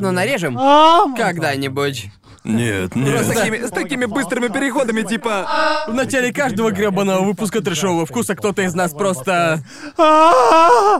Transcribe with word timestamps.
наверное, 0.00 0.24
нарежем. 0.24 1.14
Когда-нибудь. 1.16 2.10
Нет, 2.44 2.92
С 2.92 2.96
нет. 2.96 3.26
такими, 3.26 3.66
с 3.66 3.70
такими 3.70 4.04
быстрыми 4.06 4.48
переходами, 4.48 5.02
типа... 5.02 5.84
В 5.88 5.92
начале 5.92 6.32
каждого 6.32 6.70
гребаного 6.70 7.24
выпуска 7.24 7.60
трешового 7.60 8.06
вкуса 8.06 8.34
кто-то 8.34 8.62
из 8.62 8.74
нас 8.74 8.92
просто... 8.92 9.62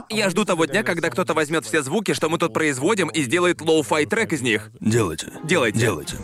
Я 0.09 0.29
жду 0.29 0.45
того 0.45 0.65
дня, 0.65 0.83
когда 0.83 1.09
кто-то 1.09 1.33
возьмет 1.33 1.65
все 1.65 1.81
звуки, 1.81 2.13
что 2.13 2.29
мы 2.29 2.37
тут 2.37 2.53
производим, 2.53 3.07
и 3.07 3.23
сделает 3.23 3.61
лоу-фай 3.61 4.05
трек 4.05 4.33
из 4.33 4.41
них. 4.41 4.69
Делайте. 4.79 5.31
Делайте. 5.43 5.79
Делайте. 5.79 6.17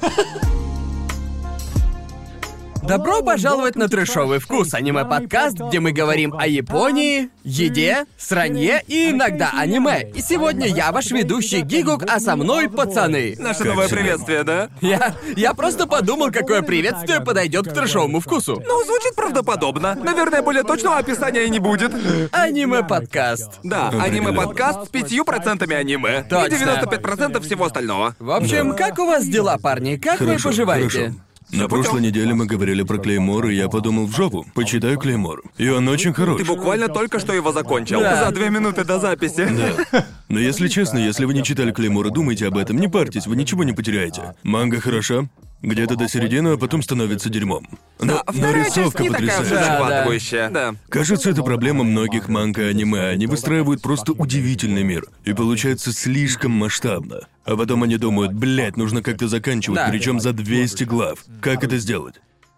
Добро 2.87 3.23
пожаловать 3.23 3.75
на 3.75 3.87
трешовый 3.87 4.37
вкус, 4.39 4.75
аниме-подкаст, 4.75 5.57
где 5.57 5.79
мы 5.79 5.91
говорим 5.91 6.35
о 6.37 6.45
Японии, 6.45 7.29
еде, 7.43 8.05
сранье 8.15 8.83
и 8.87 9.09
иногда 9.09 9.51
аниме. 9.57 10.11
И 10.13 10.21
сегодня 10.21 10.67
я 10.67 10.91
ваш 10.91 11.09
ведущий 11.09 11.61
Гигук, 11.61 12.03
а 12.07 12.19
со 12.19 12.35
мной 12.35 12.69
пацаны. 12.69 13.35
Наше 13.39 13.59
Как 13.59 13.67
новое 13.69 13.89
приветствие, 13.89 14.43
да? 14.43 14.69
Я, 14.81 15.15
я 15.35 15.55
просто 15.55 15.87
подумал, 15.87 16.31
какое 16.31 16.61
приветствие 16.61 17.21
подойдет 17.21 17.67
к 17.67 17.73
трешовому 17.73 18.19
вкусу. 18.19 18.61
Ну, 18.63 18.83
звучит 18.83 19.15
правдоподобно. 19.15 19.95
Наверное, 19.95 20.43
более 20.43 20.63
точного 20.63 20.97
описания 20.97 21.45
и 21.45 21.49
не 21.49 21.59
будет. 21.59 21.91
Аниме-подкаст. 22.31 23.61
Да, 23.63 23.89
аниме-подкаст 23.89 24.85
с 24.85 24.89
пятью 24.89 25.25
процентами 25.25 25.75
аниме. 25.75 26.23
Точно. 26.29 26.53
И 26.53 26.59
95% 26.59 27.41
всего 27.41 27.65
остального. 27.65 28.15
В 28.19 28.29
общем, 28.29 28.75
как 28.75 28.99
у 28.99 29.05
вас 29.05 29.25
дела, 29.25 29.57
парни? 29.57 29.97
Как 29.97 30.19
вы 30.19 30.27
Хорошо, 30.27 30.49
поживаете? 30.49 30.99
хорошо. 30.99 31.15
На 31.51 31.67
прошлой 31.67 32.01
неделе 32.01 32.33
мы 32.33 32.45
говорили 32.45 32.83
про 32.83 32.97
Клеймор, 32.97 33.47
и 33.47 33.55
я 33.55 33.69
подумал 33.69 34.05
в 34.07 34.15
жопу. 34.15 34.45
Почитаю 34.53 34.97
Клеймор. 34.97 35.43
И 35.57 35.69
он 35.69 35.87
очень 35.87 36.13
хорош. 36.13 36.41
Ты 36.41 36.45
буквально 36.45 36.87
только 36.87 37.19
что 37.19 37.33
его 37.33 37.51
закончил. 37.51 37.99
Да. 37.99 38.25
За 38.25 38.31
две 38.31 38.49
минуты 38.49 38.83
до 38.83 38.99
записи. 38.99 39.47
Да. 39.91 40.05
Но 40.29 40.39
если 40.39 40.67
честно, 40.67 40.97
если 40.97 41.25
вы 41.25 41.33
не 41.33 41.43
читали 41.43 41.71
Клеймора, 41.71 42.09
думайте 42.09 42.47
об 42.47 42.57
этом, 42.57 42.77
не 42.77 42.87
парьтесь, 42.87 43.27
вы 43.27 43.35
ничего 43.35 43.63
не 43.63 43.73
потеряете. 43.73 44.35
Манга 44.43 44.79
хороша, 44.81 45.29
где-то 45.65 45.95
до 45.95 46.07
середины, 46.07 46.49
а 46.49 46.57
потом 46.57 46.81
становится 46.81 47.29
дерьмом. 47.29 47.67
Но, 47.99 48.21
А 48.25 48.31
но 48.31 48.33
вторая 48.33 48.65
часть 48.65 48.77
рисовка 48.77 49.03
не 49.03 49.09
такая 49.09 49.25
уж 49.27 49.33
и 49.33 49.49
потрясающая. 49.49 49.65
Захватывающая. 49.65 50.49
Да. 50.49 50.75
Кажется, 50.89 51.29
это 51.29 51.43
проблема 51.43 51.83
многих 51.83 52.27
манга 52.29 52.63
и 52.63 52.69
аниме. 52.69 53.07
Они 53.09 53.27
выстраивают 53.27 53.81
просто 53.81 54.11
удивительный 54.13 54.83
мир. 54.83 55.05
И 55.23 55.33
получается 55.33 55.91
слишком 55.91 56.51
масштабно. 56.51 57.21
А 57.45 57.55
потом 57.55 57.83
они 57.83 57.97
думают, 57.97 58.33
блядь, 58.33 58.77
нужно 58.77 59.01
как-то 59.01 59.27
заканчивать, 59.27 59.77
Да. 59.77 59.89
причем 59.89 60.19
за 60.19 60.33
200 60.33 60.83
глав. 60.83 61.19
Как 61.41 61.63
это 61.63 61.77
сделать? 61.77 62.15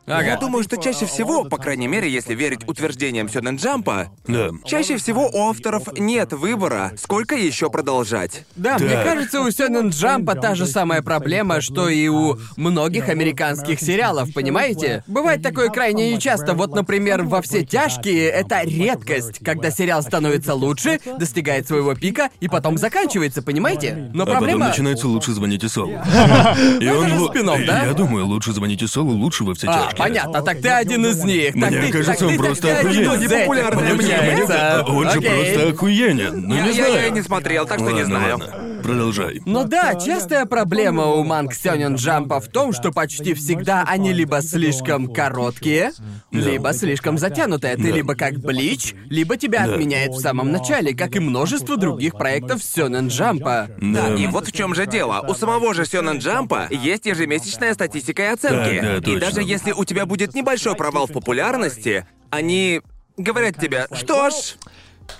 Я 0.07 0.37
думаю, 0.37 0.63
что 0.63 0.77
чаще 0.77 1.05
всего, 1.05 1.43
по 1.43 1.57
крайней 1.57 1.87
мере, 1.87 2.09
если 2.09 2.33
верить 2.33 2.61
утверждениям 2.67 3.27
Сёнэн 3.27 3.57
Джампа, 3.57 4.07
Да. 4.25 4.51
чаще 4.65 4.95
всего 4.97 5.27
у 5.27 5.49
авторов 5.49 5.83
нет 5.99 6.31
выбора, 6.31 6.93
сколько 6.97 7.35
еще 7.35 7.69
продолжать. 7.69 8.45
Да, 8.55 8.77
мне 8.79 8.91
Так. 8.91 9.03
кажется, 9.03 9.41
у 9.41 9.51
Сёнэн 9.51 9.89
Джампа 9.89 10.35
та 10.35 10.55
же 10.55 10.65
самая 10.65 11.01
проблема, 11.01 11.59
что 11.59 11.89
и 11.89 12.07
у 12.07 12.37
многих 12.55 13.09
американских 13.09 13.81
сериалов, 13.81 14.33
понимаете? 14.33 15.03
Бывает 15.07 15.43
такое 15.43 15.69
крайне 15.69 16.13
нечасто. 16.13 16.53
Вот, 16.53 16.73
например, 16.73 17.23
во 17.23 17.41
все 17.41 17.65
тяжкие 17.65 18.29
это 18.29 18.61
редкость, 18.63 19.39
когда 19.43 19.71
сериал 19.71 20.01
становится 20.03 20.53
лучше, 20.53 20.99
достигает 21.19 21.67
своего 21.67 21.95
пика 21.95 22.29
и 22.39 22.47
потом 22.47 22.77
заканчивается, 22.77 23.41
понимаете? 23.41 24.09
Но 24.13 24.23
А 24.23 24.25
потом 24.25 24.39
проблема. 24.39 24.67
начинается 24.69 25.07
«Лучше 25.09 25.33
звоните 25.33 25.67
Солу». 25.67 25.91
И 26.79 26.87
он... 26.87 27.65
да? 27.65 27.83
Я 27.85 27.93
думаю, 27.93 28.25
«Лучше 28.25 28.53
звоните 28.53 28.87
Солу» 28.87 29.11
лучше 29.11 29.43
во 29.43 29.53
все 29.53 29.67
А, 29.67 29.73
тяжкие. 29.87 29.96
Понятно, 29.97 30.41
так 30.41 30.61
ты 30.61 30.69
один 30.69 31.05
из 31.05 31.23
них. 31.23 31.53
Так 31.53 31.71
Мне 31.71 31.81
ты, 31.81 31.91
кажется, 31.91 32.13
так 32.13 32.21
он 32.21 32.27
ты, 32.29 32.37
так 32.37 32.45
просто 32.45 32.61
ты 32.67 32.69
один 32.73 32.89
охуенен. 32.89 33.11
из 33.13 33.21
этих, 33.31 33.37
Непопулярное 33.37 33.83
Мне 33.83 33.91
получается. 33.93 34.47
кажется, 34.53 34.85
Он 34.87 35.09
же 35.11 35.17
Окей. 35.19 35.29
просто 35.53 35.69
охуенен. 35.69 36.41
Ну, 36.47 36.55
Я, 36.55 36.61
не 36.61 36.67
я- 36.69 36.73
знаю. 36.73 36.93
я 37.03 37.09
не 37.09 37.21
смотрел, 37.21 37.65
так 37.65 37.79
что 37.79 37.87
не 37.91 38.01
Ладно, 38.03 38.05
знаю. 38.05 38.37
ладно. 38.39 38.63
Продолжай. 38.83 39.41
Ну 39.45 39.63
да, 39.65 39.95
частая 39.95 40.45
проблема 40.45 41.05
у 41.07 41.23
манг 41.23 41.53
Сёнэн 41.53 41.95
Джампа 41.95 42.39
в 42.39 42.47
том, 42.47 42.71
что 42.73 42.91
почти 42.91 43.33
всегда 43.33 43.83
они 43.85 44.13
либо 44.13 44.41
слишком 44.41 45.11
короткие, 45.11 45.91
либо 46.31 46.73
слишком 46.73 47.17
затянутые. 47.17 47.75
Ты 47.75 47.89
Да. 47.89 47.95
либо 47.95 48.15
как 48.15 48.37
Блич, 48.39 48.93
либо 49.09 49.35
тебя 49.35 49.65
Да. 49.65 49.73
отменяет 49.73 50.11
в 50.13 50.19
самом 50.19 50.51
начале, 50.51 50.93
как 50.95 51.15
и 51.15 51.19
множество 51.19 51.75
других 51.75 52.13
проектов 52.17 52.63
Сёнэн 52.63 53.07
Джампа. 53.07 53.67
Да, 53.81 54.07
Да. 54.09 54.15
и 54.15 54.27
вот 54.27 54.47
в 54.47 54.51
чем 54.51 54.73
же 54.75 54.85
дело. 54.85 55.25
У 55.27 55.33
самого 55.33 55.73
же 55.73 55.85
Сёнэн 55.85 56.19
Джампа 56.19 56.67
есть 56.69 57.05
ежемесячная 57.07 57.73
статистика 57.73 58.21
и 58.23 58.25
оценки. 58.27 58.79
Да, 58.79 58.87
да, 58.89 58.97
и 58.97 59.01
точно. 59.01 59.19
даже 59.19 59.41
если 59.41 59.71
у 59.71 59.83
тебя 59.87 60.05
будет 60.05 60.35
небольшой 60.35 60.75
провал 60.75 61.07
в 61.07 61.13
популярности, 61.13 62.05
они 62.29 62.81
говорят 63.17 63.57
тебе, 63.59 63.87
что 63.93 64.29
ж, 64.29 64.55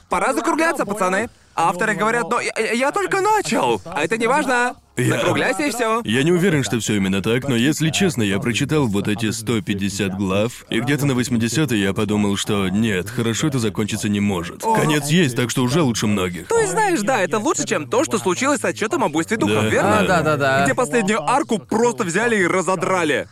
пора 0.09 0.33
закругляться, 0.33 0.85
пацаны. 0.85 1.29
Авторы 1.55 1.95
говорят, 1.95 2.29
но 2.29 2.39
я- 2.39 2.71
я 2.73 2.91
только 2.91 3.21
начал. 3.21 3.81
А 3.85 4.03
это 4.03 4.17
не 4.17 4.27
важно. 4.27 4.75
Я- 4.97 5.17
Закругляйся 5.19 5.63
и 5.63 5.69
все. 5.71 6.01
Я 6.03 6.23
не 6.23 6.31
уверен, 6.31 6.63
что 6.63 6.79
все 6.79 6.95
именно 6.95 7.21
так, 7.21 7.47
но 7.47 7.55
если 7.55 7.89
честно, 7.89 8.23
я 8.23 8.39
прочитал 8.39 8.87
вот 8.87 9.07
эти 9.07 9.29
150 9.31 10.15
глав, 10.17 10.65
и 10.69 10.79
где-то 10.79 11.05
на 11.05 11.13
80 11.13 11.71
я 11.71 11.93
подумал, 11.93 12.35
что 12.35 12.67
нет, 12.69 13.09
хорошо 13.09 13.47
это 13.47 13.59
закончиться 13.59 14.09
не 14.09 14.19
может. 14.19 14.63
Конец 14.63 15.07
есть, 15.07 15.35
так 15.35 15.49
что 15.49 15.63
уже 15.63 15.81
лучше 15.81 16.07
многих. 16.07 16.47
То 16.47 16.59
есть, 16.59 16.71
знаешь, 16.71 17.01
да, 17.01 17.21
это 17.21 17.37
лучше, 17.39 17.65
чем 17.65 17.87
то, 17.87 18.03
что 18.03 18.17
случилось 18.17 18.61
с 18.61 18.65
отчетом 18.65 19.03
об 19.03 19.11
буйстве 19.11 19.37
духов, 19.37 19.63
Да. 19.63 19.69
верно? 19.69 19.99
А, 19.99 20.07
да-да-да. 20.07 20.63
Где 20.65 20.73
последнюю 20.73 21.21
арку 21.21 21.59
просто 21.59 22.03
взяли 22.03 22.37
и 22.37 22.47
разодрали. 22.47 23.27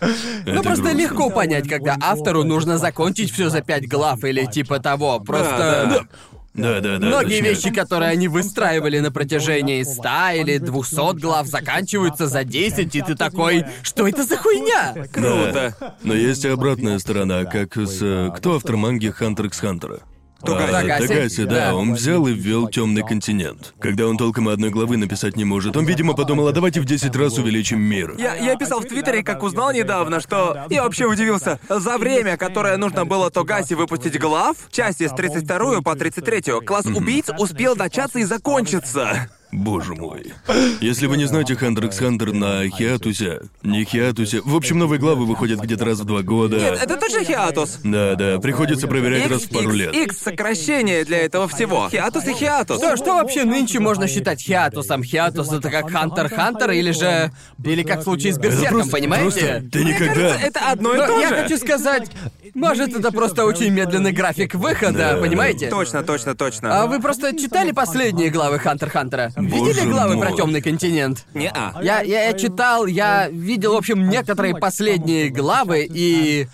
Ну 0.45 0.61
просто 0.61 0.83
грустно. 0.83 0.97
легко 0.97 1.29
понять, 1.29 1.67
когда 1.67 1.95
автору 1.99 2.43
нужно 2.43 2.77
закончить 2.77 3.31
все 3.31 3.49
за 3.49 3.61
пять 3.61 3.87
глав 3.87 4.23
или 4.23 4.45
типа 4.45 4.79
того. 4.79 5.19
Просто. 5.19 5.57
да. 5.57 5.85
Да, 5.85 6.05
да, 6.55 6.97
да. 6.97 7.05
Многие 7.05 7.39
точнее. 7.41 7.49
вещи, 7.49 7.71
которые 7.71 8.11
они 8.11 8.27
выстраивали 8.27 8.99
на 8.99 9.11
протяжении 9.11 9.83
100 9.83 10.41
или 10.41 10.57
200 10.57 11.19
глав, 11.19 11.47
заканчиваются 11.47 12.27
за 12.27 12.43
10, 12.43 12.95
и 12.95 13.01
ты 13.01 13.15
такой, 13.15 13.65
что 13.83 14.07
это 14.07 14.23
за 14.23 14.37
хуйня? 14.37 14.95
Круто. 15.11 15.95
Но 16.03 16.13
есть 16.13 16.45
и 16.45 16.47
обратная 16.47 16.99
сторона, 16.99 17.43
как 17.45 17.75
с... 17.75 17.99
э, 18.01 18.31
Кто 18.37 18.55
автор 18.55 18.77
манги 18.77 19.09
Хантер 19.09 19.47
x 19.47 19.59
Хантера? 19.59 19.99
Тогаси. 20.45 20.89
А, 20.89 20.99
Тогаси? 20.99 21.43
Да, 21.45 21.55
Да. 21.55 21.75
он 21.75 21.93
взял 21.93 22.25
и 22.27 22.33
ввел 22.33 22.67
темный 22.67 23.03
континент. 23.03 23.73
Когда 23.79 24.07
он 24.07 24.17
толком 24.17 24.47
одной 24.47 24.69
главы 24.69 24.97
написать 24.97 25.35
не 25.35 25.45
может, 25.45 25.75
он, 25.75 25.85
видимо, 25.85 26.13
подумал, 26.13 26.47
а 26.47 26.51
давайте 26.51 26.79
в 26.81 26.85
10 26.85 27.15
раз 27.15 27.37
увеличим 27.37 27.81
мир. 27.81 28.15
Я, 28.17 28.35
я 28.35 28.55
писал 28.55 28.79
в 28.79 28.85
Твиттере, 28.85 29.23
как 29.23 29.43
узнал 29.43 29.71
недавно, 29.73 30.19
что... 30.19 30.65
Я 30.69 30.83
вообще 30.83 31.05
удивился. 31.05 31.59
За 31.69 31.97
время, 31.97 32.37
которое 32.37 32.77
нужно 32.77 33.05
было 33.05 33.29
Тогаси 33.29 33.73
выпустить 33.73 34.19
глав, 34.19 34.55
части 34.71 35.07
с 35.07 35.11
32 35.11 35.81
по 35.81 35.95
33, 35.95 36.61
класс 36.65 36.85
убийц 36.85 37.25
успел 37.37 37.75
начаться 37.75 38.19
и 38.19 38.23
закончиться. 38.23 39.29
Боже 39.55 39.95
мой. 39.95 40.33
Если 40.81 41.07
вы 41.07 41.17
не 41.17 41.25
знаете 41.25 41.55
Хантер 41.55 41.85
x 41.85 41.99
Хантер 41.99 42.33
на 42.33 42.67
Хиатусе, 42.69 43.41
не 43.63 43.83
Хиатусе, 43.85 44.41
в 44.43 44.55
общем, 44.55 44.77
новые 44.79 44.99
главы 44.99 45.25
выходят 45.25 45.59
где-то 45.59 45.85
раз 45.85 45.99
в 45.99 46.05
два 46.05 46.21
года. 46.21 46.57
Нет, 46.57 46.79
это 46.81 46.97
точно 46.97 47.23
хиатус? 47.23 47.79
Да, 47.83 48.15
да, 48.15 48.39
приходится 48.39 48.87
проверять 48.87 49.29
раз 49.29 49.43
в 49.43 49.49
пару 49.49 49.69
X, 49.69 49.75
лет. 49.77 49.95
X 49.95 50.17
сокращение 50.17 51.05
для 51.05 51.19
этого 51.19 51.47
всего. 51.47 51.87
Хиатус 51.89 52.25
и 52.27 52.33
хиатус. 52.33 52.77
Что, 52.77 52.97
что 52.97 53.13
вообще 53.15 53.45
нынче 53.45 53.79
можно 53.79 54.07
считать 54.07 54.41
хиатусом? 54.41 55.03
Хиатус 55.03 55.51
это 55.51 55.69
как 55.71 55.89
Хантер 55.89 56.29
Хантер 56.29 56.71
или 56.71 56.91
же... 56.91 57.31
Или 57.63 57.83
как 57.83 58.01
в 58.01 58.03
случае 58.03 58.33
с 58.33 58.37
Берсерком, 58.37 58.73
просто- 58.79 58.91
понимаете? 58.91 59.39
просто 59.39 59.69
ты 59.71 59.79
Мне 59.83 59.93
никогда... 59.93 60.13
кажется, 60.13 60.47
это 60.47 60.59
одно 60.71 60.93
и 60.93 60.97
Но 60.97 61.07
то 61.07 61.19
я 61.19 61.29
же. 61.29 61.35
хочу 61.35 61.57
сказать, 61.57 62.11
может, 62.53 62.95
это 62.95 63.11
просто 63.11 63.45
очень 63.45 63.69
медленный 63.71 64.11
график 64.11 64.53
выхода, 64.55 65.13
Да. 65.15 65.17
понимаете? 65.17 65.69
Точно, 65.69 66.03
точно, 66.03 66.35
точно. 66.35 66.81
А 66.81 66.85
вы 66.87 66.99
просто 67.01 67.35
читали 67.37 67.71
последние 67.71 68.29
главы 68.29 68.59
Хантер 68.59 68.89
Хантера? 68.89 69.31
Видели 69.45 69.79
Боже 69.79 69.89
главы 69.89 70.15
мой. 70.15 70.27
про 70.27 70.35
темный 70.35 70.61
континент? 70.61 71.25
Не-а. 71.33 71.79
Я, 71.81 72.01
я, 72.01 72.25
я 72.25 72.33
читал, 72.33 72.85
я 72.85 73.29
видел, 73.29 73.73
в 73.73 73.77
общем, 73.77 74.09
некоторые 74.09 74.55
последние 74.55 75.29
главы, 75.29 75.87
и 75.89 76.47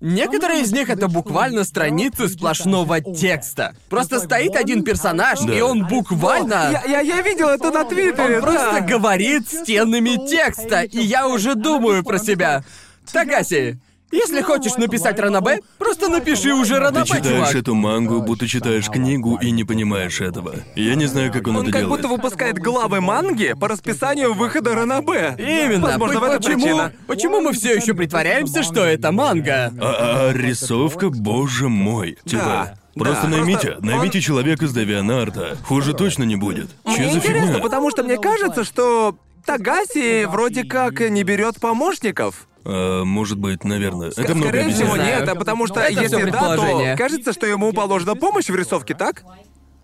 некоторые 0.00 0.62
из 0.62 0.72
них 0.72 0.90
это 0.90 1.08
буквально 1.08 1.64
страницы 1.64 2.28
сплошного 2.28 3.00
текста. 3.00 3.74
Просто 3.88 4.20
стоит 4.20 4.56
один 4.56 4.84
персонаж, 4.84 5.40
и 5.42 5.60
он 5.60 5.86
буквально... 5.86 6.70
Я, 6.86 7.00
я, 7.00 7.00
я 7.00 7.22
видел 7.22 7.48
это 7.48 7.70
на 7.70 7.84
Твиттере, 7.84 8.36
Он 8.36 8.42
просто 8.42 8.72
да. 8.72 8.80
говорит 8.80 9.48
стенами 9.48 10.28
текста, 10.28 10.82
и 10.82 11.00
я 11.00 11.26
уже 11.28 11.54
думаю 11.54 12.04
про 12.04 12.18
себя. 12.18 12.64
Тагаси, 13.12 13.78
если 14.14 14.40
хочешь 14.42 14.76
написать 14.76 15.18
Ранабе, 15.18 15.60
просто 15.78 16.08
напиши 16.08 16.52
уже 16.54 16.74
Ты 16.74 16.80
Ранабе, 16.80 17.04
читаешь 17.06 17.24
чувак. 17.48 17.54
эту 17.54 17.74
мангу, 17.74 18.20
будто 18.22 18.46
читаешь 18.48 18.88
книгу 18.88 19.36
и 19.40 19.50
не 19.50 19.64
понимаешь 19.64 20.20
этого. 20.20 20.54
Я 20.76 20.94
не 20.94 21.06
знаю, 21.06 21.32
как 21.32 21.46
он, 21.48 21.56
Он 21.56 21.62
это 21.64 21.72
как 21.72 21.82
делает. 21.82 22.02
будто 22.02 22.14
выпускает 22.14 22.58
главы 22.58 23.00
манги 23.00 23.54
по 23.58 23.68
расписанию 23.68 24.34
выхода 24.34 24.74
Ранабе. 24.74 25.34
Именно. 25.38 25.86
Возможно, 25.88 26.20
в 26.20 26.24
этом 26.24 26.36
почему, 26.38 26.54
причина. 26.62 26.92
почему 27.06 27.40
мы 27.40 27.52
все 27.52 27.74
еще 27.74 27.94
притворяемся, 27.94 28.62
что 28.62 28.84
это 28.84 29.12
манга? 29.12 29.72
А, 29.80 30.28
а 30.28 30.32
рисовка, 30.32 31.10
боже 31.10 31.68
мой. 31.68 32.16
Типа, 32.24 32.76
Да, 32.94 33.02
просто 33.02 33.22
да. 33.24 33.28
наймите, 33.28 33.68
Просто 33.72 33.84
наймите 33.86 34.20
человека 34.20 34.66
с 34.66 34.72
Девианарта. 34.72 35.56
Хуже 35.66 35.94
точно 35.94 36.22
не 36.24 36.36
будет. 36.36 36.70
Че 36.86 36.90
Мне 37.02 37.10
за 37.10 37.18
интересно, 37.18 37.46
фигня? 37.48 37.62
потому 37.62 37.90
что 37.90 38.02
мне 38.02 38.16
кажется, 38.18 38.64
что 38.64 39.16
Тагаси 39.44 40.24
вроде 40.24 40.64
как 40.64 41.00
не 41.00 41.22
берет 41.22 41.60
помощников. 41.60 42.46
А, 42.64 43.04
может 43.04 43.38
быть, 43.38 43.64
наверное. 43.64 44.10
Это 44.10 44.34
много 44.34 44.48
Скорее 44.48 44.68
всего, 44.74 44.92
объясняет. 44.92 45.20
нет, 45.20 45.28
а 45.28 45.34
потому 45.34 45.66
что 45.66 45.80
Это 45.80 45.92
всё 45.92 46.02
если 46.02 46.16
да, 46.16 46.20
то 46.20 46.30
предположение. 46.30 46.96
кажется, 46.96 47.32
что 47.32 47.46
ему 47.46 47.72
положена 47.72 48.14
помощь 48.16 48.48
в 48.48 48.54
рисовке, 48.54 48.94
так? 48.94 49.22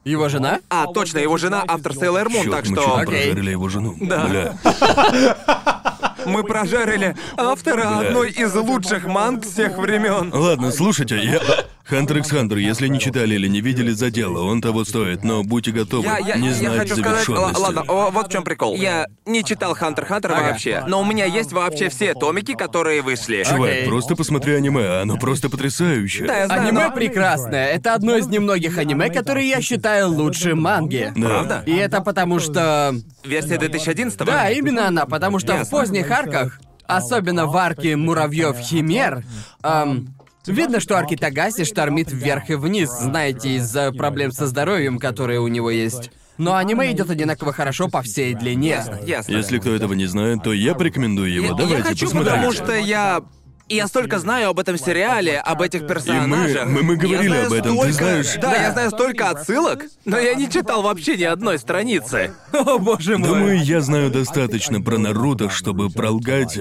Его 0.05 0.29
жена? 0.31 0.61
А, 0.71 0.87
точно, 0.87 1.19
его 1.19 1.37
жена 1.37 1.63
автор 1.69 1.93
Sailor 1.93 2.27
Moon, 2.29 2.45
Чёрт, 2.45 2.51
так 2.57 2.69
мы 2.69 2.77
чуть 2.77 2.85
что 2.85 2.97
не 2.97 3.03
Окей. 3.03 3.07
прожарили 3.25 3.51
его 3.51 3.69
жену. 3.69 3.97
Да. 4.01 4.27
Бля. 4.27 4.55
мы 6.27 6.43
прожарили 6.45 7.15
автора 7.37 7.99
одной 8.01 8.31
из 8.31 8.55
лучших 8.55 9.07
манг 9.07 9.45
всех 9.45 9.79
времен. 9.79 10.31
Ладно, 10.33 10.71
слушайте, 10.71 11.19
я... 11.23 11.41
Хантер 11.85 12.19
икс 12.19 12.31
Хантер, 12.31 12.59
если 12.59 12.87
не 12.87 13.01
читали 13.01 13.35
или 13.35 13.49
не 13.49 13.61
видели 13.61 13.91
за 13.91 14.13
дело, 14.13 14.45
он 14.45 14.61
того 14.61 14.85
стоит, 14.85 15.25
но 15.25 15.43
будьте 15.43 15.73
готовы 15.73 16.05
Я, 16.05 16.19
я, 16.19 16.37
не 16.37 16.49
я 16.49 16.55
знать 16.55 16.79
хочу 16.79 16.95
сказать, 16.97 17.29
л- 17.29 17.35
завершенности. 17.35 17.61
ладно, 17.63 17.83
о, 17.89 18.11
вот 18.13 18.29
в 18.29 18.31
чем 18.31 18.45
прикол. 18.45 18.77
Я 18.77 19.07
не 19.27 19.43
читал 19.43 19.75
Хантер 19.75 20.07
Хантер 20.07 20.31
вообще, 20.31 20.85
но 20.87 21.01
у 21.01 21.05
меня 21.05 21.25
есть 21.25 21.51
вообще 21.53 21.89
все 21.89 22.15
томики, 22.15 22.55
которые 22.55 23.03
вышли. 23.03 23.43
Чувак, 23.43 23.71
Окей. 23.71 23.87
просто 23.89 24.15
посмотри 24.15 24.55
аниме, 24.55 25.01
оно 25.01 25.17
просто 25.17 25.51
потрясающее. 25.51 26.29
Да, 26.29 26.37
я 26.39 26.47
знаю, 26.47 26.63
Аниме 26.69 26.85
но- 26.91 26.95
прекрасное. 26.95 27.67
Это 27.73 27.95
одно 27.95 28.17
из 28.17 28.29
немногих 28.29 28.79
аниме, 28.79 29.11
которые 29.11 29.49
я 29.49 29.61
считаю 29.61 30.11
лучше 30.11 30.55
манги. 30.55 31.13
Да. 31.17 31.27
Правда? 31.29 31.63
И 31.67 31.75
это 31.75 32.01
потому 32.03 32.39
что... 32.39 32.95
Версия 33.25 33.59
2011 33.59 34.17
Да, 34.25 34.49
именно 34.51 34.87
она, 34.89 35.05
потому 35.07 35.39
что 35.41 35.53
в 35.53 35.59
Ясно. 35.59 35.65
Поздних 36.11 36.35
арках, 36.35 36.61
особенно 36.87 37.47
в 37.47 37.57
арке 37.57 37.97
муравьев 37.97 38.57
Химер, 38.59 39.25
эм, 39.63 40.15
видно, 40.47 40.81
что 40.81 40.97
арки 40.97 41.17
Тагаси 41.17 41.65
штормит 41.65 42.11
вверх 42.13 42.51
и 42.51 42.55
вниз, 42.55 42.91
знаете, 42.91 43.57
из-за 43.57 43.93
проблем 43.93 44.33
со 44.33 44.47
здоровьем, 44.47 44.99
которые 44.99 45.41
у 45.41 45.49
него 45.49 45.71
есть. 45.71 46.11
Но 46.39 46.55
аниме 46.57 46.91
идет 46.93 47.11
одинаково 47.11 47.53
хорошо 47.53 47.89
по 47.89 48.01
всей 48.01 48.35
длине. 48.35 48.83
Ясно. 49.07 49.33
Если 49.33 49.59
кто 49.59 49.75
этого 49.75 49.93
не 49.93 50.07
знает, 50.07 50.43
то 50.43 50.55
я 50.55 50.75
порекомендую 50.75 51.31
его. 51.31 51.47
Я- 51.49 51.53
Давайте, 51.53 51.77
я 51.77 51.83
хочу, 51.85 52.07
посмотрите. 52.07 52.35
потому 52.37 52.53
что 52.53 52.73
я... 52.75 53.21
Я 53.71 53.87
столько 53.87 54.19
знаю 54.19 54.51
об 54.51 54.59
этом 54.59 54.77
сериале, 54.77 55.39
об 55.39 55.63
этих 55.63 55.87
персонажах. 55.87 56.67
мы- 56.67 56.83
мы 56.83 56.97
говорили 56.97 57.23
Я 57.23 57.29
знаю 57.29 57.47
об 57.47 57.53
этом, 57.53 57.71
ты 57.71 57.93
столько- 57.93 57.93
знаешь. 57.93 58.35
Да, 58.41 58.57
я 58.57 58.73
знаю 58.73 58.91
столько 58.91 59.31
отсылок, 59.31 59.85
но 60.05 60.19
я 60.19 60.35
не 60.35 60.51
читал 60.51 60.83
вообще 60.83 61.17
ни 61.17 61.23
одной 61.23 61.57
страницы. 61.59 62.35
О, 62.53 62.79
боже 62.79 63.17
мой. 63.17 63.29
Думаю, 63.29 63.63
я 63.65 63.81
знаю 63.81 64.11
достаточно 64.11 64.81
про 64.83 64.99
Наруто, 64.99 65.49
чтобы 65.49 65.89
пролгать... 65.89 66.59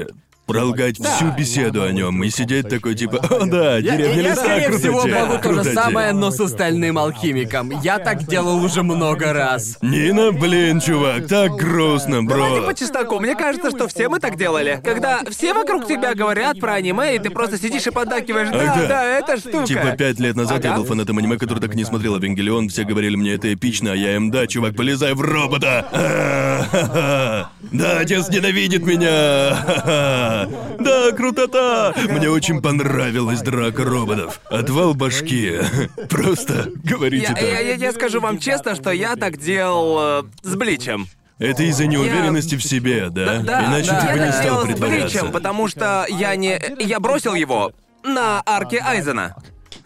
Пролгать 0.50 0.98
всю 0.98 1.32
беседу 1.38 1.84
о 1.84 1.92
нем 1.92 2.24
и 2.24 2.30
сидеть 2.32 2.68
такой 2.70 2.96
типа, 2.96 3.18
о 3.18 3.46
да, 3.46 3.80
деревня 3.82 4.16
я, 4.16 4.22
леса, 4.32 4.42
скорее 4.42 4.66
крутоте, 4.66 4.80
всего, 4.80 5.08
могу 5.08 5.34
то 5.38 5.44
же 5.44 5.56
крутоте». 5.56 5.74
самое, 5.76 6.12
но 6.12 6.32
с 6.32 6.40
остальным 6.40 6.98
алхимиком. 6.98 7.80
Я 7.82 8.00
так 8.00 8.24
делал 8.26 8.64
уже 8.64 8.82
много 8.82 9.32
раз. 9.32 9.78
Нина, 9.84 10.32
блин, 10.32 10.80
чувак, 10.82 11.28
так 11.28 11.52
грустно, 11.52 12.26
Давайте 12.28 12.62
бро. 12.62 12.66
по 12.68 12.74
чесноку. 12.74 13.20
Мне 13.20 13.36
кажется, 13.36 13.70
что 13.70 13.88
все 13.88 14.10
мы 14.10 14.20
так 14.20 14.38
делали. 14.38 14.82
Когда 14.84 15.20
все 15.30 15.54
вокруг 15.54 15.86
тебя 15.88 16.16
говорят 16.16 16.60
про 16.60 16.74
аниме, 16.74 17.16
и 17.16 17.20
ты 17.20 17.30
просто 17.30 17.60
сидишь 17.60 17.86
и 17.86 17.92
поддакиваешь. 17.92 18.50
Да, 18.50 18.74
Ага. 18.74 18.88
да, 18.88 19.06
это 19.06 19.38
штука. 19.38 19.66
Типа 19.68 19.92
пять 19.92 20.20
лет 20.20 20.36
назад 20.36 20.64
я 20.64 20.72
Ага. 20.72 20.80
был 20.80 20.86
фанатом 20.88 21.18
аниме, 21.20 21.38
который 21.38 21.60
так 21.60 21.74
и 21.76 21.78
не 21.78 21.86
смотрел 21.86 22.16
Евангелион, 22.16 22.70
все 22.70 22.84
говорили 22.86 23.16
мне 23.16 23.34
это 23.36 23.54
эпично, 23.54 23.92
а 23.92 23.96
я 23.96 24.16
им, 24.16 24.32
да, 24.32 24.48
чувак, 24.48 24.76
полезай 24.76 25.14
в 25.14 25.22
робота! 25.22 25.86
Да, 27.72 28.00
отец 28.00 28.30
ненавидит 28.30 28.84
меня! 28.86 30.39
Ха-ха. 30.46 30.76
Да, 30.84 31.12
крутота! 31.12 31.94
Мне 32.10 32.30
очень 32.30 32.62
понравилась 32.62 33.42
драка 33.42 33.84
роботов. 33.84 34.40
Отвал 34.50 34.94
башки. 34.94 35.60
Просто 36.10 36.70
говорите 36.84 37.34
Я, 37.40 37.42
я- 37.48 37.60
я- 37.60 37.72
так. 37.74 37.82
я 37.82 37.92
скажу 37.94 38.20
вам 38.22 38.40
честно, 38.40 38.76
что 38.76 38.92
я 38.92 39.16
так 39.16 39.38
делал 39.38 40.24
э, 40.24 40.24
с 40.44 40.56
Бличем. 40.56 41.08
Это 41.40 41.64
из-за 41.64 41.88
неуверенности 41.88 42.56
в 42.56 42.64
себе, 42.64 43.10
да? 43.10 43.40
Да, 43.40 43.66
Иначе 43.66 43.92
да. 43.92 44.00
ты 44.02 44.08
бы 44.08 44.18
я 44.18 44.26
не 44.26 44.32
так 44.32 44.34
стал 44.34 44.44
делал 44.44 44.62
с 44.62 44.66
притворяться. 44.68 45.06
Бличем, 45.20 45.32
потому 45.32 45.68
что 45.70 46.06
я 46.10 46.36
не... 46.36 46.60
Я 46.80 47.00
бросил 47.00 47.34
его 47.34 47.72
на 48.04 48.42
арке 48.46 48.80
Айзена. 48.80 49.36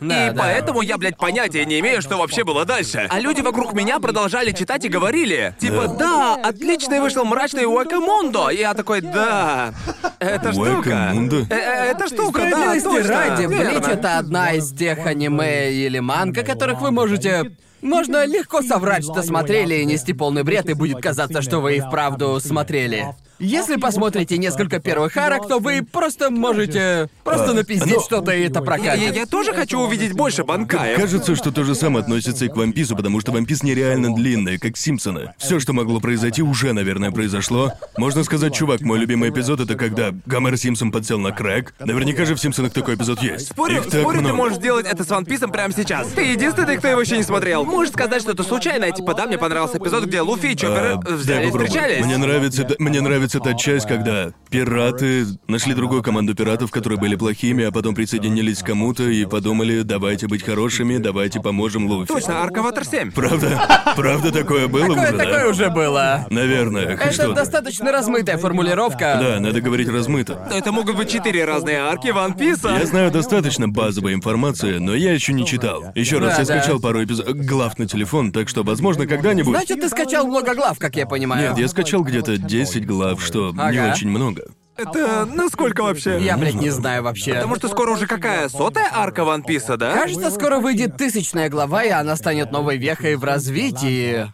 Да, 0.10 0.28
и 0.28 0.32
да. 0.32 0.42
поэтому 0.42 0.82
я, 0.82 0.98
блядь, 0.98 1.18
понятия 1.18 1.66
не 1.66 1.80
имею, 1.80 2.02
что 2.02 2.18
вообще 2.18 2.44
было 2.44 2.66
дальше. 2.66 3.08
А 3.10 3.20
люди 3.20 3.42
вокруг 3.42 3.74
меня 3.74 4.00
продолжали 4.00 4.52
читать 4.52 4.86
и 4.86 4.90
говорили. 4.90 5.56
Типа, 5.60 5.88
да, 5.88 6.36
отличный 6.36 7.00
вышел 7.00 7.26
мрачный 7.26 7.66
Уэкамондо. 7.66 8.50
И 8.50 8.58
я 8.58 8.74
такой, 8.74 9.02
да, 9.02 9.74
это 10.20 10.52
штука. 10.52 11.14
Э, 11.50 11.56
э, 11.56 11.92
Это 11.92 12.08
штука, 12.08 12.42
да, 12.50 12.80
точно. 12.80 13.08
ради. 13.08 13.46
Блич 13.46 13.84
это 13.88 14.18
одна 14.18 14.54
из 14.54 14.72
тех 14.74 15.06
аниме 15.06 15.72
или 15.72 16.00
манга, 16.00 16.44
которых 16.44 16.82
вы 16.82 16.92
можете... 16.92 17.56
Можно 17.82 18.26
легко 18.26 18.62
соврать, 18.62 19.04
что 19.04 19.22
смотрели 19.22 19.76
и 19.76 19.86
нести 19.86 20.14
полный 20.14 20.44
бред, 20.44 20.70
и 20.70 20.74
будет 20.74 21.02
казаться, 21.02 21.42
что 21.42 21.60
вы 21.60 21.76
и 21.76 21.80
вправду 21.82 22.40
смотрели. 22.40 23.14
Если 23.44 23.76
посмотрите 23.76 24.38
несколько 24.38 24.80
первых 24.80 25.18
арок, 25.18 25.50
то 25.50 25.60
вы 25.60 25.82
просто 25.84 26.32
можете 26.32 27.10
просто 27.26 27.52
напиздить 27.54 27.96
ну, 27.96 28.02
что-то, 28.02 28.32
и 28.32 28.44
это 28.46 28.60
Я, 28.60 28.66
прокатит. 28.66 29.16
я 29.16 29.26
тоже 29.26 29.52
хочу 29.54 29.80
увидеть 29.80 30.14
больше 30.14 30.46
банкаев. 30.46 30.98
Кажется, 30.98 31.36
что 31.36 31.52
то 31.52 31.66
же 31.66 31.76
самое 31.76 32.04
относится 32.04 32.46
и 32.46 32.48
к 32.48 32.56
Вампису, 32.56 32.96
потому 32.96 33.20
что 33.20 33.34
Вампис 33.34 33.62
нереально 33.62 34.16
длинный, 34.16 34.58
как 34.58 34.78
Симпсоны. 34.78 35.34
Все, 35.38 35.60
что 35.60 35.74
могло 35.74 36.00
произойти, 36.00 36.42
уже, 36.42 36.72
наверное, 36.72 37.12
произошло. 37.12 37.74
Можно 37.98 38.24
сказать, 38.24 38.56
чувак, 38.56 38.80
мой 38.80 38.98
любимый 38.98 39.30
эпизод 39.30 39.60
это 39.60 39.76
когда 39.76 40.12
Гомер 40.26 40.56
Симпсон 40.56 40.94
подсел 40.94 41.20
на 41.20 41.32
крэк. 41.32 41.74
Наверняка 41.80 42.24
же 42.24 42.36
в 42.36 42.40
Симпсонах 42.40 42.72
такой 42.72 42.96
эпизод 42.96 43.22
есть. 43.22 43.50
Спорю, 43.50 43.80
Их 43.80 43.90
так 43.90 44.02
спорю, 44.02 44.22
ты 44.22 44.32
можешь 44.32 44.58
сделать 44.58 44.86
это 44.86 45.04
с 45.04 45.10
Ван 45.10 45.26
Писом 45.26 45.52
прямо 45.52 45.74
сейчас. 45.74 46.08
Ты 46.08 46.22
единственный, 46.22 46.78
кто 46.78 46.88
его 46.88 47.02
еще 47.02 47.18
не 47.18 47.24
смотрел. 47.24 47.66
Можешь 47.66 47.92
сказать, 47.92 48.22
что 48.22 48.32
это 48.32 48.44
случайно, 48.44 48.90
типа, 48.90 49.14
да, 49.14 49.26
мне 49.26 49.38
понравился 49.38 49.80
эпизод, 49.80 50.06
где 50.06 50.22
Луфи 50.22 50.48
и 50.48 50.56
Чоппер 50.56 50.78
А, 50.78 50.94
э, 50.94 51.02
дай 51.04 51.14
взяли 51.16 51.42
и 51.42 51.46
попробую. 51.48 51.68
встречались. 51.68 52.06
Мне 52.06 52.16
нравится, 52.18 52.68
мне 52.80 53.02
нравится 53.02 53.33
та 53.40 53.54
часть, 53.54 53.88
когда 53.88 54.32
пираты 54.50 55.26
нашли 55.48 55.74
другую 55.74 56.04
команду 56.04 56.36
пиратов, 56.36 56.72
которые 56.72 57.00
были 57.00 57.16
плохими, 57.16 57.64
а 57.66 57.72
потом 57.72 57.96
присоединились 57.96 58.60
к 58.62 58.66
кому-то 58.68 59.04
и 59.04 59.26
подумали, 59.26 59.82
давайте 59.82 60.28
быть 60.28 60.44
хорошими, 60.44 60.98
давайте 60.98 61.40
поможем 61.42 61.88
Луфи. 61.88 62.08
Точно, 62.08 62.42
Арка 62.42 62.62
Ватер 62.62 62.86
7. 62.86 63.12
Правда? 63.12 63.84
Правда 63.96 64.32
такое 64.32 64.68
было 64.68 64.88
Такое, 64.88 65.04
уже, 65.10 65.18
да? 65.18 65.24
такое 65.24 65.50
уже 65.50 65.70
было. 65.70 66.28
Наверное, 66.30 66.84
Это 66.86 67.12
что-то. 67.12 67.34
достаточно 67.34 67.92
размытая 67.92 68.38
формулировка. 68.38 69.18
Да, 69.22 69.40
надо 69.40 69.60
говорить 69.62 69.88
размыто. 69.90 70.48
Это 70.54 70.72
могут 70.72 70.96
быть 70.96 71.10
четыре 71.10 71.46
разные 71.46 71.78
арки 71.80 72.10
Ван 72.10 72.34
Писа. 72.34 72.70
Я 72.80 72.86
знаю 72.86 73.12
достаточно 73.12 73.68
базовой 73.68 74.14
информации, 74.14 74.78
но 74.78 74.94
я 74.96 75.14
еще 75.14 75.34
не 75.34 75.46
читал. 75.46 75.84
Еще 75.96 76.20
раз, 76.20 76.36
Да, 76.36 76.42
я 76.42 76.46
да. 76.48 76.60
скачал 76.62 76.80
пару 76.80 77.04
эпизодов 77.04 77.36
глав 77.36 77.78
на 77.80 77.88
телефон, 77.88 78.32
так 78.32 78.50
что, 78.50 78.64
возможно, 78.64 79.08
когда-нибудь. 79.08 79.56
Значит, 79.56 79.82
ты 79.82 79.90
скачал 79.90 80.28
много 80.28 80.54
глав, 80.56 80.78
как 80.80 80.96
я 80.96 81.06
понимаю. 81.06 81.50
Нет, 81.50 81.58
я 81.58 81.68
скачал 81.68 82.04
где-то 82.04 82.38
10 82.38 82.86
глав, 82.86 83.13
что 83.22 83.52
не 83.52 83.60
Ага. 83.62 83.92
очень 83.94 84.10
много. 84.10 84.44
Это 84.76 85.26
насколько 85.26 85.84
вообще? 85.84 86.20
Я, 86.20 86.36
блядь, 86.38 86.56
не 86.56 86.72
знаю 86.72 87.04
вообще. 87.04 87.36
Потому 87.36 87.56
что 87.58 87.68
скоро 87.68 87.92
уже 87.92 88.08
какая? 88.08 88.50
Сотая 88.50 88.90
арка 88.92 89.24
Ван 89.24 89.44
Писа, 89.44 89.78
да? 89.78 89.94
Кажется, 89.94 90.32
скоро 90.32 90.58
выйдет 90.60 90.98
тысячная 90.98 91.50
глава, 91.50 91.84
и 91.84 91.90
она 91.90 92.16
станет 92.16 92.52
новой 92.52 92.78
вехой 92.78 93.16
в 93.16 93.24
развитии. 93.24 94.32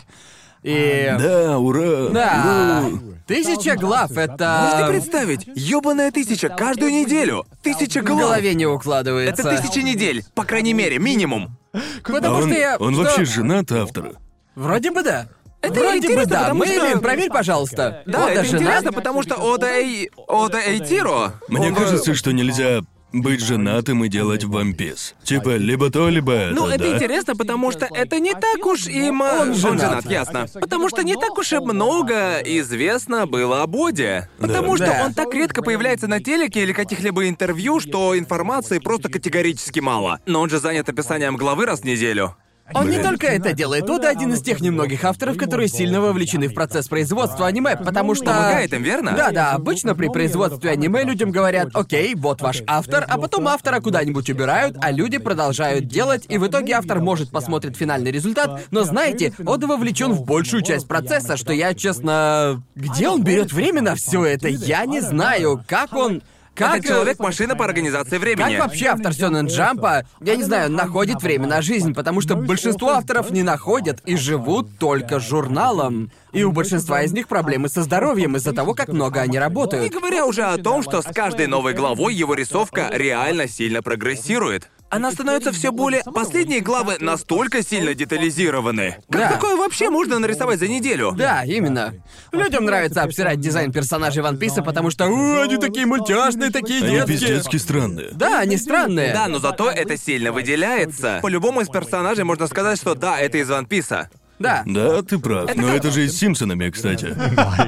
И... 0.64 1.16
Да, 1.20 1.58
ура! 1.58 2.10
Да. 2.10 2.84
ура. 2.90 3.00
Тысяча 3.28 3.76
глав— 3.76 4.10
Можете 4.12 4.34
это... 4.34 4.86
представить? 4.90 5.48
Ёбаная 5.56 6.12
тысяча 6.12 6.50
каждую 6.50 6.92
неделю. 6.92 7.46
Тысяча 7.62 8.02
В 8.02 8.06
глав. 8.06 8.20
голове 8.20 8.56
не 8.56 8.64
Это 8.64 8.74
укладывается. 8.74 9.44
тысяча 9.44 9.82
недель, 9.84 10.24
по 10.36 10.44
крайней 10.44 10.74
мере, 10.74 11.00
минимум. 11.00 11.56
А 11.74 11.80
Потому 12.04 12.38
он, 12.38 12.50
что 12.50 12.60
я... 12.60 12.78
он 12.78 12.94
что- 12.94 13.04
вообще 13.04 13.26
женат 13.26 13.72
автора. 13.72 14.14
Вроде 14.56 14.92
бы 14.92 15.04
да. 15.04 15.28
Это 15.62 15.74
Вроде 15.74 15.92
бы 15.92 15.98
интересно, 15.98 16.26
да. 16.32 16.40
потому 16.42 16.66
что- 16.66 16.80
Мэйлин, 16.80 17.00
проверь, 17.02 17.30
пожалуйста. 17.30 18.04
Да, 18.06 18.24
Ода 18.24 18.32
это 18.32 18.44
женат? 18.46 18.62
интересно, 18.62 18.92
потому 18.94 19.24
что 19.24 19.36
Ода 19.36 19.68
Эй... 19.68 20.10
Ода 20.28 20.58
Эйтиро... 20.60 21.34
Мне 21.50 21.68
он, 21.68 21.74
э, 21.74 21.76
кажется, 21.76 22.16
что 22.16 22.32
нельзя 22.32 22.80
быть 23.12 23.42
женатым 23.42 24.06
и 24.06 24.08
делать 24.08 24.44
вампис. 24.44 25.16
Типа, 25.24 25.56
либо 25.58 25.90
то, 25.90 26.08
либо 26.10 26.32
это, 26.32 26.54
Ну, 26.56 26.68
это 26.68 26.78
да? 26.84 26.96
интересно, 26.96 27.36
потому 27.36 27.72
что 27.72 27.88
это 27.92 28.20
не 28.20 28.34
так 28.34 28.64
уж 28.66 28.86
и 28.88 29.10
ма... 29.12 29.40
Он 29.42 29.54
женат. 29.56 30.06
ясно. 30.06 30.46
Потому 30.54 30.90
что 30.90 31.02
не 31.04 31.16
так 31.16 31.38
уж 31.38 31.52
и 31.52 31.58
много 31.58 32.40
известно 32.46 33.26
было 33.26 33.64
о 33.64 33.68
Боде. 33.68 34.30
Потому 34.40 34.76
что 34.78 34.86
Да. 34.86 35.04
он 35.08 35.14
так 35.14 35.34
редко 35.34 35.62
появляется 35.64 36.08
на 36.08 36.22
телеке 36.24 36.62
или 36.62 36.72
каких-либо 36.72 37.28
интервью, 37.28 37.80
что 37.80 38.18
информации 38.18 38.78
просто 38.80 39.10
категорически 39.10 39.80
мало. 39.80 40.20
Но 40.28 40.40
он 40.42 40.50
же 40.50 40.60
занят 40.60 40.88
описанием 40.88 41.36
главы 41.36 41.66
раз 41.66 41.82
в 41.82 41.86
неделю. 41.86 42.36
Он 42.74 42.90
не 42.90 43.02
только 43.02 43.28
это 43.28 43.54
делает, 43.54 43.90
Ода 43.90 44.10
один 44.10 44.34
из 44.34 44.42
тех 44.42 44.62
немногих 44.62 45.04
авторов, 45.04 45.38
которые 45.38 45.68
сильно 45.68 46.02
вовлечены 46.02 46.48
в 46.48 46.54
процесс 46.54 46.88
производства 46.88 47.48
аниме, 47.48 47.76
потому 47.76 48.16
что... 48.16 48.26
Помогает 48.26 48.74
им, 48.74 48.84
верно? 48.84 49.14
Да-да, 49.16 49.52
обычно 49.52 49.96
при 49.96 50.08
производстве 50.08 50.72
аниме 50.72 51.04
людям 51.04 51.32
говорят, 51.32 51.70
окей, 51.74 52.16
вот 52.16 52.42
ваш 52.42 52.62
автор, 52.68 53.06
а 53.08 53.18
потом 53.18 53.48
автора 53.48 53.80
куда-нибудь 53.80 54.30
убирают, 54.30 54.78
а 54.82 54.92
люди 54.92 55.18
продолжают 55.18 55.88
делать, 55.88 56.26
и 56.30 56.38
в 56.38 56.48
итоге 56.48 56.74
автор 56.74 57.00
может 57.00 57.32
посмотрит 57.32 57.76
финальный 57.76 58.12
результат, 58.12 58.62
но 58.72 58.84
знаете, 58.84 59.34
Ода 59.46 59.68
вовлечен 59.68 60.14
в 60.14 60.24
большую 60.24 60.64
часть 60.64 60.88
процесса, 60.88 61.38
что 61.38 61.54
я, 61.54 61.74
честно... 61.74 62.62
Где 62.76 63.10
он 63.10 63.24
берет 63.24 63.52
время 63.52 63.82
на 63.82 63.96
все 63.96 64.26
это? 64.26 64.48
Я 64.48 64.86
не 64.86 65.02
знаю, 65.02 65.64
как 65.68 65.94
он... 65.94 66.22
Как... 66.60 66.80
Это 66.80 66.88
человек-машина 66.90 67.56
по 67.56 67.64
организации 67.64 68.18
времени. 68.18 68.58
Как 68.58 68.66
вообще 68.66 68.88
автор 68.88 69.14
Сёнэн 69.14 69.48
Джампа, 69.48 70.06
я 70.20 70.36
не 70.36 70.44
знаю, 70.44 70.70
находит 70.70 71.24
время 71.24 71.48
на 71.48 71.62
жизнь, 71.62 71.94
потому 71.94 72.20
что 72.20 72.36
большинство 72.36 72.90
авторов 72.90 73.32
не 73.32 73.44
находят 73.44 74.02
и 74.06 74.18
живут 74.18 74.78
только 74.78 75.22
журналом. 75.22 76.12
И 76.34 76.44
у 76.44 76.52
большинства 76.52 77.02
из 77.02 77.14
них 77.14 77.30
проблемы 77.30 77.70
со 77.70 77.82
здоровьем 77.84 78.36
из-за 78.36 78.54
того, 78.54 78.74
как 78.74 78.90
много 78.90 79.22
они 79.22 79.34
Не 79.34 79.40
работают. 79.40 79.92
говоря 79.92 80.26
уже 80.26 80.44
о 80.44 80.58
том, 80.58 80.84
что 80.84 81.02
с 81.02 81.06
каждой 81.06 81.48
новой 81.48 81.74
главой 81.74 82.14
его 82.14 82.34
рисовка 82.34 82.90
реально 82.92 83.48
сильно 83.48 83.82
прогрессирует. 83.82 84.70
Она 84.90 85.12
становится 85.12 85.52
все 85.52 85.72
более... 85.72 86.04
Последние 86.04 86.62
главы 86.62 86.98
настолько 87.00 87.64
сильно 87.64 87.94
детализированы. 87.94 88.98
Как 89.10 89.22
Да. 89.22 89.30
такое 89.34 89.56
вообще 89.56 89.90
можно 89.90 90.20
нарисовать 90.20 90.60
за 90.60 90.68
неделю? 90.68 91.14
Да, 91.18 91.44
именно. 91.46 91.94
Людям 92.32 92.66
нравится 92.66 93.04
обсирать 93.04 93.40
дизайн 93.40 93.72
персонажей 93.72 94.24
Ван 94.24 94.38
Писа, 94.38 94.62
потому 94.62 94.90
что 94.90 95.06
«О, 95.06 95.42
они 95.44 95.58
такие 95.58 95.86
мультяшные, 95.86 96.52
такие 96.52 96.82
Они 96.84 96.92
детские. 96.98 97.18
пиздецки 97.18 97.58
странные. 97.58 98.10
Да, 98.14 98.40
они 98.40 98.58
странные. 98.58 99.14
Да, 99.14 99.28
но 99.28 99.40
зато 99.40 99.70
это 99.70 99.98
сильно 99.98 100.32
выделяется. 100.32 101.20
По 101.22 101.28
любому 101.28 101.62
из 101.62 101.70
персонажей 101.70 102.24
можно 102.24 102.48
сказать, 102.48 102.78
что 102.80 102.96
да, 102.96 103.20
это 103.20 103.38
из 103.38 103.50
Ван 103.50 103.66
Писа. 103.66 104.10
Да. 104.40 104.64
Да, 104.66 105.02
ты 105.02 105.20
прав. 105.20 105.54
Но 105.56 105.68
это 105.68 105.92
же 105.92 106.06
и 106.06 106.08
с 106.08 106.18
Симпсонами, 106.18 106.70
кстати. 106.70 107.14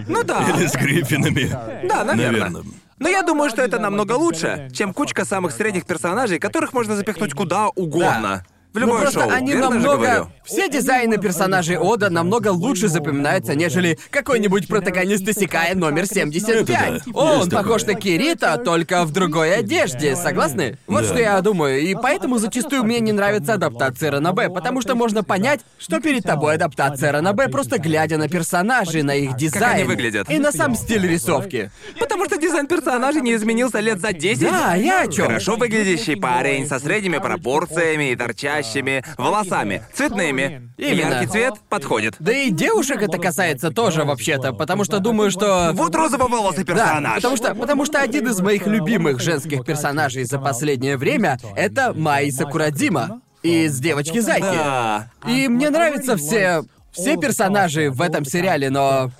Ну 0.07 0.23
да. 0.23 0.47
Или 0.49 0.67
с 0.67 0.73
Гриффинами. 0.73 1.49
Да, 1.87 2.03
наверное. 2.05 2.31
Наверное. 2.49 2.63
Но 3.01 3.09
я 3.09 3.23
думаю, 3.23 3.49
что 3.49 3.63
это 3.63 3.79
намного 3.79 4.13
лучше, 4.13 4.69
чем 4.73 4.93
кучка 4.93 5.25
самых 5.25 5.53
средних 5.53 5.87
персонажей, 5.87 6.37
которых 6.37 6.71
можно 6.71 6.95
запихнуть 6.95 7.33
куда 7.33 7.69
угодно. 7.69 8.45
В 8.73 8.75
Ну 8.75 8.81
любое 8.81 9.01
просто 9.01 9.19
шоу. 9.21 9.29
они 9.29 9.51
верно 9.51 9.65
же 9.65 9.71
намного... 9.79 9.97
говорю? 10.05 10.27
Все 10.45 10.69
дизайны 10.69 11.17
персонажей 11.17 11.77
Ода 11.77 12.09
намного 12.09 12.49
лучше 12.49 12.87
запоминаются, 12.87 13.53
нежели 13.53 13.99
какой-нибудь 14.09 14.67
протагонист 14.67 15.27
Исекая 15.27 15.75
номер 15.75 16.05
75. 16.05 16.57
Это 16.61 17.03
да. 17.05 17.11
Он 17.13 17.39
Есть 17.39 17.51
похож 17.51 17.81
такое. 17.81 17.95
на 17.95 18.01
Кирита, 18.01 18.57
только 18.57 19.03
в 19.05 19.11
другой 19.11 19.55
одежде, 19.55 20.15
согласны? 20.15 20.77
Вот 20.87 21.01
Да. 21.03 21.07
что 21.09 21.19
я 21.19 21.41
думаю, 21.41 21.81
и 21.81 21.93
поэтому 21.95 22.37
зачастую 22.37 22.83
мне 22.85 22.99
не 23.01 23.11
нравится 23.11 23.53
адаптация 23.55 24.09
Ранобэ, 24.11 24.49
потому 24.49 24.81
что 24.81 24.95
можно 24.95 25.23
понять, 25.23 25.59
что 25.77 25.99
перед 25.99 26.23
тобой 26.23 26.55
адаптация 26.55 27.11
Ранобэ, 27.11 27.49
просто 27.49 27.77
глядя 27.77 28.17
на 28.17 28.29
персонажей, 28.29 29.03
на 29.03 29.15
их 29.15 29.35
дизайн. 29.35 29.73
они 29.75 29.83
выглядят. 29.83 30.29
И 30.29 30.37
на 30.39 30.51
сам 30.53 30.75
стиль 30.75 31.07
рисовки. 31.07 31.71
Потому 31.99 32.25
что 32.25 32.37
дизайн 32.37 32.67
персонажей 32.67 33.21
не 33.21 33.35
изменился 33.35 33.79
лет 33.81 33.99
за 33.99 34.13
10. 34.13 34.41
Да, 34.43 34.75
я 34.75 35.01
о 35.01 35.07
чем? 35.07 35.27
Хорошо 35.27 35.55
выглядящий 35.57 36.15
парень 36.15 36.67
со 36.67 36.79
средними 36.79 37.17
пропорциями 37.17 38.11
и 38.11 38.15
торчащими 38.61 39.03
волосами, 39.17 39.83
цветными. 39.93 40.71
Именно. 40.77 41.13
Яркий 41.13 41.27
цвет 41.27 41.53
подходит. 41.69 42.15
Да 42.19 42.31
и 42.31 42.49
девушек 42.49 43.01
это 43.01 43.17
касается 43.17 43.71
тоже, 43.71 44.03
вообще-то, 44.03 44.53
потому 44.53 44.83
что 44.83 44.99
думаю, 44.99 45.31
что... 45.31 45.71
Вот 45.73 45.95
розово-волосый 45.95 46.63
Да, 46.63 46.73
персонаж. 46.73 47.15
потому 47.15 47.37
что, 47.37 47.55
потому 47.55 47.85
что 47.85 48.01
один 48.01 48.27
из 48.27 48.39
моих 48.39 48.67
любимых 48.67 49.19
женских 49.19 49.65
персонажей 49.65 50.23
за 50.23 50.39
последнее 50.39 50.97
время— 50.97 51.39
это 51.55 51.93
Майи 51.93 52.29
Сакурадима 52.29 53.21
из 53.43 53.79
«Девочки-зайки». 53.79 54.41
Да. 54.41 55.09
И 55.27 55.47
мне 55.47 55.69
нравятся 55.69 56.15
все... 56.17 56.63
все 56.91 57.17
персонажи 57.17 57.89
в 57.89 58.01
этом 58.01 58.25
сериале, 58.25 58.69
но... 58.69 59.11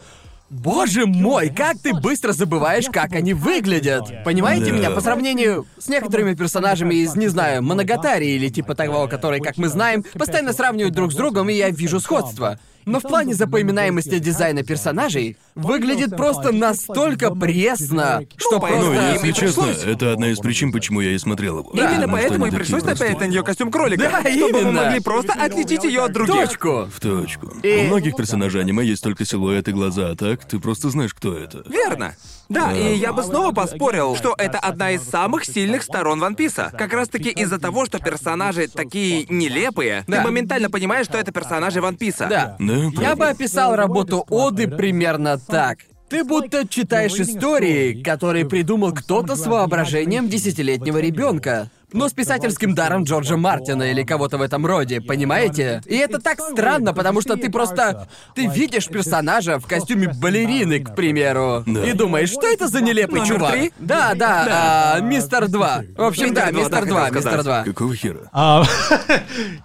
Боже 0.51 1.05
мой, 1.05 1.49
как 1.49 1.79
ты 1.79 1.93
быстро 1.93 2.33
забываешь, 2.33 2.87
как 2.91 3.13
они 3.13 3.33
выглядят. 3.33 4.03
Понимаете 4.25 4.65
Да. 4.65 4.71
меня? 4.77 4.91
По 4.91 4.99
сравнению 4.99 5.65
с 5.79 5.87
некоторыми 5.87 6.33
персонажами 6.33 6.93
из, 6.95 7.15
не 7.15 7.29
знаю, 7.29 7.63
Моногатари 7.63 8.35
или 8.35 8.49
типа 8.49 8.75
того, 8.75 9.07
которые, 9.07 9.41
как 9.41 9.57
мы 9.57 9.69
знаем, 9.69 10.03
постоянно 10.13 10.51
сравнивают 10.51 10.93
друг 10.93 11.13
с 11.13 11.15
другом, 11.15 11.49
и 11.49 11.53
я 11.53 11.69
вижу 11.69 12.01
сходство. 12.01 12.59
Но 12.85 12.99
в 12.99 13.03
плане 13.03 13.33
запоминаемости 13.33 14.17
дизайна 14.19 14.63
персонажей 14.63 15.37
выглядит 15.55 16.15
просто 16.15 16.51
настолько 16.51 17.33
пресно, 17.35 18.23
что 18.37 18.53
Ну, 18.53 18.59
просто... 18.59 18.93
им 18.93 19.13
если 19.13 19.31
честно, 19.31 19.63
пришлось. 19.63 19.83
это 19.85 20.13
одна 20.13 20.27
из 20.29 20.39
причин, 20.39 20.71
почему 20.71 21.01
я 21.01 21.11
и 21.11 21.17
смотрел 21.17 21.59
его. 21.59 21.71
Да, 21.73 21.91
Именно 21.91 22.07
поэтому 22.09 22.47
и 22.47 22.51
пришлось 22.51 22.83
напялить 22.83 23.19
на 23.19 23.25
нее 23.25 23.43
костюм 23.43 23.71
кролика. 23.71 24.01
Да, 24.03 24.21
чтобы 24.31 24.53
вы 24.53 24.61
именно. 24.61 24.83
могли 24.83 24.99
просто 24.99 25.33
отличить 25.33 25.83
ее 25.83 26.03
от 26.03 26.13
других. 26.13 26.49
Точку. 26.49 26.89
В 26.93 26.99
точку. 26.99 27.47
И- 27.63 27.77
У 27.77 27.83
многих 27.87 28.15
персонажей 28.15 28.61
аниме 28.61 28.85
есть 28.85 29.03
только 29.03 29.25
силуэт 29.25 29.67
и 29.67 29.71
глаза, 29.71 30.11
а 30.11 30.15
так 30.15 30.45
ты 30.45 30.59
просто 30.59 30.89
знаешь, 30.89 31.13
кто 31.13 31.37
это. 31.37 31.63
Верно. 31.69 32.15
Да, 32.51 32.73
и 32.73 32.95
я 32.95 33.13
бы 33.13 33.23
снова 33.23 33.53
поспорил, 33.53 34.15
что 34.15 34.35
это 34.37 34.59
одна 34.59 34.91
из 34.91 35.03
самых 35.03 35.45
сильных 35.45 35.83
сторон 35.83 36.19
Ван 36.19 36.35
Писа. 36.35 36.71
Как 36.77 36.91
раз 36.93 37.07
таки 37.07 37.29
из-за 37.29 37.59
того, 37.59 37.85
что 37.85 37.99
персонажи 37.99 38.67
такие 38.67 39.25
нелепые, 39.29 40.03
Да. 40.07 40.17
ты 40.17 40.23
моментально 40.23 40.69
понимаешь, 40.69 41.05
что 41.05 41.17
это 41.17 41.31
персонажи 41.31 41.81
Ван 41.81 41.95
Писа. 41.95 42.27
Да. 42.29 42.55
Да, 42.59 43.01
Я 43.01 43.15
бы 43.15 43.27
описал 43.27 43.75
работу 43.75 44.25
Оды 44.29 44.67
примерно 44.67 45.37
так. 45.37 45.79
Ты 46.09 46.25
будто 46.25 46.67
читаешь 46.67 47.13
истории, 47.13 48.03
которые 48.03 48.45
придумал 48.45 48.91
кто-то 48.91 49.37
с 49.37 49.47
воображением 49.47 50.27
десятилетнего 50.27 50.97
ребенка. 50.97 51.69
Но 51.93 52.07
с 52.07 52.13
писательским 52.13 52.73
даром 52.73 53.03
Джорджа 53.03 53.35
Мартина 53.37 53.83
или 53.91 54.03
кого-то 54.03 54.37
в 54.37 54.41
этом 54.41 54.65
роде, 54.65 55.01
понимаете? 55.01 55.81
И 55.85 55.95
это 55.95 56.19
так 56.19 56.39
странно, 56.39 56.93
потому 56.93 57.21
что 57.21 57.35
ты 57.35 57.49
просто... 57.49 58.07
Ты 58.35 58.47
видишь 58.47 58.87
персонажа 58.87 59.59
в 59.59 59.67
костюме 59.67 60.07
балерины, 60.07 60.79
к 60.79 60.95
примеру, 60.95 61.63
Да. 61.65 61.85
и 61.85 61.93
думаешь, 61.93 62.29
что 62.29 62.47
это 62.47 62.67
за 62.67 62.81
нелепый 62.81 63.19
Номер 63.19 63.35
чувак? 63.35 63.51
три? 63.53 63.71
Да, 63.79 64.13
да, 64.15 64.95
а, 64.95 64.99
мистер 65.01 65.47
2. 65.47 65.81
В 65.97 66.01
общем, 66.03 66.27
Мистер 66.27 66.45
да, 66.45 66.51
мистер 66.51 66.69
да, 66.71 66.85
2, 66.85 66.99
хотел 67.01 67.15
мистер 67.15 67.31
сказать. 67.31 67.45
2. 67.45 67.63
Какого 67.73 67.95
хера? 67.95 68.19
А, 68.31 68.63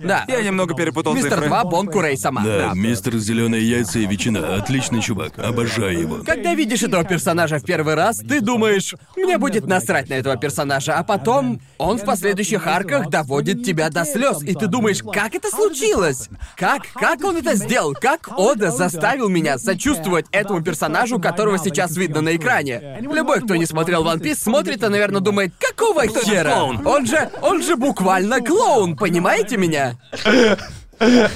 Да. 0.00 0.24
Я 0.28 0.42
немного 0.42 0.74
перепутал 0.74 1.14
Мистер 1.14 1.32
цифры. 1.32 1.48
2 1.48 1.64
Бон 1.64 1.88
Курей 1.88 2.16
сама. 2.16 2.42
Да, 2.42 2.72
мистер 2.74 3.16
Зеленые 3.18 3.68
яйца 3.68 3.98
и 3.98 4.06
ветчина. 4.06 4.56
Отличный 4.56 5.00
чувак. 5.00 5.38
Обожаю 5.38 5.98
его. 6.00 6.16
Когда 6.24 6.54
видишь 6.54 6.82
этого 6.82 7.04
персонажа 7.04 7.58
в 7.58 7.64
первый 7.64 7.94
раз, 7.94 8.18
ты 8.18 8.40
думаешь, 8.40 8.94
мне 9.16 9.38
будет 9.38 9.66
насрать 9.66 10.08
на 10.08 10.14
этого 10.14 10.36
персонажа, 10.36 10.94
а 10.94 11.04
потом 11.04 11.60
он 11.78 11.98
в 11.98 12.04
последующих 12.16 12.66
арках 12.66 13.10
доводит 13.10 13.62
тебя 13.62 13.90
до 13.90 14.06
слез, 14.06 14.42
и 14.42 14.54
ты 14.54 14.68
думаешь, 14.68 15.02
как 15.12 15.34
это 15.34 15.50
случилось? 15.50 16.30
Как? 16.56 16.82
Как 16.94 17.22
он 17.22 17.36
это 17.36 17.54
сделал? 17.54 17.92
Как 17.92 18.30
Ода 18.38 18.70
заставил 18.70 19.28
меня 19.28 19.58
сочувствовать 19.58 20.24
этому 20.30 20.62
персонажу, 20.62 21.20
которого 21.20 21.58
сейчас 21.58 21.94
видно 21.96 22.22
на 22.22 22.34
экране? 22.34 22.98
Любой, 23.00 23.42
кто 23.42 23.54
не 23.56 23.66
смотрел 23.66 24.02
One 24.06 24.20
Piece, 24.20 24.36
смотрит 24.36 24.82
и, 24.82 24.88
наверное, 24.88 25.20
думает, 25.20 25.52
какого 25.58 26.06
хера? 26.06 26.62
Он 26.62 27.06
же, 27.06 27.30
он 27.42 27.62
же 27.62 27.76
буквально 27.76 28.40
клоун, 28.40 28.96
понимаете 28.96 29.58
меня? 29.58 29.96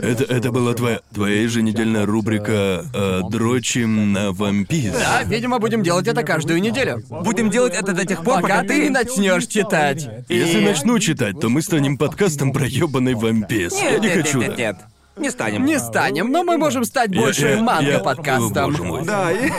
Это, 0.00 0.24
это 0.24 0.50
была 0.50 0.74
твоя, 0.74 1.00
твоя 1.14 1.42
еженедельная 1.42 2.04
рубрика 2.06 2.84
э, 2.92 3.20
«Дрочим 3.30 4.12
на 4.12 4.32
вампир». 4.32 4.92
Да, 4.92 5.22
видимо, 5.22 5.58
будем 5.58 5.82
делать 5.82 6.08
это 6.08 6.22
каждую 6.24 6.60
неделю. 6.60 7.02
Будем 7.08 7.50
делать 7.50 7.74
это 7.74 7.92
до 7.92 8.04
тех 8.04 8.24
пор, 8.24 8.42
Пока 8.42 8.56
пока 8.56 8.68
ты 8.68 8.82
не 8.84 8.90
начнешь 8.90 9.46
читать. 9.46 10.08
Если 10.28 10.60
И- 10.60 10.64
начну 10.64 10.98
читать, 10.98 11.38
то 11.40 11.48
мы 11.48 11.62
станем 11.62 11.96
подкастом 11.96 12.52
про 12.52 12.66
ёбаный 12.66 13.14
вампис. 13.14 13.72
я 13.74 13.92
Нет, 13.92 14.00
не 14.02 14.08
нет, 14.08 14.22
хочу. 14.26 14.38
нет, 14.40 14.48
нет, 14.50 14.58
нет. 14.58 14.76
Не 15.16 15.30
станем. 15.30 15.64
Не 15.64 15.78
станем, 15.78 16.30
но 16.30 16.42
мы 16.42 16.58
можем 16.58 16.84
стать 16.84 17.10
Я- 17.10 17.20
больше 17.20 17.46
я- 17.46 17.54
я- 17.54 17.62
манго-подкастом. 17.62 18.64
О, 18.64 18.66
боже 18.70 18.82
мой. 18.82 19.04
Да, 19.04 19.32
и... 19.32 19.50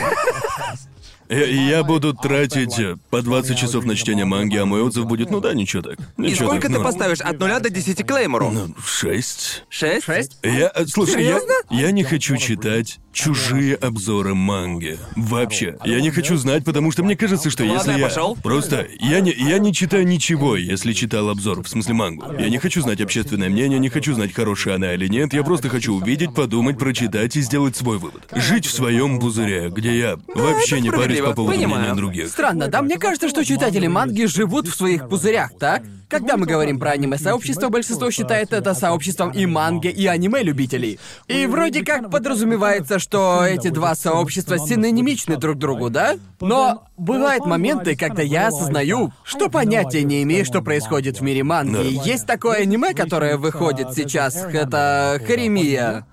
Я, 1.30 1.46
я 1.46 1.84
буду 1.84 2.14
тратить 2.14 2.80
э, 2.80 2.96
по 3.10 3.22
20 3.22 3.58
часов 3.58 3.86
на 3.86 3.96
чтение 3.96 4.26
манги, 4.26 4.58
а 4.58 4.66
мой 4.66 4.82
отзыв 4.82 5.06
будет, 5.06 5.30
ну 5.30 5.42
да, 5.42 5.54
ничего 5.54 5.82
так. 5.82 6.00
И 6.18 6.22
Ничего 6.22 6.48
сколько 6.48 6.68
так, 6.68 6.72
ты 6.72 6.78
ну, 6.78 6.84
поставишь 6.84 7.20
от 7.20 7.40
нуля 7.40 7.60
до 7.60 7.70
10 7.70 8.06
Клеймору? 8.06 8.52
Ну, 8.52 8.76
шесть. 8.86 9.66
Шесть? 9.70 10.06
Шесть? 10.06 10.38
Я, 10.44 10.72
э, 10.74 10.86
слушай, 10.86 11.24
я, 11.24 11.40
я 11.70 11.92
не 11.92 12.04
хочу 12.04 12.38
читать 12.38 13.00
чужие 13.18 13.76
обзоры 13.76 14.36
манги. 14.36 15.00
Вообще. 15.16 15.76
Я 15.84 16.00
не 16.02 16.12
хочу 16.12 16.38
знать, 16.38 16.64
потому 16.64 16.92
что 16.92 17.04
мне 17.04 17.18
кажется, 17.18 17.50
что 17.50 17.64
если 17.64 17.94
я. 17.94 18.10
Просто 18.44 18.88
я 19.00 19.20
не, 19.22 19.32
я 19.32 19.58
не 19.58 19.74
читаю 19.74 20.06
ничего, 20.06 20.56
если 20.56 20.94
читал 20.94 21.30
обзор, 21.30 21.64
в 21.64 21.68
смысле 21.68 21.96
мангу. 21.96 22.32
Я 22.38 22.50
не 22.50 22.60
хочу 22.60 22.82
знать 22.82 23.02
общественное 23.02 23.50
мнение, 23.50 23.80
не 23.80 23.90
хочу 23.90 24.14
знать, 24.14 24.34
хорошая 24.34 24.76
она 24.76 24.94
или 24.94 25.08
нет. 25.08 25.34
Я 25.34 25.44
просто 25.44 25.68
хочу 25.68 25.96
увидеть, 25.96 26.36
подумать, 26.36 26.78
прочитать 26.78 27.36
и 27.36 27.42
сделать 27.42 27.76
свой 27.76 27.98
вывод. 27.98 28.22
Жить 28.36 28.68
в 28.68 28.72
своем 28.72 29.20
пузыре, 29.20 29.70
где 29.70 29.98
я 29.98 30.20
вообще 30.36 30.76
это 30.76 30.84
не 30.84 30.92
парюсь 30.92 31.20
по 31.20 31.34
поводу 31.34 31.58
Понимаю. 31.58 31.82
мнения 31.82 31.96
других. 31.96 32.28
Странно, 32.30 32.68
да? 32.68 32.84
Мне 32.84 33.00
кажется, 33.00 33.30
что 33.30 33.44
читатели 33.44 33.88
манги 33.88 34.26
живут 34.26 34.68
в 34.68 34.76
своих 34.76 35.10
пузырях, 35.10 35.58
так? 35.60 35.82
Когда 36.10 36.38
мы 36.38 36.46
говорим 36.46 36.80
про 36.80 36.92
аниме-сообщество, 36.92 37.68
большинство 37.68 38.10
считает 38.12 38.54
это 38.54 38.74
сообществом 38.74 39.32
и 39.32 39.46
манги, 39.46 39.90
и 39.90 40.08
аниме-любителей. 40.08 41.00
И 41.28 41.46
вроде 41.48 41.84
как 41.84 42.10
подразумевается, 42.10 42.98
что 43.08 43.46
эти 43.46 43.70
два 43.70 43.96
сообщества 43.96 44.60
синонимичны 44.60 45.38
друг 45.38 45.58
другу, 45.58 45.90
да? 45.90 46.18
Но 46.42 46.84
бывают 46.98 47.46
моменты, 47.46 47.96
когда 47.96 48.22
я 48.22 48.48
осознаю, 48.48 49.14
что 49.24 49.50
понятия 49.50 50.04
не 50.04 50.24
имею, 50.24 50.44
что 50.44 50.62
происходит 50.62 51.20
в 51.20 51.24
мире 51.24 51.44
манги. 51.44 52.06
Есть 52.06 52.26
такое 52.28 52.64
аниме, 52.64 52.94
которое 52.94 53.38
выходит 53.38 53.94
сейчас, 53.94 54.36
это 54.36 55.22
Харемия. 55.26 56.06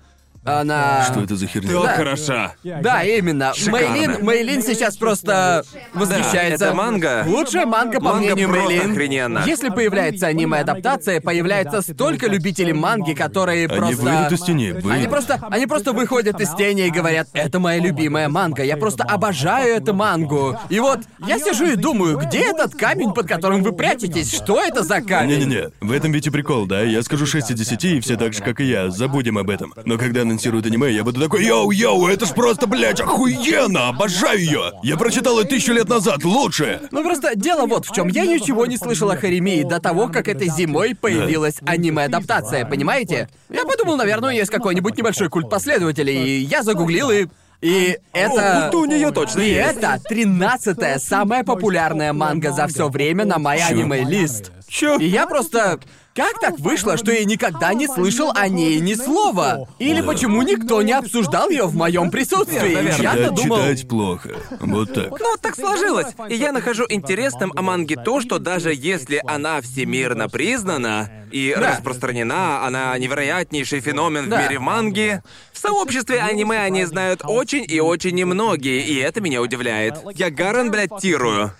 Она... 0.45 1.05
Что 1.11 1.21
это 1.21 1.35
за 1.35 1.47
херня? 1.47 1.69
Так 1.73 1.83
Да. 1.83 1.93
хороша. 1.95 2.53
Да, 2.63 3.03
именно. 3.03 3.53
Шикарно. 3.55 3.89
Мейлин, 3.89 4.23
Мейлин 4.25 4.61
сейчас 4.61 4.95
просто 4.97 5.63
восхищается. 5.93 6.65
это 6.65 6.73
манга. 6.75 7.23
Лучшая 7.27 7.65
манга, 7.65 7.97
по 7.99 8.05
Манга 8.13 8.19
мнению 8.35 8.49
просто 8.49 8.69
Мейлин. 8.69 8.91
охрененно. 8.91 9.43
Если 9.45 9.69
появляется 9.69 10.27
аниме-адаптация, 10.27 11.21
появляется 11.21 11.81
столько 11.81 12.27
любителей 12.27 12.73
манги, 12.73 13.13
которые 13.13 13.67
Они 13.67 13.77
просто... 13.77 14.03
выйдут 14.03 14.31
из 14.33 14.41
тени, 14.41 14.69
Они 14.71 14.81
выйдут. 14.81 15.09
просто, 15.09 15.39
они 15.49 15.65
просто 15.67 15.93
выходят 15.93 16.39
из 16.39 16.53
тени 16.55 16.87
и 16.87 16.89
говорят, 16.91 17.27
это 17.33 17.59
моя 17.59 17.79
любимая 17.79 18.29
манга, 18.29 18.63
я 18.63 18.77
просто 18.77 19.03
обожаю 19.03 19.75
эту 19.75 19.93
мангу. 19.93 20.57
И 20.69 20.79
вот 20.79 20.99
я 21.25 21.39
сижу 21.39 21.65
и 21.65 21.75
думаю, 21.75 22.17
где 22.19 22.39
этот 22.51 22.75
камень, 22.75 23.13
под 23.13 23.27
которым 23.27 23.63
вы 23.63 23.71
прячетесь? 23.73 24.31
Что 24.33 24.61
это 24.61 24.83
за 24.83 25.01
камень? 25.01 25.39
Не-не-не, 25.39 25.69
в 25.81 25.91
этом 25.91 26.11
ведь 26.11 26.27
и 26.27 26.29
прикол, 26.29 26.65
да? 26.65 26.81
Я 26.81 27.01
скажу 27.03 27.25
6 27.25 27.51
из 27.51 27.55
10, 27.57 27.83
и 27.85 27.99
все 27.99 28.15
так 28.15 28.33
же, 28.33 28.43
как 28.43 28.59
и 28.59 28.65
я, 28.65 28.89
забудем 28.89 29.37
об 29.37 29.49
этом. 29.49 29.73
Но 29.85 29.97
когда 29.97 30.23
на 30.23 30.34
анонсируют 30.35 30.65
аниме, 30.65 30.91
я 30.91 31.03
буду 31.03 31.21
такой, 31.21 31.45
йоу-йоу, 31.45 32.07
это 32.07 32.25
ж 32.25 32.33
просто, 32.33 32.67
блядь, 32.67 32.99
охуенно, 32.99 33.87
обожаю 33.87 34.39
ее. 34.39 34.71
Я 34.83 34.97
прочитал 34.97 35.39
ее 35.39 35.45
тысячу 35.45 35.71
лет 35.71 35.87
назад, 35.87 36.23
лучше. 36.23 36.81
Ну 36.91 37.03
просто 37.03 37.35
дело 37.35 37.65
вот 37.65 37.85
в 37.85 37.93
чем. 37.93 38.09
Я 38.09 38.25
ничего 38.25 38.65
не 38.65 38.77
слышал 38.77 39.09
о 39.09 39.15
Харемии 39.17 39.63
до 39.63 39.79
того, 39.79 40.07
как 40.09 40.27
этой 40.27 40.49
зимой 40.49 40.93
появилась 40.95 41.55
аниме-адаптация, 41.65 42.65
понимаете? 42.65 43.29
Я 43.49 43.63
подумал, 43.63 43.95
наверное, 43.95 44.33
есть 44.33 44.51
какой-нибудь 44.51 44.97
небольшой 44.97 45.29
культ 45.29 45.49
последователей, 45.49 46.39
и 46.39 46.39
я 46.41 46.63
загуглил 46.63 47.09
и... 47.11 47.27
И 47.61 47.97
это... 48.11 48.69
О, 48.71 48.77
у 48.77 48.85
нее 48.85 49.11
точно 49.11 49.39
И 49.39 49.51
есть. 49.51 49.77
это 49.77 49.99
тринадцатая 50.07 50.99
самая 50.99 51.43
популярная 51.43 52.11
манга 52.11 52.51
за 52.51 52.67
все 52.67 52.89
время 52.89 53.25
на 53.25 53.39
моей 53.39 53.63
аниме-лист. 53.63 54.51
Чё? 54.67 54.97
И 54.97 55.05
я 55.07 55.25
просто... 55.25 55.79
Как 56.15 56.39
так 56.39 56.57
вышло, 56.59 56.95
что 56.95 57.11
я 57.11 57.25
никогда 57.25 57.73
не 57.73 57.87
слышал 57.87 58.31
о 58.33 58.47
ней 58.47 58.79
ни 58.79 58.93
слова? 58.93 59.67
Или 59.79 59.99
почему 59.99 60.43
никто 60.43 60.81
не 60.81 60.93
обсуждал 60.93 61.49
ее 61.49 61.65
в 61.65 61.75
моем 61.75 62.09
присутствии? 62.09 63.01
Я-то 63.01 63.23
Читать, 63.23 63.35
думал... 63.35 63.57
читать 63.57 63.87
плохо. 63.89 64.29
Вот 64.61 64.93
так. 64.93 65.09
Ну, 65.11 65.17
вот 65.31 65.41
так 65.41 65.55
сложилось. 65.55 66.07
И 66.29 66.35
я 66.35 66.53
нахожу 66.53 66.85
интересным 66.87 67.51
о 67.53 67.61
манге 67.61 67.97
то, 67.97 68.21
что 68.21 68.39
даже 68.39 68.73
если 68.73 69.21
она 69.27 69.59
всемирно 69.59 70.29
признана 70.29 71.09
и 71.33 71.53
Да. 71.53 71.71
распространена, 71.73 72.65
она 72.65 72.97
невероятнейший 72.97 73.81
феномен 73.81 74.29
Да. 74.29 74.37
в 74.37 74.43
мире 74.43 74.59
манги, 74.59 75.21
в 75.51 75.57
сообществе 75.59 76.21
аниме 76.21 76.59
они 76.59 76.85
знают 76.85 77.23
очень 77.25 77.65
и 77.67 77.81
очень 77.81 78.15
немногие, 78.15 78.79
и 78.85 78.95
это 78.95 79.19
меня 79.19 79.41
удивляет. 79.41 79.95
Я 80.13 80.29
Гарен, 80.29 80.71
блядь, 80.71 80.97
тирую. 81.01 81.51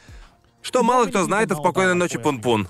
Что 0.62 0.82
мало 0.82 1.08
кто 1.08 1.26
знает 1.26 1.52
о 1.52 1.56
«Спокойной 1.56 1.96
ночи, 1.96 2.18
Пун-Пун». 2.18 2.70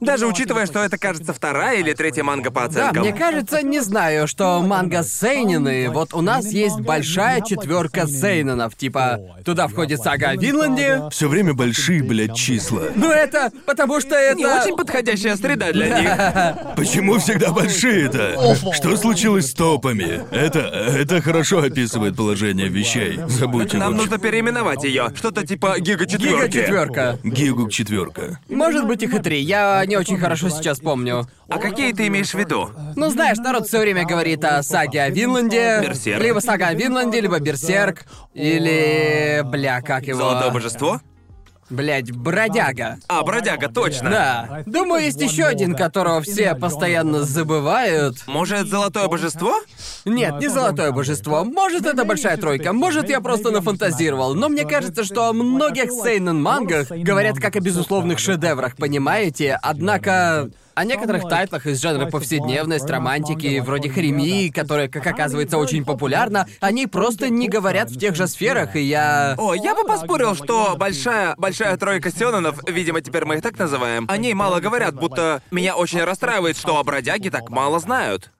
Даже 0.00 0.26
учитывая, 0.26 0.66
что 0.66 0.80
это, 0.80 0.98
кажется, 0.98 1.32
вторая 1.32 1.78
или 1.78 1.92
третья 1.94 2.22
манга 2.22 2.50
по 2.50 2.60
Да, 2.60 2.66
оценкам. 2.66 3.02
мне 3.02 3.12
кажется, 3.14 3.62
не 3.62 3.80
знаю, 3.80 4.26
что 4.28 4.60
манга 4.62 5.02
Сейнины. 5.02 5.88
Вот 5.90 6.12
у 6.12 6.20
нас 6.20 6.46
есть 6.52 6.80
большая 6.80 7.40
четверка 7.40 8.06
Сейненов. 8.06 8.74
Типа, 8.76 9.18
туда 9.44 9.68
входит 9.68 10.00
сага 10.02 10.30
о 10.30 10.36
Винланде. 10.36 11.04
Все 11.10 11.28
время 11.28 11.54
большие, 11.54 12.02
блядь, 12.02 12.34
числа. 12.36 12.82
Ну 12.94 13.10
это 13.10 13.50
потому 13.64 14.00
что 14.00 14.14
это... 14.14 14.36
Не 14.36 14.46
очень 14.46 14.76
подходящая 14.76 15.36
среда 15.36 15.72
для 15.72 16.00
них. 16.00 16.10
Почему 16.76 17.18
всегда 17.18 17.50
большие-то? 17.52 18.54
Что 18.74 18.96
случилось 18.96 19.50
с 19.50 19.54
топами? 19.54 20.20
Это, 20.30 20.58
это 20.60 21.22
хорошо 21.22 21.62
описывает 21.62 22.16
положение 22.16 22.68
вещей. 22.68 23.18
Забудьте 23.28 23.78
Нам 23.78 23.92
лучше. 23.92 24.02
нужно 24.02 24.18
переименовать 24.18 24.84
ее. 24.84 25.10
Что-то 25.16 25.46
типа 25.46 25.76
Гига 25.80 26.04
четверки. 26.06 26.50
Гига 26.52 26.62
четверка. 26.62 27.18
Гигук 27.24 27.72
четверка. 27.72 28.40
Может 28.48 28.86
быть 28.86 29.02
их 29.02 29.14
и 29.14 29.18
три. 29.20 29.40
Я 29.40 29.85
не 29.86 29.96
очень 29.96 30.18
хорошо 30.18 30.48
сейчас 30.48 30.80
помню. 30.80 31.26
А 31.48 31.58
какие 31.58 31.92
ты 31.92 32.06
имеешь 32.08 32.30
в 32.30 32.34
виду? 32.34 32.70
Ну, 32.96 33.10
знаешь, 33.10 33.38
народ 33.38 33.66
все 33.66 33.80
время 33.80 34.04
говорит 34.06 34.44
о 34.44 34.62
саге 34.62 35.02
о 35.02 35.10
Винланде. 35.10 35.80
Берсерк. 35.82 36.22
Либо 36.22 36.40
сага 36.40 36.68
о 36.68 36.74
Винланде, 36.74 37.20
либо 37.20 37.38
Берсерк. 37.38 38.06
Или... 38.34 39.42
Бля, 39.44 39.80
как 39.80 40.06
его... 40.06 40.18
Золотое 40.18 40.50
божество? 40.50 41.00
Блять, 41.68 42.12
бродяга. 42.12 42.98
А, 43.08 43.22
бродяга, 43.22 43.68
точно. 43.68 44.10
Да. 44.10 44.62
Думаю, 44.66 45.04
есть 45.04 45.20
еще 45.20 45.44
один, 45.44 45.74
которого 45.74 46.20
все 46.22 46.54
постоянно 46.54 47.24
забывают. 47.24 48.18
Может, 48.26 48.68
золотое 48.68 49.08
божество? 49.08 49.60
Нет, 50.04 50.38
не 50.38 50.48
золотое 50.48 50.92
божество. 50.92 51.44
Может, 51.44 51.84
это 51.84 52.04
большая 52.04 52.36
тройка. 52.36 52.72
Может, 52.72 53.08
я 53.08 53.20
просто 53.20 53.50
нафантазировал. 53.50 54.34
Но 54.34 54.48
мне 54.48 54.64
кажется, 54.64 55.02
что 55.02 55.28
о 55.28 55.32
многих 55.32 55.90
сейнен 55.90 56.40
мангах 56.40 56.88
говорят 56.90 57.38
как 57.38 57.56
о 57.56 57.60
безусловных 57.60 58.20
шедеврах, 58.20 58.76
понимаете? 58.76 59.58
Однако 59.60 60.50
о 60.76 60.84
некоторых 60.84 61.26
тайтлах 61.26 61.66
из 61.66 61.80
жанра 61.80 62.04
повседневность, 62.10 62.88
романтики, 62.90 63.60
вроде 63.60 63.88
Хремии, 63.88 64.50
которая, 64.50 64.88
как 64.88 65.06
оказывается, 65.06 65.56
очень 65.56 65.86
популярна, 65.86 66.46
они 66.60 66.86
просто 66.86 67.30
не 67.30 67.48
говорят 67.48 67.90
в 67.90 67.98
тех 67.98 68.14
же 68.14 68.26
сферах, 68.26 68.76
и 68.76 68.82
я... 68.82 69.36
О, 69.38 69.54
я 69.54 69.74
бы 69.74 69.84
поспорил, 69.84 70.34
что 70.34 70.76
большая, 70.76 71.34
большая 71.38 71.55
тройка 71.78 72.10
сёнэнов, 72.10 72.60
видимо, 72.68 73.00
теперь 73.00 73.24
мы 73.24 73.36
их 73.36 73.42
так 73.42 73.58
называем, 73.58 74.06
о 74.08 74.16
ней 74.16 74.34
мало 74.34 74.60
говорят, 74.60 74.94
будто 74.94 75.42
меня 75.50 75.76
очень 75.76 76.02
расстраивает, 76.02 76.56
что 76.56 76.78
о 76.78 76.84
бродяге 76.84 77.30
так 77.30 77.48
мало 77.50 77.78
знают. 77.78 78.30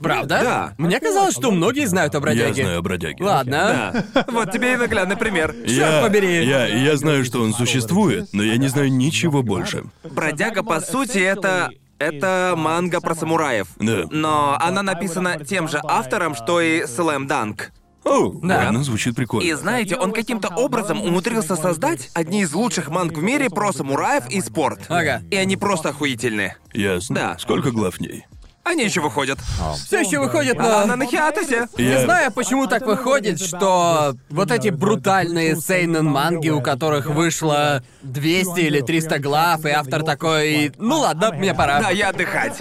Правда? 0.00 0.40
Да. 0.42 0.74
Мне 0.78 0.98
казалось, 0.98 1.34
что 1.34 1.52
многие 1.52 1.86
знают 1.86 2.14
о 2.14 2.18
Я 2.18 2.22
бродяге. 2.22 2.62
знаю 2.64 2.78
о 2.78 2.82
бродяге. 2.82 3.22
Ладно. 3.24 4.04
Да. 4.14 4.24
Вот 4.28 4.50
тебе 4.50 4.74
и 4.74 4.76
наглядный 4.76 5.16
пример. 5.16 5.54
Я, 5.64 6.02
побери. 6.02 6.44
Я, 6.44 6.66
я 6.66 6.96
знаю, 6.96 7.24
что 7.24 7.40
он 7.40 7.54
существует, 7.54 8.28
но 8.32 8.42
я 8.42 8.56
не 8.56 8.66
знаю 8.66 8.92
ничего 8.92 9.42
больше. 9.44 9.84
Бродяга, 10.02 10.62
по 10.62 10.80
сути, 10.80 11.18
это... 11.18 11.70
Это 11.98 12.54
манга 12.56 13.00
про 13.00 13.14
самураев. 13.14 13.68
Да. 13.76 14.06
Но 14.10 14.58
она 14.60 14.82
написана 14.82 15.44
тем 15.44 15.68
же 15.68 15.80
автором, 15.84 16.34
что 16.34 16.60
и 16.60 16.84
Слэм 16.84 17.28
Данк. 17.28 17.70
О, 18.04 18.32
Да. 18.42 18.56
ладно, 18.64 18.82
звучит 18.82 19.14
прикольно. 19.14 19.46
И 19.46 19.52
знаете, 19.52 19.96
он 19.96 20.12
каким-то 20.12 20.48
образом 20.48 21.00
умудрился 21.00 21.56
создать 21.56 22.10
одни 22.14 22.42
из 22.42 22.52
лучших 22.52 22.88
манг 22.88 23.16
в 23.16 23.22
мире 23.22 23.48
про 23.48 23.72
самураев 23.72 24.28
и 24.28 24.40
спорт. 24.40 24.80
Ага. 24.88 25.22
И 25.30 25.36
они 25.36 25.56
просто 25.56 25.90
охуительные. 25.90 26.56
Ясно. 26.72 27.14
Да. 27.14 27.36
Сколько 27.38 27.70
глав 27.70 27.94
в 27.96 28.00
ней? 28.00 28.26
Они 28.64 28.84
еще 28.84 29.00
выходят. 29.00 29.38
Все 29.86 30.00
еще 30.00 30.20
выходит, 30.20 30.56
А 30.58 30.62
но... 30.62 30.78
она 30.78 30.96
на 30.96 31.04
хиатусе. 31.06 31.66
Не 31.76 31.84
Я- 31.84 32.04
знаю, 32.04 32.30
почему 32.32 32.66
так 32.68 32.86
выходит, 32.86 33.40
что 33.40 34.14
вот 34.30 34.50
эти 34.52 34.68
брутальные 34.68 35.56
сейнен 35.56 36.04
манги, 36.06 36.48
у 36.48 36.60
которых 36.60 37.06
вышло 37.06 37.82
200 38.02 38.60
или 38.60 38.80
300 38.80 39.18
глав, 39.18 39.64
и 39.64 39.70
автор 39.70 40.04
такой, 40.04 40.72
ну 40.78 41.00
ладно, 41.00 41.32
мне 41.32 41.54
пора. 41.54 41.80
Да, 41.80 41.90
я 41.90 42.10
отдыхать. 42.10 42.54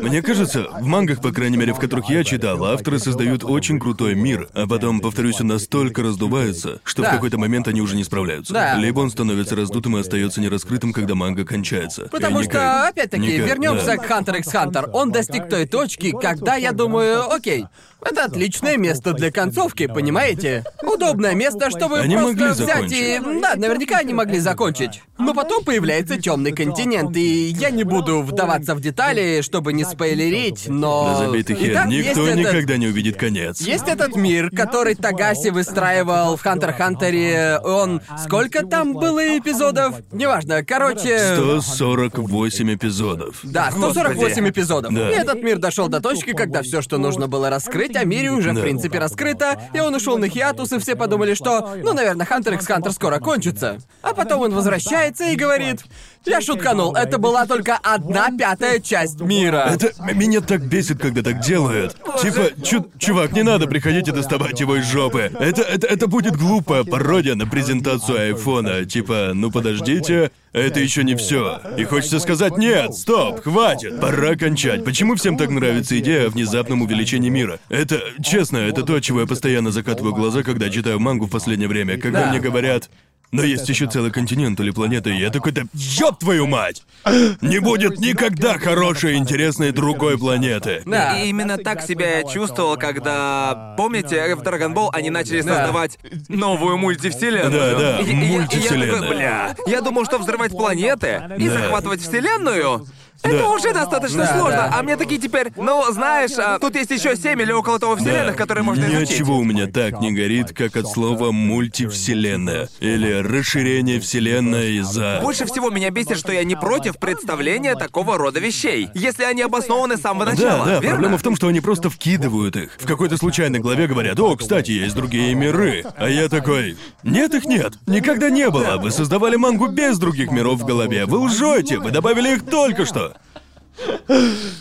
Мне 0.00 0.22
кажется, 0.22 0.66
в 0.80 0.84
мангах, 0.86 1.20
по 1.20 1.30
крайней 1.30 1.56
мере, 1.56 1.72
в 1.72 1.78
которых 1.78 2.08
я 2.10 2.24
читал, 2.24 2.64
авторы 2.64 2.98
создают 2.98 3.44
очень 3.44 3.78
крутой 3.78 4.14
мир, 4.16 4.48
а 4.54 4.66
потом, 4.66 5.00
повторюсь, 5.00 5.40
он 5.40 5.46
настолько 5.48 6.02
раздувается, 6.02 6.80
что 6.84 7.02
Да. 7.02 7.10
в 7.10 7.12
какой-то 7.12 7.38
момент 7.38 7.68
они 7.68 7.80
уже 7.80 7.94
не 7.94 8.02
справляются. 8.04 8.52
Да. 8.52 8.74
Либо 8.74 9.00
он 9.00 9.10
становится 9.10 9.54
раздутым 9.54 9.96
и 9.96 10.00
остается 10.00 10.40
нераскрытым, 10.40 10.92
когда 10.92 11.14
манга 11.14 11.44
кончается. 11.44 12.08
Потому 12.10 12.40
И 12.40 12.42
что, 12.44 12.52
никак- 12.54 12.88
опять-таки, 12.90 13.22
никак, 13.26 13.46
вернемся 13.48 13.86
да. 13.86 13.96
к 13.98 14.10
Hunter 14.10 14.38
x 14.40 14.48
Hunter. 14.48 14.90
Он 14.92 15.12
достиг 15.12 15.43
той 15.48 15.66
точки, 15.66 16.12
когда 16.12 16.56
я 16.56 16.72
думаю, 16.72 17.30
окей, 17.30 17.66
это 18.04 18.24
отличное 18.24 18.76
место 18.76 19.12
для 19.12 19.30
концовки, 19.30 19.86
понимаете? 19.86 20.64
Удобное 20.82 21.34
место, 21.34 21.70
чтобы 21.70 22.00
Они 22.00 22.16
просто 22.16 22.36
могли 22.36 22.52
взять 22.52 22.92
и... 22.92 23.20
Да, 23.40 23.54
наверняка 23.56 23.98
они 23.98 24.14
могли 24.14 24.38
закончить. 24.38 25.02
Но 25.18 25.32
потом 25.34 25.64
появляется 25.64 26.20
темный 26.20 26.52
континент, 26.52 27.16
и 27.16 27.46
я 27.48 27.70
не 27.70 27.84
буду 27.84 28.22
вдаваться 28.22 28.74
в 28.74 28.80
детали, 28.80 29.40
чтобы 29.42 29.72
не 29.72 29.84
спойлерить, 29.84 30.66
но... 30.68 31.14
Да 31.18 31.26
забитый 31.26 31.56
хер, 31.56 31.86
никто 31.86 32.26
этот- 32.26 32.38
никогда 32.38 32.76
не 32.76 32.88
увидит 32.88 33.16
конец. 33.16 33.60
Есть 33.60 33.88
этот 33.88 34.16
мир, 34.16 34.50
который 34.50 34.94
Тагаси 34.94 35.50
выстраивал 35.50 36.36
в 36.36 36.42
Хантер 36.42 36.72
Хантере. 36.72 37.58
Он... 37.64 38.00
Сколько 38.24 38.66
там 38.66 38.94
было 38.94 39.38
эпизодов? 39.38 39.96
Неважно, 40.12 40.64
короче... 40.64 41.36
148 41.36 42.74
эпизодов. 42.74 43.40
Да, 43.42 43.70
148 43.70 44.20
Господи. 44.20 44.48
эпизодов. 44.50 44.94
Да. 44.94 45.10
И 45.10 45.14
этот 45.14 45.42
мир 45.42 45.58
дошел 45.58 45.88
до 45.88 46.00
точки, 46.00 46.32
когда 46.32 46.62
все, 46.62 46.82
что 46.82 46.98
нужно 46.98 47.28
было 47.28 47.50
раскрыть, 47.50 47.93
о 47.96 48.04
мире 48.04 48.30
уже 48.30 48.52
в 48.52 48.60
принципе 48.60 48.98
раскрыто, 48.98 49.58
и 49.72 49.80
он 49.80 49.94
ушел 49.94 50.18
на 50.18 50.28
хиатус, 50.28 50.72
и 50.72 50.78
все 50.78 50.96
подумали, 50.96 51.34
что, 51.34 51.74
ну, 51.82 51.92
наверное, 51.92 52.26
Хантер 52.26 52.54
x 52.54 52.66
Хантер 52.66 52.92
скоро 52.92 53.18
кончится. 53.18 53.78
А 54.02 54.14
потом 54.14 54.42
он 54.42 54.54
возвращается 54.54 55.24
и 55.30 55.36
говорит: 55.36 55.84
Я 56.24 56.40
шутканул, 56.40 56.94
это 56.94 57.18
была 57.18 57.46
только 57.46 57.78
одна 57.82 58.30
пятая 58.36 58.78
часть 58.80 59.20
мира. 59.20 59.70
Это 59.72 59.92
меня 60.14 60.40
так 60.40 60.62
бесит, 60.66 61.00
когда 61.00 61.22
так 61.22 61.40
делают. 61.40 61.96
Типа, 62.20 62.50
чу- 62.62 62.90
чувак, 62.98 63.32
не 63.32 63.42
надо 63.42 63.66
приходить 63.66 64.08
и 64.08 64.12
доставать 64.12 64.60
его 64.60 64.76
из 64.76 64.86
жопы. 64.90 65.30
Это, 65.38 65.62
это, 65.62 65.86
это 65.86 66.06
будет 66.06 66.36
глупая 66.36 66.84
пародия 66.84 67.34
на 67.34 67.46
презентацию 67.46 68.18
айфона. 68.18 68.84
Типа, 68.84 69.32
ну 69.34 69.50
подождите, 69.50 70.30
это 70.54 70.80
еще 70.80 71.04
не 71.04 71.14
все. 71.16 71.60
И 71.76 71.84
хочется 71.84 72.18
сказать, 72.20 72.56
нет, 72.56 72.94
стоп, 72.94 73.42
хватит, 73.42 74.00
пора 74.00 74.36
кончать. 74.36 74.84
Почему 74.84 75.16
всем 75.16 75.36
так 75.36 75.50
нравится 75.50 75.98
идея 75.98 76.26
о 76.26 76.30
внезапном 76.30 76.80
увеличении 76.82 77.28
мира? 77.28 77.58
Это, 77.68 78.00
честно, 78.22 78.58
это 78.58 78.82
то, 78.82 79.00
чего 79.00 79.20
я 79.20 79.26
постоянно 79.26 79.70
закатываю 79.70 80.14
глаза, 80.14 80.42
когда 80.42 80.70
читаю 80.70 81.00
мангу 81.00 81.26
в 81.26 81.30
последнее 81.30 81.68
время, 81.68 81.98
когда 81.98 82.22
Да. 82.22 82.30
мне 82.30 82.40
говорят, 82.40 82.88
но 83.32 83.42
есть 83.42 83.68
еще 83.68 83.86
целый 83.86 84.10
континент 84.10 84.58
или 84.60 84.70
планета, 84.70 85.10
и 85.10 85.18
я 85.18 85.30
такой, 85.30 85.52
да 85.52 85.62
ёб 85.74 86.18
твою 86.18 86.46
мать! 86.46 86.82
Не 87.40 87.58
будет 87.58 87.98
никогда 87.98 88.58
хорошей, 88.58 89.16
интересной 89.16 89.72
другой 89.72 90.18
планеты. 90.18 90.82
Да. 90.86 91.18
И 91.18 91.28
именно 91.28 91.58
так 91.58 91.82
себя 91.82 92.18
я 92.18 92.24
чувствовал, 92.24 92.76
когда, 92.76 93.74
помните, 93.76 94.34
в 94.36 94.40
Dragon 94.42 94.72
Ball 94.74 94.88
они 94.92 95.10
начали 95.10 95.40
Да. 95.42 95.54
создавать 95.56 95.98
новую 96.28 96.78
мультивселенную. 96.78 97.50
Да, 97.50 97.78
да, 97.78 97.98
и 98.00 98.06
я- 98.06 98.12
я 98.12 98.38
мультивселенная. 98.38 98.92
такой, 98.92 99.08
бля, 99.16 99.56
я 99.66 99.80
думал, 99.80 100.04
что 100.04 100.18
взрывать 100.18 100.52
планеты 100.52 101.22
и 101.38 101.48
Да. 101.48 101.54
захватывать 101.54 102.00
вселенную 102.00 102.86
Это 103.22 103.38
Да. 103.38 103.48
уже 103.48 103.72
достаточно 103.72 104.18
Да, 104.24 104.32
сложно. 104.38 104.50
да. 104.70 104.74
А 104.78 104.82
мне 104.82 104.96
такие 104.96 105.18
теперь, 105.20 105.50
ну, 105.56 105.82
знаешь, 105.92 106.32
а, 106.36 106.58
тут 106.58 106.74
есть 106.74 106.90
еще 106.90 107.16
семь 107.16 107.40
или 107.40 107.52
около 107.52 107.78
того 107.78 107.96
вселенных, 107.96 108.36
которые 108.36 108.64
можно 108.64 108.84
изучить. 108.84 109.12
Ничего 109.20 109.38
у 109.38 109.44
меня 109.44 109.66
так 109.66 110.00
не 110.00 110.12
горит, 110.12 110.52
как 110.52 110.76
от 110.76 110.86
слова 110.88 111.32
мультивселенная. 111.32 112.68
Или 112.80 113.12
расширение 113.12 114.00
вселенной 114.00 114.76
из-за... 114.78 115.20
Больше 115.22 115.46
всего 115.46 115.70
меня 115.70 115.90
бесит, 115.90 116.18
что 116.18 116.32
я 116.32 116.44
не 116.44 116.54
против 116.54 116.98
представления 116.98 117.74
такого 117.74 118.18
рода 118.18 118.40
вещей, 118.40 118.88
если 118.94 119.24
они 119.24 119.42
обоснованы 119.42 119.96
с 119.96 120.00
самого 120.02 120.26
Да, 120.26 120.32
начала. 120.32 120.64
да, 120.66 120.72
верно? 120.74 120.88
проблема 120.90 121.18
в 121.18 121.22
том, 121.22 121.36
что 121.36 121.48
они 121.48 121.60
просто 121.60 121.90
вкидывают 121.90 122.56
их. 122.56 122.72
В 122.78 122.86
какой-то 122.86 123.16
случайной 123.16 123.58
главе 123.60 123.86
говорят, 123.86 124.18
о, 124.20 124.36
кстати, 124.36 124.70
есть 124.72 124.94
другие 124.94 125.34
миры. 125.34 125.84
А 125.96 126.08
я 126.08 126.28
такой, 126.28 126.76
нет 127.02 127.34
их 127.34 127.44
нет, 127.46 127.74
никогда 127.86 128.30
не 128.30 128.50
было. 128.50 128.76
Вы 128.78 128.90
создавали 128.90 129.36
мангу 129.36 129.68
без 129.68 129.98
других 129.98 130.30
миров 130.30 130.60
в 130.60 130.64
голове. 130.64 131.06
Вы 131.06 131.18
лжете, 131.18 131.78
вы 131.78 131.90
добавили 131.90 132.34
их 132.34 132.44
только 132.44 132.84
что. 132.84 133.03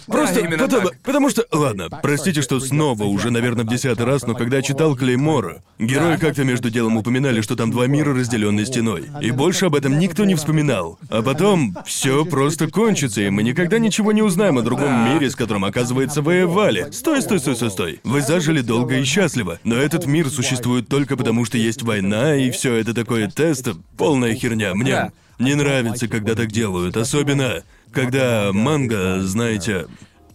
Просто 0.08 0.40
именно 0.40 0.58
потому, 0.58 0.90
так. 0.90 1.00
потому 1.02 1.30
что... 1.30 1.46
Ладно, 1.52 1.88
простите, 2.02 2.42
что 2.42 2.60
снова, 2.60 3.04
уже, 3.04 3.30
наверное, 3.30 3.64
в 3.64 3.68
десятый 3.68 4.06
раз, 4.06 4.26
но 4.26 4.34
когда 4.34 4.58
я 4.58 4.64
читал 4.64 4.96
Клеймора, 4.96 5.62
герои 5.80 6.18
как-то 6.18 6.44
между 6.44 6.70
делом 6.70 6.98
упоминали, 6.98 7.42
что 7.42 7.56
там 7.56 7.72
два 7.72 7.88
мира, 7.88 8.14
разделенные 8.14 8.66
стеной. 8.66 9.06
И 9.22 9.32
больше 9.32 9.68
об 9.68 9.76
этом 9.76 10.00
никто 10.00 10.26
не 10.26 10.36
вспоминал. 10.36 10.98
А 11.10 11.22
потом 11.22 11.78
все 11.86 12.26
просто 12.26 12.68
кончится, 12.68 13.22
и 13.22 13.30
мы 13.30 13.44
никогда 13.44 13.80
ничего 13.80 14.12
не 14.12 14.22
узнаем 14.22 14.58
о 14.58 14.62
другом 14.62 15.14
мире, 15.14 15.30
с 15.30 15.36
которым, 15.36 15.66
оказывается, 15.66 16.22
воевали. 16.22 16.88
Стой, 16.92 17.22
стой, 17.22 17.40
стой, 17.40 17.56
стой, 17.56 17.72
стой. 17.72 18.00
Вы 18.04 18.22
зажили 18.22 18.62
долго 18.62 18.98
и 18.98 19.04
счастливо, 19.04 19.60
но 19.64 19.76
этот 19.76 20.06
мир 20.06 20.30
существует 20.30 20.88
только 20.88 21.18
потому, 21.18 21.46
что 21.46 21.58
есть 21.58 21.84
война, 21.84 22.36
и 22.36 22.50
все 22.52 22.74
это 22.76 22.94
такое 22.94 23.30
тест, 23.30 23.70
полная 23.98 24.34
херня. 24.34 24.74
Мне 24.74 25.12
не 25.40 25.56
нравится, 25.56 26.08
когда 26.08 26.36
так 26.36 26.52
делают, 26.52 26.98
особенно 26.98 27.64
когда 27.94 28.52
манга, 28.52 29.22
знаете, 29.22 29.88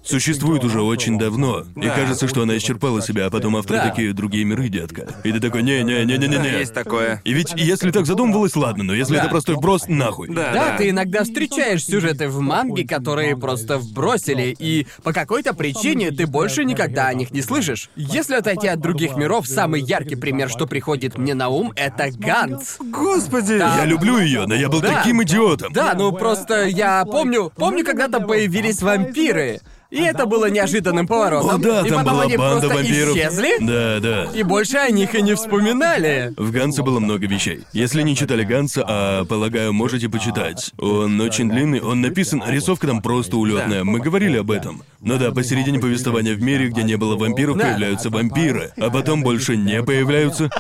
существует 0.09 0.65
уже 0.65 0.81
очень 0.83 1.19
давно, 1.19 1.65
и 1.77 1.81
Да. 1.87 1.95
кажется, 1.95 2.29
что 2.29 2.43
она 2.43 2.57
исчерпала 2.57 3.03
себя, 3.03 3.27
а 3.27 3.31
потом 3.31 3.57
авторы 3.57 3.81
Да. 3.81 3.89
такие 3.91 4.13
другие 4.13 4.45
миры, 4.45 4.69
детка. 4.69 5.07
И 5.25 5.33
ты 5.33 5.41
такой, 5.41 5.63
не-не-не-не-не-не. 5.63 6.39
Да, 6.39 6.59
есть 6.59 6.75
такое. 6.75 7.21
И 7.25 7.33
ведь 7.33 7.53
если 7.57 7.91
так 7.91 8.07
задумывалось, 8.07 8.57
ладно, 8.57 8.85
но 8.85 8.95
если 8.95 9.15
Да. 9.15 9.21
это 9.23 9.31
простой 9.31 9.57
вброс, 9.57 9.87
нахуй. 9.89 10.29
Да, 10.29 10.53
Да, 10.53 10.77
ты 10.77 10.91
иногда 10.91 11.25
встречаешь 11.25 11.85
сюжеты 11.85 12.29
в 12.29 12.41
манге, 12.41 12.87
которые 12.87 13.37
просто 13.37 13.79
вбросили, 13.79 14.55
и 14.59 14.87
по 15.03 15.13
какой-то 15.13 15.53
причине 15.55 16.11
ты 16.11 16.27
больше 16.27 16.65
никогда 16.65 17.09
о 17.09 17.15
них 17.15 17.31
не 17.31 17.43
слышишь. 17.43 17.91
Если 17.97 18.35
отойти 18.35 18.69
от 18.69 18.81
других 18.81 19.17
миров, 19.17 19.47
самый 19.47 19.83
яркий 19.83 20.17
пример, 20.17 20.49
что 20.49 20.67
приходит 20.67 21.19
мне 21.19 21.35
на 21.35 21.49
ум, 21.49 21.73
это 21.77 22.09
Ганс. 22.17 22.77
Господи! 22.81 23.55
Я 23.59 23.85
люблю 23.85 24.19
ее, 24.19 24.47
но 24.47 24.55
я 24.55 24.69
был 24.69 24.81
Да. 24.81 24.95
таким 24.95 25.23
идиотом. 25.23 25.73
Да, 25.73 25.95
ну 25.95 26.13
просто 26.13 26.65
я 26.67 27.05
помню, 27.05 27.53
помню, 27.57 27.85
когда 27.85 28.09
там 28.09 28.27
появились 28.27 28.83
вампиры. 28.83 29.61
И 29.91 30.03
это 30.03 30.27
было 30.27 30.51
неожиданным 30.51 31.07
поворотом. 31.07 31.55
О, 31.55 31.59
да, 31.59 31.81
и 31.81 31.89
там 31.89 32.01
потом 32.01 32.13
была 32.13 32.23
они 32.25 32.37
банда 32.37 32.61
просто 32.69 32.77
вампиров. 32.77 33.17
исчезли, 33.17 33.57
Да, 33.61 34.01
да. 34.01 34.25
и 34.35 34.43
больше 34.43 34.77
о 34.77 34.91
них 34.91 35.15
и 35.15 35.23
не 35.23 35.35
вспоминали. 35.35 36.35
В 36.37 36.51
Гансе 36.53 36.83
было 36.83 37.01
много 37.01 37.27
вещей. 37.27 37.65
Если 37.73 38.03
не 38.03 38.15
читали 38.15 38.45
Ганса, 38.45 38.85
а 38.87 39.25
полагаю, 39.25 39.73
можете 39.73 40.11
почитать. 40.11 40.73
Он 40.79 41.19
очень 41.23 41.49
длинный, 41.49 41.81
он 41.81 42.03
написан, 42.03 42.43
рисовка 42.47 42.87
там 42.87 43.01
просто 43.01 43.39
улетная. 43.39 43.83
Мы 43.83 44.01
говорили 44.01 44.37
об 44.37 44.51
этом. 44.51 44.83
Но 45.01 45.17
да, 45.17 45.31
посередине 45.33 45.79
повествования 45.79 46.35
в 46.35 46.43
мире, 46.43 46.69
где 46.69 46.83
не 46.83 46.97
было 46.97 47.17
вампиров, 47.17 47.57
появляются 47.59 48.11
вампиры, 48.11 48.73
а 48.77 48.91
потом 48.91 49.23
больше 49.23 49.57
не 49.57 49.83
появляются. 49.83 50.51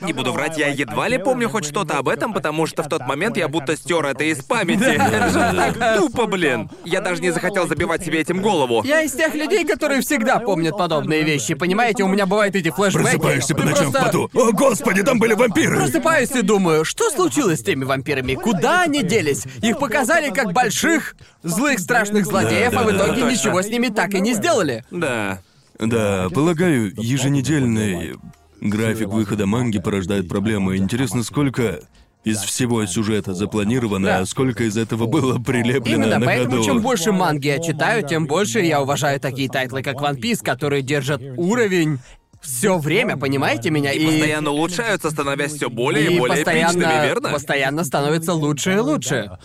Не 0.00 0.12
буду 0.12 0.32
врать, 0.32 0.56
я 0.56 0.68
едва 0.68 1.08
ли 1.08 1.18
помню 1.18 1.48
хоть 1.48 1.64
что-то 1.64 1.98
об 1.98 2.08
этом, 2.08 2.32
потому 2.32 2.66
что 2.66 2.82
в 2.82 2.88
тот 2.88 3.06
момент 3.06 3.36
я 3.36 3.48
будто 3.48 3.76
стер 3.76 4.04
это 4.06 4.24
из 4.24 4.42
памяти. 4.42 4.82
Это 4.82 5.28
же 5.28 5.56
так 5.56 5.98
тупо, 5.98 6.26
блин. 6.26 6.70
Я 6.84 7.00
даже 7.00 7.20
не 7.20 7.30
захотел 7.30 7.66
забивать 7.68 8.04
себе 8.04 8.20
этим 8.20 8.40
голову. 8.40 8.82
Я 8.84 9.02
из 9.02 9.12
тех 9.12 9.34
людей, 9.34 9.64
которые 9.64 10.00
всегда 10.00 10.38
помнят 10.38 10.76
подобные 10.76 11.22
вещи, 11.22 11.54
понимаете? 11.54 12.02
У 12.04 12.08
меня 12.08 12.26
бывают 12.26 12.54
эти 12.54 12.70
флешбеки. 12.70 13.04
Просыпаешься 13.04 13.54
по 13.54 13.62
ночам 13.62 13.90
в 13.90 13.92
поту. 13.92 14.30
О, 14.32 14.52
господи, 14.52 15.02
там 15.02 15.18
были 15.18 15.34
вампиры! 15.34 15.76
Просыпаюсь 15.76 16.30
и 16.30 16.42
думаю, 16.42 16.84
что 16.84 17.10
случилось 17.10 17.60
с 17.60 17.62
теми 17.62 17.84
вампирами? 17.84 18.34
Куда 18.34 18.82
они 18.82 19.02
делись? 19.02 19.44
Их 19.62 19.78
показали 19.78 20.30
как 20.30 20.52
больших, 20.52 21.14
злых, 21.42 21.78
страшных 21.78 22.26
злодеев, 22.26 22.72
а 22.76 22.82
в 22.84 22.90
итоге 22.90 23.22
ничего 23.22 23.62
с 23.62 23.66
ними 23.66 23.88
так 23.88 24.14
и 24.14 24.20
не 24.20 24.34
сделали. 24.34 24.84
Да. 24.90 25.40
Да, 25.78 26.28
полагаю, 26.34 26.92
еженедельный 26.96 28.16
график 28.60 29.08
выхода 29.08 29.46
манги 29.46 29.78
порождает 29.78 30.28
проблемы. 30.28 30.76
Интересно, 30.76 31.22
сколько 31.22 31.80
из 32.24 32.38
всего 32.38 32.84
сюжета 32.86 33.32
запланировано, 33.34 34.06
Да. 34.06 34.18
а 34.20 34.26
сколько 34.26 34.64
из 34.64 34.76
этого 34.76 35.06
было 35.06 35.38
прилеплено 35.38 36.04
Именно 36.04 36.18
на 36.18 36.26
поэтому, 36.26 36.50
ходу. 36.56 36.64
чем 36.64 36.80
больше 36.82 37.12
манги 37.12 37.46
я 37.46 37.58
читаю, 37.58 38.06
тем 38.06 38.26
больше 38.26 38.60
я 38.60 38.82
уважаю 38.82 39.18
такие 39.20 39.48
тайтлы, 39.48 39.82
как 39.82 39.96
One 39.96 40.18
Piece, 40.20 40.44
которые 40.44 40.82
держат 40.82 41.22
уровень 41.38 41.98
все 42.42 42.78
время, 42.78 43.16
понимаете 43.16 43.70
меня? 43.70 43.92
И, 43.92 44.04
Постоянно 44.04 44.50
улучшаются, 44.50 45.10
становясь 45.10 45.52
все 45.54 45.70
более 45.70 46.10
и, 46.10 46.14
и 46.14 46.18
более 46.18 46.36
постоянно, 46.36 46.78
эпичными, 46.78 47.06
верно? 47.06 47.28
постоянно 47.30 47.84
становится 47.84 48.34
лучше 48.34 48.72
и 48.74 48.78
лучше. 48.78 49.38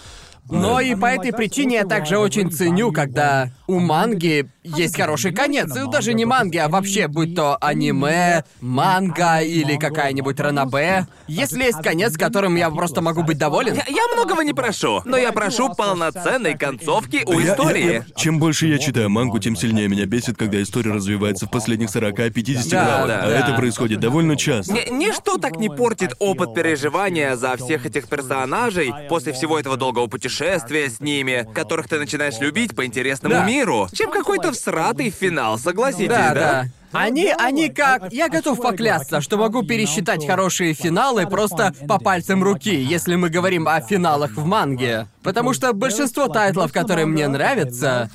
Но 0.50 0.80
и 0.80 0.96
по 0.96 1.08
этой 1.08 1.34
причине 1.34 1.76
я 1.78 1.86
также 1.86 2.18
очень 2.18 2.52
ценю, 2.52 2.92
когда 2.92 3.50
у 3.68 3.80
манги 3.80 4.48
есть 4.64 4.96
хороший 4.96 5.34
конец. 5.34 5.76
И 5.76 5.90
даже 5.92 6.14
не 6.14 6.26
манги, 6.26 6.58
а 6.58 6.68
вообще, 6.70 7.08
будь 7.08 7.36
то 7.36 7.58
аниме, 7.62 8.44
манга 8.62 9.42
или 9.42 9.78
какая-нибудь 9.78 10.40
ранобэ. 10.40 11.08
Если 11.28 11.64
есть 11.64 11.82
конец, 11.82 12.18
которым 12.18 12.56
я 12.56 12.70
просто 12.70 13.02
могу 13.02 13.24
быть 13.24 13.38
доволен. 13.38 13.74
Я, 13.76 13.84
я 13.88 14.08
многого 14.16 14.44
не 14.44 14.54
прошу, 14.54 15.02
но 15.06 15.18
я 15.18 15.32
прошу 15.32 15.74
полноценной 15.74 16.56
концовки 16.58 17.24
у 17.26 17.40
Я- 17.40 17.46
я- 17.48 17.54
истории. 17.54 17.94
я- 17.94 18.06
чем 18.16 18.40
больше 18.40 18.68
я 18.68 18.78
читаю 18.78 19.10
мангу, 19.10 19.40
тем 19.40 19.56
сильнее 19.56 19.88
меня 19.88 20.06
бесит, 20.06 20.38
когда 20.38 20.62
история 20.62 20.92
развивается 20.92 21.46
в 21.48 21.52
последних 21.52 21.90
40-50 21.90 22.70
Да, 22.72 22.86
главах. 22.86 23.08
да, 23.08 23.20
а 23.24 23.30
да. 23.30 23.40
это 23.40 23.54
происходит 23.56 24.00
довольно 24.00 24.36
часто. 24.36 24.74
Ни- 24.74 24.92
ничто 24.92 25.38
так 25.38 25.58
не 25.58 25.70
портит 25.70 26.14
опыт 26.20 26.54
переживания 26.54 27.36
за 27.36 27.56
всех 27.58 27.86
этих 27.86 28.08
персонажей 28.08 28.94
после 29.10 29.34
всего 29.34 29.60
этого 29.60 29.78
долгого 29.78 30.08
путешествия 30.36 30.90
с 30.90 31.00
ними, 31.00 31.48
которых 31.54 31.88
ты 31.88 31.98
начинаешь 31.98 32.40
любить 32.40 32.76
по 32.76 32.86
интересному 32.86 33.36
Да. 33.36 33.46
миру, 33.46 33.88
чем 33.94 34.12
какой-то 34.12 34.52
всратый 34.52 35.10
финал, 35.10 35.58
согласитесь, 35.58 36.10
Да, 36.10 36.34
да? 36.34 36.34
да. 36.34 36.66
Они, 36.92 37.34
они 37.38 37.70
как... 37.70 38.14
Я 38.14 38.30
готов 38.30 38.62
поклясться, 38.62 39.20
что 39.20 39.38
могу 39.38 39.64
пересчитать 39.64 40.26
хорошие 40.26 40.74
финалы 40.74 41.28
просто 41.28 41.74
по 41.88 42.00
пальцам 42.00 42.42
руки, 42.42 42.74
если 42.74 43.16
мы 43.16 43.30
говорим 43.30 43.68
о 43.68 43.82
финалах 43.82 44.32
в 44.36 44.46
манге. 44.46 45.08
Потому 45.22 45.54
что 45.54 45.74
большинство 45.74 46.28
тайтлов, 46.28 46.72
которые 46.72 47.06
мне 47.06 47.28
нравятся, 47.28 48.10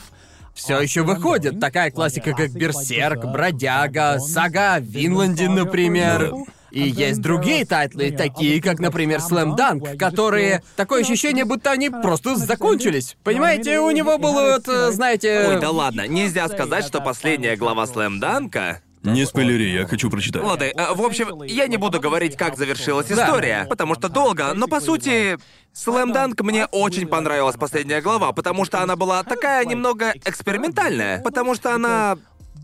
все 0.55 0.81
еще 0.81 1.03
выходят. 1.03 1.61
Такая 1.61 1.91
классика, 1.91 2.33
как 2.33 2.51
Берсерк, 2.53 3.25
Бродяга, 3.27 4.19
Сага 4.19 4.75
о 4.75 4.81
Винланде, 4.81 5.49
например. 5.49 6.33
И 6.71 6.83
есть 6.83 7.21
другие 7.21 7.65
тайтлы, 7.65 8.11
такие 8.11 8.61
как, 8.63 8.79
например, 8.79 9.21
Слэм 9.21 9.57
Данк, 9.57 9.99
которые... 9.99 10.63
Такое 10.77 11.03
ощущение, 11.03 11.45
будто 11.45 11.71
они 11.71 11.91
просто 11.91 12.37
закончились. 12.37 13.17
Понимаете, 13.25 13.81
у 13.81 13.91
него 13.91 14.19
было, 14.19 14.57
это, 14.57 14.93
знаете... 14.93 15.47
Ой, 15.49 15.61
да 15.61 15.71
ладно, 15.71 16.07
нельзя 16.07 16.49
сказать, 16.49 16.85
что 16.85 17.01
последняя 17.01 17.57
глава 17.57 17.87
Слэм 17.87 18.21
Данка 18.21 18.81
Не 19.03 19.25
спойлери, 19.25 19.71
я 19.73 19.87
хочу 19.87 20.11
прочитать. 20.11 20.43
Ладно, 20.43 20.65
э, 20.65 20.95
в 20.95 21.03
общем, 21.03 21.43
я 21.45 21.67
не 21.67 21.79
буду 21.79 22.01
говорить, 22.01 22.37
как 22.37 22.57
завершилась 22.59 23.07
Да. 23.07 23.25
история, 23.27 23.67
потому 23.69 23.95
что 23.95 24.09
долго, 24.09 24.53
но 24.55 24.69
по 24.69 24.81
сути, 24.81 25.39
Слэм 25.73 26.13
Данк 26.13 26.41
мне 26.43 26.67
очень 26.67 27.07
понравилась 27.07 27.57
последняя 27.57 28.01
глава, 28.03 28.33
потому 28.33 28.65
что 28.65 28.83
она 28.83 28.97
была 28.97 29.23
такая 29.23 29.65
немного 29.65 30.13
экспериментальная, 30.25 31.23
потому 31.23 31.55
что 31.55 31.75
она... 31.75 32.19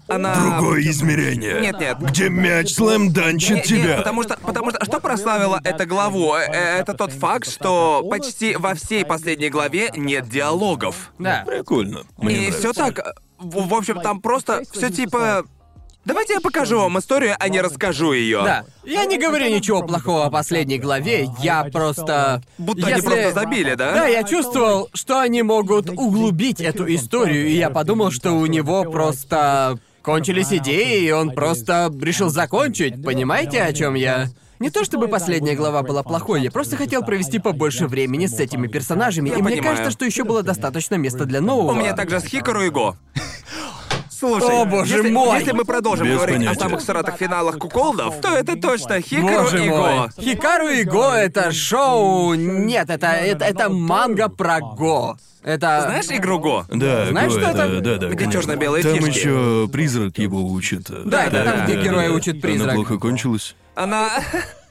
Она... 0.09 0.35
Другое 0.59 0.83
измерение. 0.83 1.61
Нет, 1.61 1.81
нет. 1.81 1.99
Где 1.99 2.29
мяч 2.29 2.75
слэм 2.75 3.13
данчит 3.13 3.57
Не- 3.57 3.63
тебя. 3.63 3.87
Нет, 3.87 3.97
потому 3.99 4.23
что, 4.23 4.37
потому 4.37 4.71
что, 4.71 4.85
что 4.85 5.01
прославило 5.01 5.61
эту 5.65 5.87
главу? 5.87 6.35
Э, 6.35 6.47
э, 6.47 6.79
Это 6.79 6.95
тот 6.95 7.13
факт, 7.13 7.51
что 7.51 8.07
почти 8.09 8.55
во 8.57 8.75
всей 8.75 9.05
последней 9.05 9.49
главе 9.51 9.91
нет 9.97 10.29
диалогов. 10.29 11.13
Да. 11.19 11.45
Прикольно. 11.47 12.03
Мне 12.19 12.49
И 12.49 12.51
все 12.53 12.73
так. 12.73 13.01
В, 13.39 13.69
в 13.69 13.75
общем, 13.75 14.01
там 14.01 14.21
просто 14.21 14.63
все 14.73 14.91
типа. 14.91 15.45
Давайте 16.05 16.35
я 16.35 16.41
покажу 16.41 16.79
вам 16.79 17.01
историю, 17.01 17.35
а 17.37 17.49
не 17.49 17.61
расскажу 17.61 18.13
ее. 18.13 18.41
Да. 18.45 18.65
Я 18.85 19.07
не 19.07 19.19
говорю 19.19 19.49
ничего 19.53 19.83
плохого 19.83 20.27
о 20.27 20.31
последней 20.31 20.79
главе, 20.79 21.29
я 21.41 21.65
просто... 21.65 22.43
Будто 22.59 22.87
они 22.87 22.95
Если- 22.99 23.07
просто 23.09 23.33
забили, 23.33 23.75
да? 23.75 23.93
Да, 23.93 24.07
я 24.07 24.23
чувствовал, 24.23 24.89
что 24.95 25.19
они 25.19 25.43
могут 25.43 25.91
углубить 25.91 26.61
эту 26.61 26.87
историю, 26.95 27.49
и 27.49 27.57
я 27.57 27.71
подумал, 27.71 28.13
что 28.13 28.35
у 28.35 28.47
него 28.47 28.85
просто 28.85 29.81
кончились 30.07 30.53
идеи, 30.53 31.05
и 31.05 31.11
он 31.11 31.33
просто 31.33 31.93
решил 32.01 32.31
закончить. 32.31 33.03
Понимаете, 33.03 33.63
о 33.63 33.73
чем 33.73 33.95
я? 33.95 34.29
Не 34.61 34.71
то 34.71 34.85
чтобы 34.85 35.09
последняя 35.09 35.57
глава 35.57 35.83
была 35.83 36.05
плохой, 36.05 36.43
я 36.43 36.51
просто 36.53 36.77
хотел 36.77 37.03
провести 37.03 37.41
побольше 37.41 37.89
времени 37.89 38.27
с 38.27 38.39
этими 38.39 38.69
персонажами, 38.69 39.29
Я 39.29 39.35
и 39.35 39.43
мне 39.43 39.57
понимаю. 39.57 39.77
кажется, 39.77 39.91
что 39.91 40.07
еще 40.07 40.23
было 40.23 40.45
достаточно 40.45 40.95
места 40.95 41.27
для 41.27 41.41
нового. 41.41 41.73
У 41.73 41.75
меня 41.75 41.93
также 41.95 42.21
с 42.21 42.25
Хикару 42.25 42.63
и 42.63 42.71
Го. 42.71 42.97
Слушай, 44.19 44.63
О, 44.63 44.65
боже 44.65 44.97
если, 44.97 45.11
мой! 45.11 45.39
если 45.39 45.53
мы 45.53 45.65
продолжим 45.65 46.07
Без 46.07 46.15
говорить 46.17 46.37
понятия. 46.37 46.59
о 46.59 46.63
самых 46.63 46.81
сратых 46.81 47.17
финалах 47.17 47.59
куколдов, 47.59 48.21
то 48.21 48.29
это 48.35 48.57
точно 48.57 49.01
Хикару 49.01 49.43
Боже 49.45 49.65
и 49.65 49.69
мой. 49.69 49.79
Го. 49.79 50.09
Хикару 50.21 50.69
и 50.69 50.85
Го 50.85 51.11
это 51.13 51.53
шоу... 51.53 52.35
Нет, 52.35 52.89
это, 52.89 53.09
это, 53.09 53.45
это 53.45 53.69
манга 53.69 54.29
про 54.29 54.61
Го. 54.61 55.17
Это... 55.43 55.83
Знаешь 55.87 56.07
игру 56.09 56.39
Го? 56.39 56.65
Да, 56.71 57.07
Знаешь, 57.07 57.33
Го, 57.33 57.41
что 57.41 57.51
это? 57.51 57.81
Да, 57.81 57.97
да, 57.99 58.07
Где 58.09 58.17
конечно. 58.25 58.33
чёрно-белые 58.33 58.83
Там 58.83 58.95
фишки. 58.97 59.19
еще 59.19 59.69
призрак 59.71 60.19
его 60.19 60.43
учит. 60.47 60.91
Да, 61.05 61.25
это 61.27 61.45
там, 61.45 61.67
где 61.67 61.83
героя 61.83 62.11
учит 62.11 62.41
призрак. 62.41 62.69
Она 62.71 62.75
плохо 62.75 62.99
кончилась. 62.99 63.55
Она... 63.75 64.11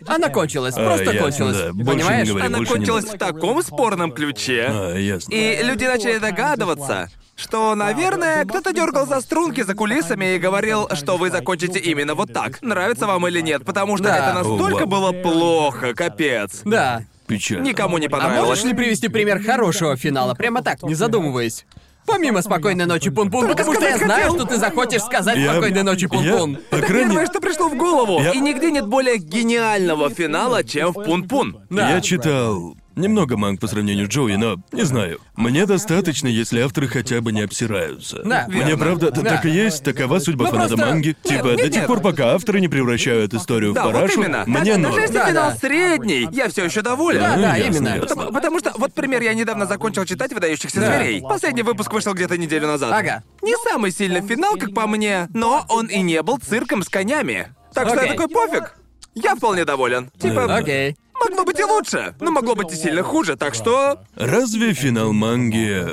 Она 0.08 0.30
кончилась, 0.30 0.76
А, 0.76 0.84
просто 0.84 1.06
ясно, 1.12 1.20
кончилась. 1.22 1.58
да. 1.58 1.74
Больше 1.74 1.92
Понимаешь? 1.92 2.26
не 2.28 2.32
говори. 2.32 2.48
Она 2.48 2.58
больше 2.58 2.72
не 2.74 2.78
кончилась 2.78 3.06
надо. 3.06 3.16
в 3.16 3.20
таком 3.20 3.64
спорном 3.64 4.12
ключе. 4.12 4.66
А, 4.70 4.96
ясно. 4.98 5.34
И 5.34 5.64
люди 5.64 5.86
начали 5.86 6.18
догадываться, 6.18 7.10
что, 7.36 7.76
наверное, 7.76 8.46
кто-то 8.46 8.72
дергал 8.74 9.06
за 9.06 9.20
струнки 9.22 9.62
за 9.62 9.74
кулисами 9.76 10.36
и 10.36 10.40
говорил, 10.40 10.88
что 10.94 11.18
вы 11.18 11.30
закончите 11.30 11.80
именно 11.80 12.16
вот 12.16 12.32
так. 12.34 12.62
Нравится 12.62 13.08
вам 13.08 13.28
или 13.28 13.42
нет, 13.42 13.66
потому 13.66 13.98
что 13.98 14.06
Да. 14.06 14.18
это 14.18 14.34
настолько 14.40 14.86
было 14.86 15.12
плохо, 15.12 15.94
капец. 15.94 16.62
Да. 16.64 17.04
Печально. 17.28 17.64
Никому 17.64 17.98
не 17.98 18.06
А 18.06 18.10
понравилось. 18.10 18.48
можешь 18.50 18.64
ли 18.66 18.74
привести 18.74 19.08
пример 19.08 19.42
хорошего 19.44 19.98
финала? 19.98 20.36
Прямо 20.36 20.62
так, 20.62 20.84
не 20.84 20.94
задумываясь. 20.94 21.66
Помимо 22.06 22.44
спокойной 22.44 22.86
ночи 22.86 23.10
Пун-Пун, 23.10 23.48
потому 23.48 23.74
что 23.74 23.82
я 23.84 23.96
сказать 23.98 24.06
знаю, 24.06 24.30
хотел. 24.30 24.40
что 24.46 24.48
ты 24.54 24.58
захочешь 24.60 25.02
сказать 25.02 25.38
Я- 25.40 25.54
спокойной 25.54 25.82
ночи 25.82 26.06
Пун-Пун. 26.08 26.52
Я, 26.52 26.58
по 26.70 26.76
Это 26.76 26.86
крайней 26.86 27.10
первое, 27.10 27.26
что 27.26 27.42
пришло 27.42 27.68
в 27.68 27.76
голову. 27.76 28.22
Я- 28.22 28.34
И 28.34 28.40
нигде 28.40 28.70
нет 28.70 28.86
более 28.88 29.18
гениального 29.18 30.12
финала, 30.12 30.64
чем 30.64 30.92
в 30.94 31.04
Пун-Пун. 31.04 31.58
Да. 31.72 31.90
Я 31.90 32.02
читал 32.02 32.76
немного 32.96 33.38
манг 33.38 33.60
по 33.60 33.68
сравнению 33.68 34.06
с 34.06 34.10
Джоуи, 34.10 34.36
но 34.36 34.58
не 34.72 34.84
знаю. 34.84 35.20
Мне 35.36 35.66
достаточно, 35.66 36.28
если 36.28 36.60
авторы 36.62 36.88
хотя 36.88 37.22
бы 37.22 37.32
не 37.32 37.42
обсираются. 37.42 38.22
Да, 38.24 38.46
Мне 38.48 38.60
верно. 38.66 38.78
правда 38.78 39.12
Да. 39.12 39.22
так 39.22 39.46
и 39.46 39.50
есть, 39.50 39.84
такова 39.84 40.20
судьба 40.20 40.46
Ну, 40.46 40.52
фаната 40.52 40.76
просто- 40.76 40.86
манги. 40.86 41.08
Нет, 41.08 41.22
типа, 41.24 41.46
нет, 41.48 41.58
до 41.58 41.64
нет. 41.64 41.74
тех 41.74 41.88
пор, 41.88 42.02
пока 42.02 42.34
авторы 42.34 42.60
не 42.62 42.68
превращают 42.68 43.34
историю 43.34 43.74
Да, 43.74 43.84
в 43.88 43.92
парашу, 43.92 44.18
вот 44.18 44.26
именно. 44.26 44.44
мне 44.46 44.60
даже, 44.60 44.78
норм. 44.78 44.84
даже 44.94 45.02
если 45.02 45.14
Да, 45.18 45.28
финал 45.28 45.52
да. 45.52 45.58
средний, 45.58 46.28
я 46.32 46.50
все 46.50 46.66
еще 46.66 46.82
доволен. 46.82 47.20
Да, 47.22 47.36
Ну, 47.36 47.42
да, 47.42 47.56
ясно, 47.56 47.72
именно. 47.78 47.88
ясно. 47.96 48.08
Потому, 48.08 48.32
потому 48.32 48.60
что, 48.60 48.72
вот 48.78 48.94
пример, 48.94 49.22
я 49.22 49.34
недавно 49.34 49.66
закончил 49.66 50.06
читать 50.06 50.34
«Выдающихся 50.34 50.80
Да. 50.80 50.98
зверей». 50.98 51.22
Последний 51.22 51.64
выпуск 51.64 51.92
вышел 51.94 52.14
где-то 52.14 52.38
неделю 52.38 52.68
назад. 52.68 52.92
Ага. 52.94 53.24
Не 53.42 53.56
самый 53.70 53.92
сильный 53.92 54.22
финал, 54.22 54.56
как 54.58 54.74
по 54.74 54.88
мне, 54.88 55.28
но 55.34 55.66
он 55.70 55.88
и 55.88 56.02
не 56.02 56.22
был 56.24 56.38
цирком 56.38 56.84
с 56.84 56.90
конями. 56.90 57.48
Так 57.74 57.88
что 57.90 57.98
я 57.98 58.04
Окей. 58.04 58.18
такой, 58.18 58.30
пофиг. 58.30 58.76
Я 59.16 59.36
вполне 59.36 59.66
доволен. 59.66 60.12
Типа. 60.20 60.46
Окей. 60.58 60.96
Могло 61.20 61.44
быть 61.46 61.60
и 61.60 61.64
лучше, 61.64 62.16
но 62.20 62.32
могло 62.32 62.56
быть 62.56 62.72
и 62.72 62.76
сильно 62.76 63.04
хуже, 63.04 63.36
так 63.36 63.54
что... 63.56 64.00
Разве 64.16 64.74
финал 64.74 65.14
манги 65.14 65.88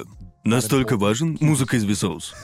настолько 0.44 0.96
важен? 0.96 1.38
Музыка 1.40 1.76
из 1.76 1.84
Висоус. 1.84 2.34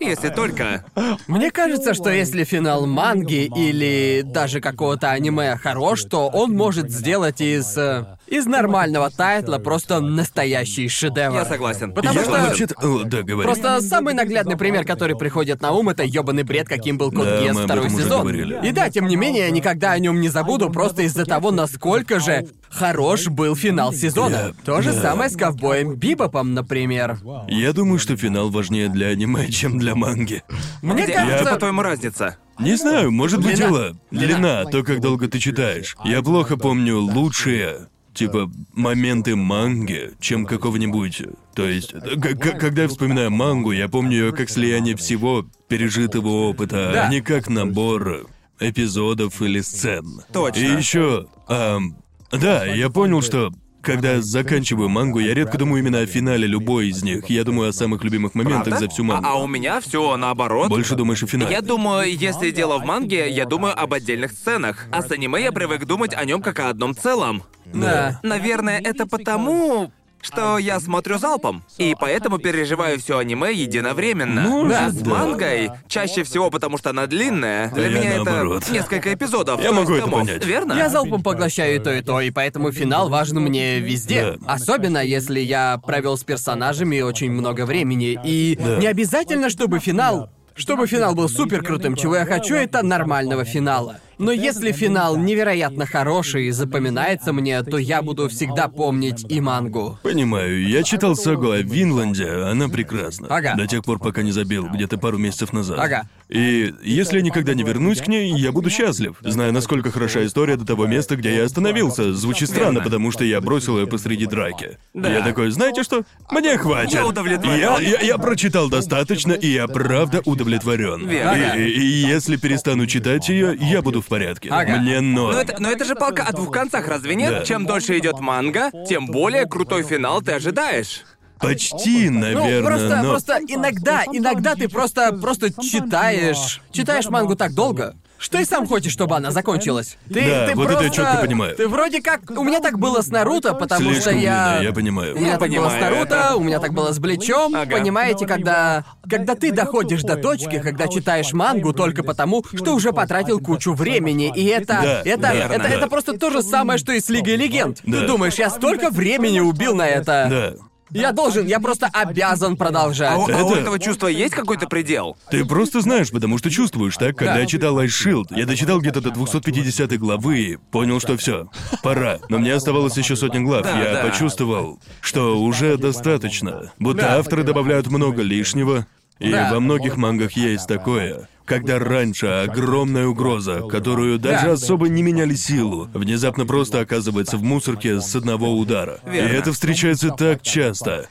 Если 0.00 0.28
только... 0.30 0.84
Мне 1.26 1.50
кажется, 1.50 1.94
что 1.94 2.10
если 2.10 2.44
финал 2.44 2.86
манги 2.86 3.50
или 3.56 4.22
даже 4.24 4.60
какого-то 4.60 5.10
аниме 5.10 5.56
хорош, 5.56 6.04
то 6.04 6.28
он 6.28 6.52
может 6.52 6.90
сделать 6.90 7.40
из... 7.40 7.76
э, 7.76 8.04
из 8.30 8.46
нормального 8.46 9.10
тайтла 9.10 9.58
просто 9.58 10.00
настоящий 10.00 10.88
шедевр. 10.88 11.34
Я 11.34 11.44
согласен. 11.44 11.92
Потому 11.92 12.14
я 12.14 12.22
что... 12.22 12.30
вообще-то... 12.32 12.74
О, 12.80 13.02
да, 13.04 13.22
говори. 13.22 13.44
Просто 13.44 13.80
самый 13.80 14.14
наглядный 14.14 14.56
пример, 14.56 14.84
который 14.84 15.16
приходит 15.16 15.60
на 15.60 15.72
ум, 15.72 15.88
это 15.88 16.04
ёбаный 16.04 16.44
бред, 16.44 16.68
каким 16.68 16.96
был 16.96 17.10
Код 17.10 17.24
Да, 17.26 17.52
второй 17.54 17.90
сезон. 17.90 18.20
говорили. 18.22 18.60
И 18.62 18.70
да, 18.72 18.88
тем 18.88 19.08
не 19.08 19.16
менее, 19.16 19.46
я 19.46 19.50
никогда 19.50 19.90
о 19.92 19.98
нем 19.98 20.20
не 20.20 20.28
забуду, 20.28 20.70
просто 20.70 21.02
из-за 21.02 21.26
того, 21.26 21.50
насколько 21.50 22.20
же 22.20 22.46
хорош 22.70 23.26
был 23.26 23.56
финал 23.56 23.92
сезона. 23.92 24.34
Я- 24.34 24.52
То 24.64 24.80
же 24.80 24.92
да. 24.92 25.02
самое 25.02 25.28
с 25.28 25.36
ковбоем 25.36 25.96
Бибопом, 25.96 26.54
например. 26.54 27.18
Я 27.48 27.72
думаю, 27.72 27.98
что 27.98 28.16
финал 28.16 28.50
важнее 28.50 28.88
для 28.88 29.08
аниме, 29.08 29.48
чем 29.50 29.78
для 29.78 29.96
манги. 29.96 30.44
Мне 30.82 31.02
Где, 31.04 31.14
кажется... 31.14 31.52
по-твоему, 31.52 31.82
разница? 31.82 32.36
Не 32.60 32.76
знаю, 32.76 33.10
может 33.10 33.38
быть 33.42 33.56
Длина. 33.56 33.68
дело. 33.70 33.96
Длина, 34.10 34.64
то, 34.66 34.82
как 34.84 35.00
долго 35.00 35.26
ты 35.28 35.38
читаешь. 35.38 35.96
Я 36.04 36.22
плохо 36.22 36.56
помню 36.56 36.98
лучшие, 37.00 37.88
типа, 38.14 38.50
моменты 38.72 39.36
манги, 39.36 40.10
чем 40.20 40.46
какого-нибудь. 40.46 41.22
То 41.54 41.66
есть, 41.68 41.92
к- 41.92 42.34
когда 42.58 42.82
я 42.82 42.88
вспоминаю 42.88 43.30
мангу, 43.30 43.72
я 43.72 43.88
помню 43.88 44.12
ее 44.26 44.32
как 44.32 44.50
слияние 44.50 44.96
всего 44.96 45.46
пережитого 45.68 46.28
опыта, 46.48 46.90
Да. 46.92 47.06
а 47.06 47.10
не 47.10 47.20
как 47.20 47.48
набор 47.48 48.26
эпизодов 48.58 49.40
или 49.42 49.60
сцен. 49.60 50.22
Точно. 50.32 50.60
И 50.60 50.76
еще, 50.76 51.26
да, 51.48 52.64
я 52.66 52.90
понял, 52.90 53.22
что 53.22 53.52
когда 53.82 54.20
заканчиваю 54.20 54.88
мангу, 54.88 55.18
я 55.18 55.34
редко 55.34 55.58
думаю 55.58 55.82
именно 55.82 56.00
о 56.00 56.06
финале 56.06 56.46
любой 56.46 56.88
из 56.88 57.02
них. 57.02 57.28
Я 57.30 57.44
думаю 57.44 57.70
о 57.70 57.72
самых 57.72 58.04
любимых 58.04 58.34
моментах 58.34 58.64
Правда? 58.64 58.86
за 58.86 58.90
всю 58.90 59.04
мангу. 59.04 59.26
А, 59.26 59.32
а 59.32 59.34
у 59.36 59.46
меня 59.46 59.80
все 59.80 60.16
наоборот. 60.16 60.68
Больше 60.68 60.94
думаешь 60.96 61.22
о 61.22 61.26
финале. 61.26 61.52
Я 61.52 61.62
думаю, 61.62 62.16
если 62.16 62.50
дело 62.50 62.78
в 62.78 62.84
манге, 62.84 63.30
я 63.30 63.46
думаю 63.46 63.80
об 63.80 63.92
отдельных 63.92 64.32
сценах. 64.32 64.86
А 64.90 65.02
с 65.02 65.10
аниме 65.10 65.42
я 65.42 65.52
привык 65.52 65.84
думать 65.86 66.14
о 66.14 66.24
нем 66.24 66.42
как 66.42 66.60
о 66.60 66.68
одном 66.68 66.94
целом. 66.94 67.42
Да. 67.72 68.20
Наверное, 68.22 68.80
это 68.80 69.06
потому, 69.06 69.92
что 70.22 70.58
я 70.58 70.80
смотрю 70.80 71.18
залпом, 71.18 71.62
и 71.78 71.96
поэтому 71.98 72.38
переживаю 72.38 72.98
все 72.98 73.18
аниме 73.18 73.52
единовременно. 73.52 74.42
Может, 74.42 74.92
с 74.92 74.98
да. 74.98 75.10
мангой, 75.10 75.70
чаще 75.88 76.22
всего 76.24 76.50
потому 76.50 76.78
что 76.78 76.90
она 76.90 77.06
длинная, 77.06 77.70
для 77.70 77.86
Я 77.86 78.00
меня 78.00 78.16
наоборот. 78.24 78.62
это 78.62 78.72
несколько 78.72 79.14
эпизодов. 79.14 79.62
Я 79.62 79.72
могу 79.72 79.92
это 79.94 80.02
томов, 80.04 80.20
понять. 80.20 80.44
Верно? 80.44 80.74
Я 80.74 80.88
залпом 80.88 81.22
поглощаю 81.22 81.76
и 81.76 81.78
то, 81.78 81.92
и 81.92 82.02
то, 82.02 82.20
и 82.20 82.30
поэтому 82.30 82.72
финал 82.72 83.08
важен 83.08 83.40
мне 83.40 83.80
везде. 83.80 84.36
Да. 84.40 84.54
Особенно, 84.54 84.98
если 84.98 85.40
я 85.40 85.78
провел 85.84 86.16
с 86.16 86.24
персонажами 86.24 87.00
очень 87.00 87.30
много 87.30 87.64
времени. 87.66 88.18
И 88.24 88.56
Да. 88.60 88.76
не 88.76 88.86
обязательно, 88.86 89.50
чтобы 89.50 89.78
финал... 89.78 90.30
Чтобы 90.56 90.86
финал 90.86 91.14
был 91.14 91.28
супер 91.28 91.62
крутым, 91.62 91.96
чего 91.96 92.16
я 92.16 92.26
хочу, 92.26 92.54
это 92.54 92.82
нормального 92.84 93.44
финала. 93.46 93.98
Но 94.20 94.32
если 94.32 94.70
финал 94.72 95.16
невероятно 95.16 95.86
хороший 95.86 96.48
и 96.48 96.50
запоминается 96.50 97.32
мне, 97.32 97.62
то 97.62 97.78
я 97.78 98.02
буду 98.02 98.28
всегда 98.28 98.68
помнить 98.68 99.24
и 99.30 99.40
мангу. 99.40 99.98
Понимаю, 100.02 100.68
я 100.68 100.82
читал 100.82 101.16
сагу 101.16 101.50
о 101.50 101.56
Винланде, 101.62 102.28
она 102.28 102.68
прекрасна. 102.68 103.28
Ага. 103.30 103.54
До 103.56 103.66
тех 103.66 103.82
пор, 103.82 103.98
пока 103.98 104.20
не 104.20 104.30
забил, 104.30 104.68
где-то 104.68 104.98
пару 104.98 105.16
месяцев 105.16 105.54
назад. 105.54 105.78
Ага. 105.78 106.06
И 106.30 106.72
если 106.84 107.16
я 107.16 107.22
никогда 107.22 107.54
не 107.54 107.64
вернусь 107.64 108.00
к 108.00 108.06
ней, 108.06 108.32
я 108.38 108.52
буду 108.52 108.70
счастлив, 108.70 109.16
зная, 109.20 109.50
насколько 109.50 109.90
хороша 109.90 110.24
история 110.24 110.56
до 110.56 110.64
того 110.64 110.86
места, 110.86 111.16
где 111.16 111.34
я 111.34 111.44
остановился. 111.44 112.14
Звучит 112.14 112.48
странно, 112.48 112.80
потому 112.80 113.10
что 113.10 113.24
я 113.24 113.40
бросил 113.40 113.78
ее 113.78 113.86
посреди 113.88 114.26
драки. 114.26 114.78
Да. 114.94 115.10
Я 115.12 115.22
такой, 115.22 115.50
знаете 115.50 115.82
что? 115.82 116.04
Мне 116.30 116.56
хватит. 116.56 116.92
Я 116.94 117.06
удовлетворен. 117.06 117.58
Я, 117.58 117.78
я- 117.80 118.00
я 118.00 118.16
прочитал 118.18 118.68
достаточно, 118.70 119.32
и 119.32 119.48
я 119.48 119.66
правда 119.66 120.22
удовлетворен. 120.24 121.08
Верно. 121.08 121.56
И, 121.56 121.68
и 121.68 121.84
если 122.06 122.36
перестану 122.36 122.86
читать 122.86 123.28
ее, 123.28 123.56
я 123.60 123.82
буду 123.82 124.00
в 124.00 124.06
порядке. 124.06 124.50
Ага. 124.52 124.76
Мне 124.76 125.00
норм. 125.00 125.34
Но 125.34 125.40
это, 125.40 125.56
но 125.60 125.68
это 125.70 125.84
же 125.84 125.96
палка 125.96 126.22
о 126.22 126.32
двух 126.32 126.52
концах, 126.52 126.86
разве 126.86 127.16
нет? 127.16 127.30
Да. 127.30 127.44
Чем 127.44 127.66
дольше 127.66 127.98
идет 127.98 128.20
манга, 128.20 128.70
тем 128.88 129.06
более 129.06 129.46
крутой 129.46 129.82
финал 129.82 130.22
ты 130.22 130.32
ожидаешь. 130.32 131.02
Почти, 131.40 132.10
Ну, 132.10 132.20
наверное, 132.20 132.62
просто, 132.62 133.02
но... 133.02 133.10
просто 133.10 133.38
иногда, 133.48 134.04
иногда 134.12 134.54
ты 134.54 134.68
просто, 134.68 135.12
просто 135.12 135.50
читаешь, 135.62 136.60
читаешь 136.70 137.06
мангу 137.08 137.34
так 137.34 137.54
долго, 137.54 137.94
что 138.18 138.38
и 138.38 138.44
сам 138.44 138.66
хочешь, 138.66 138.92
чтобы 138.92 139.16
она 139.16 139.30
закончилась. 139.30 139.96
Ты, 140.12 140.20
Да, 140.20 140.46
ты 140.48 140.54
вот 140.54 140.64
это 140.66 140.72
я 140.72 140.78
просто, 140.78 140.94
чётко 140.94 141.16
понимаю. 141.22 141.56
Ты 141.56 141.66
вроде 141.68 142.02
как, 142.02 142.30
у 142.30 142.44
меня 142.44 142.60
так 142.60 142.78
было 142.78 143.00
с 143.00 143.08
Наруто, 143.08 143.54
потому 143.54 143.80
Слишком 143.90 144.02
что 144.02 144.10
я, 144.10 144.18
длинная, 144.20 144.62
я 144.62 144.72
понимаю. 144.74 145.16
у 145.16 145.18
меня 145.18 145.30
Я 145.32 145.38
так 145.38 145.48
было 145.48 145.68
с 145.68 145.72
понимаю 145.72 145.80
Наруто, 145.94 146.36
у 146.36 146.40
меня 146.42 146.60
так 146.60 146.74
было 146.74 146.92
с 146.92 146.98
Бличом, 146.98 147.54
Ага. 147.56 147.70
понимаете, 147.78 148.26
когда, 148.26 148.84
когда 149.08 149.34
ты 149.34 149.50
доходишь 149.52 150.02
до 150.02 150.16
точки, 150.16 150.58
когда 150.58 150.86
читаешь 150.88 151.32
мангу 151.32 151.72
только 151.72 152.02
потому, 152.02 152.44
что 152.54 152.74
уже 152.74 152.92
потратил 152.92 153.40
кучу 153.40 153.72
времени, 153.72 154.30
и 154.36 154.44
это, 154.44 154.66
Да, 154.82 155.00
это, 155.02 155.32
верно, 155.32 155.52
это, 155.54 155.62
да. 155.62 155.68
это 155.70 155.86
просто 155.88 156.18
то 156.18 156.28
же 156.30 156.42
самое, 156.42 156.78
что 156.78 156.92
и 156.92 157.00
с 157.00 157.08
Лигой 157.08 157.36
Легенд. 157.36 157.80
Да. 157.84 158.00
Ты 158.00 158.06
думаешь, 158.06 158.34
я 158.34 158.50
столько 158.50 158.90
времени 158.90 159.40
убил 159.40 159.74
на 159.74 159.86
это. 159.88 160.26
Да. 160.58 160.66
Я 160.92 161.12
должен, 161.12 161.46
я 161.46 161.60
просто 161.60 161.88
обязан 161.92 162.56
продолжать. 162.56 163.12
А, 163.12 163.16
у- 163.18 163.22
а 163.22 163.44
у 163.44 163.50
Это- 163.52 163.60
этого 163.60 163.78
чувства 163.78 164.08
есть 164.08 164.34
какой-то 164.34 164.66
предел? 164.66 165.16
Ты 165.30 165.44
просто 165.44 165.80
знаешь, 165.80 166.10
потому 166.10 166.38
что 166.38 166.50
чувствуешь, 166.50 166.96
так? 166.96 167.16
Когда 167.16 167.34
Да. 167.34 167.40
я 167.40 167.46
читал 167.46 167.78
Ice 167.80 167.86
Shield, 167.88 168.26
я 168.30 168.46
дочитал 168.46 168.80
где-то 168.80 169.00
до 169.00 169.10
250 169.10 169.96
главы 169.98 170.38
и 170.40 170.56
понял, 170.56 170.98
что 171.00 171.16
все, 171.16 171.48
пора. 171.82 172.18
Но 172.28 172.38
мне 172.38 172.54
оставалось 172.54 172.96
еще 172.96 173.16
сотня 173.16 173.40
глав. 173.40 173.62
Да, 173.62 173.78
я 173.82 173.94
да. 173.94 174.08
почувствовал, 174.08 174.80
что 175.00 175.40
уже 175.40 175.76
достаточно. 175.76 176.72
Будто 176.78 177.02
Да. 177.02 177.18
авторы 177.18 177.42
добавляют 177.44 177.86
много 177.88 178.22
лишнего. 178.22 178.86
И 179.20 179.30
Да. 179.30 179.52
во 179.52 179.60
многих 179.60 179.96
мангах 179.96 180.32
есть 180.32 180.66
такое. 180.66 181.28
Когда 181.44 181.78
раньше 181.78 182.26
огромная 182.26 183.06
угроза, 183.06 183.60
которую 183.68 184.18
даже 184.18 184.46
Да. 184.46 184.52
особо 184.52 184.88
не 184.88 185.02
меняли 185.02 185.34
силу, 185.34 185.88
внезапно 185.92 186.46
просто 186.46 186.80
оказывается 186.80 187.36
в 187.36 187.42
мусорке 187.42 188.00
с 188.00 188.14
одного 188.16 188.56
удара. 188.56 189.00
Верно. 189.04 189.28
И 189.28 189.32
это 189.36 189.52
встречается 189.52 190.10
так 190.10 190.42
часто. 190.42 191.06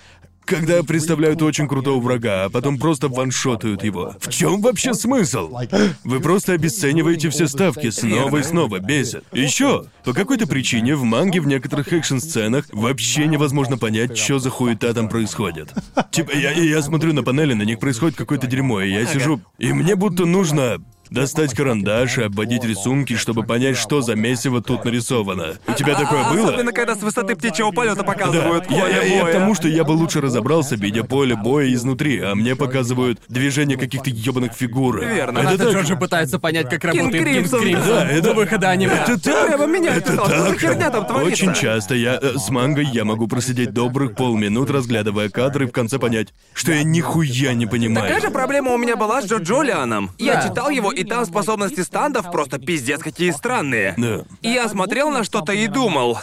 Когда 0.50 0.82
представляют 0.82 1.44
очень 1.44 1.68
крутого 1.68 2.02
врага, 2.02 2.46
а 2.46 2.50
потом 2.50 2.80
просто 2.80 3.08
ваншотают 3.08 3.84
его. 3.84 4.16
В 4.20 4.30
чем 4.30 4.62
вообще 4.62 4.96
смысл? 4.96 5.56
Вы 6.04 6.20
просто 6.20 6.54
обесцениваете 6.54 7.30
все 7.30 7.48
ставки 7.48 7.92
снова 7.92 8.38
и 8.38 8.44
снова, 8.44 8.80
бесит. 8.80 9.24
Еще, 9.32 9.86
по 10.04 10.14
какой-то 10.14 10.48
причине 10.48 10.96
в 10.96 11.04
манге 11.04 11.40
в 11.40 11.48
некоторых 11.48 11.94
экшн-сценах 11.94 12.66
вообще 12.72 13.28
невозможно 13.28 13.78
понять, 13.78 14.18
что 14.18 14.40
за 14.40 14.50
хуета 14.50 14.92
там 14.94 15.08
происходит. 15.08 15.72
Типа, 16.10 16.32
я, 16.36 16.52
я 16.52 16.82
смотрю 16.82 17.14
на 17.14 17.24
панели, 17.24 17.54
на 17.54 17.64
них 17.64 17.80
происходит 17.80 18.18
какое-то 18.18 18.48
дерьмо, 18.48 18.82
и 18.82 18.92
я 18.92 19.06
сижу, 19.06 19.42
и 19.60 19.72
мне 19.72 19.96
будто 19.96 20.26
нужно 20.26 20.80
достать 21.10 21.54
карандаш 21.54 22.18
и 22.18 22.24
обводить 22.24 22.64
рисунки, 22.64 23.16
чтобы 23.16 23.44
понять, 23.44 23.78
что 23.78 24.02
за 24.02 24.16
месиво 24.16 24.62
тут 24.62 24.86
нарисовано. 24.86 25.56
У 25.68 25.74
тебя 25.74 25.96
такое 25.96 26.24
было? 26.30 26.50
Особенно, 26.50 26.72
когда 26.72 26.96
с 26.96 27.02
высоты 27.02 27.36
птичьего 27.36 27.72
полета 27.72 28.04
показывают 28.04 28.66
Да, 28.70 28.76
я, 28.76 28.82
поле 28.82 28.94
я- 28.94 29.04
я 29.04 29.22
боя. 29.24 29.32
к 29.32 29.34
тому, 29.38 29.56
что 29.56 29.68
я 29.68 29.84
бы 29.84 29.92
лучше 29.92 30.22
разобрался, 30.22 30.76
видя 30.76 31.04
поле 31.04 31.36
боя 31.36 31.72
изнутри, 31.74 32.20
а 32.20 32.36
мне 32.36 32.56
показывают 32.56 33.20
движение 33.28 33.78
каких-то 33.78 34.10
ебаных 34.10 34.54
фигур. 34.54 35.00
Верно. 35.04 35.40
Это 35.40 35.50
Это 35.54 35.64
так- 35.66 35.74
Джорджи 35.74 35.96
пытается 35.96 36.40
понять, 36.40 36.70
как 36.70 36.84
работает 36.84 37.12
Кинг 37.12 37.24
Кримсон. 37.24 37.62
Кримсон 37.62 37.88
Да, 37.88 38.06
это- 38.10 38.22
до 38.30 38.34
выхода 38.34 38.70
аниме. 38.70 38.94
Это 38.94 39.20
так! 39.22 39.48
Прямо 39.48 39.66
меня 39.66 39.96
это 39.96 40.12
писал, 40.12 40.26
что 40.28 40.40
за 40.44 40.50
так! 40.50 40.60
херня 40.60 40.90
там 40.90 41.06
творится? 41.06 41.32
Очень 41.46 41.54
часто 41.54 41.96
я 41.96 42.20
э, 42.22 42.34
с 42.38 42.50
мангой 42.50 42.86
я 42.92 43.04
могу 43.06 43.28
просидеть 43.28 43.74
добрых 43.74 44.16
полминут, 44.16 44.70
разглядывая 44.70 45.30
кадры, 45.30 45.66
и 45.66 45.68
в 45.68 45.72
конце 45.72 45.98
понять, 46.00 46.30
что 46.54 46.72
я 46.72 46.84
нихуя 46.84 47.54
не 47.54 47.66
понимаю. 47.66 48.08
Такая 48.08 48.22
же 48.22 48.32
проблема 48.32 48.74
у 48.74 48.78
меня 48.78 48.96
была 48.96 49.22
с 49.22 49.26
Джо 49.26 49.38
Джолианом. 49.38 50.12
Я 50.18 50.36
Да. 50.36 50.48
читал 50.48 50.70
его, 50.70 50.92
и 51.00 51.04
там 51.04 51.26
способности 51.26 51.82
стандов 51.82 52.32
просто 52.32 52.60
пиздец 52.60 53.02
какие 53.02 53.32
странные. 53.32 53.94
Да. 53.98 54.26
И 54.42 54.50
я 54.50 54.68
смотрел 54.68 55.10
на 55.10 55.24
что-то 55.24 55.54
и 55.54 55.68
думал... 55.68 56.20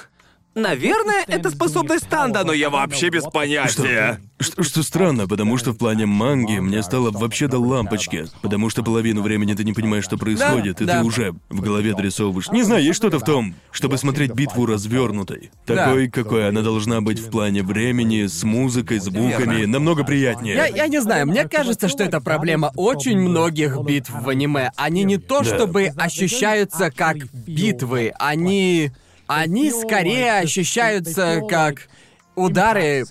Наверное, 0.57 1.23
это 1.27 1.51
способность 1.51 2.05
станда, 2.05 2.42
но 2.42 2.55
я 2.55 2.71
вообще 2.71 3.11
без 3.11 3.25
понятия. 3.25 4.19
Что, 4.40 4.62
что 4.62 4.83
странно, 4.83 5.29
потому 5.29 5.59
что 5.59 5.73
в 5.73 5.77
плане 5.79 6.07
манги 6.07 6.59
мне 6.59 6.83
стало 6.83 7.11
вообще 7.11 7.47
до 7.47 7.59
лампочки. 7.59 8.25
Потому 8.40 8.71
что 8.71 8.83
половину 8.83 9.21
времени 9.21 9.53
ты 9.53 9.64
не 9.64 9.75
понимаешь, 9.75 10.05
что 10.05 10.16
происходит, 10.16 10.81
и 10.81 10.87
да. 10.87 11.01
ты 11.01 11.07
уже 11.07 11.35
в 11.51 11.61
голове 11.61 11.95
дорисовываешь. 11.95 12.49
Не 12.49 12.62
знаю, 12.62 12.83
есть 12.83 12.97
что-то 12.97 13.19
в 13.19 13.25
том, 13.25 13.55
чтобы 13.71 13.99
смотреть 13.99 14.33
битву 14.33 14.64
развернутой. 14.64 15.51
Такой, 15.66 16.09
какой 16.09 16.49
она 16.49 16.62
должна 16.62 17.03
быть 17.03 17.19
в 17.19 17.31
плане 17.31 17.62
времени, 17.62 18.27
с 18.27 18.42
музыкой, 18.42 18.99
звуками, 18.99 19.57
Верно. 19.57 19.75
намного 19.75 20.05
приятнее. 20.05 20.55
Я, 20.55 20.66
я 20.69 20.87
не 20.88 21.03
знаю, 21.03 21.27
мне 21.27 21.47
кажется, 21.47 21.88
что 21.88 22.03
это 22.03 22.23
проблема 22.23 22.73
очень 22.77 23.19
многих 23.19 23.79
битв 23.83 24.11
в 24.11 24.29
аниме. 24.31 24.71
Они 24.77 25.05
не 25.05 25.19
то 25.19 25.42
Да. 25.42 25.45
чтобы 25.45 25.92
ощущаются 25.99 26.90
как 26.90 27.19
битвы, 27.33 28.14
они... 28.19 28.90
Они 29.27 29.71
скорее 29.71 30.39
ощущаются 30.39 31.43
как 31.49 31.89
удары, 32.35 33.05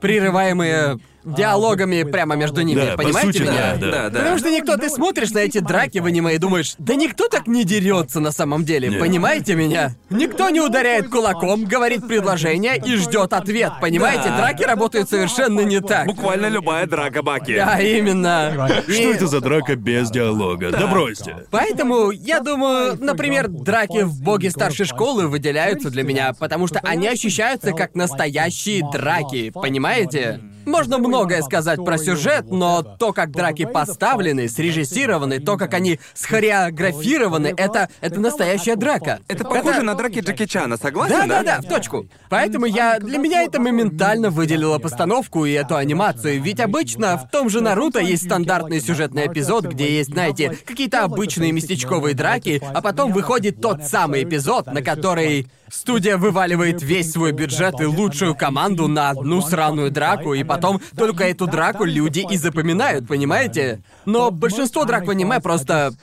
прерываемые 0.00 0.98
диалогами 1.24 2.02
прямо 2.02 2.36
между 2.36 2.62
ними. 2.62 2.80
Да, 2.80 2.96
по 2.96 3.02
Понимаете 3.02 3.32
сути, 3.32 3.42
меня? 3.42 3.52
да, 3.52 3.76
да. 3.76 3.90
Да, 3.90 4.10
да. 4.10 4.18
Потому 4.20 4.38
что 4.38 4.50
никто, 4.50 4.76
ты 4.76 4.88
смотришь 4.90 5.30
на 5.32 5.38
эти 5.38 5.58
драки 5.58 5.98
в 5.98 6.06
аниме 6.06 6.34
и 6.34 6.38
думаешь, 6.38 6.74
да 6.78 6.94
никто 6.94 7.28
так 7.28 7.46
не 7.46 7.64
дерется 7.64 8.20
на 8.20 8.32
самом 8.32 8.64
деле, 8.64 8.88
Нет. 8.88 9.00
понимаете 9.00 9.54
меня? 9.54 9.94
Никто 10.10 10.50
не 10.50 10.60
ударяет 10.60 11.08
кулаком, 11.08 11.64
говорит 11.64 12.06
предложение 12.06 12.76
и 12.76 12.96
ждет 12.96 13.32
ответ, 13.32 13.72
понимаете? 13.80 14.28
Да. 14.28 14.38
Драки 14.38 14.64
работают 14.64 15.08
совершенно 15.08 15.60
не 15.60 15.80
так. 15.80 16.06
Буквально 16.06 16.46
любая 16.46 16.86
драка 16.86 17.22
Баки. 17.22 17.56
Да, 17.56 17.80
именно. 17.80 18.68
Что 18.82 18.92
И 18.92 19.02
это 19.02 19.26
за 19.26 19.40
драка 19.40 19.76
без 19.76 20.10
диалога? 20.10 20.70
Да, 20.70 20.86
бросьте. 20.86 21.36
Поэтому, 21.50 22.10
я 22.10 22.40
думаю, 22.40 22.96
например, 23.00 23.48
драки 23.48 24.02
в 24.02 24.20
боге 24.22 24.50
старшей 24.50 24.86
школы 24.86 25.26
выделяются 25.28 25.90
для 25.90 26.02
меня, 26.02 26.32
потому 26.38 26.66
что 26.66 26.80
они 26.80 27.08
ощущаются 27.08 27.72
как 27.72 27.94
настоящие 27.94 28.82
драки, 28.92 29.50
понимаете? 29.50 30.40
Можно 30.66 30.98
многое 30.98 31.42
сказать 31.42 31.84
про 31.84 31.98
сюжет, 31.98 32.46
но 32.50 32.82
то, 32.82 33.12
как 33.12 33.30
драки 33.30 33.64
поставлены, 33.64 34.48
срежиссированы, 34.48 35.40
то, 35.40 35.56
как 35.56 35.74
они 35.74 36.00
схореографированы, 36.14 37.54
это, 37.56 37.88
это 38.00 38.20
настоящая 38.20 38.76
драка. 38.76 39.20
Это 39.28 39.44
похоже 39.44 39.82
на 39.82 39.94
драки 39.94 40.20
Джеки 40.20 40.46
Чана, 40.46 40.76
согласен? 40.76 41.16
Да, 41.16 41.26
да, 41.26 41.42
да, 41.42 41.60
в 41.60 41.68
точку. 41.68 42.06
Поэтому 42.28 42.66
я 42.66 42.98
для 42.98 43.18
меня 43.18 43.42
это 43.42 43.60
моментально 43.60 44.30
выделило 44.30 44.78
постановку 44.78 45.44
и 45.44 45.52
эту 45.52 45.76
анимацию. 45.76 46.40
Ведь 46.40 46.60
обычно 46.60 47.18
в 47.18 47.30
том 47.30 47.48
же 47.48 47.60
Наруто 47.60 48.00
есть 48.00 48.24
стандартный 48.24 48.80
сюжетный 48.80 49.26
эпизод, 49.26 49.66
где 49.66 49.98
есть, 49.98 50.10
знаете, 50.10 50.56
какие-то 50.64 51.04
обычные 51.04 51.52
местечковые 51.52 52.14
драки, 52.14 52.62
а 52.62 52.80
потом 52.80 53.12
выходит 53.12 53.60
тот 53.60 53.84
самый 53.84 54.24
эпизод, 54.24 54.66
на 54.66 54.82
который 54.82 55.46
студия 55.70 56.16
вываливает 56.16 56.82
весь 56.82 57.12
свой 57.12 57.32
бюджет 57.32 57.80
и 57.80 57.84
лучшую 57.84 58.34
команду 58.34 58.88
на 58.88 59.10
одну 59.10 59.40
сраную 59.40 59.90
драку, 59.90 60.34
и 60.34 60.44
потом 60.54 60.80
только 60.96 61.24
эту 61.24 61.46
драку 61.46 61.84
люди 61.84 62.24
и 62.30 62.36
запоминают, 62.36 63.06
понимаете? 63.08 63.82
Но 64.04 64.30
большинство 64.30 64.84
драк 64.84 65.06
в 65.06 65.10
аниме 65.10 65.40
просто 65.40 65.94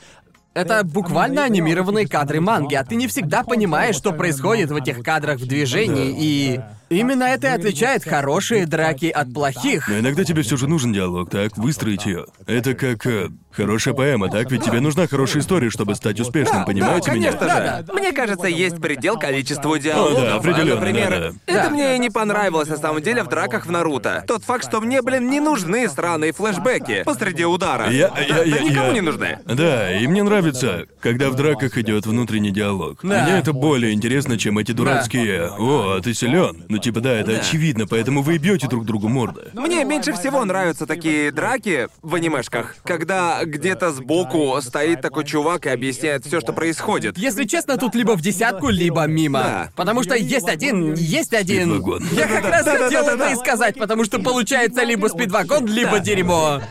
это 0.54 0.84
буквально 0.84 1.46
анимированные 1.46 2.08
кадры 2.08 2.42
манги, 2.42 2.76
а 2.76 2.84
ты 2.84 2.96
не 2.96 3.08
всегда 3.08 3.44
понимаешь, 3.44 3.96
что 3.96 4.12
происходит 4.12 4.70
в 4.70 4.76
этих 4.76 5.02
кадрах 5.02 5.40
в 5.40 5.48
движении, 5.48 6.16
и 6.18 6.60
именно 6.92 7.24
это 7.24 7.48
и 7.48 7.52
отличает 7.52 8.04
хорошие 8.04 8.66
драки 8.66 9.06
от 9.08 9.34
плохих. 9.34 9.88
Но 9.88 10.00
иногда 10.00 10.24
тебе 10.24 10.42
все 10.44 10.58
же 10.58 10.68
нужен 10.68 10.94
диалог, 10.94 11.30
так? 11.30 11.58
Выстроить 11.58 12.06
ее. 12.06 12.26
Это 12.46 12.74
как 12.74 13.06
э, 13.06 13.30
хорошая 13.52 13.94
поэма, 13.94 14.30
так? 14.30 14.52
Ведь 14.52 14.64
тебе 14.64 14.80
нужна 14.80 15.08
хорошая 15.08 15.42
история, 15.42 15.70
чтобы 15.70 15.96
стать 15.96 16.20
успешным, 16.20 16.66
понимаете 16.66 17.12
да, 17.12 17.18
меня? 17.18 17.32
конечно 17.32 17.50
же. 17.50 17.84
Да, 17.88 17.94
Мне 17.94 18.12
кажется, 18.12 18.48
есть 18.48 18.80
предел 18.82 19.18
количеству 19.18 19.78
диалогов. 19.78 20.18
О, 20.18 20.22
да, 20.22 20.36
определенно, 20.36 20.76
Например, 20.76 21.10
да, 21.10 21.32
да. 21.54 21.62
это 21.62 21.70
мне 21.72 21.96
и 21.96 22.00
не 22.00 22.10
понравилось 22.10 22.68
на 22.70 22.78
самом 22.78 23.02
деле 23.02 23.24
в 23.24 23.28
драках 23.28 23.66
в 23.66 23.72
Наруто. 23.72 24.24
Тот 24.28 24.44
факт, 24.44 24.66
что 24.68 24.82
мне, 24.82 25.02
блин, 25.02 25.30
не 25.30 25.40
нужны 25.40 25.88
сраные 25.90 26.34
флешбеки 26.34 27.04
посреди 27.04 27.46
удара. 27.46 27.90
Я, 27.90 28.10
Да, 28.10 28.22
я, 28.22 28.34
да 28.36 28.44
я, 28.44 28.60
никому 28.62 28.88
я- 28.88 28.94
не 28.94 29.02
нужны. 29.02 29.40
Да, 29.46 29.98
и 29.98 30.08
мне 30.08 30.24
нравится, 30.24 30.86
когда 31.00 31.30
в 31.30 31.36
драках 31.36 31.78
идет 31.78 32.06
внутренний 32.06 32.52
диалог. 32.52 33.00
Да. 33.04 33.24
Мне 33.24 33.40
это 33.40 33.54
более 33.54 33.94
интересно, 33.94 34.38
чем 34.38 34.58
эти 34.58 34.72
дурацкие 34.72 35.50
«О, 35.58 35.96
а 35.98 36.02
ты 36.02 36.14
силен. 36.14 36.66
Ну 36.82 36.86
типа 36.86 37.00
да, 37.00 37.12
это 37.14 37.34
очевидно, 37.34 37.86
поэтому 37.86 38.24
вы 38.24 38.36
и 38.36 38.38
бьете 38.40 38.68
друг 38.68 38.86
другу 38.86 39.08
морды. 39.08 39.52
Мне 39.54 39.84
меньше 39.84 40.14
всего 40.14 40.44
нравятся 40.44 40.88
такие 40.88 41.32
драки 41.32 41.88
в 42.02 42.16
анимешках, 42.16 42.76
когда 42.84 43.46
где-то 43.46 43.92
сбоку 43.92 44.60
стоит 44.64 45.00
такой 45.00 45.24
чувак 45.26 45.68
и 45.68 45.70
объясняет 45.70 46.26
все, 46.26 46.42
что 46.42 46.54
происходит. 46.54 47.20
Если 47.20 47.44
честно, 47.44 47.78
тут 47.78 47.94
либо 47.94 48.14
в 48.18 48.22
десятку, 48.22 48.70
либо 48.70 49.06
мимо. 49.06 49.40
Да. 49.44 49.70
Потому 49.76 50.02
что 50.02 50.16
есть 50.16 50.50
один, 50.50 50.96
есть 50.96 51.36
один. 51.36 51.70
Спидвагон. 51.70 52.04
Я 52.14 52.28
как 52.28 52.46
раз 52.46 52.66
хотел 52.66 53.08
это 53.08 53.30
и 53.30 53.36
сказать, 53.36 53.78
потому 53.78 54.04
что 54.04 54.18
получается 54.18 54.82
либо 54.84 55.06
спидвагон, 55.06 55.68
либо 55.68 56.00
дерьмо. 56.00 56.62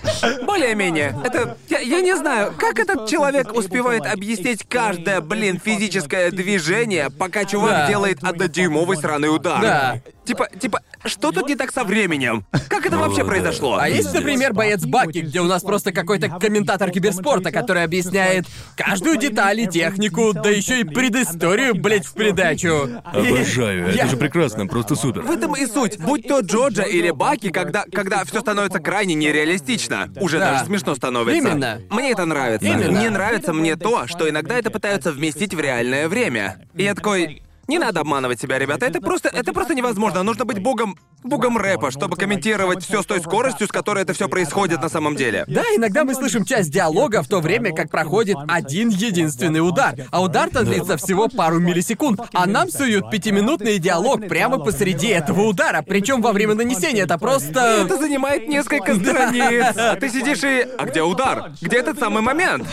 Более-менее. 0.44 1.16
Это... 1.22 1.56
Я, 1.68 1.78
я 1.78 2.00
не 2.00 2.16
знаю, 2.16 2.52
как 2.58 2.80
этот 2.80 3.08
человек 3.08 3.54
успевает 3.54 4.04
объяснить 4.06 4.64
каждое, 4.68 5.20
блин, 5.20 5.60
физическое 5.64 6.32
движение, 6.32 7.10
пока 7.16 7.44
чувак 7.44 7.70
Да. 7.70 7.88
делает 7.88 8.24
однодюймовый 8.24 8.96
сраный 8.96 9.32
удар. 9.32 9.60
Да. 9.62 9.99
Типа, 10.24 10.48
типа, 10.60 10.80
что 11.06 11.32
тут 11.32 11.48
не 11.48 11.56
так 11.56 11.72
со 11.72 11.82
временем? 11.82 12.44
Как 12.68 12.86
это 12.86 12.98
вообще 12.98 13.24
произошло? 13.24 13.78
А 13.80 13.88
есть, 13.88 14.12
например, 14.14 14.52
боец 14.52 14.84
Баки, 14.84 15.18
где 15.20 15.40
у 15.40 15.44
нас 15.46 15.62
просто 15.62 15.92
какой-то 15.92 16.28
комментатор 16.28 16.90
киберспорта, 16.90 17.50
который 17.50 17.82
объясняет 17.82 18.46
каждую 18.76 19.16
деталь 19.16 19.60
и 19.60 19.66
технику, 19.66 20.32
да 20.32 20.50
еще 20.50 20.80
и 20.80 20.84
предысторию, 20.84 21.74
блядь, 21.74 22.06
в 22.06 22.14
придачу. 22.14 22.88
И 23.14 23.28
Обожаю, 23.28 23.86
я- 23.92 24.02
это 24.04 24.08
же 24.08 24.16
прекрасно, 24.16 24.66
просто 24.66 24.94
супер. 24.94 25.22
В 25.22 25.30
этом 25.30 25.56
и 25.56 25.66
суть. 25.66 25.98
Будь 25.98 26.28
то 26.28 26.40
Джоджа 26.40 26.82
или 26.84 27.10
Баки, 27.10 27.50
когда, 27.50 27.84
когда 27.90 28.24
все 28.24 28.40
становится 28.40 28.78
крайне 28.78 29.14
нереалистично. 29.14 30.10
Уже 30.20 30.38
Да. 30.38 30.52
даже 30.52 30.66
смешно 30.66 30.94
становится. 30.94 31.36
Именно. 31.36 31.80
Мне 31.90 32.12
это 32.12 32.24
нравится. 32.24 32.66
Именно. 32.66 32.98
Не 33.00 33.08
нравится 33.08 33.52
мне 33.52 33.76
то, 33.76 34.06
что 34.06 34.28
иногда 34.28 34.56
это 34.58 34.70
пытаются 34.70 35.10
вместить 35.12 35.54
в 35.54 35.60
реальное 35.60 36.08
время. 36.08 36.66
И 36.74 36.84
я 36.84 36.94
такой. 36.94 37.42
Не 37.70 37.78
надо 37.78 38.00
обманывать 38.00 38.40
себя, 38.40 38.58
ребята. 38.58 38.86
Это 38.86 39.00
просто, 39.00 39.28
это 39.28 39.52
просто 39.52 39.74
невозможно. 39.74 40.24
Нужно 40.24 40.44
быть 40.44 40.60
богом, 40.60 40.96
богом 41.22 41.56
рэпа, 41.56 41.90
чтобы 41.90 42.16
комментировать 42.16 42.84
все 42.84 43.02
с 43.02 43.06
той 43.06 43.20
скоростью, 43.20 43.66
с 43.66 43.70
которой 43.70 44.02
это 44.02 44.12
все 44.12 44.28
происходит 44.28 44.82
на 44.82 44.88
самом 44.88 45.16
деле. 45.16 45.44
Да, 45.46 45.62
иногда 45.76 46.04
мы 46.04 46.14
слышим 46.14 46.44
часть 46.44 46.70
диалога 46.70 47.22
в 47.22 47.28
то 47.28 47.40
время, 47.40 47.74
как 47.74 47.90
проходит 47.90 48.36
один 48.48 48.88
единственный 48.88 49.60
удар. 49.60 49.94
А 50.10 50.22
удар-то 50.22 50.64
длится 50.64 50.96
всего 50.96 51.28
пару 51.28 51.58
миллисекунд. 51.58 52.20
А 52.32 52.46
нам 52.46 52.70
суют 52.70 53.10
пятиминутный 53.10 53.78
диалог 53.78 54.28
прямо 54.28 54.58
посреди 54.58 55.08
этого 55.08 55.42
удара. 55.42 55.82
Причем 55.86 56.22
во 56.22 56.32
время 56.32 56.54
нанесения 56.54 57.04
это 57.04 57.18
просто... 57.18 57.84
Это 57.84 57.96
занимает 57.96 58.48
несколько 58.48 58.94
страниц. 58.94 59.66
А 59.76 59.96
ты 60.00 60.08
сидишь 60.08 60.42
и... 60.42 60.66
А 60.78 60.86
где 60.86 61.02
удар? 61.02 61.52
Где 61.60 61.78
этот 61.78 61.98
самый 61.98 62.22
момент? 62.22 62.66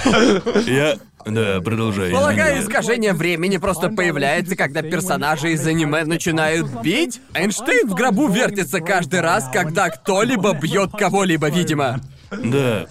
Я... 0.66 0.98
Да, 1.26 1.60
продолжай. 1.62 2.12
Полагаю, 2.12 2.60
извини. 2.60 2.70
искажение 2.70 3.14
времени 3.14 3.58
просто 3.58 3.90
появляется, 3.90 4.56
когда 4.56 4.82
персонажи 4.82 5.52
из 5.52 5.66
аниме 5.68 6.06
начинают 6.06 6.68
бить. 6.82 7.20
Эйнштейн 7.34 7.88
в 7.88 7.96
гробу 7.96 8.28
вертится 8.38 8.80
каждый 8.80 9.22
раз, 9.22 9.50
когда 9.52 9.90
кто-либо 9.90 10.54
бьет 10.54 10.92
кого-либо, 10.92 11.50
видимо. 11.50 12.00
Да. 12.32 12.86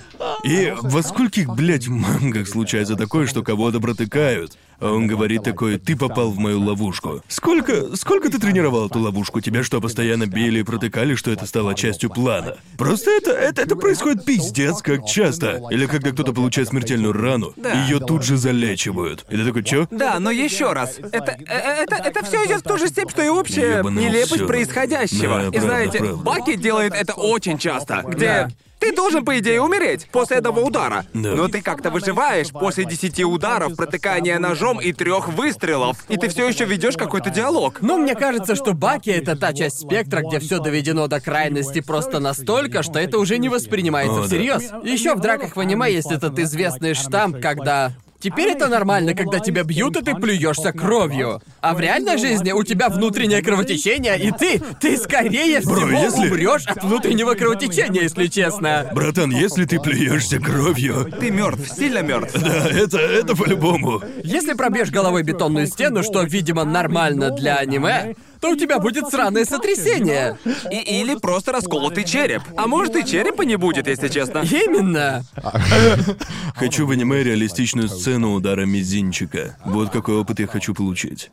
И 0.44 0.74
во 0.80 1.02
скольких, 1.02 1.48
блядь, 1.54 1.88
мангах 1.88 2.48
случается 2.48 2.96
такое, 2.96 3.26
что 3.26 3.42
кого-то 3.42 3.80
протыкают, 3.80 4.56
А 4.78 4.92
он 4.92 5.06
говорит 5.06 5.42
такой, 5.42 5.78
ты 5.78 5.96
попал 5.96 6.30
в 6.30 6.38
мою 6.38 6.60
ловушку. 6.60 7.22
Сколько, 7.28 7.96
сколько 7.96 8.30
ты 8.30 8.38
тренировал 8.38 8.86
эту 8.88 8.98
ловушку? 9.00 9.40
Тебя 9.40 9.62
что, 9.62 9.80
постоянно 9.80 10.26
били 10.26 10.60
и 10.60 10.62
протыкали, 10.62 11.14
что 11.14 11.30
это 11.30 11.46
стало 11.46 11.74
частью 11.74 12.10
плана? 12.10 12.56
Просто 12.76 13.10
это, 13.10 13.30
это, 13.30 13.62
это 13.62 13.76
происходит 13.76 14.24
пиздец 14.24 14.82
как 14.82 15.06
часто. 15.06 15.62
Или 15.70 15.86
когда 15.86 16.10
кто-то 16.12 16.32
получает 16.32 16.68
смертельную 16.68 17.12
рану, 17.12 17.52
Да. 17.56 17.72
ее 17.84 18.00
тут 18.00 18.22
же 18.24 18.36
залечивают. 18.36 19.24
И 19.30 19.36
ты 19.36 19.44
такой, 19.44 19.64
чё? 19.64 19.86
Да, 19.90 20.18
но 20.18 20.30
еще 20.30 20.72
раз, 20.72 20.98
это, 20.98 21.36
э, 21.46 21.54
это, 21.54 21.96
это 21.96 22.24
все 22.24 22.44
идет 22.44 22.60
в 22.60 22.64
ту 22.64 22.76
же 22.78 22.88
степь, 22.88 23.10
что 23.10 23.22
и 23.22 23.28
общая 23.28 23.82
нелепость 23.82 24.34
всё. 24.36 24.46
происходящего. 24.46 25.36
Да, 25.38 25.46
и 25.46 25.50
правда, 25.50 25.60
знаете, 25.60 25.98
правда. 25.98 26.16
Баки 26.16 26.56
делает 26.56 26.92
это 26.94 27.14
очень 27.14 27.58
часто, 27.58 28.02
где. 28.06 28.48
Ты 28.78 28.92
должен, 28.92 29.24
по 29.24 29.38
идее, 29.38 29.60
умереть 29.60 30.08
после 30.12 30.38
одного 30.38 30.62
удара. 30.62 31.06
Да. 31.14 31.34
Но 31.34 31.48
ты 31.48 31.62
как-то 31.62 31.90
выживаешь 31.90 32.50
после 32.50 32.84
десяти 32.84 33.24
ударов, 33.24 33.76
протыкания 33.76 34.38
ножом 34.38 34.80
и 34.80 34.92
трех 34.92 35.28
выстрелов. 35.28 36.04
И 36.08 36.16
ты 36.16 36.28
все 36.28 36.48
еще 36.48 36.64
ведешь 36.64 36.96
какой-то 36.96 37.30
диалог. 37.30 37.80
Но 37.80 37.96
мне 37.96 38.14
кажется, 38.14 38.54
что 38.54 38.74
Баки— 38.74 39.10
это 39.10 39.36
та 39.36 39.52
часть 39.52 39.80
спектра, 39.80 40.22
где 40.22 40.38
все 40.38 40.58
доведено 40.58 41.08
до 41.08 41.20
крайности 41.20 41.80
просто 41.80 42.20
настолько, 42.20 42.82
что 42.82 42.98
это 42.98 43.18
уже 43.18 43.38
не 43.38 43.48
воспринимается 43.48 44.18
О, 44.18 44.20
да. 44.20 44.26
всерьез. 44.26 44.70
Еще 44.82 45.14
в 45.14 45.20
драках 45.20 45.56
в 45.56 45.60
аниме 45.60 45.92
есть 45.92 46.12
этот 46.12 46.38
известный 46.38 46.94
штамп, 46.94 47.40
когда... 47.40 47.92
Теперь 48.26 48.50
это 48.56 48.66
нормально, 48.66 49.14
когда 49.14 49.38
тебя 49.38 49.62
бьют, 49.62 49.96
и 49.96 50.02
ты 50.02 50.16
плюешься 50.16 50.72
кровью. 50.72 51.40
А 51.60 51.74
в 51.74 51.80
реальной 51.80 52.18
жизни 52.18 52.50
у 52.50 52.64
тебя 52.64 52.88
внутреннее 52.88 53.40
кровотечение, 53.40 54.18
и 54.18 54.32
ты, 54.32 54.60
ты 54.80 54.96
скорее 54.96 55.60
всего 55.60 55.86
если- 55.88 56.26
умрешь 56.28 56.66
от 56.66 56.82
внутреннего 56.82 57.34
кровотечения, 57.34 58.02
если 58.02 58.26
честно. 58.26 58.90
Братан, 58.92 59.30
если 59.30 59.64
ты 59.64 59.78
плюешься 59.78 60.40
кровью, 60.40 61.08
Ты 61.20 61.30
мертв, 61.30 61.72
сильно 61.72 62.02
мертв. 62.02 62.34
да, 62.42 62.68
это, 62.68 62.98
это 62.98 63.36
по-любому. 63.36 64.02
Если 64.24 64.54
пробьешь 64.54 64.90
головой 64.90 65.22
бетонную 65.22 65.68
стену, 65.68 66.02
что, 66.02 66.22
видимо, 66.24 66.64
нормально 66.64 67.30
для 67.30 67.54
аниме, 67.58 68.16
то 68.40 68.50
у 68.50 68.56
тебя 68.56 68.78
будет 68.78 69.08
сраное 69.08 69.44
сотрясение. 69.44 70.38
И, 70.70 71.00
или 71.00 71.16
просто 71.16 71.52
расколотый 71.52 72.04
череп. 72.04 72.42
А 72.56 72.66
может 72.66 72.96
и 72.96 73.04
черепа 73.04 73.42
не 73.42 73.56
будет, 73.56 73.86
если 73.86 74.08
честно. 74.08 74.38
Именно. 74.50 75.24
Хочу 76.54 76.86
в 76.86 76.90
аниме 76.90 77.22
реалистичную 77.22 77.88
сцену 77.88 78.32
удара 78.34 78.64
мизинчика. 78.64 79.56
Вот 79.64 79.90
какой 79.90 80.16
опыт 80.16 80.40
я 80.40 80.46
хочу 80.46 80.74
получить. 80.74 81.30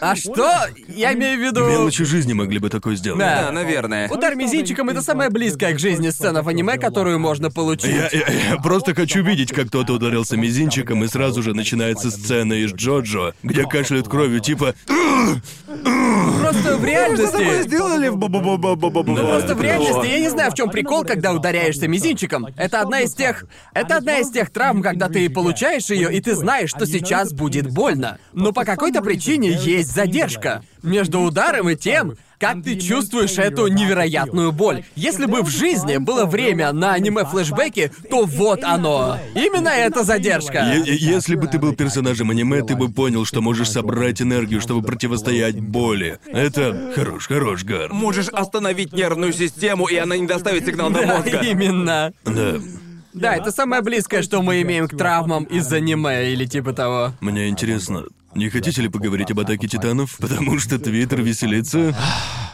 А 0.00 0.14
что? 0.14 0.48
Я 0.88 1.12
имею 1.14 1.38
в 1.38 1.42
виду... 1.42 1.66
Мелочи 1.68 2.04
жизни 2.04 2.32
могли 2.32 2.58
бы 2.58 2.70
такое 2.70 2.94
сделать. 2.96 3.18
Да. 3.20 3.50
Наверное. 3.50 4.08
Удар 4.08 4.34
мизинчиком— 4.36 4.88
это 4.90 5.02
самая 5.02 5.30
близкая 5.30 5.74
к 5.74 5.78
жизни 5.78 6.10
сцена 6.10 6.42
в 6.42 6.48
аниме, 6.48 6.78
которую 6.78 7.18
можно 7.18 7.50
получить. 7.50 7.90
Я, 7.90 8.08
я- 8.12 8.50
я 8.50 8.56
просто 8.56 8.94
хочу 8.94 9.22
видеть, 9.22 9.52
как 9.52 9.68
кто-то 9.68 9.94
ударился 9.94 10.36
мизинчиком, 10.36 11.02
и 11.04 11.08
сразу 11.08 11.42
же 11.42 11.54
начинается 11.54 12.10
сцена 12.10 12.52
из 12.54 12.72
Джоджо, 12.72 13.34
где 13.42 13.64
кашляют 13.66 14.08
кровью, 14.08 14.40
типа... 14.40 14.74
Просто 16.40 16.76
в 16.76 16.84
реальности... 16.84 17.62
сделали 17.62 18.08
в 18.08 18.18
Ну, 18.18 19.28
просто 19.28 19.54
в 19.54 19.62
реальности 19.62 20.06
я 20.06 20.20
не 20.20 20.28
знаю, 20.28 20.50
в 20.50 20.54
чем 20.54 20.70
прикол, 20.70 21.04
когда 21.04 21.32
ударяешься 21.32 21.88
мизинчиком. 21.88 22.46
Это 22.56 22.80
одна 22.80 23.00
из 23.00 23.14
тех. 23.14 23.44
Это 23.74 23.96
одна 23.96 24.18
из 24.18 24.30
тех 24.30 24.50
травм, 24.50 24.82
когда 24.82 25.08
ты 25.08 25.28
получаешь 25.30 25.90
ее, 25.90 26.12
и 26.12 26.20
ты 26.20 26.34
знаешь, 26.34 26.70
что 26.70 26.86
сейчас 26.86 27.32
будет 27.32 27.70
больно. 27.70 28.18
Но 28.32 28.52
по 28.52 28.64
какой-то 28.64 29.02
причине 29.02 29.50
есть 29.50 29.92
задержка 29.92 30.62
между 30.82 31.20
ударом 31.20 31.68
и 31.68 31.76
тем, 31.76 32.14
как 32.38 32.62
ты 32.64 32.76
чувствуешь 32.78 33.38
эту 33.38 33.68
невероятную 33.68 34.50
боль. 34.50 34.82
Если 34.96 35.26
бы 35.26 35.42
в 35.42 35.48
жизни 35.48 35.98
было 35.98 36.24
время 36.24 36.72
на 36.72 36.94
аниме-флешбеки, 36.94 37.92
то 38.10 38.24
вот 38.24 38.64
оно. 38.64 39.16
Именно 39.36 39.68
эта 39.68 40.02
задержка. 40.02 40.58
Е- 40.74 40.96
если 40.96 41.36
бы 41.36 41.46
ты 41.46 41.60
был 41.60 41.72
персонажем 41.74 42.30
аниме, 42.30 42.62
ты 42.64 42.74
бы 42.74 42.88
понял, 42.90 43.24
что 43.24 43.40
можешь 43.40 43.70
собрать 43.70 44.20
энергию, 44.20 44.60
чтобы 44.60 44.82
противостоять 44.84 45.60
боли. 45.60 46.18
Это 46.26 46.92
хорош, 46.96 47.28
хорош, 47.28 47.62
Гар. 47.64 47.92
Можешь 47.92 48.28
остановить 48.28 48.92
нервную 48.92 49.32
систему, 49.32 49.86
и 49.86 49.94
она 49.96 50.16
не 50.16 50.26
доставит 50.26 50.66
сигнал 50.66 50.90
до 50.90 51.02
Да, 51.06 51.18
мозга. 51.18 51.38
именно. 51.42 52.12
Да. 52.24 52.54
Да, 53.14 53.36
это 53.36 53.52
самое 53.52 53.82
близкое, 53.82 54.22
что 54.22 54.40
мы 54.42 54.62
имеем 54.62 54.88
к 54.88 54.96
травмам 54.96 55.44
из 55.44 55.70
аниме 55.72 56.32
или 56.32 56.46
типа 56.46 56.72
того. 56.72 57.12
Мне 57.20 57.48
интересно, 57.50 58.04
не 58.34 58.48
хотите 58.48 58.82
ли 58.82 58.88
поговорить 58.88 59.30
об 59.30 59.40
атаке 59.40 59.68
титанов? 59.68 60.16
Потому 60.18 60.58
что 60.58 60.78
Твиттер 60.78 61.22
веселится. 61.22 61.94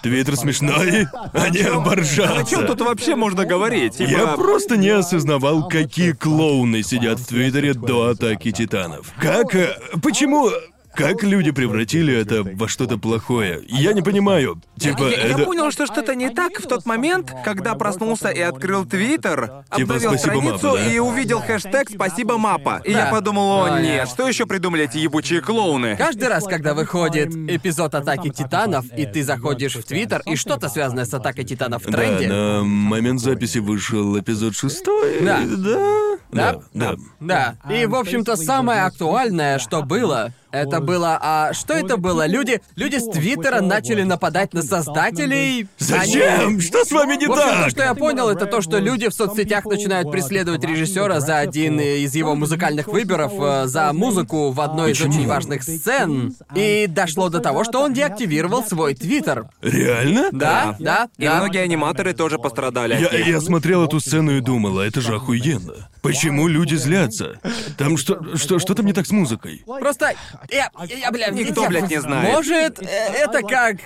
Твиттер 0.02 0.36
смешной, 0.36 1.06
они 1.32 1.60
О 1.60 2.44
чем 2.44 2.66
тут 2.66 2.80
вообще 2.80 3.14
можно 3.16 3.44
говорить? 3.44 3.98
Типа, 3.98 4.08
Я 4.10 4.26
просто 4.28 4.76
не 4.76 4.90
осознавал, 4.90 5.68
какие 5.68 6.12
клоуны 6.12 6.82
сидят 6.82 7.18
в 7.20 7.26
Твиттере 7.26 7.74
до 7.74 8.08
атаки 8.08 8.52
титанов. 8.52 9.12
Как... 9.20 9.54
э, 9.54 9.76
Почему... 10.02 10.50
Как 10.94 11.22
люди 11.22 11.50
превратили 11.50 12.14
это 12.14 12.42
во 12.42 12.66
что-то 12.68 12.98
плохое? 12.98 13.60
Я 13.68 13.92
не 13.92 14.02
понимаю. 14.02 14.60
Типа, 14.78 15.04
Я, 15.04 15.16
я 15.28 15.34
это... 15.34 15.44
понял, 15.44 15.70
что 15.70 15.86
что-то 15.86 16.14
не 16.14 16.30
так 16.30 16.58
в 16.58 16.66
тот 16.66 16.86
момент, 16.86 17.32
когда 17.44 17.74
проснулся 17.74 18.28
и 18.28 18.40
открыл 18.40 18.84
Твиттер, 18.84 19.64
Типа, 19.74 19.82
обновил 19.94 20.10
«Спасибо, 20.10 20.18
страницу 20.32 20.66
Мапа», 20.68 20.78
да? 20.78 20.92
и 20.92 20.98
увидел 20.98 21.40
хэштег 21.40 21.90
«Спасибо, 21.90 22.38
Мапа». 22.38 22.80
И 22.84 22.92
Да. 22.92 23.06
я 23.06 23.10
подумал, 23.12 23.64
о 23.64 23.80
нет, 23.80 24.08
что 24.08 24.26
еще 24.26 24.46
придумали 24.46 24.84
эти 24.84 24.98
ебучие 24.98 25.40
клоуны? 25.40 25.96
Каждый 25.96 26.28
раз, 26.28 26.44
когда 26.44 26.74
выходит 26.74 27.34
эпизод 27.34 27.94
Атаки 27.94 28.30
Титанов, 28.30 28.86
и 28.96 29.06
ты 29.06 29.22
заходишь 29.22 29.76
в 29.76 29.84
Твиттер, 29.84 30.22
и 30.26 30.36
что-то 30.36 30.68
связанное 30.68 31.04
с 31.04 31.14
Атакой 31.14 31.44
Титанов 31.44 31.82
в 31.84 31.90
Да, 31.90 31.98
тренде. 31.98 32.28
на 32.28 32.62
момент 32.64 33.20
записи 33.20 33.58
вышел 33.58 34.18
эпизод 34.18 34.56
шестой. 34.56 35.20
Да. 35.20 35.40
Да. 35.46 36.16
Да? 36.30 36.60
Да. 36.74 36.94
Да. 37.20 37.54
И, 37.72 37.86
в 37.86 37.94
общем-то, 37.94 38.36
самое 38.36 38.82
актуальное, 38.82 39.58
что 39.58 39.82
было, 39.82 40.32
это 40.50 40.80
было... 40.88 41.18
А 41.20 41.52
что 41.52 41.74
это 41.74 41.96
было? 41.96 42.26
Люди, 42.26 42.60
люди 42.76 42.96
с 42.96 43.08
Твиттера 43.10 43.60
начали 43.60 44.02
нападать 44.02 44.54
на 44.54 44.62
создателей... 44.62 45.68
Зачем? 45.78 46.48
Они- 46.48 46.60
Что 46.60 46.84
с 46.84 46.90
вами 46.90 47.16
не 47.16 47.26
В 47.26 47.32
общем, 47.32 47.44
то, 47.48 47.54
так? 47.62 47.70
что 47.70 47.82
я 47.82 47.94
понял, 47.94 48.28
это 48.28 48.46
то, 48.46 48.60
что 48.62 48.78
люди 48.78 49.08
в 49.08 49.14
соцсетях 49.14 49.64
начинают 49.66 50.10
преследовать 50.10 50.64
режиссера 50.64 51.20
за 51.20 51.38
один 51.38 51.78
из 51.80 52.14
его 52.14 52.34
музыкальных 52.34 52.88
выборов, 52.88 53.32
э, 53.38 53.66
за 53.66 53.92
музыку 53.92 54.50
в 54.50 54.60
одной 54.60 54.92
из 54.92 55.00
очень 55.00 55.26
важных 55.26 55.62
сцен. 55.62 56.34
И 56.54 56.86
дошло 56.88 57.28
до 57.28 57.40
того, 57.40 57.64
что 57.64 57.82
он 57.82 57.92
деактивировал 57.92 58.64
свой 58.64 58.94
твиттер. 58.94 59.46
Реально? 59.62 60.28
Да, 60.32 60.76
да, 60.78 61.08
И 61.18 61.24
да. 61.24 61.36
многие 61.38 61.62
аниматоры 61.62 62.12
тоже 62.14 62.38
пострадали. 62.38 62.98
Я, 63.00 63.18
я 63.18 63.40
смотрел 63.40 63.84
эту 63.84 64.00
сцену 64.00 64.36
и 64.36 64.40
думал, 64.40 64.78
а 64.78 64.86
это 64.86 65.00
же 65.00 65.14
охуенно. 65.16 65.88
Почему 66.02 66.48
люди 66.48 66.76
злятся? 66.76 67.40
Там 67.76 67.96
что, 67.96 68.36
что, 68.36 68.58
что-то 68.58 68.82
не 68.82 68.92
так 68.92 69.06
с 69.06 69.10
музыкой? 69.10 69.62
Просто 69.66 70.12
я, 70.50 70.67
я, 70.86 71.10
бля, 71.10 71.28
Никто, 71.30 71.62
я- 71.62 71.68
блядь, 71.68 71.90
не 71.90 72.00
знает. 72.00 72.32
Может, 72.32 72.82
э, 72.82 72.86
это 72.86 73.42
как... 73.42 73.76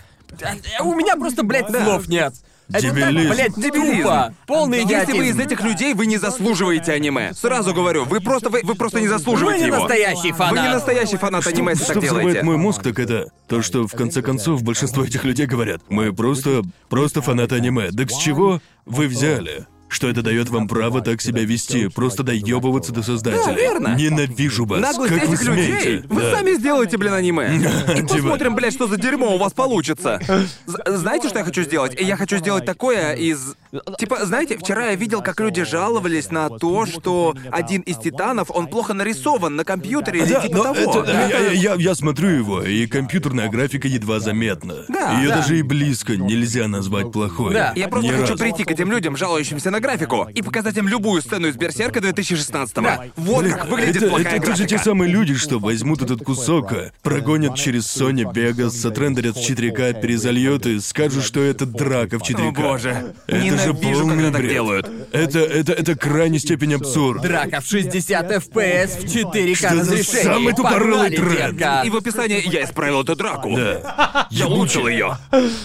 э, 0.40 0.82
У 0.82 0.94
меня 0.94 1.16
просто, 1.16 1.42
блядь, 1.42 1.68
слов 1.70 2.08
нет. 2.08 2.34
Это 2.72 2.88
так, 2.88 2.94
Дебилизм. 2.94 3.30
блядь, 3.34 3.54
Дебилизм. 3.56 3.96
тупо. 4.02 4.34
Полный 4.46 4.78
Если 4.78 4.88
идиотизм. 4.94 5.18
вы 5.18 5.26
из 5.28 5.38
этих 5.38 5.60
людей, 5.62 5.92
вы 5.92 6.06
не 6.06 6.16
заслуживаете 6.16 6.92
аниме. 6.92 7.34
Сразу 7.34 7.74
говорю, 7.74 8.04
вы 8.06 8.20
просто 8.20 8.48
вы, 8.48 8.60
вы 8.62 8.74
просто 8.76 9.00
не 9.00 9.08
заслуживаете 9.08 9.64
Вы 9.64 9.66
не 9.70 9.74
его. 9.74 9.78
настоящий 9.84 10.32
фанат. 10.32 10.52
Вы 10.52 10.60
не 10.60 10.68
настоящий 10.72 11.16
фанат 11.18 11.46
аниме, 11.46 11.72
если 11.72 11.84
Что 11.84 11.94
так 11.94 12.02
взрывает 12.04 12.26
делаете. 12.28 12.44
мой 12.46 12.56
мозг, 12.56 12.82
так 12.82 12.98
это 12.98 13.26
то, 13.46 13.60
что 13.60 13.86
в 13.86 13.92
конце 13.92 14.22
концов 14.22 14.62
большинство 14.62 15.04
этих 15.04 15.24
людей 15.24 15.44
говорят, 15.46 15.82
мы 15.90 16.14
просто, 16.14 16.62
просто 16.88 17.20
фанаты 17.20 17.56
аниме. 17.56 17.90
Так 17.90 18.10
с 18.10 18.16
чего 18.16 18.62
вы 18.86 19.06
взяли? 19.06 19.66
Что 19.92 20.08
это 20.08 20.22
дает 20.22 20.48
вам 20.48 20.68
право 20.68 21.00
так 21.02 21.20
себя 21.20 21.44
вести, 21.44 21.88
просто 21.88 22.22
доебываться 22.22 22.92
до 22.92 23.02
создателя. 23.02 23.44
Да, 23.44 23.52
верно. 23.52 23.94
Ненавижу 23.96 24.64
вас. 24.64 24.80
Наглость 24.80 25.12
как 25.14 25.28
вы 25.28 25.34
этих 25.34 25.44
людей. 25.44 25.66
смеете? 25.80 26.06
Вы 26.08 26.22
Да. 26.22 26.30
сами 26.36 26.54
сделаете, 26.54 26.96
блин, 26.96 27.12
аниме. 27.12 27.54
И 27.56 27.58
Типа. 27.96 28.08
посмотрим, 28.14 28.54
блядь, 28.54 28.72
что 28.72 28.86
за 28.86 28.96
дерьмо 28.96 29.34
у 29.34 29.38
вас 29.38 29.52
получится. 29.52 30.18
З- 30.66 30.96
знаете, 30.96 31.28
что 31.28 31.38
я 31.40 31.44
хочу 31.44 31.62
сделать? 31.62 31.94
Я 32.00 32.16
хочу 32.16 32.38
сделать 32.38 32.64
такое 32.64 33.12
из... 33.14 33.54
Типа, 33.98 34.24
знаете, 34.24 34.56
вчера 34.58 34.86
я 34.90 34.94
видел, 34.96 35.22
как 35.22 35.40
люди 35.40 35.62
жаловались 35.64 36.30
на 36.30 36.48
то, 36.50 36.86
что 36.86 37.34
один 37.50 37.80
из 37.82 37.96
титанов, 37.98 38.50
он 38.50 38.66
плохо 38.68 38.94
нарисован 38.94 39.56
на 39.56 39.64
компьютере 39.64 40.20
или 40.22 40.32
Да, 40.32 40.40
типа 40.40 40.56
но 40.56 40.62
того. 40.74 41.00
это- 41.02 41.10
я, 41.12 41.28
я- 41.38 41.50
я- 41.52 41.74
я 41.74 41.94
смотрю 41.94 42.28
его, 42.28 42.62
и 42.62 42.86
компьютерная 42.86 43.48
графика 43.50 43.88
едва 43.88 44.20
заметна. 44.20 44.84
Да, 44.88 45.18
Ее 45.20 45.28
да. 45.28 45.36
даже 45.36 45.58
и 45.58 45.62
близко 45.62 46.16
нельзя 46.16 46.66
назвать 46.68 47.12
плохой. 47.12 47.52
Да. 47.54 47.72
Я 47.76 47.88
просто 47.88 48.08
Ни 48.10 48.16
хочу 48.16 48.32
разу. 48.32 48.42
прийти 48.42 48.64
к 48.64 48.70
этим 48.70 48.90
людям, 48.90 49.16
жалующимся 49.16 49.70
на 49.70 49.80
графику, 49.82 50.28
и 50.32 50.40
показать 50.40 50.76
им 50.78 50.88
любую 50.88 51.20
сцену 51.20 51.48
из 51.48 51.56
Берсерка 51.56 52.00
2016-го. 52.00 52.82
Да. 52.82 53.04
Вот 53.16 53.42
Блин, 53.44 53.54
как 53.54 53.68
выглядит 53.68 53.96
это, 53.96 54.08
плохая 54.08 54.36
это, 54.36 54.36
это 54.46 54.56
же 54.56 54.66
те 54.66 54.78
самые 54.78 55.10
люди, 55.12 55.34
что 55.34 55.58
возьмут 55.58 56.02
этот 56.02 56.22
кусок, 56.24 56.72
а, 56.72 56.90
прогонят 57.02 57.56
через 57.56 57.84
Sony 57.84 58.22
Vegas, 58.32 58.86
отрендерят 58.88 59.36
в 59.36 59.40
4К, 59.40 60.00
перезальют 60.00 60.66
и 60.66 60.80
скажут, 60.80 61.24
что 61.24 61.40
это 61.42 61.66
драка 61.66 62.18
в 62.18 62.22
4К. 62.22 62.48
О, 62.48 62.52
боже. 62.52 63.14
Это 63.26 63.36
же 63.38 63.44
Ненавижу, 63.44 63.74
полный 63.74 64.14
когда 64.16 64.30
так 64.30 64.40
бред. 64.40 64.52
делают. 64.52 64.90
Это, 65.12 65.38
это, 65.40 65.72
это 65.72 65.96
крайняя 65.96 66.38
степень 66.40 66.74
абсурда. 66.74 67.28
Драка 67.28 67.60
в 67.60 67.66
60 67.66 68.30
FPS 68.32 69.00
в 69.00 69.04
4К 69.04 69.54
Что 69.56 69.68
за 69.68 69.80
разрешении. 69.80 70.22
самый 70.24 70.54
тупорылый 70.54 71.10
детка. 71.10 71.82
И 71.84 71.90
в 71.90 71.96
описании 71.96 72.42
я 72.48 72.64
исправил 72.64 73.02
эту 73.02 73.16
драку. 73.16 73.56
Да. 73.56 74.28
Я 74.30 74.46
улучшил 74.46 74.86
ее. 74.88 75.18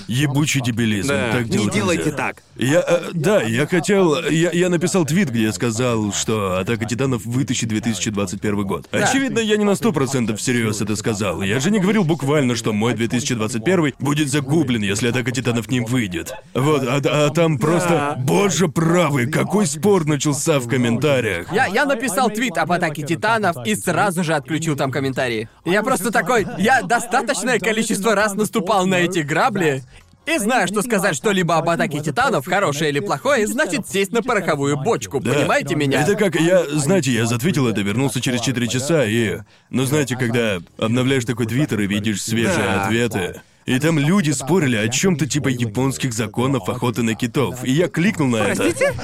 Ебучий 0.08 0.62
дебилизм. 0.62 1.10
Да, 1.10 1.32
так 1.32 1.46
не 1.48 1.70
делайте 1.70 2.06
нельзя. 2.06 2.18
так. 2.18 2.44
Я, 2.58 2.84
э, 2.88 3.10
да, 3.14 3.42
я 3.44 3.68
хотел 3.68 4.22
я, 4.30 4.52
я 4.52 4.70
написал 4.70 5.06
твит, 5.06 5.30
где 5.30 5.44
я 5.44 5.54
сказал, 5.54 6.12
что 6.12 6.58
Атака 6.58 6.86
Титанов 6.86 7.26
вытащит 7.26 7.70
2021 7.70 8.64
год. 8.66 8.88
Очевидно, 8.92 9.40
я 9.40 9.58
не 9.58 9.64
на 9.64 9.76
сто 9.76 9.92
процентов 9.92 10.40
всерьез 10.40 10.82
это 10.82 10.96
сказал. 10.96 11.42
Я 11.42 11.60
же 11.60 11.72
не 11.72 11.80
говорил 11.80 12.04
буквально, 12.04 12.56
что 12.56 12.74
мой 12.74 12.94
2021 12.94 13.94
будет 14.00 14.30
загублен, 14.30 14.82
если 14.82 15.10
Атака 15.10 15.32
Титанов 15.32 15.70
не 15.70 15.82
выйдет. 15.82 16.34
Вот, 16.54 16.84
а, 16.84 17.00
а 17.04 17.30
там 17.30 17.58
просто, 17.60 18.16
боже 18.20 18.68
правый, 18.68 19.28
какой 19.30 19.68
спор 19.68 20.06
начался 20.06 20.60
в 20.60 20.68
комментариях. 20.68 21.52
Я, 21.54 21.68
я 21.68 21.86
написал 21.86 22.30
твит 22.30 22.58
об 22.58 22.72
атаке 22.72 23.04
титанов 23.04 23.56
и 23.66 23.76
сразу 23.76 24.24
же 24.24 24.34
отключил 24.34 24.76
там 24.76 24.92
комментарии. 24.92 25.50
Я 25.66 25.84
просто 25.84 26.12
такой, 26.12 26.48
я 26.58 26.82
достаточное 26.82 27.60
количество 27.60 28.16
раз 28.16 28.34
наступал 28.34 28.86
на 28.86 28.96
эти 28.96 29.20
грабли, 29.20 29.84
и 30.28 30.38
знаю, 30.40 30.68
что 30.68 30.82
сказать 30.82 31.16
что-либо 31.16 31.58
об 31.58 31.70
атаке 31.70 32.00
титанов, 32.02 32.46
хорошее 32.46 32.90
или 32.92 33.00
плохое, 33.00 33.48
значит 33.48 33.88
сесть 33.88 34.12
на 34.12 34.22
пороховую 34.22 34.78
бочку, 34.78 35.20
Да. 35.20 35.34
понимаете 35.34 35.76
меня? 35.76 36.02
Это 36.02 36.16
как 36.16 36.36
я, 36.36 36.66
знаете, 36.66 37.12
я 37.12 37.26
затвитил 37.26 37.68
это, 37.68 37.82
вернулся 37.82 38.20
через 38.22 38.42
4 38.42 38.68
часа 38.68 39.06
и... 39.06 39.38
Ну, 39.70 39.86
знаете, 39.86 40.16
когда 40.18 40.60
обновляешь 40.78 41.26
такой 41.26 41.46
твиттер 41.46 41.80
и 41.82 41.88
видишь 41.88 42.22
свежие 42.22 42.58
Да. 42.58 42.84
ответы, 42.86 43.42
и 43.68 43.80
там 43.80 44.00
люди 44.00 44.32
спорили 44.32 44.78
о 44.78 44.88
чем-то 44.88 45.28
типа 45.28 45.50
японских 45.50 46.14
законов 46.14 46.70
охоты 46.70 47.04
на 47.04 47.16
китов. 47.16 47.66
И 47.66 47.72
я 47.72 47.90
кликнул 47.90 48.30
на 48.30 48.38
это. 48.38 48.64
Простите? 48.64 48.94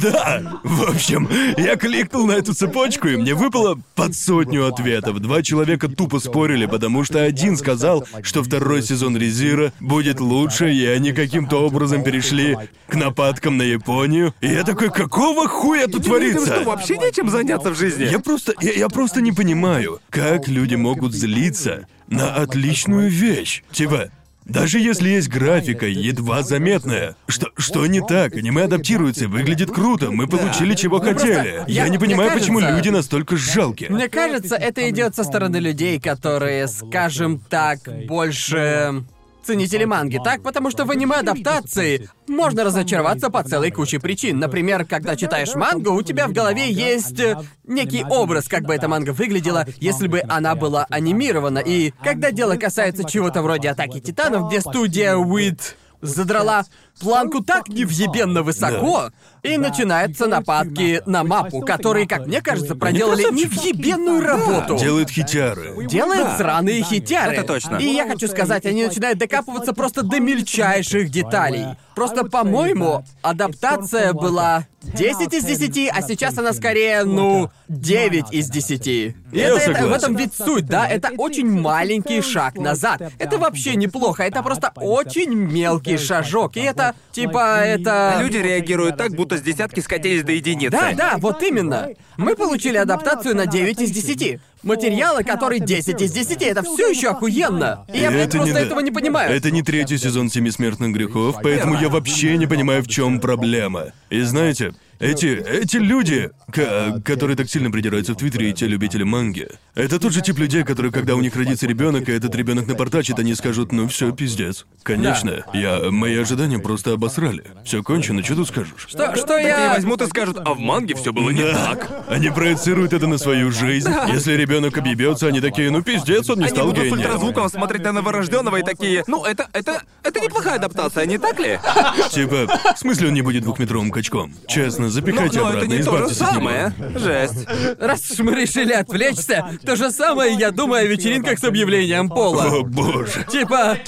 Да! 0.00 0.60
В 0.62 0.90
общем, 0.90 1.28
я 1.56 1.76
кликнул 1.76 2.26
на 2.26 2.32
эту 2.32 2.54
цепочку, 2.54 3.08
и 3.08 3.16
мне 3.16 3.34
выпало 3.34 3.78
под 3.96 4.14
сотню 4.14 4.66
ответов. 4.66 5.18
Два 5.18 5.42
человека 5.42 5.88
тупо 5.88 6.20
спорили, 6.20 6.66
потому 6.66 7.02
что 7.02 7.22
один 7.22 7.56
сказал, 7.56 8.06
что 8.22 8.44
второй 8.44 8.82
сезон 8.82 9.16
Резира 9.16 9.72
будет 9.80 10.20
лучше, 10.20 10.72
и 10.72 10.86
они 10.86 11.12
каким-то 11.12 11.66
образом 11.66 12.04
перешли 12.04 12.56
к 12.86 12.94
нападкам 12.94 13.58
на 13.58 13.62
Японию. 13.62 14.34
И 14.40 14.46
я 14.46 14.62
такой, 14.62 14.90
какого 14.90 15.48
хуя 15.48 15.88
тут 15.88 16.04
творится? 16.04 16.46
что, 16.46 16.62
вообще 16.64 16.96
нечем 16.96 17.28
заняться 17.28 17.70
в 17.70 17.76
жизни? 17.76 18.04
Я 18.04 18.20
просто, 18.20 18.54
я, 18.60 18.72
я 18.72 18.88
просто 18.88 19.20
не 19.20 19.32
понимаю, 19.32 19.98
как 20.10 20.46
люди 20.46 20.76
могут 20.76 21.12
злиться 21.12 21.86
на 22.12 22.34
отличную 22.34 23.08
вещь. 23.10 23.62
Типа, 23.72 24.10
даже 24.44 24.80
если 24.80 25.08
есть 25.08 25.28
графика, 25.28 25.86
едва 25.86 26.42
заметная. 26.42 27.14
Что, 27.28 27.48
что 27.56 27.86
не 27.86 28.00
так? 28.00 28.34
Аниме 28.34 28.64
адаптируется 28.64 29.28
выглядит 29.28 29.70
круто. 29.70 30.10
Мы 30.10 30.26
получили, 30.26 30.74
чего 30.74 30.98
хотели. 31.00 31.62
Я 31.68 31.84
я- 31.84 31.88
не 31.88 31.98
понимаю, 31.98 32.30
мне 32.30 32.40
почему 32.40 32.58
кажется- 32.58 32.76
люди 32.76 32.88
настолько 32.88 33.36
жалки. 33.36 33.86
Мне 33.88 34.08
кажется, 34.08 34.56
это 34.56 34.88
идет 34.90 35.14
со 35.14 35.22
стороны 35.24 35.58
людей, 35.58 36.00
которые, 36.00 36.66
скажем 36.68 37.38
так, 37.38 37.78
больше 38.08 39.04
ценители 39.44 39.84
манги, 39.84 40.20
так? 40.22 40.42
Потому 40.42 40.70
что 40.70 40.84
в 40.84 40.90
аниме-адаптации 40.90 42.08
можно 42.28 42.64
разочароваться 42.64 43.30
по 43.30 43.42
целой 43.42 43.70
куче 43.70 43.98
причин. 43.98 44.38
Например, 44.38 44.84
когда 44.84 45.16
читаешь 45.16 45.54
мангу, 45.54 45.92
у 45.92 46.02
тебя 46.02 46.28
в 46.28 46.32
голове 46.32 46.70
есть 46.70 47.20
э, 47.20 47.36
некий 47.64 48.04
образ, 48.04 48.48
как 48.48 48.62
бы 48.62 48.74
эта 48.74 48.88
манга 48.88 49.10
выглядела, 49.10 49.66
если 49.78 50.08
бы 50.08 50.22
она 50.28 50.54
была 50.54 50.86
анимирована. 50.88 51.58
И 51.58 51.92
когда 52.02 52.30
дело 52.30 52.56
касается 52.56 53.04
чего-то 53.04 53.42
вроде 53.42 53.70
«Атаки 53.70 54.00
Титанов», 54.00 54.48
где 54.48 54.60
студия 54.60 55.14
Wit 55.14 55.74
задрала 56.02 56.64
планку 57.00 57.42
так 57.42 57.68
невъебенно 57.68 58.42
высоко, 58.42 59.10
и 59.42 59.56
начинаются 59.58 60.26
нападки 60.26 61.02
на 61.06 61.24
мапу, 61.24 61.60
которые, 61.60 62.06
как 62.06 62.26
мне 62.26 62.40
кажется, 62.40 62.74
проделали 62.76 63.22
невъебенную 63.32 64.20
работу. 64.24 64.76
Делает 64.78 65.10
хитяры. 65.10 65.86
Делает 65.86 66.24
Да. 66.24 66.36
сраные 66.38 66.82
хитяры. 66.82 67.32
Это 67.34 67.44
точно. 67.44 67.76
И 67.76 67.86
я 67.86 68.06
хочу 68.08 68.28
сказать, 68.28 68.66
они 68.66 68.84
начинают 68.86 69.18
докапываться 69.18 69.72
просто 69.72 70.02
до 70.02 70.20
мельчайших 70.20 71.10
деталей. 71.10 71.66
Просто, 71.94 72.24
по-моему, 72.24 73.04
адаптация 73.20 74.12
была 74.14 74.66
10 74.82 75.32
из 75.34 75.44
10, 75.44 75.90
а 75.92 76.00
сейчас 76.02 76.38
она 76.38 76.52
скорее, 76.54 77.04
ну, 77.04 77.50
9 77.68 78.32
из 78.32 78.48
10. 78.48 78.86
И 78.86 79.14
Я 79.32 79.48
это, 79.48 79.70
это- 79.72 79.86
в 79.86 79.92
этом 79.92 80.16
ведь 80.16 80.32
суть, 80.34 80.66
да? 80.66 80.88
Это 80.88 81.10
очень 81.18 81.50
маленький 81.60 82.22
шаг 82.22 82.54
назад. 82.56 83.02
Это 83.18 83.38
вообще 83.38 83.76
неплохо, 83.76 84.22
это 84.22 84.42
просто 84.42 84.72
очень 84.76 85.34
мелкий 85.34 85.98
шажок. 85.98 86.56
И 86.56 86.60
это, 86.60 86.81
типа, 87.12 87.60
это... 87.60 88.18
Люди 88.20 88.38
реагируют 88.38 88.96
так, 88.96 89.12
будто 89.12 89.36
с 89.36 89.42
десятки 89.42 89.80
скатились 89.80 90.22
до 90.22 90.32
единицы. 90.32 90.70
Да, 90.70 90.92
да, 90.92 91.14
вот 91.18 91.42
именно. 91.42 91.90
Мы 92.16 92.36
получили 92.36 92.76
адаптацию 92.76 93.36
на 93.36 93.46
9 93.46 93.80
из 93.80 93.90
10. 93.90 94.40
Материалы, 94.62 95.24
которые 95.24 95.60
10 95.60 96.00
из 96.00 96.12
10, 96.12 96.42
это 96.42 96.62
все 96.62 96.88
еще 96.88 97.08
охуенно. 97.10 97.84
И 97.92 97.98
я, 97.98 98.10
блядь, 98.10 98.28
Это 98.28 98.38
просто 98.38 98.54
не- 98.54 98.60
этого 98.66 98.80
не 98.80 98.90
понимаю. 98.90 99.34
Это 99.34 99.50
не 99.50 99.62
третий 99.62 99.98
сезон 99.98 100.30
Семи 100.30 100.50
смертных 100.50 100.92
грехов, 100.92 101.36
поэтому 101.42 101.78
я 101.80 101.88
вообще 101.88 102.36
не 102.36 102.46
понимаю, 102.46 102.82
в 102.82 102.88
чем 102.88 103.20
проблема. 103.20 103.86
И 104.10 104.20
знаете, 104.22 104.72
эти, 105.00 105.26
эти 105.26 105.78
люди, 105.78 106.30
ко- 106.52 107.00
которые 107.04 107.36
так 107.36 107.50
сильно 107.50 107.70
придираются 107.72 108.12
в 108.12 108.16
Твиттере, 108.16 108.50
и 108.50 108.52
те 108.52 108.66
любители 108.68 109.02
манги, 109.02 109.48
это 109.74 109.98
тот 109.98 110.12
же 110.12 110.20
тип 110.20 110.38
людей, 110.38 110.62
которые, 110.62 110.92
когда 110.92 111.16
у 111.16 111.20
них 111.20 111.34
родится 111.34 111.66
ребенок, 111.66 112.08
и 112.08 112.12
этот 112.12 112.32
ребенок 112.36 112.68
напортачит, 112.68 113.18
они 113.18 113.34
скажут, 113.34 113.72
ну 113.72 113.88
все, 113.88 114.12
пиздец. 114.12 114.64
Конечно, 114.84 115.44
я 115.54 115.90
мои 115.90 116.16
ожидания 116.16 116.58
просто 116.60 116.92
обосрали. 116.92 117.42
Все 117.64 117.82
кончено, 117.82 118.22
что 118.22 118.36
тут 118.36 118.48
скажешь? 118.48 118.74
Что, 118.86 119.16
что 119.16 119.38
я... 119.38 119.72
возьмут 119.74 120.02
и 120.02 120.06
скажут, 120.06 120.38
а 120.44 120.54
в 120.54 120.60
манге 120.60 120.94
все 120.94 121.12
было 121.12 121.30
не 121.30 121.42
Да. 121.42 121.74
так. 121.74 122.04
Они 122.08 122.30
проецируют 122.30 122.92
это 122.92 123.06
на 123.08 123.18
свою 123.18 123.50
жизнь. 123.50 123.90
Если 124.12 124.34
ребенок 124.52 124.76
объебется, 124.76 125.28
они 125.28 125.40
такие, 125.40 125.70
ну 125.70 125.82
пиздец, 125.82 126.28
он 126.28 126.38
не 126.38 126.44
Они 126.44 126.52
стал 126.54 126.66
будут 126.66 126.80
с 126.80 126.86
гением. 126.88 126.98
ультразвуком 126.98 127.48
смотреть 127.48 127.82
на 127.84 127.92
новорожденного 127.92 128.56
и 128.56 128.62
такие, 128.62 129.02
ну 129.06 129.24
это, 129.24 129.48
это, 129.54 129.82
это 130.02 130.20
неплохая 130.20 130.56
адаптация, 130.56 131.06
не 131.06 131.16
так 131.16 131.40
ли? 131.40 131.58
Типа, 132.10 132.46
в 132.74 132.78
смысле 132.78 133.08
он 133.08 133.14
не 133.14 133.22
будет 133.22 133.44
двухметровым 133.44 133.90
качком? 133.90 134.34
Честно, 134.46 134.84
Но, 134.84 134.90
запихайте 134.90 135.38
но 135.38 135.48
это 135.48 135.58
обратно, 135.58 135.74
не 135.74 135.82
то 135.82 136.08
же 136.08 136.14
самое. 136.14 136.74
Жесть. 136.96 137.46
Раз 137.80 138.10
уж 138.10 138.18
мы 138.18 138.34
решили 138.34 138.72
отвлечься, 138.74 139.58
то 139.64 139.74
же 139.74 139.90
самое 139.90 140.34
я 140.34 140.50
думаю 140.50 140.82
о 140.82 140.84
вечеринках 140.84 141.38
с 141.38 141.44
объявлением 141.44 142.10
пола. 142.10 142.44
О 142.44 142.62
боже. 142.62 143.24
Типа... 143.30 143.78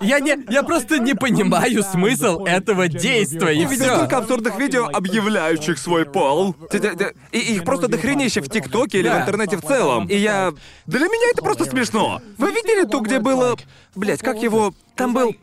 Я 0.00 0.20
не... 0.20 0.36
Я 0.48 0.62
просто 0.62 0.98
не 0.98 1.14
понимаю 1.14 1.82
смысл 1.82 2.44
этого 2.44 2.86
действия, 2.88 3.50
и 3.52 3.58
Я 3.62 3.68
видел 3.68 3.86
все. 3.86 3.96
столько 3.96 4.18
абсурдных 4.18 4.58
видео, 4.58 4.86
объявляющих 4.92 5.78
свой 5.78 6.04
пол. 6.04 6.54
Т- 6.70 6.78
т- 6.78 6.94
т- 6.94 7.14
И 7.32 7.38
их 7.54 7.64
просто 7.64 7.88
дохренище 7.88 8.40
в 8.40 8.48
ТикТоке 8.48 9.00
или 9.00 9.08
в 9.08 9.12
Да. 9.12 9.22
интернете 9.22 9.56
в 9.56 9.62
целом. 9.62 10.06
И 10.06 10.16
я... 10.16 10.52
Для 10.86 11.00
меня 11.06 11.30
это 11.32 11.42
просто 11.42 11.64
смешно. 11.64 12.20
Вы 12.38 12.50
видели 12.52 12.84
ту, 12.86 13.00
где 13.00 13.18
было... 13.18 13.56
Блять, 13.96 14.20
как 14.20 14.40
его... 14.42 14.72
Там 14.94 15.12
был... 15.12 15.34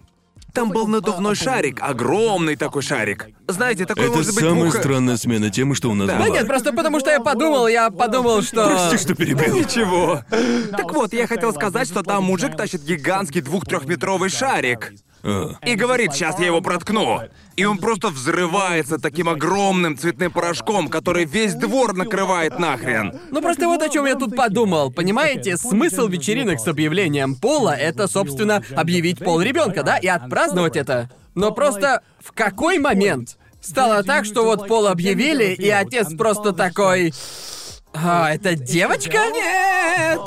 Там 0.53 0.69
был 0.69 0.87
надувной 0.87 1.33
шарик, 1.35 1.79
огромный 1.81 2.55
такой 2.55 2.83
шарик. 2.83 3.27
Знаете, 3.47 3.85
такой 3.85 4.05
Это 4.05 4.17
может 4.17 4.35
быть 4.35 4.43
самая 4.43 4.61
двух- 4.69 4.75
странная 4.77 5.17
смена 5.17 5.49
темы, 5.49 5.73
что 5.73 5.89
у 5.89 5.95
нас 5.95 6.07
Да. 6.07 6.17
была. 6.17 6.27
Да 6.27 6.33
нет, 6.33 6.47
просто 6.47 6.71
потому 6.73 6.99
что 6.99 7.09
я 7.09 7.19
подумал, 7.19 7.67
я 7.67 7.89
подумал, 7.89 8.43
что... 8.43 8.65
Прости, 8.67 8.97
что 9.03 9.15
перебил. 9.15 9.55
Ничего. 9.55 10.21
Так 10.71 10.93
вот, 10.93 11.11
я 11.13 11.25
хотел 11.25 11.53
сказать, 11.53 11.87
что 11.87 12.03
там 12.03 12.23
мужик 12.25 12.55
тащит 12.55 12.83
гигантский 12.83 13.41
двух-трехметровый 13.41 14.29
шарик. 14.29 14.93
И 15.23 15.75
говорит, 15.75 16.13
сейчас 16.13 16.37
я 16.39 16.47
его 16.47 16.59
проткну. 16.59 17.21
И 17.55 17.63
он 17.63 17.77
просто 17.77 18.09
взрывается 18.09 18.99
таким 18.99 19.29
огромным 19.29 19.97
цветным 19.97 20.31
порошком, 20.31 20.89
который 20.89 21.23
весь 21.23 21.53
двор 21.53 21.93
накрывает 21.93 22.59
нахрен. 22.59 23.19
Ну 23.31 23.41
просто 23.41 23.67
вот 23.67 23.81
о 23.81 23.89
чем 23.89 24.05
я 24.05 24.15
тут 24.15 24.35
подумал. 24.35 24.91
Понимаете, 24.91 25.55
смысл 25.55 26.07
вечеринок 26.07 26.59
с 26.59 26.67
объявлением 26.67 27.35
пола 27.35 27.71
это, 27.71 28.07
собственно, 28.07 28.61
объявить 28.75 29.19
пол 29.19 29.39
ребенка, 29.39 29.83
да, 29.83 29.97
и 29.97 30.07
отпраздновать 30.07 30.75
это. 30.75 31.09
Но 31.35 31.51
просто 31.51 32.01
в 32.19 32.33
какой 32.33 32.79
момент 32.79 33.37
стало 33.61 34.03
так, 34.03 34.25
что 34.25 34.43
вот 34.43 34.67
пол 34.67 34.87
объявили, 34.87 35.53
и 35.53 35.69
отец 35.69 36.13
просто 36.15 36.51
такой. 36.51 37.13
А, 37.93 38.33
это 38.33 38.55
девочка? 38.55 39.19
Нет! 39.31 40.19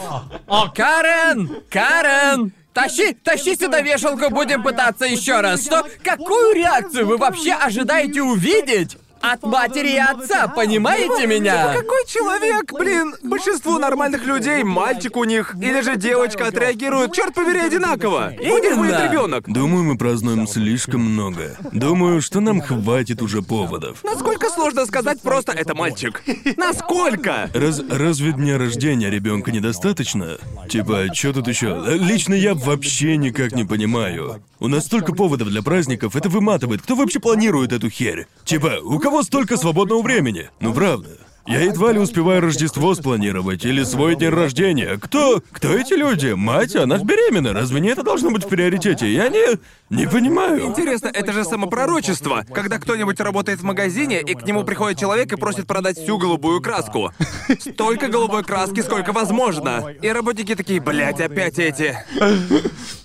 Карен! 0.74 1.62
Карен! 1.68 2.52
Тащи, 2.76 3.14
тащи 3.14 3.56
сюда 3.56 3.80
вешалку, 3.80 4.28
будем 4.28 4.62
пытаться 4.62 5.06
еще 5.06 5.40
раз. 5.40 5.64
Что? 5.64 5.82
Какую 6.04 6.54
реакцию 6.54 7.06
вы 7.06 7.16
вообще 7.16 7.54
ожидаете 7.54 8.20
увидеть? 8.20 8.98
От 9.32 9.42
матери 9.42 9.94
и 9.94 9.98
отца, 9.98 10.46
понимаете 10.46 11.26
меня? 11.26 11.74
Какой 11.74 12.06
человек, 12.06 12.72
блин? 12.72 13.14
Большинство 13.24 13.76
нормальных 13.76 14.24
людей, 14.24 14.62
мальчик 14.62 15.16
у 15.16 15.24
них 15.24 15.56
или 15.60 15.80
же 15.80 15.96
девочка 15.96 16.46
отреагируют, 16.46 17.12
черт 17.12 17.34
побери, 17.34 17.58
одинаково. 17.58 18.32
У 18.38 18.58
них 18.58 18.76
будет 18.76 19.00
ребенок. 19.00 19.48
Думаю, 19.48 19.82
мы 19.82 19.98
празднуем 19.98 20.46
слишком 20.46 21.00
много. 21.00 21.56
Думаю, 21.72 22.22
что 22.22 22.38
нам 22.38 22.60
хватит 22.60 23.20
уже 23.20 23.42
поводов. 23.42 24.04
Насколько 24.04 24.48
сложно 24.48 24.86
сказать 24.86 25.20
просто 25.20 25.50
это 25.50 25.74
мальчик? 25.74 26.22
Насколько? 26.56 27.50
Раз, 27.52 27.80
разве 27.90 28.32
дня 28.32 28.58
рождения 28.58 29.10
ребенка 29.10 29.50
недостаточно? 29.50 30.38
Типа, 30.68 31.12
что 31.12 31.32
тут 31.32 31.48
еще? 31.48 31.82
Лично 31.98 32.34
я 32.34 32.54
вообще 32.54 33.16
никак 33.16 33.52
не 33.52 33.64
понимаю. 33.64 34.40
У 34.58 34.68
нас 34.68 34.86
столько 34.86 35.12
поводов 35.12 35.48
для 35.48 35.62
праздников, 35.62 36.16
это 36.16 36.28
выматывает. 36.28 36.80
Кто 36.80 36.94
вообще 36.94 37.20
планирует 37.20 37.72
эту 37.72 37.90
херь? 37.90 38.26
Типа, 38.44 38.78
у 38.82 38.98
кого 38.98 39.15
столько 39.22 39.56
свободного 39.56 40.02
времени? 40.02 40.50
Ну 40.60 40.72
правда. 40.74 41.18
Я 41.46 41.60
едва 41.60 41.92
ли 41.92 42.00
успеваю 42.00 42.40
Рождество 42.40 42.92
спланировать 42.96 43.64
или 43.64 43.84
свой 43.84 44.16
день 44.16 44.30
рождения. 44.30 44.98
Кто? 45.00 45.40
Кто 45.52 45.68
эти 45.72 45.94
люди? 45.94 46.32
Мать, 46.32 46.74
она 46.74 46.98
ж 46.98 47.02
беременна. 47.02 47.52
Разве 47.52 47.80
не 47.80 47.88
это 47.88 48.02
должно 48.02 48.30
быть 48.30 48.44
в 48.44 48.48
приоритете? 48.48 49.12
Я 49.12 49.28
не... 49.28 49.56
не 49.88 50.08
понимаю. 50.08 50.66
Интересно, 50.66 51.06
это 51.06 51.32
же 51.32 51.44
самопророчество, 51.44 52.44
когда 52.52 52.78
кто-нибудь 52.78 53.20
работает 53.20 53.60
в 53.60 53.62
магазине, 53.62 54.20
и 54.22 54.34
к 54.34 54.44
нему 54.44 54.64
приходит 54.64 54.98
человек 54.98 55.32
и 55.32 55.36
просит 55.36 55.68
продать 55.68 55.96
всю 55.96 56.18
голубую 56.18 56.60
краску. 56.60 57.12
Столько 57.60 58.08
голубой 58.08 58.42
краски, 58.42 58.80
сколько 58.80 59.12
возможно. 59.12 59.94
И 60.02 60.08
работники 60.08 60.56
такие, 60.56 60.80
блять, 60.80 61.20
опять 61.20 61.60
эти. 61.60 61.96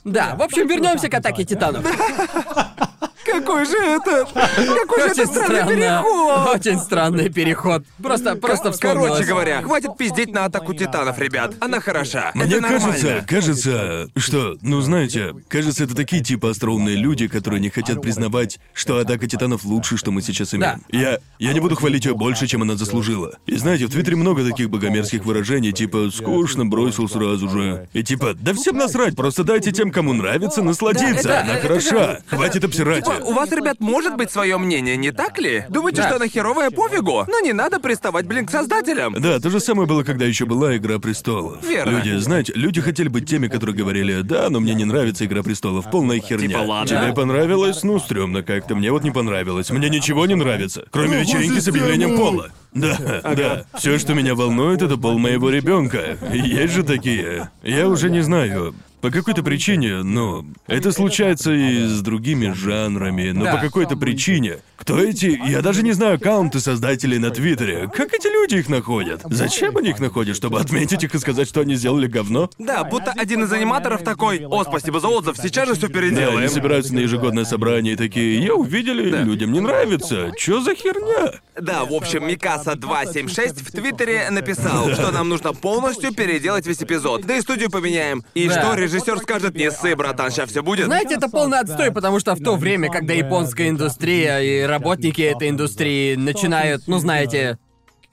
Да, 0.04 0.36
в 0.36 0.42
общем, 0.42 0.68
вернемся 0.68 1.10
к 1.10 1.14
атаке 1.14 1.44
титанов. 1.44 1.86
Какой 3.32 3.66
же 3.66 3.78
это... 3.78 4.26
Какой 4.26 5.14
же 5.16 5.22
это 5.22 5.26
странный 5.28 5.76
переход! 5.76 6.56
Очень 6.56 6.80
странный 6.80 7.30
переход. 7.30 7.84
Просто, 8.02 8.36
просто 8.36 8.72
вспомнилось. 8.72 9.12
Короче 9.12 9.28
говоря, 9.28 9.62
хватит 9.62 9.98
пиздеть 9.98 10.34
на 10.34 10.46
атаку 10.46 10.74
титанов, 10.74 11.18
ребят. 11.20 11.54
Она 11.60 11.80
хороша. 11.80 12.32
Мне 12.34 12.46
это 12.46 12.62
нормально. 12.62 12.88
кажется, 12.88 13.26
кажется, 13.28 14.10
что, 14.16 14.58
ну 14.62 14.82
знаете, 14.82 15.34
кажется, 15.48 15.84
это 15.84 15.96
такие 15.96 16.24
типа 16.24 16.50
остроумные 16.50 16.96
люди, 16.96 17.28
которые 17.28 17.60
не 17.60 17.70
хотят 17.70 18.02
признавать, 18.02 18.60
что 18.74 18.98
атака 18.98 19.28
титанов 19.28 19.64
лучше, 19.64 19.98
что 19.98 20.12
мы 20.12 20.22
сейчас 20.22 20.54
имеем. 20.54 20.84
Я, 20.90 21.20
я 21.40 21.54
не 21.54 21.60
буду 21.60 21.76
хвалить 21.76 22.06
ее 22.06 22.16
больше, 22.16 22.48
чем 22.48 22.62
она 22.62 22.76
заслужила. 22.76 23.38
И 23.46 23.56
знаете, 23.56 23.86
в 23.86 23.92
Твиттере 23.92 24.16
много 24.18 24.44
таких 24.48 24.70
богомерзких 24.70 25.26
выражений, 25.26 25.72
типа 25.72 26.10
«скучно, 26.14 26.66
бросил 26.66 27.08
сразу 27.10 27.50
же». 27.50 27.88
И 27.94 28.04
типа 28.04 28.34
«да 28.34 28.54
всем 28.54 28.78
насрать, 28.78 29.16
просто 29.16 29.44
дайте 29.44 29.72
тем, 29.72 29.92
кому 29.92 30.14
нравится, 30.14 30.62
насладиться, 30.62 31.28
Да, 31.28 31.42
это- 31.42 31.42
она 31.42 31.54
это 31.58 31.68
хороша, 31.68 32.20
хватит 32.28 32.64
обсирать 32.64 33.04
Типа, 33.06 33.16
её». 33.16 33.21
У 33.22 33.34
вас, 33.34 33.52
ребят, 33.52 33.78
может 33.80 34.16
быть 34.18 34.32
свое 34.32 34.58
мнение, 34.58 34.98
не 34.98 35.12
так 35.12 35.40
ли? 35.40 35.66
Думаете, 35.70 36.02
Да. 36.02 36.08
что 36.08 36.16
она 36.18 36.28
херовая 36.28 36.70
пофигу? 36.72 37.26
Но 37.28 37.40
не 37.40 37.54
надо 37.54 37.80
приставать, 37.80 38.26
блин, 38.26 38.46
к 38.46 38.52
создателям. 38.52 39.14
Да, 39.20 39.40
то 39.40 39.50
же 39.50 39.60
самое 39.60 39.88
было, 39.88 40.04
когда 40.04 40.26
еще 40.26 40.46
была 40.46 40.76
Игра 40.78 41.00
престолов. 41.00 41.64
Верно. 41.68 41.92
Люди, 41.98 42.18
знаете, 42.18 42.54
люди 42.56 42.82
хотели 42.82 43.08
быть 43.08 43.28
теми, 43.30 43.48
которые 43.48 43.76
говорили, 43.76 44.22
да, 44.22 44.50
но 44.50 44.60
мне 44.60 44.74
не 44.74 44.86
нравится 44.86 45.26
Игра 45.26 45.44
престолов, 45.44 45.90
полная 45.92 46.20
херня. 46.20 46.48
Типа, 46.48 46.60
ладно. 46.60 46.88
Тебе 47.04 47.14
понравилось? 47.14 47.84
Ну, 47.84 48.00
стрёмно 48.00 48.44
как-то. 48.44 48.76
Мне 48.76 48.92
вот 48.92 49.04
не 49.04 49.12
понравилось. 49.12 49.70
Мне 49.70 49.90
ничего 49.90 50.26
не 50.26 50.36
нравится, 50.36 50.86
кроме 50.92 51.20
вечеринки 51.22 51.60
с 51.60 51.68
объявлением 51.68 52.18
пола. 52.18 52.52
Да, 52.74 53.22
да. 53.24 53.66
Все, 53.78 53.98
что 54.00 54.14
меня 54.14 54.34
волнует, 54.36 54.82
это 54.82 54.98
пол 54.98 55.18
моего 55.20 55.50
ребенка. 55.50 56.18
Есть 56.34 56.74
же 56.74 56.84
такие. 56.84 57.50
Я 57.64 57.88
уже 57.88 58.10
не 58.10 58.22
знаю. 58.22 58.74
По 59.02 59.10
какой-то 59.10 59.42
причине, 59.42 60.04
ну, 60.04 60.46
это 60.68 60.92
случается 60.92 61.52
и 61.52 61.86
с 61.88 62.02
другими 62.02 62.52
жанрами, 62.54 63.32
но 63.32 63.46
Да. 63.46 63.56
по 63.56 63.62
какой-то 63.62 63.98
причине. 63.98 64.58
Кто 64.82 65.00
эти? 65.00 65.40
Я 65.48 65.62
даже 65.62 65.84
не 65.84 65.92
знаю 65.92 66.16
аккаунты 66.16 66.60
создателей 66.60 67.20
на 67.20 67.30
Твиттере. 67.30 67.88
Как 67.94 68.14
эти 68.14 68.28
люди 68.28 68.56
их 68.56 68.68
находят? 68.68 69.22
Зачем 69.30 69.78
они 69.78 69.90
их 69.92 70.00
находят? 70.00 70.36
Чтобы 70.36 70.60
отметить 70.60 71.04
их 71.04 71.14
и 71.14 71.20
сказать, 71.20 71.48
что 71.48 71.62
они 71.62 71.76
сделали 71.76 72.08
говно? 72.08 72.50
Да, 72.58 72.84
будто 72.84 73.14
один 73.16 73.44
из 73.44 73.54
аниматоров 73.54 74.04
такой, 74.04 74.44
о, 74.46 74.64
спасибо 74.64 75.00
за 75.00 75.08
отзыв, 75.08 75.38
сейчас 75.38 75.68
же 75.68 75.76
все 75.76 75.88
Да, 75.88 75.94
переделаем. 75.94 76.38
они 76.40 76.48
собираются 76.48 76.96
на 76.96 77.00
ежегодное 77.00 77.46
собрание 77.46 77.94
и 77.94 77.96
такие, 77.96 78.44
я 78.44 78.56
увидели, 78.56 79.10
людям 79.24 79.52
не 79.52 79.60
нравится. 79.60 80.32
Чё 80.38 80.62
за 80.62 80.74
херня? 80.74 81.34
Да, 81.60 81.86
в 81.86 81.94
общем, 81.94 82.28
Микаса276 82.28 83.64
в 83.64 83.72
Твиттере 83.72 84.30
написал, 84.32 84.92
что 84.94 85.12
нам 85.12 85.30
нужно 85.30 85.54
полностью 85.54 86.12
переделать 86.14 86.66
весь 86.66 86.82
эпизод. 86.82 87.22
Да 87.26 87.38
и 87.38 87.42
студию 87.42 87.70
поменяем. 87.70 88.24
И 88.34 88.48
Да. 88.48 88.62
что 88.62 88.74
режиссер 88.76 89.20
скажет, 89.20 89.56
не 89.56 89.70
ссы, 89.70 89.96
братан, 89.96 90.32
сейчас 90.32 90.50
все 90.50 90.64
будет. 90.64 90.86
Знаете, 90.88 91.16
это 91.16 91.28
полный 91.30 91.60
отстой, 91.60 91.92
потому 91.92 92.20
что 92.20 92.34
в 92.34 92.40
то 92.44 92.56
время, 92.56 92.90
когда 92.90 93.14
японская 93.14 93.70
индустрия 93.70 94.40
и 94.40 94.71
работники 94.72 95.22
этой 95.22 95.50
индустрии 95.50 96.16
начинают, 96.16 96.88
ну 96.88 96.98
знаете, 96.98 97.60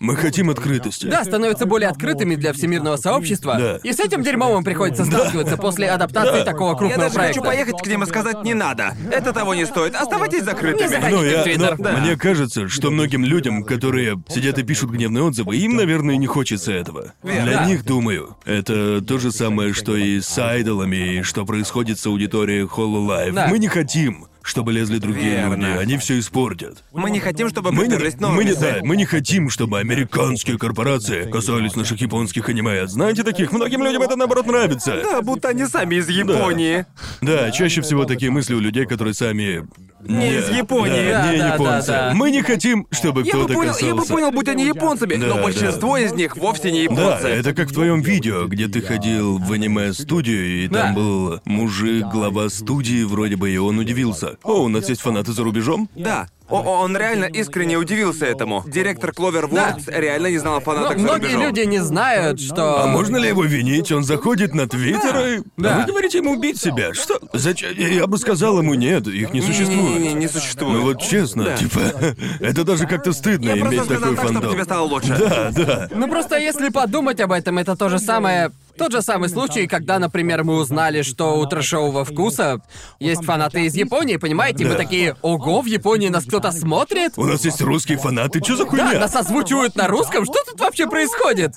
Мы 0.01 0.15
хотим 0.15 0.49
открытости. 0.49 1.07
да, 1.07 1.25
становятся 1.25 1.67
более 1.67 1.89
открытыми 1.89 2.37
для 2.37 2.53
всемирного 2.53 2.95
сообщества. 2.99 3.57
Да. 3.59 3.77
И 3.83 3.93
с 3.93 3.99
этим 3.99 4.23
дерьмом 4.23 4.57
им 4.59 4.63
приходится 4.63 5.05
сталкиваться 5.05 5.57
после 5.57 5.89
адаптации 5.91 6.45
такого 6.45 6.71
Я 6.71 6.77
крупного 6.79 7.03
даже 7.03 7.15
проекта. 7.17 7.41
хочу 7.41 7.51
поехать 7.51 7.83
к 7.83 7.87
ним 7.89 8.05
и 8.05 8.07
сказать, 8.07 8.45
не 8.45 8.55
надо. 8.55 8.95
Это 9.11 9.33
того 9.33 9.57
не 9.57 9.67
стоит. 9.67 9.97
Оставайтесь 9.97 10.39
Не 10.39 10.45
закрытыми. 10.45 10.87
заходите. 10.87 11.17
Ну, 11.17 11.25
я, 11.25 11.59
но 11.59 11.83
Да. 11.83 11.97
мне 11.97 12.17
кажется, 12.17 12.69
что 12.69 12.93
многим 12.93 13.25
людям, 13.25 13.65
которые 13.65 14.23
сидят 14.29 14.57
и 14.61 14.63
пишут 14.63 14.91
гневные 14.91 15.25
отзывы, 15.25 15.57
им, 15.57 15.75
наверное, 15.75 16.15
не 16.17 16.29
хочется 16.29 16.71
этого. 16.71 17.15
Верно. 17.25 17.43
Для 17.43 17.53
Да. 17.59 17.65
них, 17.67 17.85
думаю, 17.85 18.37
это 18.45 19.01
то 19.03 19.19
же 19.19 19.33
самое, 19.33 19.73
что 19.73 19.97
и 19.97 20.21
с 20.21 20.39
айдолами, 20.39 21.19
и 21.19 21.23
что 21.23 21.45
происходит 21.45 21.99
с 21.99 22.07
аудиторией 22.07 22.67
Hololive. 22.67 23.33
Да. 23.33 23.49
Мы 23.49 23.59
не 23.59 23.67
хотим, 23.67 24.28
чтобы 24.49 24.73
лезли 24.73 24.99
другие 24.99 25.37
Верно. 25.37 25.67
люди, 25.67 25.79
они 25.79 25.99
все 25.99 26.19
испортят. 26.19 26.83
Мы 26.93 27.11
не 27.11 27.21
хотим, 27.21 27.49
чтобы 27.51 27.71
Мы 27.71 27.87
не, 27.87 27.97
мы, 27.97 28.45
не, 28.45 28.55
да, 28.55 28.79
мы 28.83 28.97
не 28.97 29.05
хотим, 29.05 29.51
чтобы 29.51 29.79
американские 29.79 30.59
корпорации 30.59 31.31
касались 31.31 31.77
наших 31.77 32.01
японских 32.01 32.49
аниме. 32.49 32.87
Знаете 32.87 33.23
таких? 33.23 33.53
Многим 33.53 33.85
людям 33.85 34.03
это 34.03 34.17
наоборот 34.17 34.47
нравится. 34.47 35.01
Да, 35.03 35.21
будто 35.23 35.49
они 35.49 35.67
сами 35.67 35.97
из 35.97 36.09
Японии. 36.09 36.87
Да, 37.21 37.51
чаще 37.51 37.83
всего 37.83 38.05
такие 38.07 38.31
мысли 38.31 38.55
у 38.55 38.61
людей, 38.61 38.87
которые 38.87 39.15
сами... 39.15 39.69
Не 40.01 40.37
из 40.39 40.49
Японии. 40.51 41.11
Да, 41.11 41.33
не 41.33 41.39
Да, 41.39 41.49
да, 41.49 41.55
японцы. 41.55 41.87
да, 41.89 42.09
да. 42.11 42.15
Мы 42.15 42.31
не 42.31 42.43
хотим, 42.43 42.87
чтобы 42.91 43.23
Я 43.23 43.33
бы 43.33 43.39
кто-то 43.41 43.55
понял, 43.55 43.69
касался... 43.73 43.87
я 43.87 43.95
бы 43.95 44.05
понял, 44.05 44.31
будь 44.31 44.49
они 44.49 44.65
японцами, 44.65 45.15
Да, 45.17 45.27
но 45.27 45.35
да. 45.37 45.43
большинство 45.43 45.97
из 45.97 46.13
них 46.13 46.37
вовсе 46.37 46.71
не 46.71 46.87
Да, 46.89 46.95
японцы. 46.95 47.27
это 47.29 47.53
как 47.55 47.69
в 47.71 47.73
твоем 47.73 48.01
видео, 48.01 48.47
где 48.47 48.69
ты 48.69 48.81
ходил 48.81 49.39
в 49.39 49.51
аниме-студию, 49.53 50.65
и 50.65 50.69
там 50.69 50.95
Да. 50.95 51.01
был 51.01 51.41
мужик, 51.45 52.07
глава 52.07 52.49
студии 52.49 53.03
вроде 53.05 53.37
бы, 53.37 53.51
и 53.51 53.57
он 53.57 53.79
удивился. 53.79 54.37
О, 54.45 54.63
у 54.65 54.69
нас 54.69 54.89
есть 54.89 55.01
фанаты 55.01 55.33
за 55.33 55.43
рубежом? 55.43 55.89
Да. 55.97 56.29
О, 56.49 56.63
он 56.83 56.97
реально 56.97 57.27
искренне 57.27 57.77
удивился 57.77 58.25
этому. 58.27 58.65
Директор 58.67 59.11
Cloverworks 59.11 59.85
реально 59.89 60.29
не 60.29 60.39
знал 60.39 60.55
о 60.55 60.59
Но 60.59 60.65
фанатах 60.65 60.99
за 60.99 61.05
многие 61.05 61.25
рубежом. 61.27 61.43
люди 61.43 61.61
не 61.61 61.79
знают, 61.81 62.41
что... 62.41 62.83
А 62.83 62.87
можно 62.87 63.17
ли 63.19 63.29
его 63.29 63.45
винить? 63.45 63.93
Он 63.93 64.03
заходит 64.03 64.55
на 64.55 64.69
Твиттер 64.69 65.27
и... 65.27 65.43
Да. 65.57 65.77
А 65.77 65.79
Вы 65.81 65.87
говорите 65.87 66.19
ему 66.19 66.33
убить 66.33 66.61
себя? 66.61 66.95
Что? 66.95 67.19
Зачем? 67.35 67.73
Я 67.77 68.07
бы 68.07 68.17
сказал 68.19 68.59
ему 68.59 68.75
нет, 68.75 69.07
их 69.09 69.33
не 69.35 69.43
существует. 69.43 69.79
Не-не-не, 70.01 70.15
не 70.15 70.29
существует. 70.29 70.73
Ну 70.75 70.83
вот 70.83 71.03
честно, 71.03 71.45
Да. 71.45 71.57
типа, 71.57 71.81
это 72.41 72.65
даже 72.65 72.87
как-то 72.87 73.13
стыдно 73.13 73.51
Я 73.51 73.57
просто 73.57 73.77
иметь 73.77 73.85
сказал 73.85 74.01
такой 74.01 74.17
так, 74.17 74.25
чтобы 74.25 74.35
фандом. 74.35 74.53
тебе 74.53 74.65
стало 74.65 74.87
лучше. 74.87 75.17
Да, 75.19 75.51
да. 75.55 75.89
Ну 75.95 76.09
просто 76.09 76.39
если 76.39 76.71
подумать 76.71 77.21
об 77.21 77.33
этом, 77.33 77.59
это 77.59 77.77
то 77.77 77.89
же 77.89 77.99
самое... 77.99 78.51
Тот 78.79 78.93
же 78.93 79.03
самый 79.03 79.29
случай, 79.29 79.67
когда, 79.67 79.99
например, 79.99 80.45
мы 80.45 80.55
узнали, 80.57 81.03
что 81.03 81.39
у 81.39 81.47
трэшового 81.47 82.05
вкуса 82.05 82.61
есть 83.01 83.25
фанаты 83.25 83.67
из 83.67 83.75
Японии, 83.75 84.17
понимаете? 84.17 84.65
Мы 84.65 84.71
Да. 84.73 84.77
такие, 84.77 85.17
ого, 85.23 85.61
в 85.63 85.67
Японии 85.67 86.09
нас 86.09 86.25
кто-то 86.25 86.53
смотрит? 86.53 87.13
У 87.17 87.25
нас 87.25 87.45
есть 87.45 87.61
русские 87.61 87.99
фанаты, 87.99 88.41
что 88.43 88.57
за 88.57 88.65
Да, 88.65 88.71
хуйня? 88.71 89.01
нас 89.01 89.15
озвучивают 89.17 89.75
на 89.77 89.89
русском, 89.89 90.25
что 90.25 90.37
тут 90.47 90.61
вообще 90.61 90.89
происходит? 90.89 91.55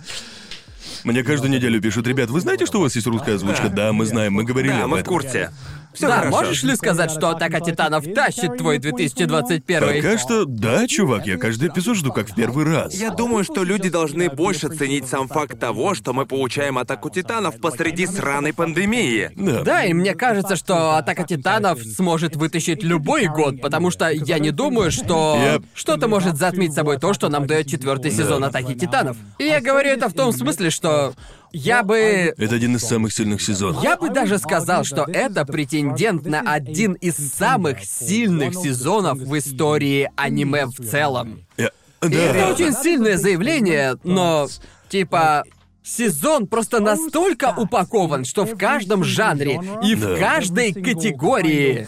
Мне 1.04 1.24
каждую 1.24 1.52
неделю 1.52 1.82
пишут, 1.82 2.08
ребят, 2.08 2.30
вы 2.30 2.42
знаете, 2.42 2.66
что 2.66 2.80
у 2.80 2.82
вас 2.84 2.96
есть 2.96 3.08
русская 3.08 3.36
озвучка? 3.36 3.70
Да, 3.70 3.92
мы 3.94 4.06
знаем, 4.06 4.34
мы 4.34 4.44
говорили 4.44 4.74
Да, 4.74 4.84
об 4.84 4.90
мы 4.92 5.00
в 5.00 5.04
курсе. 5.04 5.52
Все 5.94 6.08
да, 6.08 6.18
хорошо. 6.18 6.38
можешь 6.38 6.64
ли 6.64 6.76
сказать, 6.76 7.12
что 7.12 7.30
Атака 7.30 7.60
Титанов 7.60 8.06
тащит 8.14 8.58
твой 8.58 8.78
2021? 8.80 9.80
Пока 9.80 10.18
что, 10.18 10.46
да, 10.46 10.88
чувак, 10.88 11.28
я 11.28 11.38
каждый 11.38 11.70
эпизод 11.70 11.98
жду 11.98 12.12
как 12.12 12.30
в 12.30 12.36
первый 12.36 12.66
раз. 12.66 12.94
Я 12.94 13.12
думаю, 13.12 13.44
что 13.44 13.64
люди 13.64 13.90
должны 13.90 14.30
больше 14.30 14.70
ценить 14.70 15.08
сам 15.08 15.28
факт 15.28 15.60
того, 15.60 15.94
что 15.94 16.14
мы 16.14 16.26
получаем 16.26 16.78
атаку 16.78 17.10
титанов 17.10 17.60
посреди 17.60 18.08
сраной 18.08 18.54
пандемии. 18.54 19.32
Да. 19.36 19.62
Да, 19.64 19.86
и 19.86 19.94
мне 19.94 20.16
кажется, 20.16 20.56
что 20.56 20.96
Атака 20.96 21.24
Титанов 21.24 21.82
сможет 21.84 22.36
вытащить 22.36 22.84
любой 22.84 23.28
год, 23.28 23.62
потому 23.62 23.92
что 23.92 24.10
я 24.10 24.40
не 24.40 24.52
думаю, 24.52 24.92
что 24.92 25.38
Я- 25.38 25.62
что-то 25.74 26.08
может 26.08 26.38
затмить 26.38 26.74
собой 26.74 27.00
то, 27.00 27.14
что 27.14 27.30
нам 27.30 27.48
дает 27.48 27.68
четвертый 27.68 28.12
сезон 28.12 28.44
Атаки 28.44 28.74
Титанов. 28.74 29.18
И 29.40 29.44
я 29.46 29.62
говорю 29.62 29.90
это 29.90 30.10
в 30.10 30.14
том 30.14 30.32
смысле, 30.32 30.70
что 30.70 31.14
я 31.54 31.84
бы... 31.84 32.34
Это 32.38 32.56
один 32.56 32.76
из 32.76 32.82
самых 32.84 33.14
сильных 33.14 33.42
сезонов. 33.42 33.84
Я 33.84 33.98
бы 33.98 34.10
даже 34.10 34.38
сказал, 34.38 34.84
что 34.84 35.04
это 35.12 35.46
претендент 35.46 36.26
на 36.26 36.40
один 36.42 36.94
из 36.94 37.16
самых 37.16 37.84
сильных 37.84 38.56
сезонов 38.56 39.18
в 39.20 39.38
истории 39.38 40.10
аниме 40.16 40.66
в 40.66 40.74
целом. 40.76 41.46
Я- 41.58 41.72
И 42.04 42.14
это 42.14 42.34
Да. 42.34 42.48
очень 42.54 42.74
сильное 42.74 43.18
заявление, 43.18 43.96
но 44.04 44.48
типа 44.90 45.44
сезон 45.84 46.48
просто 46.48 46.80
настолько 46.80 47.54
упакован, 47.58 48.26
что 48.26 48.46
в 48.46 48.58
каждом 48.58 49.04
жанре 49.04 49.60
и 49.84 49.96
в 49.96 50.02
Да. 50.02 50.16
каждой 50.18 50.74
категории, 50.74 51.88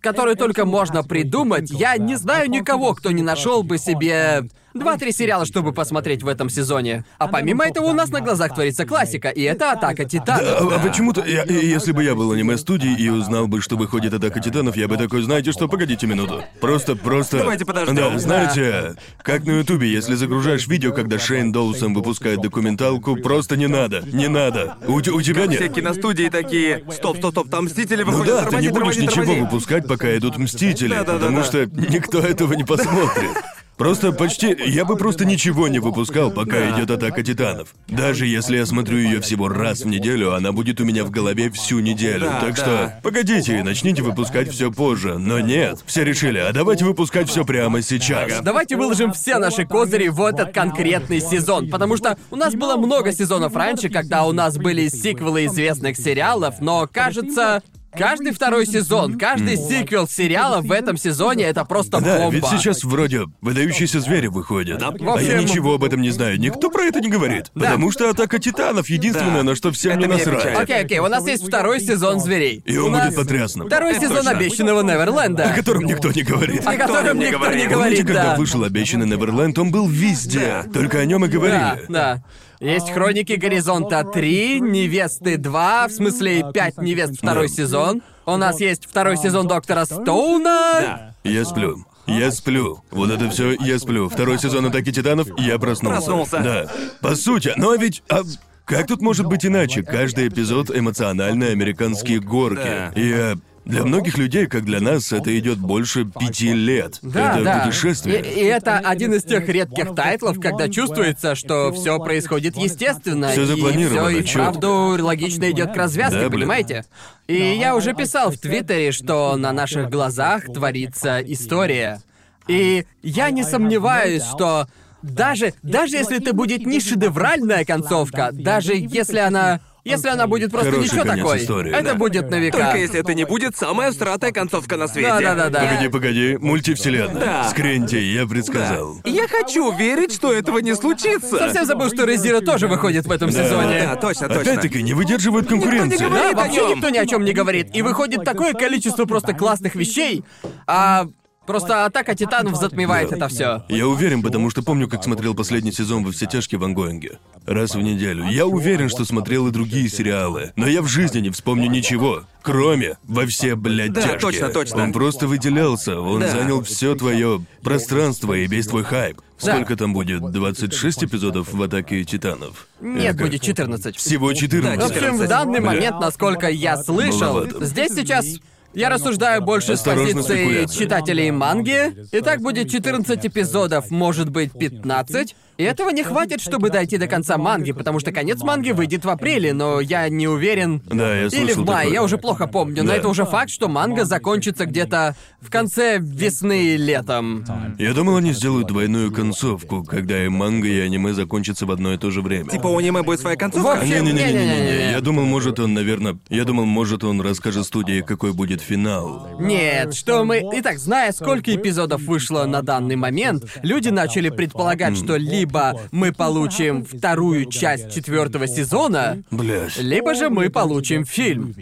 которую 0.00 0.36
только 0.36 0.64
можно 0.64 1.02
придумать, 1.02 1.70
я 1.70 1.96
не 1.96 2.14
знаю 2.16 2.48
никого, 2.50 2.94
кто 2.94 3.10
не 3.10 3.22
нашел 3.22 3.62
бы 3.64 3.78
себе 3.78 4.48
два-три 4.78 5.12
сериала, 5.12 5.44
чтобы 5.44 5.72
посмотреть 5.72 6.22
в 6.22 6.28
этом 6.28 6.48
сезоне. 6.48 7.04
А 7.18 7.28
помимо 7.28 7.66
этого 7.66 7.86
у 7.86 7.92
нас 7.92 8.08
на 8.10 8.20
глазах 8.20 8.54
творится 8.54 8.86
классика, 8.86 9.28
и 9.28 9.42
это 9.42 9.72
Атака 9.72 10.04
Титанов. 10.04 10.72
А, 10.72 10.76
а 10.76 10.78
почему-то, 10.78 11.24
я- 11.24 11.44
если 11.44 11.92
бы 11.92 12.02
я 12.04 12.14
был 12.14 12.32
аниме-студией 12.32 12.96
и 12.96 13.08
узнал 13.08 13.46
бы, 13.48 13.60
что 13.60 13.76
выходит 13.76 14.14
Атака 14.14 14.40
Титанов, 14.40 14.76
я 14.76 14.88
бы 14.88 14.96
такой, 14.96 15.22
знаете 15.22 15.52
что, 15.52 15.68
погодите 15.68 16.06
минуту. 16.06 16.42
Просто, 16.60 16.96
просто... 16.96 17.38
Давайте 17.38 17.64
подождем. 17.64 17.94
Да, 17.96 18.18
знаете, 18.18 18.94
как 19.22 19.44
на 19.44 19.52
Ютубе, 19.58 19.90
если 19.90 20.14
загружаешь 20.14 20.66
видео, 20.66 20.92
когда 20.92 21.18
Шейн 21.18 21.52
Доусон 21.52 21.94
выпускает 21.94 22.40
документалку, 22.40 23.16
просто 23.16 23.56
не 23.56 23.66
надо, 23.66 24.02
не 24.12 24.28
надо. 24.28 24.76
У, 24.86 24.94
у 24.94 25.00
тебя 25.00 25.48
Все 25.48 25.64
нет. 25.64 25.72
киностудии 25.74 26.28
такие, 26.28 26.84
стоп, 26.92 27.18
стоп, 27.18 27.32
стоп, 27.32 27.50
там 27.50 27.64
Мстители 27.64 28.02
Ну 28.02 28.12
выходят, 28.12 28.44
да, 28.44 28.50
ты 28.50 28.56
не 28.56 28.68
тормози, 28.68 28.70
будешь 28.70 28.80
тормози, 28.96 29.00
ничего 29.02 29.24
тормози». 29.24 29.40
выпускать, 29.40 29.86
пока 29.88 30.16
идут 30.16 30.38
Мстители, 30.38 30.88
Да-да-да-да. 30.90 31.18
потому 31.18 31.42
что 31.44 31.66
никто 31.66 32.18
этого 32.20 32.52
не 32.54 32.64
посмотрит. 32.64 33.30
Просто 33.78 34.10
почти... 34.10 34.56
Я 34.66 34.84
бы 34.84 34.96
просто 34.96 35.24
ничего 35.24 35.68
не 35.68 35.78
выпускал, 35.78 36.32
пока 36.32 36.70
идет 36.70 36.90
атака 36.90 37.22
титанов. 37.22 37.74
Даже 37.86 38.26
если 38.26 38.56
я 38.56 38.66
смотрю 38.66 38.98
ее 38.98 39.20
всего 39.20 39.48
раз 39.48 39.82
в 39.82 39.86
неделю, 39.86 40.34
она 40.34 40.50
будет 40.50 40.80
у 40.80 40.84
меня 40.84 41.04
в 41.04 41.10
голове 41.10 41.48
всю 41.50 41.78
неделю. 41.78 42.26
Да, 42.26 42.40
так 42.40 42.56
да. 42.56 42.62
что 42.62 43.00
погодите 43.04 43.60
и 43.60 43.62
начните 43.62 44.02
выпускать 44.02 44.50
все 44.50 44.72
позже. 44.72 45.16
Но 45.18 45.38
нет, 45.38 45.78
все 45.86 46.04
решили, 46.04 46.38
а 46.38 46.52
давайте 46.52 46.84
выпускать 46.84 47.28
все 47.28 47.44
прямо 47.44 47.80
сейчас. 47.80 48.40
Давайте 48.42 48.76
выложим 48.76 49.12
все 49.12 49.38
наши 49.38 49.64
козыри 49.64 50.08
в 50.08 50.20
этот 50.24 50.52
конкретный 50.52 51.20
сезон, 51.20 51.70
потому 51.70 51.96
что 51.96 52.18
у 52.32 52.36
нас 52.36 52.54
было 52.54 52.76
много 52.76 53.12
сезонов 53.12 53.54
раньше, 53.54 53.88
когда 53.88 54.24
у 54.24 54.32
нас 54.32 54.58
были 54.58 54.88
сиквелы 54.88 55.46
известных 55.46 55.96
сериалов, 55.96 56.56
но 56.60 56.88
кажется, 56.92 57.62
каждый 57.96 58.32
второй 58.32 58.66
сезон, 58.66 59.18
каждый 59.18 59.56
сиквел 59.56 60.06
сериала 60.08 60.60
в 60.60 60.70
этом 60.72 60.96
сезоне 60.96 61.44
это 61.44 61.64
просто 61.64 62.00
Да, 62.00 62.18
бомба. 62.18 62.34
ведь 62.34 62.46
сейчас 62.46 62.84
вроде 62.84 63.22
выдающиеся 63.40 64.00
звери 64.00 64.26
выходят. 64.28 64.82
А 64.82 64.92
я 65.00 65.12
общем- 65.12 65.38
ничего 65.38 65.74
об 65.74 65.84
этом 65.84 66.00
не 66.00 66.10
знаю. 66.10 66.38
Никто 66.38 66.70
про 66.70 66.82
это 66.84 67.00
не 67.00 67.08
говорит. 67.08 67.50
Потому 67.54 67.90
что 67.90 68.08
атака 68.10 68.38
титанов 68.38 68.88
единственное, 68.88 69.38
Да. 69.38 69.42
на 69.42 69.54
что 69.56 69.72
всем 69.72 69.92
Это 69.92 70.00
не 70.00 70.06
меня 70.06 70.16
насрать. 70.18 70.38
печалит. 70.38 70.58
Окей, 70.58 70.80
окей, 70.84 70.98
у 70.98 71.08
нас 71.08 71.26
есть 71.26 71.46
второй 71.46 71.80
сезон 71.80 72.20
зверей. 72.20 72.62
И 72.64 72.76
у 72.76 72.86
он 72.86 72.92
нас 72.92 73.06
будет 73.06 73.16
потрясным. 73.16 73.66
второй 73.66 73.92
Это 73.92 74.00
сезон 74.02 74.16
точно. 74.18 74.30
обещанного 74.32 74.82
Неверленда. 74.82 75.44
О 75.44 75.54
котором 75.54 75.84
никто 75.84 76.10
не 76.12 76.22
говорит. 76.22 76.66
О 76.66 76.74
котором 76.76 77.18
не 77.18 77.26
никто 77.26 77.38
говорит. 77.38 77.56
не 77.64 77.68
Помните, 77.68 77.74
говорит, 77.74 78.06
когда 78.06 78.22
да. 78.32 78.36
вышел 78.36 78.62
обещанный 78.64 79.06
Неверленд, 79.06 79.58
он 79.58 79.70
был 79.70 79.88
везде. 79.88 80.64
Только 80.72 80.98
о 80.98 81.04
нем 81.04 81.24
и 81.24 81.28
Да, 81.28 81.32
говорили. 81.32 81.86
да. 81.88 82.22
Есть 82.60 82.90
Хроники 82.90 83.34
Горизонта 83.34 84.02
3, 84.02 84.60
Невесты 84.60 85.36
2, 85.36 85.88
в 85.88 85.92
смысле 85.92 86.44
5 86.52 86.78
невест 86.78 87.16
второй 87.16 87.48
сезон. 87.48 88.02
У 88.26 88.36
нас 88.36 88.60
есть 88.60 88.84
второй 88.84 89.16
сезон 89.16 89.46
Доктора 89.46 89.84
Стоуна. 89.84 91.14
Я 91.22 91.44
сплю. 91.44 91.84
Я 92.08 92.32
сплю. 92.32 92.82
Вот 92.90 93.10
это 93.10 93.30
все, 93.30 93.52
я 93.52 93.78
сплю. 93.78 94.08
Второй 94.08 94.38
сезон 94.38 94.66
Атаки 94.66 94.90
Титанов, 94.90 95.28
я 95.38 95.58
проснулся. 95.58 95.98
Проснулся. 95.98 96.38
Да. 96.38 96.72
По 97.00 97.14
сути, 97.14 97.52
но 97.56 97.74
ведь. 97.74 98.02
а 98.08 98.22
как 98.64 98.86
тут 98.86 99.00
может 99.00 99.26
быть 99.26 99.46
иначе? 99.46 99.82
Каждый 99.82 100.28
эпизод 100.28 100.70
эмоциональные 100.70 101.52
американские 101.52 102.20
горки. 102.20 102.64
Да. 102.64 102.92
И 102.96 103.12
а, 103.12 103.36
для 103.68 103.84
многих 103.84 104.16
людей, 104.16 104.46
как 104.46 104.64
для 104.64 104.80
нас, 104.80 105.12
это 105.12 105.38
идет 105.38 105.58
больше 105.58 106.06
пяти 106.06 106.54
лет. 106.54 106.98
Да, 107.02 107.34
это 107.34 107.44
да. 107.44 107.58
путешествие. 107.60 108.20
И, 108.22 108.40
и 108.40 108.44
это 108.44 108.78
один 108.78 109.12
из 109.12 109.22
тех 109.24 109.46
редких 109.46 109.94
тайтлов, 109.94 110.40
когда 110.40 110.68
чувствуется, 110.68 111.34
что 111.34 111.70
все 111.72 111.98
происходит 111.98 112.56
естественно. 112.56 113.28
Всё 113.28 113.44
запланировано, 113.44 114.08
и 114.08 114.14
все 114.14 114.20
и 114.20 114.24
чётко. 114.24 114.38
вправду 114.52 115.04
логично 115.04 115.50
идет 115.50 115.72
к 115.72 115.76
развязке, 115.76 116.20
Да, 116.20 116.28
блин. 116.30 116.40
понимаете? 116.40 116.84
И 117.26 117.34
я 117.34 117.76
уже 117.76 117.92
писал 117.94 118.30
в 118.30 118.38
Твиттере, 118.38 118.90
что 118.90 119.36
на 119.36 119.52
наших 119.52 119.90
глазах 119.90 120.44
творится 120.46 121.20
история. 121.20 122.00
И 122.48 122.86
я 123.02 123.30
не 123.30 123.44
сомневаюсь, 123.44 124.22
что 124.22 124.66
даже, 125.02 125.52
даже 125.62 125.96
если 125.96 126.16
это 126.16 126.32
будет 126.32 126.64
не 126.64 126.80
шедевральная 126.80 127.64
концовка, 127.64 128.30
даже 128.32 128.72
если 128.74 129.18
она... 129.18 129.60
Если 129.84 130.08
она 130.08 130.26
будет 130.26 130.50
просто 130.50 130.70
Хороший 130.70 130.84
ничего 130.86 131.02
конец 131.04 131.18
такой, 131.24 131.38
истории, 131.38 131.72
это 131.72 131.82
да. 131.84 131.94
будет 131.94 132.30
на 132.30 132.34
века. 132.38 132.58
Только 132.58 132.78
если 132.78 133.00
это 133.00 133.14
не 133.14 133.24
будет 133.24 133.56
самая 133.56 133.90
всратая 133.92 134.32
концовка 134.32 134.76
на 134.76 134.86
свете. 134.88 135.08
Да-да-да-да. 135.08 135.60
Погоди, 135.60 135.88
погоди, 135.88 136.36
мультивселенная. 136.38 137.24
Да. 137.24 137.48
Скриньте, 137.48 138.02
я 138.12 138.26
предсказал. 138.26 138.96
Я 139.04 139.26
хочу 139.28 139.72
верить, 139.72 140.12
что 140.12 140.32
этого 140.32 140.58
не 140.58 140.74
случится. 140.74 141.38
Совсем 141.38 141.64
забыл, 141.64 141.88
что 141.88 142.04
Резира 142.04 142.40
тоже 142.40 142.68
выходит 142.68 143.06
в 143.06 143.10
этом 143.10 143.30
Да. 143.30 143.44
сезоне. 143.44 143.80
Да, 143.84 143.96
точно, 143.96 144.28
точно. 144.28 144.42
Опять-таки, 144.52 144.82
не 144.82 144.92
выдерживают 144.94 145.48
конкуренции. 145.48 145.96
говорит. 145.96 146.00
Да, 146.00 146.08
говорит 146.18 146.34
о 146.34 146.40
вообще 146.42 146.60
нём. 146.60 146.76
никто 146.76 146.88
ни 146.90 146.98
о 146.98 147.06
чем 147.06 147.24
не 147.24 147.32
говорит. 147.32 147.68
И 147.74 147.82
выходит 147.82 148.24
такое 148.24 148.52
количество 148.54 149.04
просто 149.06 149.32
классных 149.32 149.74
вещей, 149.74 150.24
а 150.66 151.06
просто 151.48 151.84
атака 151.86 152.14
титанов 152.14 152.54
затмевает 152.56 153.10
это 153.10 153.26
все. 153.26 153.64
Я 153.68 153.88
уверен, 153.88 154.22
потому 154.22 154.50
что 154.50 154.62
помню, 154.62 154.86
как 154.86 155.02
смотрел 155.02 155.34
последний 155.34 155.72
сезон 155.72 156.04
во 156.04 156.12
все 156.12 156.26
тяжкие 156.26 156.60
в 156.60 156.64
ангоинге. 156.64 157.18
Раз 157.46 157.74
в 157.74 157.80
неделю. 157.80 158.24
Я 158.28 158.46
уверен, 158.46 158.88
что 158.90 159.04
смотрел 159.04 159.48
и 159.48 159.50
другие 159.50 159.88
сериалы. 159.88 160.52
Но 160.54 160.66
я 160.68 160.82
в 160.82 160.86
жизни 160.86 161.20
не 161.20 161.30
вспомню 161.30 161.68
ничего. 161.70 162.24
Кроме 162.42 162.98
во 163.04 163.26
все, 163.26 163.56
блядь, 163.56 163.92
Да, 163.94 164.02
тяжкие. 164.02 164.20
точно, 164.20 164.48
точно. 164.50 164.82
Он 164.84 164.92
просто 164.92 165.26
выделялся. 165.26 165.98
Он 165.98 166.20
Да. 166.20 166.28
занял 166.28 166.62
все 166.62 166.94
твое 166.94 167.42
пространство 167.62 168.34
и 168.34 168.46
весь 168.46 168.66
твой 168.66 168.84
хайп. 168.84 169.20
Да. 169.42 169.54
Сколько 169.54 169.76
там 169.76 169.92
будет? 169.94 170.20
26 170.30 171.04
эпизодов 171.04 171.52
в 171.52 171.62
атаке 171.62 172.04
титанов? 172.04 172.66
Нет, 172.80 173.16
как? 173.16 173.26
будет 173.28 173.40
14. 173.40 173.96
Всего 173.96 174.32
14. 174.34 174.78
В 174.80 174.84
общем, 174.84 174.94
в 174.94 174.98
14. 175.00 175.28
данный 175.28 175.60
момент, 175.60 176.00
насколько 176.00 176.48
я 176.50 176.76
слышал, 176.82 177.20
Маловато. 177.34 177.64
здесь 177.64 177.92
сейчас 177.94 178.26
я 178.74 178.88
рассуждаю 178.88 179.42
больше 179.42 179.76
с 179.76 179.80
Осторожно, 179.80 180.22
позиции 180.22 180.34
спекуляции. 180.34 180.78
читателей 180.78 181.30
манги. 181.30 182.06
И 182.12 182.20
так 182.20 182.40
будет 182.40 182.70
14 182.70 183.26
эпизодов, 183.26 183.90
может 183.90 184.30
быть 184.30 184.52
15. 184.52 185.34
И 185.58 185.64
этого 185.64 185.90
не 185.90 186.04
хватит, 186.04 186.40
чтобы 186.40 186.70
дойти 186.70 186.98
до 186.98 187.08
конца 187.08 187.36
манги, 187.36 187.72
потому 187.72 187.98
что 187.98 188.12
конец 188.12 188.40
манги 188.42 188.70
выйдет 188.70 189.04
в 189.04 189.08
апреле, 189.10 189.52
но 189.52 189.80
я 189.80 190.08
не 190.08 190.28
уверен. 190.28 190.80
Да, 190.86 191.16
я 191.16 191.28
слышал 191.28 191.44
Или 191.46 191.52
в 191.54 191.58
мае, 191.66 191.78
такое. 191.78 191.92
я 191.94 192.02
уже 192.04 192.16
плохо 192.16 192.46
помню, 192.46 192.84
но 192.84 192.90
Да. 192.92 192.96
это 192.96 193.08
уже 193.08 193.24
факт, 193.24 193.50
что 193.50 193.66
манга 193.68 194.04
закончится 194.04 194.66
где-то 194.66 195.16
в 195.40 195.50
конце 195.50 195.98
весны 196.00 196.76
летом. 196.76 197.44
Я 197.76 197.92
думал, 197.92 198.18
они 198.18 198.32
сделают 198.34 198.68
двойную 198.68 199.10
концовку, 199.12 199.82
когда 199.82 200.24
и 200.24 200.28
манга, 200.28 200.68
и 200.68 200.78
аниме 200.78 201.12
закончатся 201.12 201.66
в 201.66 201.72
одно 201.72 201.92
и 201.92 201.98
то 201.98 202.12
же 202.12 202.22
время. 202.22 202.48
Типа 202.50 202.68
у 202.68 202.78
аниме 202.78 203.02
будет 203.02 203.18
своя 203.18 203.34
концовка. 203.36 203.80
общем, 203.80 203.88
Не-не-не-не-не-не. 203.88 204.32
не-не-не-не. 204.38 204.90
Я 204.92 205.00
думал, 205.00 205.24
может 205.24 205.58
он, 205.58 205.74
наверное... 205.74 206.18
Я 206.28 206.44
думал, 206.44 206.66
может 206.66 207.02
он 207.02 207.20
расскажет 207.20 207.66
студии, 207.66 208.02
какой 208.02 208.32
будет 208.32 208.60
финал. 208.60 209.28
Нет, 209.40 209.92
что 209.94 210.22
мы... 210.22 210.40
Итак, 210.52 210.78
зная, 210.78 211.10
сколько 211.10 211.52
эпизодов 211.52 212.02
вышло 212.02 212.44
на 212.44 212.62
данный 212.62 212.94
момент, 212.94 213.42
люди 213.64 213.88
начали 213.88 214.28
предполагать, 214.28 214.96
что 214.96 215.16
либо 215.16 215.47
мы 215.92 216.12
получим 216.12 216.84
вторую 216.84 217.46
часть 217.46 217.94
четвертого 217.94 218.46
сезона, 218.46 219.22
Блять. 219.30 219.76
либо 219.78 220.14
же 220.14 220.30
мы 220.30 220.50
получим 220.50 221.04
фильм. 221.04 221.54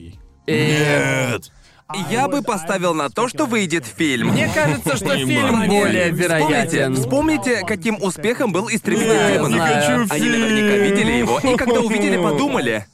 И 0.46 0.52
Нет. 0.52 1.50
Я 2.10 2.26
бы 2.26 2.42
поставил 2.42 2.94
на 2.94 3.10
то, 3.10 3.28
что 3.28 3.46
выйдет 3.46 3.84
фильм. 3.86 4.28
мне 4.30 4.48
кажется, 4.52 4.96
что 4.96 5.16
фильм 5.16 5.60
Понимаю. 5.60 5.70
более 5.70 6.12
Вспомните, 6.12 6.22
вероятен. 6.24 6.96
вспомните, 6.96 7.62
каким 7.66 8.02
успехом 8.02 8.52
был 8.52 8.68
«Истребитель 8.68 9.06
Да, 9.08 9.30
демонов». 9.32 9.52
знаю. 9.52 10.06
хочу 10.06 10.14
Они 10.14 10.28
наверняка 10.28 10.76
видели 10.78 11.12
его, 11.12 11.38
и 11.38 11.56
когда 11.56 11.80
увидели, 11.80 12.16
подумали. 12.16 12.86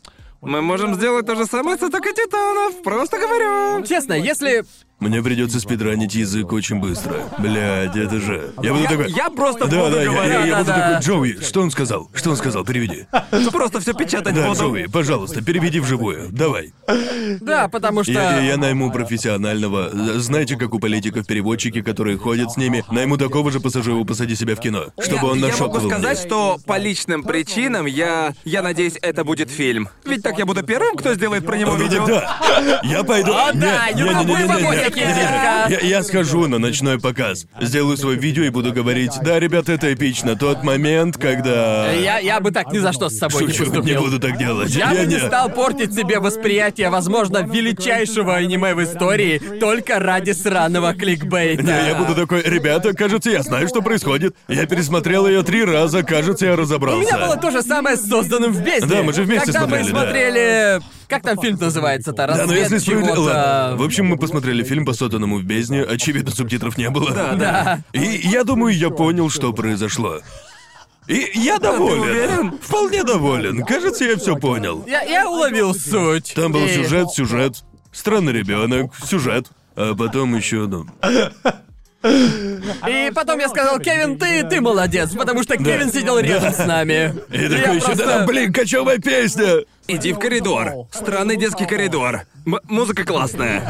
Мы 0.43 0.61
можем 0.61 0.95
сделать 0.97 1.25
то 1.25 1.37
же 1.37 1.47
самое 1.47 1.79
с 1.79 1.83
«Атакой 1.83 2.13
Титанов», 2.15 2.83
просто 2.83 3.17
говорю. 3.19 3.83
Честно, 3.87 4.13
если... 4.13 4.65
Мне 5.03 5.21
придется 5.21 5.59
спидранить 5.59 6.15
язык 6.15 6.53
очень 6.53 6.77
быстро. 6.79 7.17
Блядь, 7.39 7.97
это 7.97 8.21
же. 8.21 8.53
Я 8.63 8.71
буду 8.73 8.85
Я, 8.85 8.89
такой. 8.89 9.11
я 9.11 9.31
просто 9.31 9.67
Да, 9.67 9.81
буду 9.85 9.91
да, 9.97 9.97
я, 9.97 10.03
я- 10.05 10.11
говорить. 10.13 10.33
я 10.47 10.57
буду 10.59 10.67
Да-да. 10.71 10.89
такой, 10.91 11.05
Джоуи, 11.05 11.39
что 11.43 11.61
он 11.63 11.71
сказал? 11.73 12.09
Что 12.15 12.31
он 12.31 12.37
сказал? 12.37 12.65
Переведи. 12.65 13.07
Просто 13.51 13.81
все 13.81 13.95
печатать 13.95 14.35
Да, 14.37 14.47
буду. 14.49 14.61
Джоуи, 14.61 14.87
пожалуйста, 14.87 15.43
переведи 15.43 15.81
вживую. 15.81 16.29
Давай. 16.31 16.73
Да, 17.41 17.67
потому 17.69 18.05
что... 18.05 18.13
Я, 18.13 18.37
я, 18.37 18.43
я 18.43 18.57
найму 18.57 18.93
профессионального. 18.93 19.91
Знаете, 20.21 20.57
как 20.57 20.73
у 20.73 20.79
политиков 20.79 21.27
переводчики, 21.27 21.83
которые 21.83 22.17
ходят 22.17 22.53
с 22.53 22.57
ними, 22.57 22.85
найму 22.93 23.17
такого 23.19 23.51
же 23.51 23.59
пассажира, 23.59 24.03
посади 24.05 24.37
себя 24.37 24.55
в 24.55 24.61
кино, 24.61 24.87
чтобы 25.01 25.27
я, 25.27 25.33
он 25.33 25.39
я 25.41 25.47
нашел 25.49 25.67
могу 25.67 25.89
сказать, 25.89 26.19
что 26.19 26.59
по 26.65 26.79
личным 26.79 27.25
причинам 27.25 27.87
я... 27.87 28.35
Я 28.45 28.63
надеюсь, 28.63 28.95
это 29.03 29.25
будет 29.25 29.51
фильм. 29.51 29.89
Ведь 30.05 30.23
так 30.23 30.39
я 30.39 30.47
буду 30.47 30.63
первым, 30.63 30.97
кто 30.97 31.15
сделает 31.15 31.45
про 31.45 31.57
него 31.57 31.75
видео. 31.75 32.07
тогда 32.07 32.81
я 32.85 33.03
пойду. 33.03 33.33
О, 33.33 33.53
да, 33.53 33.89
Нет, 33.91 33.99
Юра, 33.99 34.11
не-не-не-не-не, 34.15 34.43
мы 34.43 34.47
помогем, 34.47 34.63
нет, 34.63 34.73
нет, 34.73 34.85
детка. 34.85 34.92
Я, 34.97 35.79
я 35.81 36.03
схожу 36.03 36.47
на 36.49 36.59
ночной 36.59 36.99
показ, 37.01 37.47
сделаю 37.61 37.97
свое 37.97 38.19
видео 38.19 38.45
и 38.45 38.49
буду 38.51 38.73
говорить, 38.73 39.13
да, 39.23 39.39
ребят, 39.39 39.69
это 39.69 39.93
эпично. 39.93 40.37
Тот 40.37 40.63
момент, 40.63 41.17
когда... 41.17 41.91
Я, 41.93 42.19
я 42.19 42.41
бы 42.41 42.51
так 42.51 42.73
ни 42.73 42.79
за 42.79 42.93
что 42.93 43.09
с 43.09 43.19
собой 43.19 43.45
не 43.45 43.53
Шучу, 43.53 43.65
не 43.65 43.71
поступил. 43.71 44.01
буду 44.03 44.19
так 44.19 44.39
делать. 44.39 44.71
Я 44.75 44.91
бы 44.91 45.07
не 45.07 45.19
стал 45.19 45.49
портить 45.51 45.95
себе 45.95 46.19
восприятие, 46.21 46.91
возможно, 46.91 47.39
величайшего 47.39 48.35
аниме 48.37 48.75
в 48.75 48.83
истории 48.83 49.39
только 49.61 49.99
ради 49.99 50.33
сраного 50.33 50.95
кликбейта. 50.95 51.63
Не, 51.63 51.89
я 51.89 51.95
буду 51.95 52.15
такой, 52.15 52.43
ребята, 52.43 52.93
кажется, 52.95 53.31
я 53.31 53.43
знаю, 53.43 53.69
что 53.69 53.83
происходит. 53.83 54.35
Я 54.49 54.67
пересмотрел 54.67 55.27
ее 55.27 55.43
три 55.43 55.65
раза, 55.65 56.03
кажется, 56.03 56.47
я 56.47 56.55
У 56.55 56.57
разобрался. 56.57 57.01
меня 57.01 57.19
было 57.27 57.37
то 57.37 57.51
же 57.51 57.63
самое 57.63 57.97
с 57.97 58.09
созданным 58.09 58.53
в 58.53 58.63
бездне. 58.63 58.89
Да, 58.89 59.03
мы 59.03 59.13
же 59.13 59.23
вместе 59.23 59.47
Когда 59.53 59.61
смотрели, 59.61 59.83
мы 59.85 59.93
да. 59.93 60.01
смотрели. 60.03 60.81
Как 61.13 61.23
там 61.23 61.41
фильм 61.41 61.59
называется-то? 61.59 62.17
Да, 62.17 62.27
Рассвет 62.27 62.47
но 62.49 62.55
если 62.55 62.79
справедливо... 62.79 63.21
Ладно. 63.21 63.77
В 63.77 63.83
общем, 63.83 64.07
мы 64.07 64.17
посмотрели 64.17 64.63
фильм 64.65 64.85
по 64.85 64.93
сотанному 64.93 65.39
в 65.39 65.45
бездне, 65.45 65.83
очевидно, 65.83 66.31
субтитров 66.31 66.77
не 66.79 66.91
было. 66.91 67.11
Да, 67.13 67.33
Да. 67.35 67.79
И 67.93 68.01
я 68.25 68.45
думаю, 68.45 68.77
я 68.77 68.91
понял, 68.91 69.31
что 69.31 69.53
произошло. 69.53 70.21
И 71.09 71.31
я 71.35 71.59
доволен. 71.59 72.01
уверен? 72.01 72.59
Вполне 72.63 73.03
доволен. 73.05 73.65
Кажется, 73.65 74.05
я 74.05 74.17
все 74.17 74.37
понял. 74.37 74.85
Я, 74.87 75.03
я 75.03 75.29
уловил 75.29 75.75
суть. 75.75 76.33
Там 76.35 76.53
был 76.53 76.65
И- 76.65 76.69
сюжет, 76.75 77.11
сюжет. 77.11 77.65
Странный 77.91 78.33
ребенок, 78.33 78.93
сюжет. 79.05 79.47
А 79.75 79.95
потом 79.95 80.37
еще, 80.37 80.67
ну. 80.67 80.87
И 82.89 83.11
потом 83.15 83.39
я 83.39 83.49
сказал, 83.49 83.79
Кевин, 83.79 84.19
ты, 84.19 84.43
ты 84.45 84.61
молодец, 84.61 85.11
потому 85.13 85.43
что 85.43 85.57
Кевин 85.57 85.93
сидел 85.93 86.19
рядом 86.19 86.53
с 86.53 86.59
нами. 86.67 87.15
И 87.31 87.43
Я 87.43 87.49
такой 87.49 87.77
еще, 87.77 87.87
просто- 87.87 88.07
да, 88.07 88.27
блин, 88.27 88.53
кочевая 88.53 88.99
песня! 88.99 89.65
Иди 89.89 90.13
в 90.13 90.19
коридор. 90.19 90.87
Странный 90.93 91.37
детский 91.37 91.67
коридор. 91.67 92.23
М- 92.47 92.59
музыка 92.69 93.05
классная. 93.05 93.61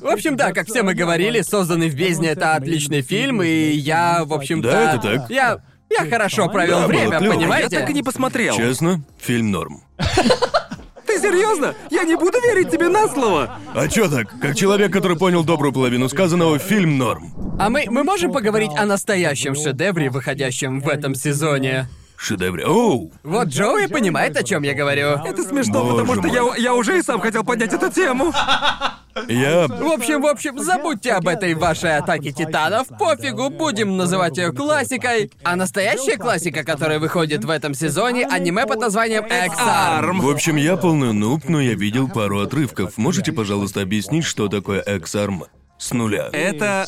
В 0.00 0.06
общем, 0.06 0.36
да, 0.36 0.52
как 0.52 0.66
все 0.66 0.82
мы 0.82 0.94
говорили, 0.94 1.40
«Созданный 1.42 1.88
в 1.88 1.94
бездне»— 1.94 2.28
это 2.30 2.54
отличный 2.54 3.02
фильм, 3.02 3.42
и 3.42 3.48
я, 3.72 4.24
в 4.24 4.32
общем-то... 4.32 4.70
Да, 4.70 4.94
это 4.94 5.02
так. 5.18 5.30
Я... 5.30 5.60
Я 5.90 6.08
хорошо 6.08 6.48
провел 6.48 6.80
Да, 6.80 6.86
время, 6.86 7.18
клёво. 7.18 7.24
Я 7.34 7.38
понимаете? 7.38 7.78
так 7.80 7.90
и 7.90 7.92
не 7.92 8.02
посмотрел. 8.02 8.56
Честно, 8.56 9.02
фильм 9.20 9.50
норм. 9.50 9.82
Ты 11.12 11.20
серьезно? 11.20 11.74
Я 11.90 12.04
не 12.04 12.16
буду 12.16 12.40
верить 12.40 12.70
тебе 12.70 12.88
на 12.88 13.06
слово. 13.06 13.58
А 13.74 13.86
чё 13.86 14.08
так? 14.08 14.28
Как 14.40 14.56
человек, 14.56 14.90
который 14.90 15.18
понял 15.18 15.44
добрую 15.44 15.70
половину 15.70 16.08
сказанного, 16.08 16.58
фильм 16.58 16.96
норм. 16.96 17.30
А 17.58 17.68
мы, 17.68 17.84
мы 17.90 18.02
можем 18.02 18.32
поговорить 18.32 18.70
о 18.78 18.86
настоящем 18.86 19.54
шедевре, 19.54 20.08
выходящем 20.08 20.80
в 20.80 20.88
этом 20.88 21.14
сезоне? 21.14 21.86
Шедевре. 22.16 22.64
Оу! 22.64 23.12
Вот 23.24 23.48
Джоуи 23.48 23.86
понимает, 23.86 24.38
о 24.38 24.42
чем 24.42 24.62
я 24.62 24.72
говорю. 24.72 25.18
Это 25.22 25.42
смешно, 25.42 25.82
Боже 25.82 26.04
потому 26.06 26.22
что 26.22 26.28
я, 26.28 26.56
я 26.56 26.74
уже 26.74 26.98
и 26.98 27.02
сам 27.02 27.20
хотел 27.20 27.44
поднять 27.44 27.74
эту 27.74 27.90
тему. 27.90 28.32
Я... 29.28 29.66
В 29.68 29.92
общем, 29.92 30.22
в 30.22 30.26
общем, 30.26 30.58
забудьте 30.58 31.12
об 31.12 31.28
этой 31.28 31.54
вашей 31.54 31.96
атаке 31.96 32.32
титанов, 32.32 32.88
пофигу, 32.88 33.50
будем 33.50 33.96
называть 33.96 34.38
ее 34.38 34.52
классикой. 34.52 35.30
А 35.44 35.56
настоящая 35.56 36.16
классика, 36.16 36.64
которая 36.64 36.98
выходит 36.98 37.44
в 37.44 37.50
этом 37.50 37.74
сезоне, 37.74 38.26
аниме 38.26 38.66
под 38.66 38.80
названием 38.80 39.24
X-Arm. 39.24 40.20
В 40.20 40.30
общем, 40.30 40.56
я 40.56 40.76
полный 40.76 41.12
нуб, 41.12 41.48
но 41.48 41.60
я 41.60 41.74
видел 41.74 42.08
пару 42.08 42.40
отрывков. 42.40 42.96
Можете, 42.96 43.32
пожалуйста, 43.32 43.82
объяснить, 43.82 44.24
что 44.24 44.48
такое 44.48 44.80
X-Arm? 44.80 45.42
С 45.78 45.92
нуля. 45.92 46.28
Это 46.32 46.86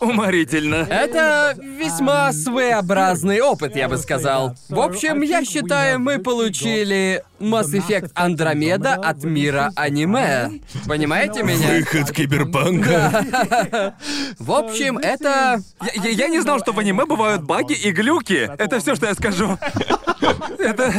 уморительно. 0.00 0.86
Это 0.88 1.54
весьма 1.60 2.32
своеобразный 2.32 3.40
опыт, 3.40 3.76
я 3.76 3.88
бы 3.88 3.96
сказал. 3.98 4.54
В 4.68 4.80
общем, 4.80 5.22
я 5.22 5.44
считаю, 5.44 5.98
мы 6.00 6.18
получили 6.18 7.22
Mass 7.40 7.72
Effect 7.72 8.10
Андромеда 8.14 8.94
от 8.94 9.24
мира 9.24 9.72
аниме. 9.76 10.50
Понимаете 10.86 11.42
меня? 11.42 11.68
Выход 11.68 12.10
киберпанка. 12.12 13.94
В 14.38 14.52
общем, 14.52 14.98
это... 14.98 15.60
Я, 15.94 16.02
я- 16.02 16.10
я 16.10 16.28
не 16.28 16.40
знал, 16.40 16.58
что 16.58 16.72
в 16.72 16.78
аниме 16.78 17.04
бывают 17.06 17.42
баги 17.42 17.74
и 17.74 17.90
глюки. 17.90 18.50
Это 18.58 18.80
все, 18.80 18.94
что 18.94 19.06
я 19.06 19.14
скажу. 19.14 19.58
Это... 20.58 20.92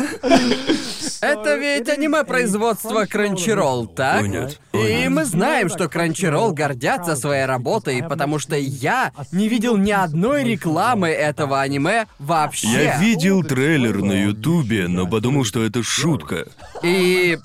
Это 1.25 1.55
ведь 1.55 1.89
аниме 1.89 2.23
производства 2.23 3.05
Crunchyroll, 3.05 3.93
так? 3.93 4.27
Нет. 4.27 4.59
И 4.73 5.07
мы 5.09 5.25
знаем, 5.25 5.69
что 5.69 5.85
Crunchyroll 5.85 6.53
гордятся 6.53 7.15
своей 7.15 7.45
работой, 7.45 8.03
потому 8.03 8.39
что 8.39 8.55
я 8.55 9.11
не 9.31 9.47
видел 9.47 9.77
ни 9.77 9.91
одной 9.91 10.43
рекламы 10.43 11.09
этого 11.09 11.61
аниме 11.61 12.05
вообще. 12.19 12.67
Я 12.67 12.99
видел 12.99 13.43
трейлер 13.43 14.01
на 14.01 14.13
Ютубе, 14.13 14.87
но 14.87 15.07
подумал, 15.07 15.43
что 15.45 15.63
это 15.63 15.83
шутка. 15.83 16.47
И 16.83 17.37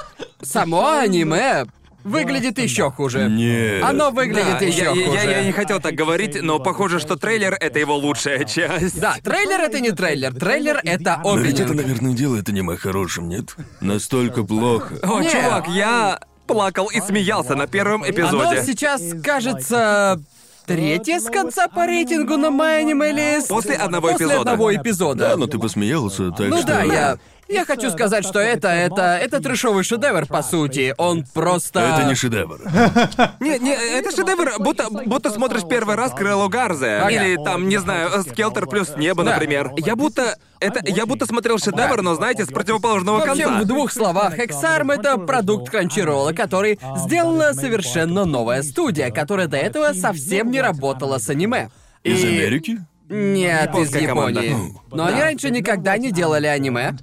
само 0.43 0.99
аниме 0.99 1.67
выглядит 2.05 2.59
еще 2.59 2.91
хуже. 2.91 3.29
Нет. 3.31 3.83
Оно 3.85 4.11
выглядит 4.11 4.59
Да, 4.59 4.65
еще 4.65 4.85
я, 4.85 4.91
я- 4.93 5.07
хуже. 5.07 5.19
я- 5.19 5.39
я 5.39 5.45
не 5.45 5.53
хотел 5.53 5.81
так 5.81 5.95
говорить, 5.95 6.41
но 6.43 6.59
похоже, 6.59 6.99
что 7.01 7.17
трейлер— 7.17 7.55
это 7.61 7.79
его 7.79 7.97
лучшая 7.97 8.45
часть. 8.45 8.99
Да, 9.01 9.17
трейлер 9.23 9.61
это 9.61 9.81
не 9.81 9.91
трейлер, 9.93 10.33
трейлер 10.35 10.81
это 10.83 11.21
Но 11.25 11.37
ведь 11.37 11.55
это, 11.61 11.71
опенинг. 11.71 11.87
наверное, 11.87 12.13
делает 12.15 12.49
аниме 12.49 12.77
хорошим, 12.77 13.29
нет? 13.29 13.55
Настолько 13.81 14.43
плохо. 14.45 14.95
О, 15.03 15.21
Не. 15.21 15.31
чувак, 15.31 15.69
я 15.69 16.21
плакал 16.47 16.87
и 16.89 17.01
смеялся 17.01 17.55
на 17.55 17.67
первом 17.67 18.03
Оно 18.03 18.11
эпизоде. 18.11 18.65
сейчас, 18.65 19.01
кажется, 19.23 20.21
третье 20.67 21.21
с 21.21 21.25
конца 21.31 21.69
по 21.69 21.87
рейтингу 21.87 22.37
на 22.37 22.47
MyAnimeList. 22.47 23.11
или 23.11 23.41
с- 23.41 23.47
После 23.47 23.75
одного 23.77 24.09
После 24.09 24.27
эпизода. 24.27 24.41
одного 24.53 24.75
эпизода. 24.75 25.29
Да, 25.31 25.37
но 25.37 25.47
ты 25.47 25.59
посмеялся, 25.59 26.31
так 26.31 26.49
Ну 26.49 26.59
что... 26.59 26.67
да, 26.67 26.83
я... 26.83 27.19
Я 27.51 27.65
хочу 27.65 27.91
сказать, 27.91 28.25
что 28.25 28.39
это, 28.39 28.69
это, 28.69 29.19
это 29.21 29.41
трэшовый 29.43 29.83
шедевр, 29.85 30.27
по 30.27 30.43
сути. 30.43 30.95
Он 30.99 31.25
просто... 31.35 31.81
Это 31.81 32.05
не 32.09 32.15
шедевр. 32.15 32.61
Не, 33.41 33.59
не, 33.59 33.73
это 33.75 34.11
шедевр, 34.15 34.53
будто, 34.61 34.89
будто 34.91 35.31
смотришь 35.31 35.63
первый 35.69 35.97
раз 35.97 36.13
Крыло 36.13 36.49
Гарзе. 36.49 36.99
Ага. 36.99 37.11
Или 37.11 37.37
там, 37.45 37.69
не 37.69 37.79
знаю, 37.79 38.23
Скелтер 38.23 38.67
плюс 38.67 38.97
небо, 38.97 39.25
Да. 39.25 39.33
например. 39.33 39.73
Я 39.77 39.97
будто. 39.97 40.37
Это. 40.61 40.81
Я 40.87 41.07
будто 41.07 41.27
смотрел 41.27 41.59
шедевр, 41.59 42.03
но 42.03 42.15
знаете, 42.15 42.45
с 42.45 42.49
противоположного 42.49 43.19
В 43.19 43.23
общем, 43.31 43.45
конца. 43.49 43.61
в 43.63 43.67
двух 43.67 43.93
словах, 43.93 44.39
Hexarm— 44.39 44.93
это 44.95 45.17
продукт 45.19 45.75
Crunchyroll, 45.75 46.33
который 46.35 46.79
сделала 46.99 47.53
совершенно 47.53 48.25
новая 48.27 48.63
студия, 48.63 49.11
которая 49.11 49.47
до 49.49 49.57
этого 49.57 49.93
совсем 49.95 50.51
не 50.51 50.61
работала 50.61 51.19
с 51.19 51.29
аниме. 51.29 51.71
Из 52.05 52.23
И- 52.23 52.27
Америки? 52.29 52.79
Нет, 53.09 53.71
из 53.71 53.89
Японская 53.93 54.07
команда. 54.07 54.41
Японии. 54.41 54.75
Но 54.93 55.07
они 55.07 55.21
раньше 55.21 55.51
никогда 55.51 55.97
не 55.99 56.13
делали 56.13 56.47
аниме. 56.47 56.97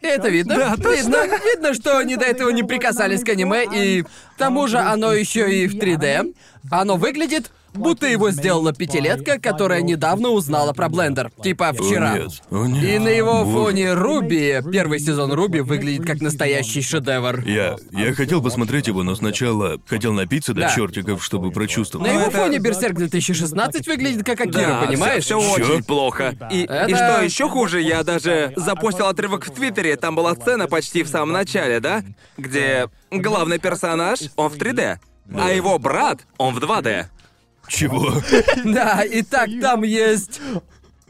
Это 0.00 0.28
видно. 0.28 0.56
Да, 0.56 0.76
точно. 0.76 0.92
видно, 0.92 1.38
видно, 1.44 1.74
что 1.74 1.98
они 1.98 2.16
до 2.16 2.24
этого 2.24 2.50
не 2.50 2.62
прикасались 2.62 3.24
к 3.24 3.28
аниме, 3.28 3.64
и 3.64 4.02
к 4.02 4.08
тому 4.38 4.66
же 4.68 4.78
оно 4.78 5.12
еще 5.12 5.50
и 5.52 5.66
в 5.66 5.76
3D. 5.76 6.34
Оно 6.70 6.96
выглядит, 6.96 7.50
будто 7.76 8.06
его 8.06 8.30
сделала 8.30 8.72
пятилетка, 8.72 9.38
которая 9.38 9.82
недавно 9.82 10.30
узнала 10.30 10.72
про 10.72 10.88
блендер. 10.88 11.30
Типа 11.42 11.72
вчера. 11.72 12.12
О, 12.12 12.18
нет. 12.18 12.30
О, 12.50 12.66
нет. 12.66 12.84
И 12.84 12.98
на 12.98 13.08
его 13.08 13.44
фоне 13.44 13.94
Руби, 13.94 14.60
первый 14.72 14.98
сезон 15.00 15.32
Руби, 15.32 15.60
выглядит 15.60 16.06
как 16.06 16.20
настоящий 16.20 16.82
шедевр. 16.82 17.40
Я... 17.46 17.76
Я 17.92 18.14
хотел 18.14 18.42
посмотреть 18.42 18.86
его, 18.88 19.02
но 19.02 19.14
сначала 19.14 19.78
хотел 19.86 20.12
напиться 20.12 20.52
до 20.54 20.62
Да. 20.62 20.74
чертиков, 20.74 21.22
чтобы 21.24 21.50
прочувствовать. 21.50 22.06
На 22.08 22.12
его 22.12 22.28
это- 22.28 22.38
фоне 22.38 22.58
Берсерк 22.58 22.94
2016 22.96 23.86
выглядит 23.86 24.24
как 24.24 24.40
Акира, 24.40 24.80
Да, 24.80 24.82
понимаешь? 24.86 25.24
Все, 25.24 25.40
Чё? 25.40 25.52
очень 25.54 25.84
плохо. 25.84 26.34
И, 26.50 26.62
Это- 26.64 26.86
и 26.90 26.94
что 26.94 27.20
еще 27.22 27.48
хуже, 27.48 27.80
я 27.80 28.02
даже 28.02 28.52
запостил 28.56 29.06
отрывок 29.06 29.46
в 29.46 29.50
Твиттере. 29.50 29.96
Там 29.96 30.14
была 30.14 30.34
сцена 30.34 30.66
почти 30.66 31.02
в 31.02 31.08
самом 31.08 31.32
начале, 31.32 31.80
да? 31.80 32.02
Где 32.36 32.88
главный 33.10 33.58
персонаж, 33.58 34.20
он 34.36 34.48
в 34.50 34.56
3D. 34.56 34.98
А 35.34 35.50
его 35.50 35.78
брат, 35.78 36.20
он 36.38 36.54
в 36.54 36.58
2D. 36.58 37.06
Чего? 37.68 38.14
Да, 38.64 39.02
и 39.02 39.22
так 39.22 39.48
там 39.60 39.82
есть 39.82 40.40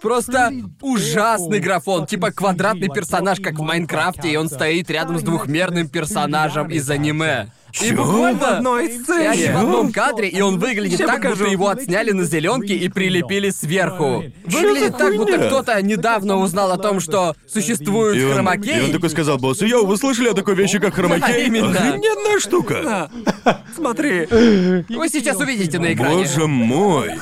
просто 0.01 0.53
ужасный 0.81 1.61
графон, 1.61 2.07
типа 2.07 2.31
квадратный 2.31 2.89
персонаж, 2.89 3.41
как 3.41 3.59
в 3.59 3.63
Майнкрафте, 3.63 4.31
и 4.31 4.37
он 4.37 4.49
стоит 4.49 4.91
рядом 4.91 5.19
с 5.19 5.23
двухмерным 5.23 5.89
персонажем 5.89 6.69
из 6.69 6.89
аниме. 6.91 7.49
И 7.83 7.93
буквально... 7.93 8.39
В 8.39 8.43
одной 8.45 8.87
И 8.87 8.89
они 8.89 8.99
в 8.99 9.03
сцене. 9.05 9.51
одном 9.55 9.93
кадре, 9.93 10.29
и 10.29 10.41
он 10.41 10.59
выглядит 10.59 10.99
Ща 10.99 11.07
так, 11.07 11.17
покажу. 11.17 11.37
будто 11.37 11.51
его 11.51 11.69
отсняли 11.69 12.13
на 12.13 12.25
зеленке 12.25 12.75
и 12.75 12.89
прилепили 12.89 13.51
сверху. 13.51 14.25
Выглядит 14.45 14.97
так, 14.97 15.15
будто 15.17 15.39
кто-то 15.39 15.81
недавно 15.83 16.37
узнал 16.39 16.73
о 16.73 16.79
том, 16.79 17.01
что 17.01 17.35
существует 17.47 18.17
И 18.17 18.25
он, 18.25 18.33
хромакей. 18.35 18.79
и 18.81 18.83
он 18.85 18.93
такой 18.93 19.11
сказал 19.11 19.39
боссу, 19.39 19.67
йоу, 19.67 19.87
вы 19.87 19.97
слышали 19.97 20.29
о 20.29 20.35
такой 20.35 20.55
вещи, 20.55 20.79
как 20.79 20.95
хромакей? 20.95 21.21
Да, 21.21 21.37
именно. 21.39 21.71
Охрененная 21.71 22.41
штука. 22.41 23.11
Смотри. 23.75 24.27
Вы 24.89 25.09
сейчас 25.09 25.39
увидите 25.39 25.79
на 25.79 25.93
экране. 25.93 26.17
Боже 26.25 26.47
мой. 26.47 27.13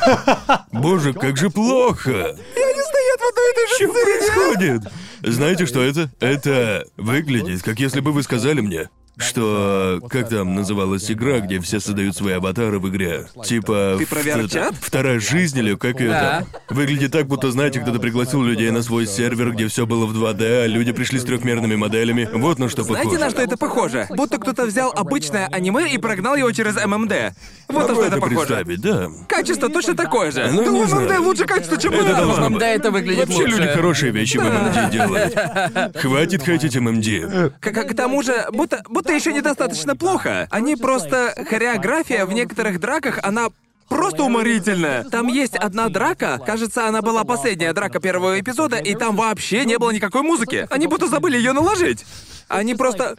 Боже, 0.72 1.12
как 1.12 1.36
же 1.36 1.50
плохо. 1.50 2.10
Они 2.10 2.82
стоят 2.82 3.20
в 3.20 3.28
одной 3.28 3.50
и 3.50 3.54
той 3.54 3.68
же 3.68 3.74
Что 3.74 3.92
сцене. 3.92 4.04
происходит? 4.04 4.92
Знаете, 5.22 5.66
что 5.66 5.82
это? 5.82 6.10
Это 6.20 6.86
выглядит, 6.96 7.62
как 7.62 7.80
если 7.80 8.00
бы 8.00 8.12
вы 8.12 8.22
сказали 8.22 8.60
мне, 8.60 8.88
что... 9.16 10.00
Как 10.10 10.28
там 10.28 10.54
называлась 10.54 11.10
игра, 11.10 11.40
где 11.40 11.60
все 11.60 11.80
создают 11.80 12.16
свои 12.16 12.34
аватары 12.34 12.78
в 12.78 12.88
игре? 12.88 13.26
Типа... 13.44 13.96
Ты 13.98 14.06
про 14.06 14.20
это, 14.20 14.70
Вторая 14.80 15.20
жизнь 15.20 15.58
или 15.58 15.74
как 15.74 16.00
это? 16.00 16.46
Выглядит 16.68 17.12
так, 17.12 17.26
будто, 17.26 17.50
знаете, 17.50 17.80
кто-то 17.80 17.98
пригласил 17.98 18.42
людей 18.42 18.70
на 18.70 18.82
свой 18.82 19.06
сервер, 19.06 19.52
где 19.52 19.68
все 19.68 19.86
было 19.86 20.06
в 20.06 20.16
2D, 20.16 20.64
а 20.64 20.66
люди 20.66 20.92
пришли 20.92 21.18
с 21.18 21.24
трехмерными 21.24 21.76
моделями. 21.76 22.28
Вот 22.32 22.58
на 22.58 22.68
что 22.68 22.82
Знаете, 22.82 23.04
похоже. 23.10 23.24
на 23.24 23.30
что 23.30 23.42
это 23.42 23.56
похоже? 23.56 24.06
Будто 24.10 24.38
кто-то 24.38 24.64
взял 24.66 24.92
обычное 24.94 25.46
аниме 25.48 25.90
и 25.92 25.98
прогнал 25.98 26.36
его 26.36 26.50
через 26.52 26.74
ММД. 26.76 27.34
Вот 27.68 27.88
на 27.88 27.94
что 27.94 28.04
это 28.04 28.16
похоже. 28.18 28.36
представить, 28.36 28.80
да. 28.80 29.08
Качество 29.28 29.68
точно 29.68 29.94
такое 29.96 30.30
же. 30.30 30.48
Ну, 30.50 30.64
Да 30.64 30.70
не 30.70 30.80
у 30.82 30.86
знаю. 30.86 31.08
ММД 31.08 31.18
лучше 31.20 31.44
качество, 31.44 31.76
чем 31.78 31.92
Это 31.94 32.14
должно. 32.16 32.58
Да, 32.58 32.68
это 32.68 32.90
выглядит 32.90 33.26
Вообще 33.26 33.42
лучше. 33.44 33.56
люди 33.58 33.68
хорошие 33.68 34.12
вещи 34.12 34.36
в 34.38 34.42
ММД 34.42 34.90
делают. 34.90 35.34
Хватит 35.96 36.42
хейтить 36.44 36.76
ММД. 36.76 37.54
К, 37.60 37.70
к- 37.70 37.84
к 37.90 37.94
тому 37.96 38.22
же, 38.22 38.46
будто, 38.52 38.82
будто 39.04 39.14
еще 39.14 39.32
недостаточно 39.32 39.94
плохо. 39.94 40.48
Они 40.50 40.76
просто... 40.76 41.34
Хореография 41.48 42.24
в 42.24 42.32
некоторых 42.32 42.80
драках, 42.80 43.18
она 43.22 43.48
просто 43.88 44.24
уморительная. 44.24 45.04
Там 45.04 45.28
есть 45.28 45.56
одна 45.56 45.88
драка, 45.88 46.40
кажется, 46.44 46.88
она 46.88 47.02
была 47.02 47.24
последняя 47.24 47.72
драка 47.74 48.00
первого 48.00 48.40
эпизода, 48.40 48.76
и 48.78 48.94
там 48.94 49.16
вообще 49.16 49.64
не 49.66 49.78
было 49.78 49.90
никакой 49.90 50.22
музыки. 50.22 50.66
Они 50.70 50.86
будто 50.86 51.06
забыли 51.06 51.36
ее 51.36 51.52
наложить. 51.52 52.04
Они 52.48 52.74
просто... 52.74 53.16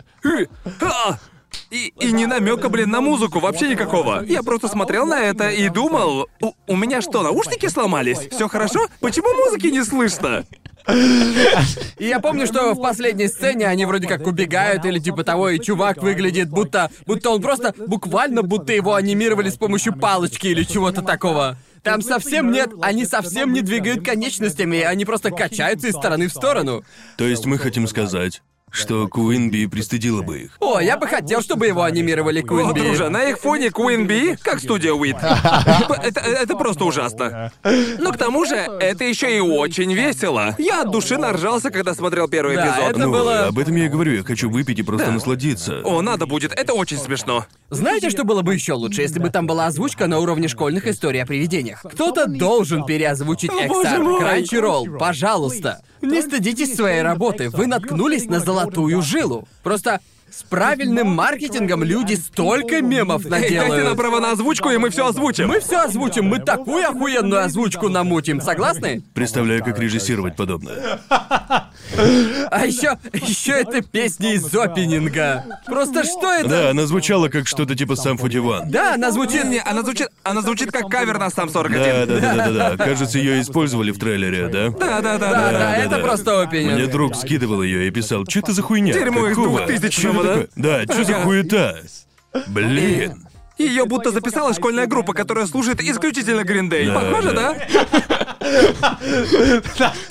И, 1.72 1.94
и 2.00 2.12
не 2.12 2.26
намека, 2.26 2.68
блин, 2.68 2.90
на 2.90 3.00
музыку, 3.00 3.40
вообще 3.40 3.70
никакого. 3.70 4.24
Я 4.26 4.44
просто 4.44 4.68
смотрел 4.68 5.06
на 5.06 5.22
это 5.22 5.50
и 5.50 5.70
думал, 5.70 6.28
у, 6.42 6.52
у 6.68 6.76
меня 6.76 7.02
что, 7.02 7.22
наушники 7.22 7.68
сломались? 7.68 8.28
Все 8.30 8.50
хорошо? 8.50 8.88
Почему 9.00 9.34
музыки 9.46 9.68
не 9.68 9.84
слышно? 9.84 10.46
И 11.98 12.06
я 12.06 12.20
помню, 12.20 12.46
что 12.46 12.74
в 12.74 12.82
последней 12.82 13.28
сцене 13.28 13.68
они 13.68 13.86
вроде 13.86 14.08
как 14.08 14.28
убегают 14.28 14.86
или 14.86 15.00
типа 15.00 15.24
того, 15.24 15.50
и 15.50 15.60
чувак 15.60 16.02
выглядит 16.02 16.50
будто... 16.50 16.92
Будто 17.06 17.32
он 17.32 17.42
просто... 17.42 17.74
Буквально 17.88 18.44
будто 18.44 18.74
его 18.74 18.96
анимировали 18.96 19.50
с 19.50 19.58
помощью 19.58 19.98
палочки 19.98 20.48
или 20.48 20.64
чего-то 20.64 21.02
такого. 21.02 21.58
Там 21.82 22.02
совсем 22.02 22.52
нет... 22.52 22.72
Они 22.82 23.06
совсем 23.06 23.54
не 23.54 23.62
двигают 23.62 24.06
конечностями, 24.06 24.82
они 24.82 25.06
просто 25.06 25.32
качаются 25.32 25.88
из 25.88 25.94
стороны 25.94 26.28
в 26.28 26.32
сторону. 26.32 26.84
То 27.18 27.26
есть 27.26 27.46
мы 27.46 27.58
хотим 27.58 27.88
сказать, 27.88 28.42
что 28.72 29.08
Куинби 29.08 29.68
пристыдила 29.68 30.22
бы 30.22 30.40
их. 30.40 30.58
О, 30.60 30.80
я 30.82 30.98
бы 30.98 31.08
хотел, 31.08 31.42
чтобы 31.42 31.68
его 31.68 31.84
анимировали 31.84 32.42
О, 32.42 32.46
Куинби. 32.46 32.80
друже, 32.82 33.10
на 33.10 33.24
их 33.24 33.40
фоне 33.40 33.68
Queen 33.68 34.06
Bee, 34.06 34.38
как 34.42 34.60
студия 34.60 34.92
Уит. 34.92 35.16
Это, 36.04 36.20
это 36.20 36.56
просто 36.56 36.84
ужасно. 36.84 37.52
Но 37.64 38.12
к 38.12 38.18
тому 38.18 38.46
же, 38.46 38.56
это 38.56 39.04
еще 39.06 39.36
и 39.36 39.40
очень 39.40 39.94
весело. 39.94 40.56
Я 40.58 40.82
от 40.82 40.92
души 40.92 41.18
наржался, 41.18 41.70
когда 41.70 41.94
смотрел 41.96 42.28
первый 42.28 42.56
Да, 42.58 42.68
эпизод. 42.70 42.90
это 42.92 43.00
ну, 43.00 43.12
было- 43.12 43.46
об 43.48 43.58
этом 43.60 43.76
я 43.76 43.86
и 43.86 43.88
говорю, 43.90 44.14
я 44.14 44.24
хочу 44.24 44.50
выпить 44.50 44.80
и 44.80 44.84
просто 44.84 45.12
насладиться. 45.12 45.82
О, 45.84 46.02
надо 46.02 46.26
будет, 46.26 46.52
это 46.52 46.74
очень 46.74 46.98
смешно. 46.98 47.46
Знаете, 47.70 48.10
что 48.10 48.24
было 48.26 48.42
бы 48.42 48.54
еще 48.54 48.74
лучше, 48.74 49.02
если 49.02 49.20
бы 49.20 49.30
там 49.30 49.48
была 49.48 49.68
озвучка 49.68 50.08
на 50.08 50.20
уровне 50.20 50.48
школьных 50.48 50.86
историй 50.88 51.24
о 51.24 51.26
привидениях? 51.26 51.82
Кто-то 51.84 52.28
должен 52.28 52.86
переозвучить 52.86 53.52
О, 53.52 53.66
XR 53.66 54.00
мой. 54.04 54.22
Crunchyroll, 54.22 54.98
пожалуйста. 54.98 55.82
Не 56.02 56.22
стыдитесь 56.22 56.76
своей 56.76 57.02
работы, 57.02 57.50
вы 57.50 57.68
наткнулись 57.68 58.26
на 58.26 58.40
золотую 58.40 59.02
жилу. 59.02 59.48
Просто 59.64 60.00
с 60.36 60.44
правильным 60.44 61.08
маркетингом 61.08 61.82
люди 61.84 62.16
столько 62.16 62.82
мемов 62.82 63.24
Эй, 63.26 63.32
дайте 63.32 63.60
нам 63.60 63.70
наделают. 63.70 63.98
право 63.98 64.20
на 64.20 64.32
озвучку, 64.32 64.70
и 64.70 64.78
мы 64.78 64.90
все 64.90 65.08
озвучим. 65.08 65.48
Мы 65.48 65.62
все 65.62 65.80
озвучим, 65.80 66.26
мы 66.26 66.40
такую 66.40 66.86
охуенную 66.86 67.44
озвучку 67.46 67.88
намутим, 67.88 68.42
согласны? 68.42 69.02
Представляю, 69.14 69.64
как 69.64 69.80
режиссировать 69.80 70.36
подобное. 70.36 71.00
А 72.52 72.66
еще, 72.66 72.98
еще 73.14 73.54
это 73.54 73.82
песня 73.82 74.34
из 74.34 74.54
опенинга. 74.54 75.46
Просто 75.66 76.04
что 76.04 76.32
это? 76.34 76.50
Да, 76.50 76.70
она 76.72 76.86
звучала 76.86 77.30
как 77.30 77.48
что-то 77.48 77.76
типа 77.76 77.96
сам 77.96 78.18
41. 78.18 78.70
Да, 78.70 78.96
она 78.96 79.12
звучит... 79.12 79.46
Не, 79.46 79.62
она 79.62 79.84
звучит, 79.84 80.10
она 80.24 80.42
звучит 80.42 80.72
как 80.72 80.90
кавер 80.90 81.18
на 81.18 81.30
сам 81.30 81.50
41. 81.50 81.80
Да, 81.82 82.06
да, 82.06 82.20
да, 82.20 82.36
да, 82.36 82.50
да, 82.50 82.76
да. 82.76 82.78
Кажется, 82.86 83.18
ее 83.20 83.40
использовали 83.42 83.92
в 83.92 84.00
трейлере, 84.00 84.48
да? 84.50 84.70
Да, 84.70 85.02
да, 85.02 85.18
да, 85.18 85.18
Да, 85.18 85.32
да. 85.32 85.52
да, 85.52 85.78
это 85.78 86.00
просто 86.00 86.42
опенинг. 86.42 86.74
Мне 86.74 86.88
друг 86.88 87.16
скидывал 87.16 87.62
ее 87.62 87.88
и 87.88 87.92
писал, 87.92 88.26
что 88.28 88.40
это 88.40 88.52
за 88.52 88.62
хуйня? 88.62 88.94
Дерьмо 88.94 89.28
из 89.28 89.36
Какого? 89.36 89.60
2000-го, 89.60 89.90
Чё 89.90 90.12
это 90.12 90.24
да? 90.24 90.25
Такое? 90.28 90.48
Да, 90.56 90.84
что 90.84 91.04
за 91.04 91.14
хуета? 91.16 91.82
Блин. 92.48 93.28
Ее 93.58 93.86
будто 93.86 94.12
записала 94.12 94.54
школьная 94.54 94.86
группа, 94.86 95.14
которая 95.14 95.46
слушает 95.46 95.80
исключительно 95.82 96.44
Гриндей. 96.44 96.88
Да, 96.88 97.00
Похоже, 97.00 97.32
да. 97.32 97.56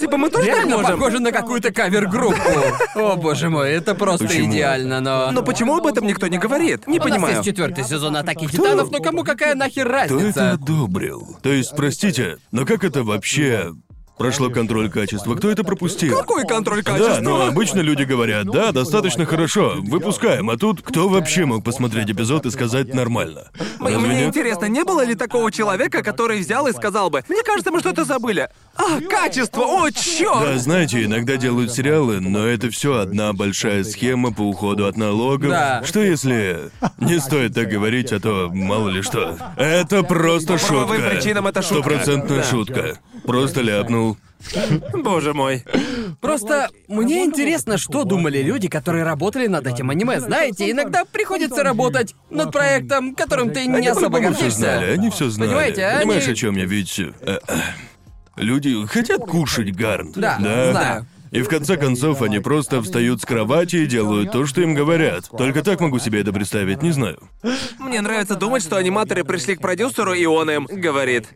Типа 0.01 0.17
мы 0.17 0.31
тоже 0.31 0.47
так 0.51 0.65
можем? 0.67 0.99
похоже 0.99 1.19
на 1.21 1.31
какую-то 1.31 1.71
кавер-группу. 1.71 2.39
О 2.95 3.17
боже 3.17 3.51
мой, 3.51 3.71
это 3.71 3.95
просто 3.95 4.27
идеально, 4.27 5.01
но... 5.01 5.31
Но 5.31 5.43
почему 5.43 5.77
об 5.77 5.87
этом 5.87 6.07
никто 6.07 6.27
не 6.27 6.39
говорит? 6.39 6.87
Не 6.87 7.01
понимаю. 7.01 7.35
есть 7.35 7.45
четвертый 7.45 7.85
сезон 7.85 8.17
Атаки 8.17 8.47
Титанов, 8.47 8.91
но 8.91 9.01
кому 9.01 9.25
какая 9.25 9.55
нахер 9.55 9.89
Кто 9.89 9.99
это 9.99 10.15
разница? 10.15 10.51
одобрил? 10.53 11.37
То 11.43 11.53
есть, 11.53 11.77
простите, 11.77 12.39
но 12.51 12.65
как 12.65 12.83
это 12.83 13.05
вообще 13.05 13.73
прошло 14.17 14.51
контроль 14.51 14.91
качества? 14.91 15.35
Кто 15.35 15.51
это 15.51 15.65
пропустил? 15.65 16.17
Какой 16.17 16.47
контроль 16.47 16.83
Да, 16.83 16.93
качества? 16.93 17.21
но 17.21 17.47
обычно 17.47 17.81
люди 17.81 18.05
говорят, 18.05 18.47
да, 18.47 18.73
достаточно 18.73 19.27
хорошо, 19.27 19.75
выпускаем, 19.79 20.51
а 20.51 20.57
тут 20.57 20.83
кто 20.83 21.09
вообще 21.09 21.45
мог 21.45 21.65
посмотреть 21.65 22.11
эпизод 22.11 22.47
и 22.47 22.51
сказать 22.51 22.95
нормально? 22.95 23.49
Разве 23.81 23.99
Мне 23.99 24.15
нет? 24.21 24.29
интересно, 24.29 24.67
не 24.67 24.85
было 24.85 25.05
ли 25.05 25.15
такого 25.15 25.51
человека, 25.51 26.03
который 26.03 26.41
взял 26.41 26.67
и 26.67 26.73
сказал 26.73 27.11
бы, 27.11 27.25
мне 27.29 27.43
кажется, 27.43 27.71
мы 27.71 27.81
что-то 27.81 28.05
забыли. 28.05 28.49
А, 28.77 29.01
качество, 29.01 29.63
о, 29.63 29.89
Да, 29.91 29.93
чёрт! 29.93 30.61
знаете, 30.61 31.05
иногда 31.05 31.37
делают 31.37 31.73
сериалы, 31.73 32.21
но 32.21 32.45
это 32.47 32.71
все 32.71 32.99
одна 32.99 33.33
большая 33.33 33.85
схема 33.85 34.33
по 34.33 34.43
уходу 34.43 34.87
от 34.87 34.97
налогов. 34.97 35.51
Да. 35.51 35.83
Что 35.85 36.01
если 36.01 36.71
не 36.99 37.21
стоит 37.21 37.55
так 37.55 37.69
говорить, 37.69 38.13
а 38.13 38.19
то 38.19 38.51
мало 38.53 38.89
ли 38.89 39.03
что. 39.03 39.37
Это 39.57 40.03
просто 40.03 40.55
По 40.55 40.67
правовым 40.67 40.97
шутка. 41.01 41.11
причинам 41.17 41.47
это 41.47 41.63
шутка. 41.63 41.75
Стопроцентная 41.77 42.39
Да. 42.39 42.45
шутка. 42.45 42.99
Просто 43.25 43.61
ляпнул. 43.63 44.17
Боже 44.93 45.33
мой. 45.33 45.65
Просто 46.21 46.69
мне 46.89 47.25
интересно, 47.25 47.79
что 47.79 48.05
думали 48.05 48.43
люди, 48.43 48.69
которые 48.69 49.05
работали 49.05 49.47
над 49.47 49.67
этим 49.67 49.91
аниме. 49.91 50.21
Знаете, 50.21 50.71
иногда 50.71 51.05
приходится 51.05 51.63
работать 51.63 52.15
над 52.31 52.53
проектом, 52.53 53.15
которым 53.15 53.51
ты 53.51 53.67
не 53.67 53.89
особо 53.89 54.17
По-моему, 54.17 54.35
все 54.35 54.51
знали, 54.51 54.81
гордишься. 54.81 55.01
они 55.01 55.11
все 55.11 55.29
знали. 55.31 55.49
Понимаете, 55.49 55.87
они- 55.87 56.01
Понимаешь, 56.01 56.29
о 56.29 56.35
чем 56.35 56.57
я? 56.57 56.65
Ведь 56.67 56.99
э, 56.99 57.13
э, 57.23 57.39
люди 58.37 58.87
хотят 58.87 59.23
кушать 59.23 59.75
гарнт. 59.75 60.17
Да, 60.17 60.39
знаю. 60.39 61.07
И 61.31 61.43
в 61.43 61.49
конце 61.49 61.77
концов 61.77 62.23
они 62.23 62.39
просто 62.39 62.81
встают 62.81 63.21
с 63.21 63.25
кровати 63.25 63.77
и 63.77 63.87
делают 63.87 64.31
то, 64.31 64.47
что 64.47 64.61
им 64.61 64.75
говорят. 64.75 65.29
Только 65.37 65.63
так 65.65 65.81
могу 65.81 65.99
себе 65.99 66.21
это 66.21 66.33
представить, 66.33 66.81
не 66.83 66.93
знаю. 66.93 67.19
Мне 67.81 68.01
нравится 68.03 68.37
думать, 68.37 68.63
что 68.63 68.77
аниматоры 68.77 69.25
пришли 69.25 69.57
к 69.57 69.61
продюсеру, 69.61 70.13
и 70.13 70.25
он 70.27 70.49
им 70.51 70.67
говорит. 70.71 71.27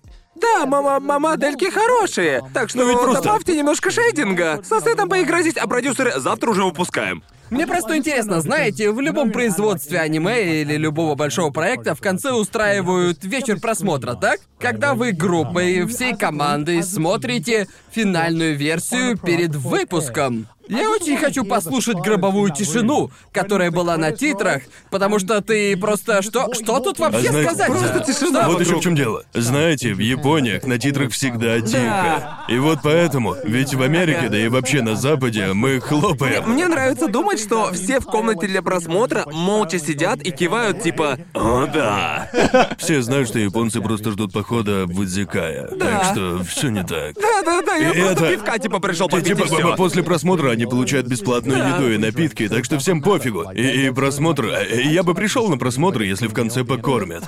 Да, 0.41 0.66
мама, 0.66 1.01
мама, 1.01 1.18
модельки 1.30 1.70
хорошие. 1.70 2.43
Так 2.55 2.68
что 2.70 2.78
Ну 2.78 2.89
ведь 2.89 2.99
просто- 3.01 3.22
добавьте 3.22 3.57
немножко 3.57 3.91
шейдинга. 3.91 4.61
Со 4.64 4.80
сетом 4.80 5.09
поиграйтесь, 5.09 5.57
а 5.57 5.66
продюсеры 5.66 6.12
завтра 6.18 6.51
уже 6.51 6.64
выпускаем. 6.64 7.22
Мне 7.51 7.67
просто 7.67 7.97
интересно, 7.97 8.41
знаете, 8.41 8.91
в 8.91 9.01
любом 9.01 9.31
производстве 9.33 10.01
аниме 10.01 10.61
или 10.61 10.77
любого 10.77 11.15
большого 11.15 11.51
проекта 11.51 11.95
в 11.95 12.01
конце 12.01 12.33
устраивают 12.33 13.25
вечер 13.25 13.59
просмотра, 13.61 14.15
так? 14.15 14.41
Когда 14.59 14.95
вы 14.95 15.13
группой, 15.13 15.87
всей 15.87 16.15
командой 16.17 16.83
смотрите 16.83 17.69
финальную 17.91 18.57
версию 18.57 19.17
перед 19.17 19.55
выпуском. 19.55 20.47
Я 20.69 20.91
очень 20.91 21.17
хочу 21.17 21.45
послушать 21.45 21.97
гробовую 21.97 22.53
тишину, 22.53 23.11
которая 23.33 23.71
была 23.71 23.97
на 23.97 24.13
титрах, 24.13 24.65
потому 24.91 25.19
что 25.19 25.41
ты 25.41 25.75
просто 25.79 26.21
что 26.21 26.53
что 26.53 26.79
тут 26.81 26.99
вообще 26.99 27.29
А 27.29 27.31
знаете- 27.31 27.49
сказать? 27.49 27.67
Просто 27.69 28.01
тишина? 28.01 28.47
Вот 28.49 28.61
еще 28.61 28.77
в 28.77 28.81
чем 28.81 28.95
дело. 28.95 29.25
Знаете, 29.33 29.95
в 29.95 29.99
Япониях 29.99 30.65
на 30.65 30.79
титрах 30.79 31.13
всегда 31.13 31.59
тихо. 31.63 32.41
И 32.51 32.59
вот 32.59 32.81
поэтому, 32.83 33.35
ведь 33.45 33.73
в 33.75 33.81
Америке, 33.81 34.29
да 34.29 34.37
и 34.39 34.49
вообще 34.49 34.83
на 34.83 34.95
Западе, 34.95 35.55
мы 35.55 35.81
хлопаем. 35.81 36.51
Мне 36.51 36.69
нравится 36.69 37.09
думать, 37.09 37.38
что 37.39 37.72
все 37.72 38.01
в 38.01 38.05
комнате 38.05 38.47
для 38.47 38.62
просмотра 38.62 39.24
молча 39.26 39.78
сидят 39.78 40.20
и 40.22 40.30
кивают 40.30 40.82
типа 40.82 41.18
«О, 41.34 41.66
да». 41.66 42.28
Все 42.78 43.03
знают, 43.03 43.28
что 43.28 43.39
японцы 43.39 43.80
просто 43.80 44.11
ждут 44.12 44.32
похода 44.32 44.86
в 44.86 45.05
Идзикая. 45.05 45.68
Так 45.68 46.05
что 46.12 46.43
все 46.45 46.68
не 46.68 46.82
так. 46.84 47.14
Да-да-да, 47.14 47.74
я 47.76 47.91
И 47.91 48.01
просто 48.01 48.24
это- 48.26 48.34
пивка 48.36 48.59
типа 48.59 48.80
пришел 48.80 49.07
И 49.09 49.11
попить 49.11 49.26
типа 49.28 49.43
и 49.43 49.47
всё. 49.47 49.76
после 49.76 50.03
просмотра 50.03 50.51
они 50.51 50.66
получают 50.66 51.07
бесплатную 51.07 51.59
еду 51.74 51.91
и 51.93 51.99
напитки, 51.99 52.49
так 52.49 52.64
что 52.64 52.78
всем 52.78 53.03
пофигу. 53.03 53.45
И, 53.55 53.86
и 53.86 53.91
просмотр. 53.91 54.47
э, 54.47 54.82
Я 54.82 55.03
бы 55.03 55.14
пришел 55.14 55.49
на 55.49 55.57
просмотр, 55.59 56.03
если 56.03 56.26
в 56.26 56.34
конце 56.34 56.64
покормят. 56.64 57.24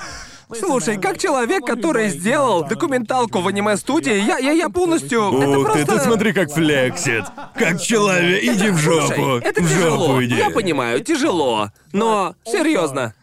Слушай, 0.59 0.99
как 0.99 1.19
человек, 1.19 1.65
который 1.65 2.09
сделал 2.09 2.65
документалку 2.65 3.41
в 3.41 3.49
аниме-студии, 3.49 4.15
я, 4.15 4.39
я, 4.39 4.53
я 4.53 4.69
полностью... 4.69 5.29
это 5.41 5.59
Ух 5.59 5.73
ты, 5.73 5.85
просто... 5.85 5.99
ты 5.99 6.05
смотри, 6.05 6.33
как 6.33 6.51
флексит. 6.51 7.25
Как 7.55 7.81
человек. 7.81 8.43
Иди 8.43 8.71
в 8.71 8.79
жопу. 8.79 9.15
Слушай, 9.15 9.41
это 9.41 9.63
в 9.63 9.69
тяжело. 9.69 10.07
жопу 10.07 10.25
иди. 10.25 10.35
Я 10.35 10.51
понимаю, 10.51 11.01
тяжело. 11.05 11.71
Но 11.93 12.35
серьезно. 12.45 13.15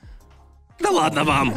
Да 0.80 0.92
ладно 0.92 1.24
вам. 1.24 1.56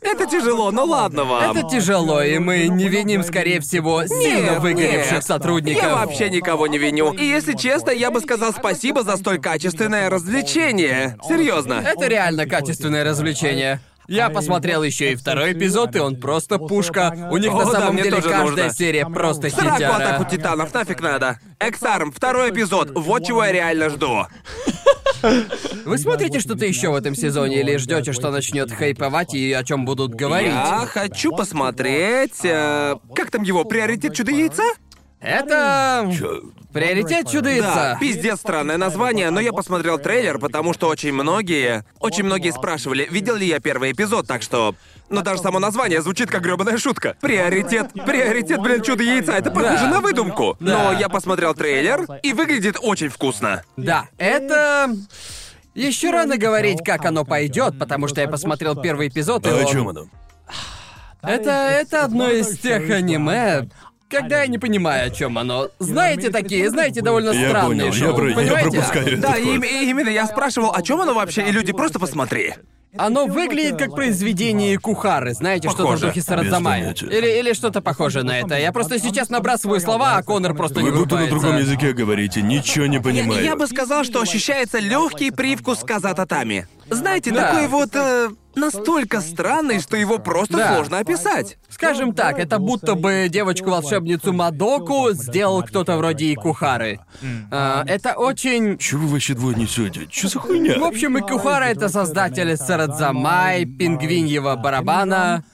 Это 0.00 0.26
тяжело, 0.26 0.70
но 0.70 0.84
ладно 0.84 1.24
вам. 1.24 1.56
Это 1.56 1.68
тяжело, 1.68 2.22
и 2.22 2.38
мы 2.38 2.68
не 2.68 2.88
виним, 2.88 3.22
скорее 3.22 3.60
всего, 3.60 4.06
сильно 4.06 4.50
Нет, 4.52 4.58
выгоревших 4.60 5.12
нет. 5.12 5.24
сотрудников. 5.24 5.82
Я 5.82 5.94
вообще 5.94 6.30
никого 6.30 6.66
не 6.66 6.78
виню. 6.78 7.12
И 7.12 7.24
если 7.24 7.54
честно, 7.54 7.90
я 7.90 8.10
бы 8.10 8.20
сказал 8.20 8.52
спасибо 8.52 9.02
за 9.02 9.16
столь 9.16 9.38
качественное 9.40 10.10
развлечение. 10.10 11.16
Серьезно. 11.26 11.82
Это 11.84 12.06
реально 12.06 12.46
качественное 12.46 13.04
развлечение. 13.04 13.80
Я 14.08 14.28
посмотрел 14.28 14.82
еще 14.82 15.12
и 15.12 15.14
второй 15.14 15.52
эпизод, 15.52 15.94
и 15.94 16.00
он 16.00 16.16
просто 16.16 16.58
пушка. 16.58 17.28
У 17.30 17.36
них 17.36 17.52
О, 17.52 17.58
на 17.58 17.64
да, 17.66 17.70
самом 17.80 17.94
мне 17.94 18.02
деле 18.02 18.16
тоже 18.16 18.28
каждая 18.28 18.64
нужно. 18.66 18.70
серия 18.74 19.06
просто 19.06 19.50
Сраку 19.50 19.76
хитяра. 19.76 19.94
атаку 19.94 20.24
титанов, 20.28 20.74
нафиг 20.74 21.00
надо. 21.00 21.38
Эксарм, 21.60 22.10
второй 22.10 22.50
эпизод. 22.50 22.90
Вот 22.96 23.24
чего 23.24 23.44
я 23.44 23.52
реально 23.52 23.88
жду. 23.88 24.26
Вы 25.84 25.98
смотрите 25.98 26.40
что-то 26.40 26.64
еще 26.66 26.90
в 26.90 26.94
этом 26.94 27.14
сезоне 27.14 27.60
или 27.60 27.76
ждете, 27.76 28.12
что 28.12 28.30
начнет 28.30 28.70
хайповать 28.72 29.34
и 29.34 29.52
о 29.52 29.64
чем 29.64 29.84
будут 29.84 30.14
говорить? 30.14 30.50
Я 30.50 30.86
хочу 30.86 31.32
посмотреть. 31.32 32.44
э, 32.44 32.96
как 33.14 33.30
там 33.30 33.42
его? 33.42 33.64
Приоритет 33.64 34.14
чудо 34.14 34.30
яйца? 34.32 34.62
Это 35.20 36.10
Чё? 36.16 36.40
Приоритет 36.72 37.24
Да, 37.26 37.30
чудо-яйца. 37.30 37.98
пиздец 38.00 38.38
странное 38.40 38.76
название, 38.76 39.30
но 39.30 39.40
я 39.40 39.52
посмотрел 39.52 39.98
трейлер, 39.98 40.38
потому 40.38 40.72
что 40.74 40.88
очень 40.88 41.12
многие, 41.12 41.84
очень 41.98 42.24
многие 42.24 42.52
спрашивали, 42.52 43.06
видел 43.10 43.36
ли 43.36 43.46
я 43.46 43.60
первый 43.60 43.92
эпизод, 43.92 44.26
так 44.26 44.42
что... 44.42 44.74
Но 45.08 45.22
даже 45.22 45.42
само 45.42 45.58
название 45.58 46.02
звучит 46.02 46.30
как 46.30 46.42
грёбаная 46.42 46.78
шутка. 46.78 47.16
Приоритет, 47.20 47.92
приоритет, 48.06 48.60
блин, 48.60 48.80
чудо 48.82 49.02
яйца, 49.02 49.32
это 49.32 49.50
похоже 49.50 49.78
Да. 49.84 49.88
на 49.90 50.00
выдумку. 50.00 50.56
Да. 50.60 50.92
Но 50.92 50.98
я 50.98 51.08
посмотрел 51.08 51.52
трейлер, 51.54 52.06
и 52.22 52.32
выглядит 52.32 52.76
очень 52.80 53.08
вкусно. 53.08 53.62
Да, 53.76 54.06
это... 54.18 54.94
Еще 55.74 56.10
рано 56.10 56.36
говорить, 56.36 56.80
как 56.84 57.04
оно 57.04 57.24
пойдет, 57.24 57.78
потому 57.78 58.08
что 58.08 58.20
я 58.20 58.28
посмотрел 58.28 58.74
первый 58.80 59.08
эпизод, 59.08 59.46
и 59.46 59.50
А 59.50 59.52
о 59.54 59.64
он- 59.64 59.66
чем 59.66 59.88
оно? 59.88 60.06
Это, 61.22 61.50
это 61.50 62.04
одно 62.04 62.28
из 62.30 62.58
тех 62.58 62.88
аниме, 62.90 63.68
когда 64.10 64.42
я 64.42 64.46
не 64.48 64.58
понимаю, 64.58 65.06
о 65.06 65.10
чем 65.10 65.38
оно. 65.38 65.68
Знаете 65.78 66.30
такие, 66.30 66.68
знаете, 66.68 67.00
довольно 67.00 67.30
Я 67.30 67.48
странные 67.50 67.68
понял, 67.68 67.84
я 67.86 67.92
шоу, 67.92 68.16
про- 68.16 68.28
я 68.30 68.34
понимаете? 68.36 68.70
пропускаю. 68.70 69.18
Да, 69.18 69.36
этот 69.36 69.64
и, 69.64 69.84
и 69.84 69.90
именно 69.90 70.08
я 70.10 70.26
спрашивал, 70.26 70.72
о 70.74 70.82
чем 70.82 71.00
оно 71.00 71.14
вообще, 71.14 71.48
и 71.48 71.52
люди 71.52 71.72
просто 71.72 71.98
посмотри. 71.98 72.54
Оно 72.98 73.26
выглядит 73.26 73.76
как 73.78 73.94
произведение 73.94 74.76
Кухары, 74.76 75.32
знаете, 75.32 75.68
что-то 75.68 75.84
в 75.84 75.86
Похоже. 75.86 76.06
духе. 76.06 76.18
Без 76.42 76.50
понятия. 76.60 77.06
Или, 77.06 77.38
или 77.38 77.52
что-то 77.52 77.80
похожее 77.80 78.24
на 78.24 78.40
это. 78.40 78.58
Я 78.58 78.72
просто 78.72 78.98
сейчас 78.98 79.28
набрасываю 79.30 79.80
слова, 79.80 80.16
а 80.16 80.22
Конор 80.24 80.54
просто 80.54 80.82
не 80.82 80.90
Вы 80.90 80.98
будто 80.98 81.14
на 81.14 81.20
врубается. 81.26 81.40
другом 81.40 81.58
языке 81.60 81.92
говорите, 81.92 82.42
ничего 82.42 82.86
не 82.86 82.98
понимаю. 83.00 83.44
Я 83.44 83.54
бы 83.54 83.68
сказал, 83.68 84.02
что 84.02 84.20
ощущается 84.20 84.80
легкий 84.80 85.30
привкус 85.30 85.84
каза 85.86 86.14
татами. 86.14 86.66
Знаете, 86.88 87.30
Да. 87.30 87.52
такой 87.52 87.68
вот 87.68 87.90
э, 87.94 88.30
настолько 88.54 89.20
странный, 89.20 89.80
что 89.80 89.96
его 89.96 90.18
просто 90.18 90.56
Да. 90.56 90.74
сложно 90.74 90.98
описать. 90.98 91.58
Скажем 91.68 92.12
так, 92.14 92.38
это 92.38 92.58
будто 92.58 92.94
бы 92.94 93.26
девочку-волшебницу 93.30 94.32
Мадоку 94.32 95.10
сделал 95.12 95.62
кто-то 95.62 95.96
вроде 95.96 96.26
и 96.26 96.34
Кухары. 96.34 97.00
А, 97.50 97.84
это 97.86 98.14
очень... 98.14 98.78
Чего 98.78 99.02
вы 99.06 99.12
вообще 99.14 99.34
двое 99.34 99.56
несете? 99.56 100.06
Че 100.10 100.28
за 100.28 100.38
хуйня? 100.38 100.78
В 100.78 100.84
общем, 100.84 101.16
и 101.18 101.20
Кухара 101.20 101.64
это 101.64 101.88
создатель 101.88 102.56
Сарадзамай, 102.56 103.64
пингвиньего 103.66 104.56
барабана. 104.56 105.44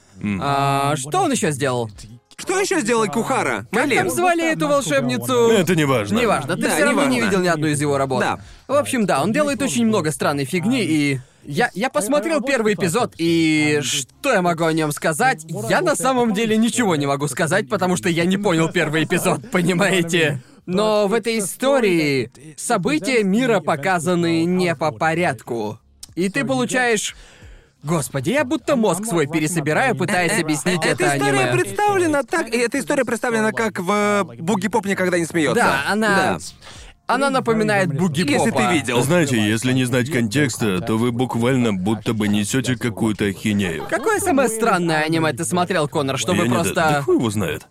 А, 0.40 0.94
что 0.97 1.20
он 1.22 1.32
еще 1.32 1.51
сделал? 1.53 1.90
Что 2.38 2.61
еще 2.61 2.80
сделает 2.80 3.12
Кухара? 3.12 3.66
Как 3.72 3.88
там 3.94 4.11
звали 4.11 4.53
эту 4.53 4.68
волшебницу? 4.68 5.49
Это 5.51 5.74
не 5.74 5.84
важно. 5.84 6.18
Неважно, 6.18 6.57
ты 6.57 6.62
Да, 6.62 6.70
все 6.74 6.84
равно 6.84 7.05
не 7.07 7.16
неважно. 7.16 7.30
видел 7.30 7.42
ни 7.44 7.49
одну 7.49 7.66
из 7.68 7.80
его 7.80 7.97
работ. 7.97 8.20
Да. 8.20 8.38
В 8.68 8.74
общем, 8.74 9.07
да, 9.07 9.22
он 9.22 9.32
делает 9.32 9.62
очень 9.62 9.86
много 9.86 10.11
странной 10.11 10.44
фигни, 10.44 10.82
и 10.84 11.20
я, 11.47 11.70
я 11.74 11.90
посмотрел 11.90 12.40
первый 12.40 12.74
эпизод, 12.74 13.14
и 13.18 13.80
что 13.82 14.32
я 14.32 14.42
могу 14.42 14.64
о 14.64 14.72
нем 14.72 14.92
сказать? 14.92 15.44
Я 15.68 15.80
на 15.80 15.94
самом 15.94 16.34
деле 16.34 16.57
ничего 16.57 16.97
не 16.97 17.07
могу 17.07 17.28
сказать, 17.28 17.68
потому 17.68 17.97
что 17.97 18.09
я 18.09 18.24
не 18.24 18.36
понял 18.36 18.68
первый 18.68 19.05
эпизод, 19.05 19.51
понимаете? 19.51 20.42
Но 20.66 21.07
в 21.07 21.14
этой 21.14 21.38
истории 21.38 22.32
события 22.57 23.22
мира 23.22 23.61
показаны 23.61 24.44
не 24.44 24.74
по 24.74 24.90
порядку. 24.90 25.78
И 26.16 26.28
ты 26.28 26.44
получаешь... 26.44 27.14
Господи, 27.82 28.30
я 28.30 28.44
будто 28.44 28.74
мозг 28.74 29.05
свой 29.05 29.28
пересобираю, 29.28 29.94
пытаясь 29.94 30.40
объяснить 30.40 30.84
это 30.84 31.05
Эта 31.05 31.16
история 31.16 31.44
аниме. 31.44 31.62
представлена 31.62 32.22
так. 32.24 32.53
и 32.53 32.59
Эта 32.59 32.80
история 32.80 33.05
представлена 33.05 33.53
как 33.53 33.78
в 33.78 34.24
Буги 34.38 34.66
Поп 34.66 34.86
никогда 34.86 35.18
не 35.18 35.24
смеется. 35.24 35.55
Да, 35.55 35.84
она... 35.86 36.16
Да. 36.16 36.38
Она 37.07 37.30
напоминает 37.30 37.92
буги 37.96 38.28
Если 38.28 38.50
ты 38.50 38.72
видел. 38.72 39.02
Знаете, 39.02 39.36
если 39.36 39.72
не 39.72 39.84
знать 39.84 40.11
контекста, 40.11 40.80
то 40.80 40.96
вы 40.96 41.12
буквально 41.12 41.72
будто 41.72 42.14
бы 42.14 42.26
несете 42.26 42.76
какую-то 42.76 43.26
ахинею. 43.26 43.84
Какое 43.88 44.18
самое 44.18 44.48
странное 44.48 45.02
аниме 45.02 45.32
ты 45.32 45.44
смотрел, 45.44 45.86
Конор, 45.88 46.18
чтобы 46.18 46.42
Я 46.42 46.48
не- 46.48 46.54
просто... 46.54 46.74
Да 46.74 47.02
хуй 47.02 47.16
его 47.16 47.30
знает. 47.30 47.68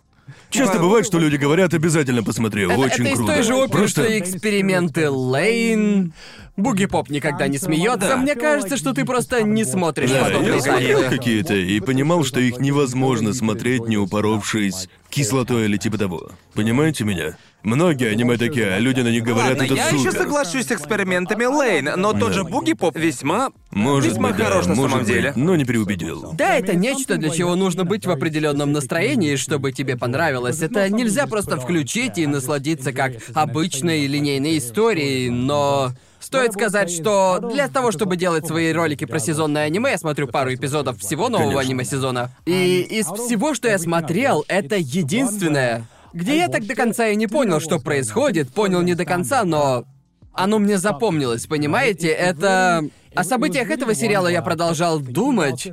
Часто 0.50 0.78
бывает, 0.78 1.06
что 1.06 1.18
люди 1.18 1.36
говорят, 1.36 1.74
обязательно 1.74 2.22
посмотри, 2.22 2.64
Это, 2.64 2.74
очень 2.76 3.04
это 3.04 3.12
из 3.12 3.16
круто. 3.18 3.34
той 3.34 3.42
же 3.42 3.54
оперы, 3.54 3.78
Просто... 3.78 4.02
что 4.02 4.10
и 4.10 4.18
эксперименты 4.18 5.10
Лейн. 5.10 6.12
Буги 6.56 6.86
Поп 6.86 7.10
никогда 7.10 7.46
не 7.48 7.58
смеется. 7.58 8.08
Да. 8.08 8.16
Мне 8.16 8.34
кажется, 8.34 8.76
что 8.76 8.94
ты 8.94 9.04
просто 9.04 9.42
не 9.42 9.64
смотришь 9.64 10.10
Да, 10.10 10.24
подобные 10.24 10.54
я 10.54 10.60
смотрел 10.60 11.02
какие-то 11.02 11.54
и 11.54 11.78
понимал, 11.80 12.24
что 12.24 12.40
их 12.40 12.58
невозможно 12.58 13.34
смотреть, 13.34 13.86
не 13.86 13.98
упоровшись 13.98 14.88
кислотой 15.16 15.64
или 15.64 15.78
типа 15.78 15.96
того. 15.96 16.30
Понимаете 16.52 17.04
меня? 17.04 17.36
Многие 17.62 18.10
аниме 18.10 18.36
такие, 18.36 18.66
а 18.74 18.78
люди 18.78 19.00
на 19.00 19.08
них 19.08 19.24
говорят, 19.24 19.58
Ладно, 19.58 19.62
это 19.64 19.74
я 19.74 19.88
супер. 19.88 20.00
еще 20.00 20.12
соглашусь 20.12 20.66
с 20.66 20.72
экспериментами 20.72 21.46
Лейн, 21.46 21.90
но 21.96 22.12
тот 22.12 22.34
же 22.34 22.44
Буги 22.44 22.74
Поп 22.74 22.96
весьма... 22.96 23.50
Может 23.70 24.12
весьма 24.12 24.28
быть, 24.28 24.36
да, 24.38 24.44
хорош 24.44 24.66
на 24.66 24.74
может 24.74 24.90
самом 24.92 25.04
быть, 25.04 25.14
деле. 25.14 25.32
но 25.36 25.56
не 25.56 25.64
переубедил. 25.64 26.32
Да, 26.34 26.54
это 26.54 26.76
нечто, 26.76 27.16
для 27.16 27.30
чего 27.30 27.56
нужно 27.56 27.84
быть 27.84 28.06
в 28.06 28.10
определенном 28.10 28.72
настроении, 28.72 29.36
чтобы 29.36 29.72
тебе 29.72 29.96
понравилось. 29.96 30.60
Это 30.62 30.88
нельзя 30.90 31.26
просто 31.26 31.58
включить 31.58 32.18
и 32.18 32.26
насладиться 32.26 32.92
как 32.92 33.14
обычной 33.34 34.06
линейной 34.06 34.58
историей, 34.58 35.30
но... 35.30 35.92
Стоит 36.26 36.54
сказать, 36.54 36.90
что 36.90 37.38
для 37.38 37.68
того, 37.68 37.92
чтобы 37.92 38.16
делать 38.16 38.48
свои 38.48 38.72
ролики 38.72 39.04
про 39.04 39.20
сезонное 39.20 39.62
аниме, 39.62 39.92
я 39.92 39.98
смотрю 39.98 40.26
пару 40.26 40.52
эпизодов 40.52 40.98
всего 40.98 41.28
нового 41.28 41.50
Конечно. 41.50 41.70
аниме-сезона. 41.70 42.30
И 42.46 42.80
из 42.80 43.06
всего, 43.06 43.54
что 43.54 43.68
я 43.68 43.78
смотрел, 43.78 44.44
это 44.48 44.74
единственное, 44.74 45.84
где 46.12 46.38
я 46.38 46.48
так 46.48 46.66
до 46.66 46.74
конца 46.74 47.06
и 47.06 47.14
не 47.14 47.28
понял, 47.28 47.60
что 47.60 47.78
происходит, 47.78 48.52
понял 48.52 48.82
не 48.82 48.94
до 48.94 49.04
конца, 49.04 49.44
но 49.44 49.84
оно 50.32 50.58
мне 50.58 50.78
запомнилось, 50.78 51.46
понимаете? 51.46 52.08
Это... 52.08 52.84
О 53.14 53.22
событиях 53.22 53.70
этого 53.70 53.94
сериала 53.94 54.26
я 54.26 54.42
продолжал 54.42 54.98
думать, 54.98 55.68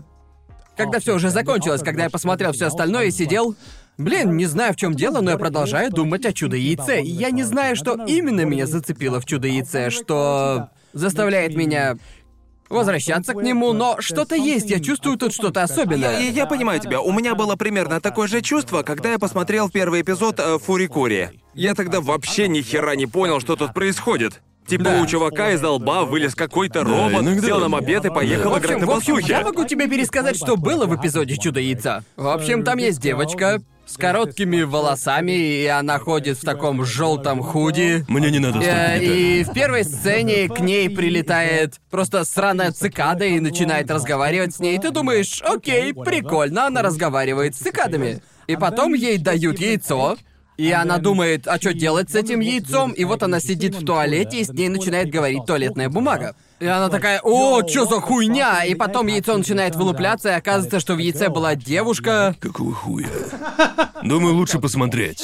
когда 0.77 0.99
все 0.99 1.15
уже 1.15 1.31
закончилось, 1.31 1.81
когда 1.81 2.03
я 2.03 2.09
посмотрел 2.11 2.51
все 2.51 2.67
остальное 2.67 3.05
и 3.05 3.11
сидел. 3.11 3.55
Блин, 3.97 4.35
не 4.35 4.45
знаю 4.45 4.73
в 4.73 4.75
чем 4.75 4.95
дело, 4.95 5.21
но 5.21 5.31
я 5.31 5.37
продолжаю 5.37 5.91
думать 5.91 6.25
о 6.25 6.33
чудо 6.33 6.55
яйце. 6.55 7.01
И 7.01 7.09
я 7.09 7.29
не 7.29 7.43
знаю, 7.43 7.75
что 7.75 8.05
именно 8.05 8.41
меня 8.41 8.65
зацепило 8.65 9.19
в 9.21 9.25
чудо 9.25 9.47
яйце, 9.47 9.89
что 9.91 10.69
заставляет 10.93 11.55
меня 11.55 11.97
возвращаться 12.69 13.33
к 13.33 13.43
нему, 13.43 13.71
но 13.71 13.97
что-то 13.99 14.35
есть, 14.35 14.69
я 14.69 14.79
чувствую 14.79 15.17
тут 15.17 15.33
что-то 15.33 15.63
особенное. 15.63 16.21
И 16.21 16.31
я 16.31 16.45
понимаю 16.45 16.79
тебя. 16.79 17.01
У 17.01 17.11
меня 17.11 17.35
было 17.35 17.55
примерно 17.55 18.01
такое 18.01 18.27
же 18.27 18.41
чувство, 18.41 18.81
когда 18.81 19.11
я 19.11 19.19
посмотрел 19.19 19.69
первый 19.69 20.01
эпизод 20.01 20.39
э, 20.39 20.57
Фурикури. 20.57 21.41
Я 21.53 21.75
тогда 21.75 22.01
вообще 22.01 22.47
ни 22.47 22.61
хера 22.61 22.95
не 22.95 23.05
понял, 23.05 23.39
что 23.39 23.55
тут 23.55 23.73
происходит. 23.73 24.41
Типа 24.67 24.83
Да. 24.85 25.01
у 25.01 25.05
чувака 25.05 25.51
из 25.51 25.61
лба 25.61 26.05
вылез 26.05 26.35
какой-то 26.35 26.83
робот, 26.83 27.21
иногда- 27.21 27.47
сел 27.47 27.59
на 27.59 27.69
мопед 27.69 28.05
и 28.05 28.09
поехал 28.09 28.51
В 28.51 28.59
играть 28.59 28.79
на 28.79 28.85
в 28.87 28.91
общем, 28.91 29.15
басухе. 29.15 29.33
я 29.33 29.41
могу 29.41 29.65
тебе 29.65 29.87
пересказать, 29.87 30.35
что 30.37 30.55
было 30.57 30.85
в 30.85 30.95
эпизоде 30.95 31.37
Чудо 31.37 31.59
яйца. 31.59 32.03
В 32.15 32.27
общем, 32.27 32.63
там 32.63 32.77
есть 32.77 33.01
девочка 33.01 33.61
с 33.85 33.97
короткими 33.97 34.61
волосами, 34.61 35.31
и 35.33 35.65
она 35.67 35.99
ходит 35.99 36.37
в 36.37 36.41
таком 36.45 36.85
желтом 36.85 37.41
худи. 37.43 38.05
Мне 38.07 38.31
не 38.31 38.39
надо 38.39 38.53
столько 38.61 38.69
Э, 38.71 38.99
деталей. 38.99 39.41
И 39.41 39.43
в 39.43 39.53
первой 39.53 39.83
сцене 39.83 40.47
к 40.47 40.59
ней 40.61 40.89
прилетает 40.89 41.75
просто 41.91 42.23
сраная 42.23 42.71
цикада 42.71 43.25
и 43.25 43.41
начинает 43.41 43.91
разговаривать 43.91 44.55
с 44.55 44.59
ней. 44.59 44.77
И 44.77 44.79
ты 44.79 44.91
думаешь, 44.91 45.41
окей, 45.41 45.93
прикольно, 45.93 46.67
она 46.67 46.81
разговаривает 46.81 47.55
с 47.55 47.59
цикадами. 47.59 48.21
И 48.47 48.55
потом 48.55 48.93
ей 48.93 49.17
дают 49.17 49.59
яйцо, 49.59 50.15
и 50.57 50.71
она 50.71 50.97
думает, 50.99 51.47
а 51.47 51.57
что 51.57 51.73
делать 51.73 52.11
с 52.11 52.15
этим 52.15 52.39
яйцом? 52.39 52.91
И 52.91 53.03
вот 53.05 53.23
она 53.23 53.39
сидит 53.39 53.75
в 53.75 53.85
туалете, 53.85 54.39
и 54.41 54.43
с 54.43 54.49
ней 54.49 54.69
начинает 54.69 55.09
говорить 55.09 55.45
туалетная 55.45 55.89
бумага. 55.89 56.35
И 56.59 56.65
она 56.65 56.87
такая, 56.89 57.19
о, 57.23 57.61
чё 57.63 57.85
за 57.85 57.99
хуйня? 57.99 58.63
И 58.63 58.73
потом 58.75 59.07
яйцо 59.07 59.35
начинает 59.37 59.75
вылупляться, 59.75 60.29
и 60.29 60.33
оказывается, 60.33 60.79
что 60.79 60.95
в 60.95 60.99
яйце 60.99 61.29
была 61.29 61.55
девушка. 61.55 62.35
Какого 62.39 62.73
хуя? 62.73 63.07
Думаю, 64.03 64.35
лучше 64.35 64.59
посмотреть. 64.59 65.23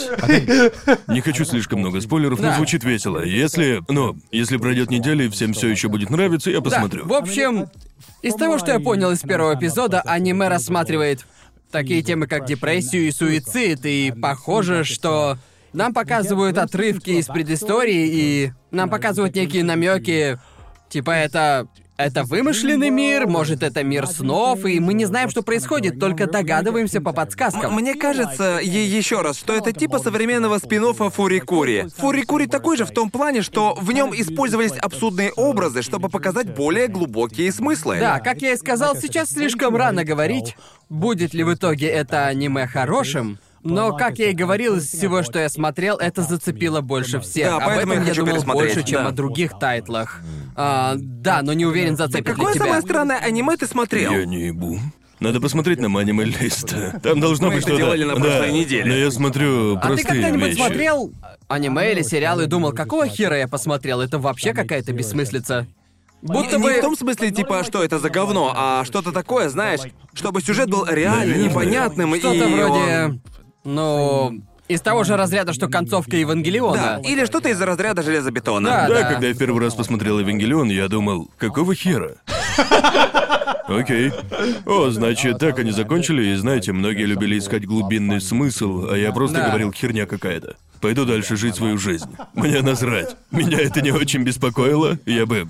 Не 1.08 1.22
хочу 1.22 1.46
слишком 1.46 1.80
много 1.80 2.02
спойлеров, 2.02 2.40
но 2.40 2.50
Да. 2.50 2.56
звучит 2.56 2.84
весело. 2.84 3.24
Если, 3.24 3.82
ну, 3.88 4.18
если 4.32 4.58
пройдет 4.58 4.90
неделя 4.90 5.26
и 5.26 5.30
всем 5.30 5.54
все 5.54 5.68
еще 5.70 5.88
будет 5.88 6.10
нравиться, 6.10 6.50
я 6.52 6.62
посмотрю. 6.62 7.04
Да, 7.06 7.10
в 7.10 7.14
общем, 7.14 7.68
из 8.22 8.34
того, 8.36 8.58
что 8.58 8.72
я 8.72 8.80
понял 8.80 9.12
из 9.12 9.22
первого 9.22 9.56
эпизода, 9.56 10.02
аниме 10.02 10.48
рассматривает 10.50 11.26
такие 11.72 12.02
темы, 12.02 12.28
как 12.28 12.46
депрессию 12.46 13.08
и 13.08 13.12
суицид, 13.12 13.86
и 13.86 14.12
похоже, 14.12 14.84
что 14.84 15.38
нам 15.74 15.94
показывают 15.94 16.58
отрывки 16.58 17.12
из 17.12 17.28
предыстории, 17.28 18.08
и 18.08 18.52
нам 18.72 18.90
показывают 18.90 19.36
некие 19.36 19.64
намеки, 19.64 20.40
типа 20.90 21.12
это... 21.12 21.68
Это 22.00 22.24
вымышленный 22.24 22.92
мир, 22.92 23.28
может, 23.28 23.62
это 23.62 23.84
мир 23.84 24.08
снов, 24.08 24.64
и 24.64 24.80
мы 24.80 24.94
не 24.94 25.04
знаем, 25.04 25.30
что 25.30 25.42
происходит, 25.42 26.00
только 26.00 26.28
догадываемся 26.28 27.02
по 27.02 27.12
подсказкам. 27.12 27.76
Мне 27.76 27.94
кажется, 27.94 28.62
ей 28.64 28.88
еще 28.88 29.22
раз, 29.22 29.38
что 29.38 29.54
это 29.54 29.74
типа 29.74 30.00
современного 30.00 30.60
спин 30.60 30.94
Фурикури. 30.94 31.90
Фурикури 31.98 32.46
такой 32.46 32.78
же 32.78 32.86
в 32.86 32.92
том 32.92 33.12
плане, 33.12 33.42
что 33.42 33.76
в 33.76 33.92
нем 33.92 34.14
использовались 34.14 34.78
абсурдные 34.78 35.34
образы, 35.34 35.82
чтобы 35.82 36.08
показать 36.08 36.56
более 36.56 36.88
глубокие 36.88 37.52
смыслы. 37.52 37.98
Да, 38.00 38.20
как 38.22 38.42
я 38.44 38.54
и 38.54 38.58
сказал, 38.58 38.96
сейчас 38.96 39.32
слишком 39.32 39.76
рано 39.76 40.06
говорить, 40.06 40.56
будет 40.88 41.34
ли 41.34 41.44
в 41.44 41.54
итоге 41.54 41.88
это 41.88 42.28
аниме 42.28 42.66
хорошим. 42.66 43.40
Но, 43.62 43.92
как 43.92 44.20
я 44.20 44.30
и 44.30 44.34
говорил, 44.34 44.78
из 44.78 44.88
всего, 44.88 45.22
что 45.22 45.40
я 45.40 45.50
смотрел, 45.50 45.98
это 45.98 46.22
зацепило 46.22 46.82
больше 46.82 47.20
всех. 47.20 47.48
Да, 47.48 47.58
Об 47.58 47.78
этом 47.78 47.92
я 47.92 48.04
я 48.04 48.14
думал 48.14 48.36
пересмотреть, 48.36 48.76
больше, 48.76 48.90
чем 48.90 49.04
да. 49.04 49.10
о 49.10 49.12
других 49.12 49.60
тайтлах. 49.60 50.22
А, 50.62 50.96
да, 50.98 51.42
но 51.42 51.54
не 51.54 51.66
уверен, 51.66 51.96
зацепит 51.96 52.36
Какое 52.36 52.50
ли 52.50 52.56
тебя. 52.56 52.66
самое 52.66 52.82
странное 52.82 53.18
аниме 53.18 53.56
ты 53.56 53.66
смотрел? 53.66 54.12
Я 54.12 54.26
не 54.26 54.48
ебу. 54.48 54.78
Надо 55.22 55.40
посмотреть 55.40 55.80
на 55.80 55.88
аниме 55.98 56.26
лист. 56.26 56.76
Там 57.02 57.22
должно 57.22 57.48
Мы 57.48 57.54
быть 57.56 57.64
это 57.64 57.76
что-то. 57.76 57.84
делали 57.86 58.04
на 58.04 58.16
прошлой 58.16 58.48
да, 58.48 58.52
неделе. 58.52 58.86
Но 58.86 58.94
я 58.94 59.10
смотрю 59.10 59.78
А 59.78 59.82
ты 59.82 59.88
простые 59.88 60.06
когда-нибудь 60.16 60.48
вещи. 60.50 60.58
смотрел 60.58 61.14
аниме 61.48 61.94
или 61.94 62.02
сериал 62.02 62.42
и 62.42 62.46
думал, 62.46 62.74
какого 62.74 63.08
хера 63.08 63.38
я 63.38 63.48
посмотрел? 63.48 64.02
Это 64.02 64.20
вообще 64.20 64.54
какая-то 64.54 64.92
бессмыслица. 64.92 65.66
Будто 66.22 66.58
не 66.58 66.64
бы... 66.64 66.74
в 66.74 66.82
том 66.82 66.98
смысле, 66.98 67.32
типа, 67.32 67.64
что 67.64 67.82
это 67.82 67.98
за 67.98 68.10
говно, 68.10 68.54
а 68.54 68.84
что-то 68.84 69.14
такое, 69.14 69.48
знаешь, 69.48 69.80
чтобы 70.14 70.42
сюжет 70.42 70.70
был 70.70 70.86
реально 70.86 71.20
Наверное. 71.20 71.50
непонятным 71.50 72.16
и... 72.16 72.20
Что-то 72.20 72.46
он- 72.46 72.54
вроде... 72.54 73.20
Ну... 73.64 74.42
Из 74.70 74.82
того 74.82 75.04
же 75.04 75.18
разряда, 75.18 75.52
что 75.54 75.68
концовка 75.68 76.12
Да, 76.12 76.18
Евангелиона. 76.18 77.02
или 77.04 77.26
что-то 77.26 77.50
из 77.50 77.60
разряда 77.60 78.04
железобетона. 78.04 78.70
Да, 78.70 78.88
Да, 78.88 79.02
да. 79.02 79.10
когда 79.14 79.28
я 79.28 79.34
в 79.34 79.38
первый 79.38 79.62
раз 79.64 79.74
посмотрел 79.74 80.20
Евангелион, 80.20 80.70
я 80.70 80.88
думал, 80.88 81.28
какого 81.38 81.74
хера? 81.74 82.12
Окей. 83.68 84.12
О, 84.66 84.90
значит, 84.90 85.40
так 85.40 85.60
они 85.60 85.72
закончили, 85.72 86.30
и 86.30 86.36
знаете, 86.36 86.72
многие 86.72 87.06
любили 87.06 87.38
искать 87.38 87.66
глубинный 87.66 88.20
смысл, 88.22 88.88
а 88.92 88.96
я 88.96 89.12
просто 89.12 89.38
Да. 89.38 89.50
говорил 89.50 89.72
херня 89.72 90.06
какая-то. 90.06 90.56
Пойду 90.82 91.04
дальше 91.06 91.36
жить 91.36 91.56
свою 91.56 91.78
жизнь. 91.78 92.06
Мне 92.36 92.62
насрать. 92.62 93.18
Меня 93.32 93.60
это 93.60 93.82
не 93.82 93.92
очень 93.92 94.24
беспокоило. 94.24 94.98
Я 95.06 95.26
бы... 95.26 95.48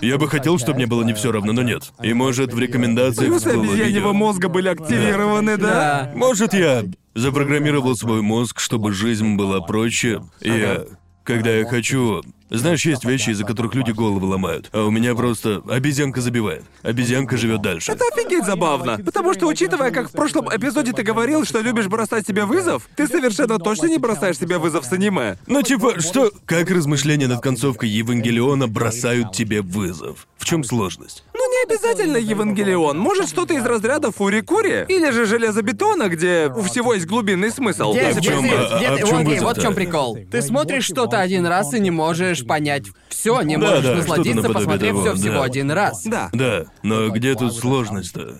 Я 0.00 0.16
бы 0.16 0.26
хотел, 0.26 0.58
чтобы 0.58 0.76
мне 0.76 0.86
было 0.86 1.02
не 1.02 1.12
все 1.12 1.30
равно, 1.32 1.52
но 1.52 1.62
нет. 1.62 1.82
И 2.02 2.14
может, 2.14 2.54
в 2.54 2.58
рекомендациях 2.58 3.28
Плюсы 3.28 3.48
всплыло 3.50 3.64
обезьяньего 3.66 3.96
видео. 4.08 4.12
мозга 4.14 4.48
были 4.48 4.68
активированы, 4.68 5.58
да? 5.58 5.68
Да. 5.68 6.12
Может, 6.14 6.54
я 6.54 6.84
запрограммировал 7.14 7.96
свой 7.96 8.22
мозг, 8.22 8.60
чтобы 8.60 8.92
жизнь 8.92 9.36
была 9.36 9.60
проще. 9.60 10.22
И 10.40 10.50
я, 10.50 10.84
когда 11.24 11.50
я 11.50 11.64
хочу... 11.64 12.22
Знаешь, 12.52 12.84
есть 12.84 13.04
вещи, 13.04 13.30
из-за 13.30 13.44
которых 13.44 13.76
люди 13.76 13.92
головы 13.92 14.26
ломают. 14.26 14.70
А 14.72 14.82
у 14.82 14.90
меня 14.90 15.14
просто 15.14 15.62
обезьянка 15.68 16.20
забивает. 16.20 16.64
Обезьянка 16.82 17.36
живет 17.36 17.62
дальше. 17.62 17.92
Это 17.92 18.04
офигеть 18.12 18.44
забавно. 18.44 18.98
Потому 18.98 19.34
что, 19.34 19.46
учитывая, 19.46 19.92
как 19.92 20.08
в 20.08 20.12
прошлом 20.12 20.48
эпизоде 20.48 20.92
ты 20.92 21.04
говорил, 21.04 21.44
что 21.44 21.60
любишь 21.60 21.86
бросать 21.86 22.26
себе 22.26 22.46
вызов, 22.46 22.88
ты 22.96 23.06
совершенно 23.06 23.60
точно 23.60 23.86
не 23.86 23.98
бросаешь 23.98 24.36
себе 24.36 24.58
вызов 24.58 24.84
с 24.84 24.92
аниме. 24.92 25.38
Ну 25.46 25.62
типа, 25.62 26.00
что... 26.00 26.32
Как 26.44 26.68
размышления 26.72 27.28
над 27.28 27.40
концовкой 27.40 27.88
Евангелиона 27.88 28.66
бросают 28.66 29.30
тебе 29.30 29.62
вызов? 29.62 30.26
В 30.36 30.44
чем 30.44 30.64
сложность? 30.64 31.22
Не 31.68 31.74
обязательно 31.74 32.16
Евангелион. 32.16 32.98
Может, 32.98 33.28
что-то 33.28 33.54
из 33.54 33.64
разряда 33.64 34.10
Фури-Кури? 34.10 34.86
Или 34.88 35.10
же 35.10 35.26
Железобетона, 35.26 36.08
где 36.08 36.46
у 36.54 36.62
всего 36.62 36.94
есть 36.94 37.06
глубинный 37.06 37.50
смысл. 37.50 37.92
Где, 37.92 38.02
А 38.08 38.12
в 38.12 38.16
где 38.18 38.28
чём- 38.30 38.42
ты- 38.48 38.54
а- 38.54 38.76
где 38.78 38.86
а 38.86 38.96
ты- 38.96 39.04
в 39.04 39.08
чём 39.08 39.18
окей, 39.18 39.24
вызов-то? 39.26 39.44
вот 39.46 39.58
в 39.58 39.62
чем 39.62 39.74
прикол. 39.74 40.18
Ты 40.30 40.42
смотришь 40.42 40.84
что-то 40.84 41.20
один 41.20 41.46
раз 41.46 41.74
и 41.74 41.80
не 41.80 41.90
можешь 41.90 42.46
понять 42.46 42.84
все, 43.08 43.42
не 43.42 43.56
Да, 43.56 43.66
можешь 43.68 43.84
да, 43.84 43.94
насладиться, 43.96 44.38
что-то 44.40 44.48
наподобие 44.48 44.54
посмотрев 44.54 44.90
того, 44.92 45.02
все 45.02 45.14
всего 45.22 45.34
да. 45.40 45.44
один 45.44 45.70
раз. 45.70 46.02
Да. 46.04 46.30
Да, 46.32 46.64
но 46.82 47.08
где 47.10 47.34
тут 47.34 47.54
сложность-то? 47.54 48.38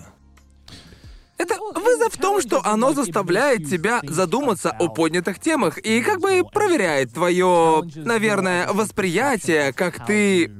Это 1.37 1.55
вызов 1.75 2.13
в 2.13 2.17
том, 2.19 2.39
что 2.39 2.61
оно 2.63 2.93
заставляет 2.93 3.67
тебя 3.69 3.99
задуматься 4.03 4.69
о 4.71 4.89
поднятых 4.89 5.39
темах 5.39 5.77
и 5.79 6.01
как 6.01 6.19
бы 6.21 6.43
проверяет 6.51 7.13
твое, 7.13 7.83
наверное, 7.95 8.67
восприятие, 8.71 9.73
как 9.73 10.05
ты 10.05 10.51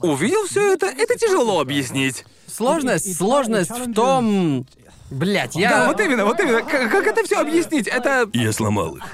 увидел 0.00 0.46
все 0.46 0.72
это. 0.72 0.86
Это 0.86 1.16
тяжело 1.18 1.60
объяснить. 1.60 2.24
Сложность, 2.46 3.16
сложность 3.16 3.70
в 3.70 3.92
том... 3.92 4.66
Блять, 5.08 5.54
я... 5.54 5.70
Да, 5.70 5.86
вот 5.86 6.00
именно, 6.00 6.24
вот 6.24 6.40
именно. 6.40 6.62
Как, 6.62 6.90
как 6.90 7.06
это 7.06 7.22
все 7.24 7.40
объяснить? 7.40 7.86
Это 7.86 8.28
Я 8.32 8.52
сломал 8.52 8.96
их. 8.96 9.04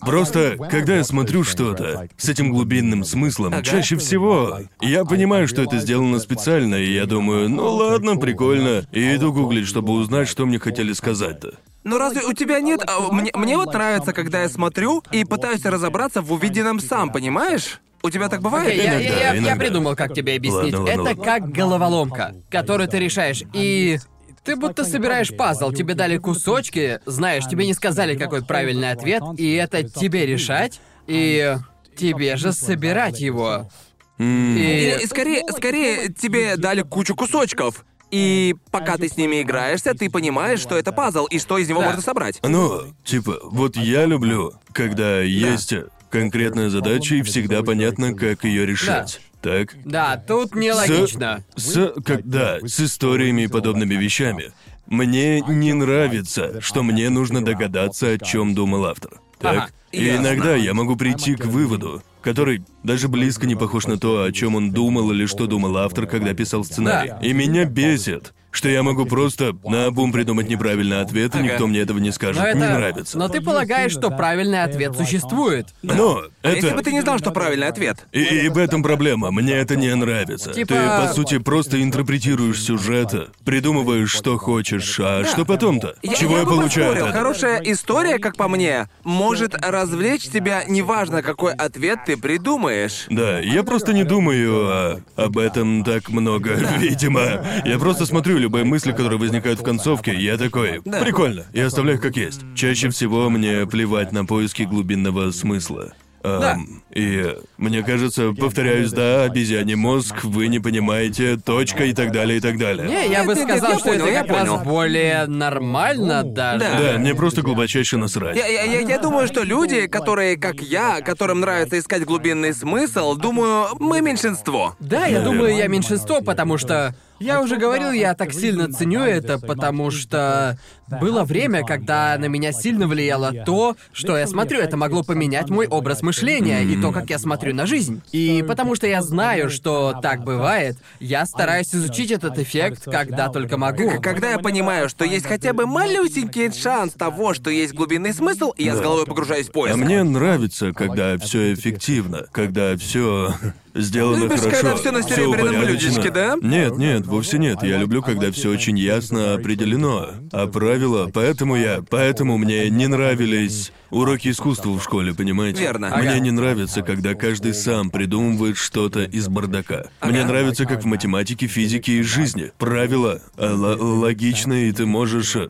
Просто, 0.00 0.56
когда 0.70 0.96
я 0.96 1.04
смотрю 1.04 1.44
что-то 1.44 2.08
с 2.16 2.28
этим 2.28 2.50
глубинным 2.50 3.04
смыслом, 3.04 3.62
чаще 3.62 3.96
всего 3.96 4.60
я 4.80 5.04
понимаю, 5.04 5.46
что 5.46 5.62
это 5.62 5.78
сделано 5.78 6.18
специально, 6.20 6.76
и 6.76 6.92
я 6.92 7.04
думаю, 7.06 7.50
ну 7.50 7.74
ладно, 7.74 8.16
прикольно, 8.16 8.86
и 8.92 9.14
иду 9.14 9.32
гуглить, 9.32 9.66
чтобы 9.66 9.92
узнать, 9.92 10.28
что 10.28 10.46
мне 10.46 10.58
хотели 10.58 10.92
сказать-то. 10.94 11.54
Ну 11.84 11.98
разве 11.98 12.22
у 12.22 12.32
тебя 12.32 12.60
нет... 12.60 12.82
а, 12.86 13.12
Мне, 13.12 13.30
мне 13.34 13.58
вот 13.58 13.74
нравится, 13.74 14.14
когда 14.14 14.42
я 14.42 14.48
смотрю 14.48 15.02
и 15.12 15.24
пытаюсь 15.26 15.64
разобраться 15.66 16.22
в 16.22 16.32
увиденном 16.32 16.80
сам, 16.80 17.10
понимаешь? 17.12 17.80
У 18.04 18.10
тебя 18.10 18.28
так 18.28 18.42
бывает? 18.42 18.68
Окей, 18.68 18.84
я, 18.84 18.84
я- 18.84 19.00
Иногда, 19.00 19.14
я- 19.18 19.32
я 19.32 19.38
иногда. 19.38 19.56
придумал, 19.56 19.96
как 19.96 20.12
тебе 20.12 20.36
объяснить. 20.36 20.74
Ладно, 20.74 20.78
ладно, 20.80 20.90
это 20.92 21.02
ладно. 21.02 21.24
как 21.24 21.48
головоломка, 21.50 22.34
которую 22.50 22.86
ты 22.86 22.98
решаешь. 22.98 23.42
И 23.54 23.98
ты 24.44 24.56
будто 24.56 24.84
собираешь 24.84 25.34
пазл, 25.34 25.72
тебе 25.72 25.94
дали 25.94 26.18
кусочки, 26.18 27.00
знаешь, 27.06 27.46
тебе 27.46 27.66
не 27.66 27.72
сказали, 27.72 28.14
какой 28.14 28.44
правильный 28.44 28.90
ответ, 28.90 29.22
и 29.38 29.54
это 29.54 29.82
тебе 29.84 30.26
решать, 30.26 30.80
и 31.06 31.56
тебе 31.96 32.36
же 32.36 32.52
собирать 32.52 33.20
его. 33.20 33.70
М, 34.18 34.56
Или 34.56 35.02
И... 35.02 35.06
скорее, 35.06 35.42
скорее 35.50 36.12
тебе 36.12 36.56
дали 36.58 36.82
кучу 36.82 37.14
кусочков. 37.16 37.86
И 38.10 38.54
пока 38.70 38.96
ты 38.96 39.08
с 39.08 39.16
ними 39.16 39.40
играешься, 39.42 39.92
ты 39.94 40.08
понимаешь, 40.10 40.60
что 40.60 40.76
это 40.76 40.92
пазл 40.92 41.24
и 41.24 41.38
что 41.40 41.58
из 41.58 41.68
него 41.68 41.80
Да. 41.80 41.86
можно 41.86 42.02
собрать. 42.02 42.38
Ну, 42.44 42.82
типа, 43.02 43.38
вот 43.42 43.76
я 43.76 44.04
люблю, 44.04 44.52
когда 44.72 45.20
есть 45.20 45.72
конкретная 46.14 46.70
задача 46.70 47.16
и 47.16 47.22
всегда 47.22 47.64
понятно, 47.64 48.14
как 48.14 48.44
ее 48.44 48.64
решать. 48.64 49.20
Так? 49.42 49.74
Да, 49.84 50.16
тут 50.16 50.54
нелогично. 50.54 51.44
С, 51.56 51.74
с, 51.74 52.02
когда 52.04 52.60
с 52.60 52.78
историями 52.80 53.42
и 53.42 53.46
подобными 53.48 53.94
вещами. 53.94 54.52
Мне 54.86 55.40
не 55.40 55.72
нравится, 55.72 56.60
что 56.60 56.84
мне 56.84 57.10
нужно 57.10 57.44
догадаться, 57.44 58.10
о 58.10 58.18
чем 58.18 58.54
думал 58.54 58.86
автор. 58.86 59.14
Так? 59.40 59.56
Ага, 59.56 59.68
и 59.90 60.04
ясно. 60.04 60.20
иногда 60.22 60.54
я 60.54 60.72
могу 60.72 60.94
прийти 60.94 61.34
к 61.34 61.46
выводу, 61.46 62.00
который 62.22 62.62
даже 62.84 63.08
близко 63.08 63.46
не 63.46 63.56
похож 63.56 63.86
на 63.86 63.98
то, 63.98 64.22
о 64.22 64.30
чем 64.32 64.54
он 64.54 64.70
думал 64.70 65.10
или 65.10 65.26
что 65.26 65.46
думал 65.46 65.76
автор, 65.78 66.06
когда 66.06 66.32
писал 66.34 66.64
сценарий. 66.64 67.10
Да. 67.10 67.18
И 67.20 67.32
меня 67.32 67.64
бесит, 67.64 68.32
что 68.50 68.68
я 68.68 68.82
могу 68.84 69.04
просто 69.06 69.56
наобум 69.64 70.12
придумать 70.12 70.48
неправильный 70.48 71.00
ответ, 71.00 71.34
и 71.34 71.38
Ага. 71.38 71.46
никто 71.48 71.66
мне 71.66 71.80
этого 71.80 71.98
не 71.98 72.12
скажет. 72.12 72.40
Но 72.40 72.46
это... 72.48 72.58
Не 72.58 72.68
нравится. 72.68 73.18
Но 73.18 73.28
ты 73.28 73.40
полагаешь, 73.40 73.90
что 73.90 74.10
правильный 74.10 74.62
ответ 74.62 74.94
существует. 74.96 75.68
Но 75.82 76.22
А 76.42 76.48
это... 76.48 76.56
если 76.56 76.76
бы 76.76 76.82
ты 76.82 76.92
не 76.92 77.00
знал, 77.00 77.18
что 77.18 77.32
правильный 77.32 77.66
ответ? 77.66 78.06
И, 78.12 78.22
и 78.22 78.48
в 78.48 78.58
этом 78.58 78.82
проблема. 78.84 79.30
Мне 79.32 79.54
это 79.54 79.74
не 79.76 79.92
нравится. 79.94 80.52
Типа- 80.52 80.74
Ты, 80.74 81.06
по 81.08 81.12
сути, 81.14 81.38
просто 81.38 81.82
интерпретируешь 81.82 82.62
сюжет, 82.62 83.12
придумываешь, 83.44 84.12
что 84.12 84.38
хочешь, 84.38 85.00
а 85.02 85.24
что 85.24 85.44
потом-то? 85.44 85.96
Я, 86.02 86.14
Чего 86.14 86.34
я, 86.34 86.40
я 86.42 86.46
получаю 86.46 86.92
поспорил. 86.92 87.12
Хорошая 87.12 87.58
история, 87.64 88.18
как 88.18 88.36
по 88.36 88.46
мне, 88.46 88.88
может 89.02 89.54
развлечь 89.64 90.24
тебя, 90.28 90.62
неважно, 90.68 91.22
какой 91.22 91.54
ответ 91.54 92.00
ты 92.06 92.16
придумаешь. 92.16 92.73
Да, 93.10 93.40
я 93.40 93.62
просто 93.62 93.92
не 93.92 94.04
думаю 94.04 94.66
о- 94.68 95.00
об 95.16 95.38
этом 95.38 95.84
так 95.84 96.08
много, 96.10 96.54
видимо. 96.78 97.44
Я 97.64 97.78
просто 97.78 98.06
смотрю 98.06 98.38
любые 98.38 98.64
мысли, 98.64 98.92
которые 98.92 99.18
возникают 99.18 99.60
в 99.60 99.62
концовке, 99.64 100.14
я 100.14 100.36
такой, 100.36 100.80
прикольно, 100.82 101.44
и 101.52 101.60
оставляю 101.60 102.00
как 102.00 102.16
есть. 102.16 102.40
Чаще 102.54 102.88
всего 102.90 103.30
мне 103.30 103.66
плевать 103.66 104.12
на 104.12 104.24
поиски 104.24 104.62
глубинного 104.62 105.30
смысла. 105.30 105.92
Да. 106.24 106.58
И 106.90 107.36
мне 107.58 107.82
кажется, 107.82 108.32
повторяюсь, 108.32 108.90
да, 108.92 109.24
обезьяний 109.24 109.74
мозг, 109.74 110.24
вы 110.24 110.48
не 110.48 110.58
понимаете, 110.58 111.36
точка 111.36 111.84
и 111.84 111.92
так 111.92 112.12
далее, 112.12 112.38
и 112.38 112.40
так 112.40 112.56
далее. 112.56 112.88
Не, 112.88 113.10
я 113.10 113.24
бы 113.24 113.34
нет, 113.34 113.46
нет, 113.46 113.58
сказал, 113.58 113.72
я 113.72 113.78
что 113.78 113.88
понял, 113.88 114.04
это 114.04 114.12
я 114.12 114.22
как 114.22 114.30
раз 114.30 114.48
понял. 114.48 114.64
более 114.64 115.26
нормально 115.26 116.22
даже. 116.22 116.60
Да. 116.60 116.92
Да, 116.92 116.98
мне 116.98 117.14
просто 117.14 117.42
глубочайше 117.42 117.98
насрать. 117.98 118.36
Я, 118.36 118.46
я, 118.46 118.62
я, 118.62 118.80
я 118.80 118.98
думаю, 118.98 119.26
что 119.26 119.42
люди, 119.42 119.86
которые, 119.86 120.38
как 120.38 120.60
я, 120.62 121.02
которым 121.02 121.40
нравится 121.40 121.78
искать 121.78 122.04
глубинный 122.04 122.54
смысл, 122.54 123.16
думаю, 123.16 123.68
мы 123.78 124.00
меньшинство. 124.00 124.76
Да, 124.80 125.06
я 125.06 125.18
Наверное. 125.18 125.24
думаю, 125.24 125.56
я 125.56 125.68
меньшинство, 125.68 126.22
потому 126.22 126.56
что 126.56 126.94
я 127.18 127.40
уже 127.40 127.56
говорил, 127.56 127.92
я 127.92 128.14
так 128.14 128.32
сильно 128.32 128.72
ценю 128.72 129.02
это, 129.02 129.38
потому 129.38 129.90
что 129.90 130.58
было 131.00 131.24
время, 131.24 131.64
когда 131.64 132.16
на 132.18 132.26
меня 132.26 132.52
сильно 132.52 132.86
влияло 132.86 133.32
то, 133.44 133.76
что 133.92 134.16
я 134.16 134.26
смотрю. 134.26 134.60
Это 134.60 134.76
могло 134.76 135.02
поменять 135.02 135.48
мой 135.48 135.66
образ 135.66 136.02
мышления 136.02 136.62
и 136.62 136.80
то, 136.80 136.92
как 136.92 137.10
я 137.10 137.18
смотрю 137.18 137.54
на 137.54 137.66
жизнь. 137.66 138.02
И 138.12 138.44
потому 138.46 138.74
что 138.74 138.86
я 138.86 139.02
знаю, 139.02 139.50
что 139.50 139.98
так 140.02 140.24
бывает, 140.24 140.76
я 141.00 141.26
стараюсь 141.26 141.74
изучить 141.74 142.10
этот 142.10 142.38
эффект, 142.38 142.84
когда 142.84 143.28
только 143.28 143.56
могу. 143.56 144.00
Когда 144.00 144.32
я 144.32 144.38
понимаю, 144.38 144.88
что 144.88 145.04
есть 145.04 145.26
хотя 145.26 145.52
бы 145.52 145.66
малюсенький 145.66 146.52
шанс 146.52 146.92
того, 146.92 147.34
что 147.34 147.50
есть 147.50 147.74
глубинный 147.74 148.12
смысл, 148.12 148.52
я 148.58 148.76
с 148.76 148.80
головой 148.80 149.06
погружаюсь 149.06 149.48
в 149.48 149.52
поиск. 149.52 149.74
А 149.74 149.78
мне 149.78 150.02
нравится, 150.02 150.72
когда 150.72 151.16
все 151.18 151.54
эффективно, 151.54 152.26
когда 152.32 152.76
все 152.76 153.34
сделано 153.74 154.24
Любишь, 154.24 154.40
хорошо. 154.40 154.56
когда 154.60 154.76
всё 154.76 154.92
на 154.92 155.02
серебряном 155.02 155.60
блюдечке, 155.64 156.10
да? 156.10 156.36
Нет, 156.40 156.76
нет, 156.78 157.06
вовсе 157.06 157.38
нет. 157.38 157.62
Я 157.62 157.78
люблю, 157.78 158.02
когда 158.02 158.30
все 158.30 158.50
очень 158.50 158.78
ясно 158.78 159.34
определено. 159.34 160.10
А 160.32 160.46
правила, 160.46 161.10
поэтому 161.12 161.56
я, 161.56 161.82
поэтому 161.88 162.38
мне 162.38 162.70
не 162.70 162.86
нравились 162.86 163.72
уроки 163.90 164.28
искусства 164.28 164.70
в 164.70 164.82
школе, 164.82 165.14
понимаете? 165.14 165.60
Верно. 165.62 165.88
Мне 165.96 166.10
Ага. 166.10 166.18
не 166.18 166.30
нравится, 166.30 166.82
когда 166.82 167.14
каждый 167.14 167.54
сам 167.54 167.90
придумывает 167.90 168.56
что-то 168.56 169.04
из 169.04 169.28
бардака. 169.28 169.86
Мне 170.02 170.20
Ага. 170.20 170.28
нравится, 170.28 170.64
как 170.66 170.82
в 170.82 170.86
математике, 170.86 171.46
физике 171.46 171.98
и 171.98 172.02
жизни. 172.02 172.52
Правила 172.58 173.20
э, 173.36 173.46
л- 173.46 173.98
логичны, 174.00 174.68
и 174.68 174.72
ты 174.72 174.86
можешь 174.86 175.36
э, 175.36 175.48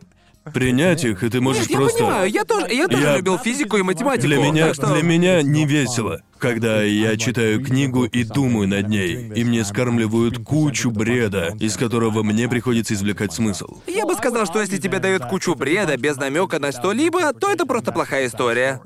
принять 0.53 1.03
их, 1.03 1.23
и 1.23 1.29
ты 1.29 1.41
можешь 1.41 1.63
Нет, 1.63 1.71
я 1.71 1.77
просто. 1.77 1.97
понимаю, 1.99 2.29
я 2.31 2.43
тоже, 2.43 2.73
я 2.73 2.87
тоже 2.87 3.03
Я- 3.03 3.17
любил 3.17 3.37
физику 3.37 3.77
и 3.77 3.81
математику. 3.81 4.27
Для 4.27 4.37
меня, 4.37 4.67
так 4.67 4.75
что- 4.75 4.93
для 4.93 5.03
меня 5.03 5.41
не 5.41 5.65
весело, 5.65 6.21
когда 6.37 6.83
я 6.83 7.17
читаю 7.17 7.63
книгу 7.63 8.05
и 8.05 8.23
думаю 8.23 8.67
над 8.67 8.87
ней, 8.87 9.31
и 9.35 9.43
мне 9.43 9.63
скармливают 9.65 10.39
кучу 10.39 10.91
бреда, 10.91 11.55
из 11.59 11.77
которого 11.77 12.23
мне 12.23 12.47
приходится 12.47 12.93
извлекать 12.93 13.33
смысл. 13.33 13.79
Я 13.87 14.05
бы 14.05 14.13
сказал, 14.15 14.45
что 14.45 14.61
если 14.61 14.77
тебе 14.77 14.99
дают 14.99 15.25
кучу 15.25 15.55
бреда 15.55 15.97
без 15.97 16.17
намека 16.17 16.59
на 16.59 16.71
что-либо, 16.71 17.33
то 17.33 17.51
это 17.51 17.65
просто 17.65 17.91
плохая 17.91 18.27
история. 18.27 18.81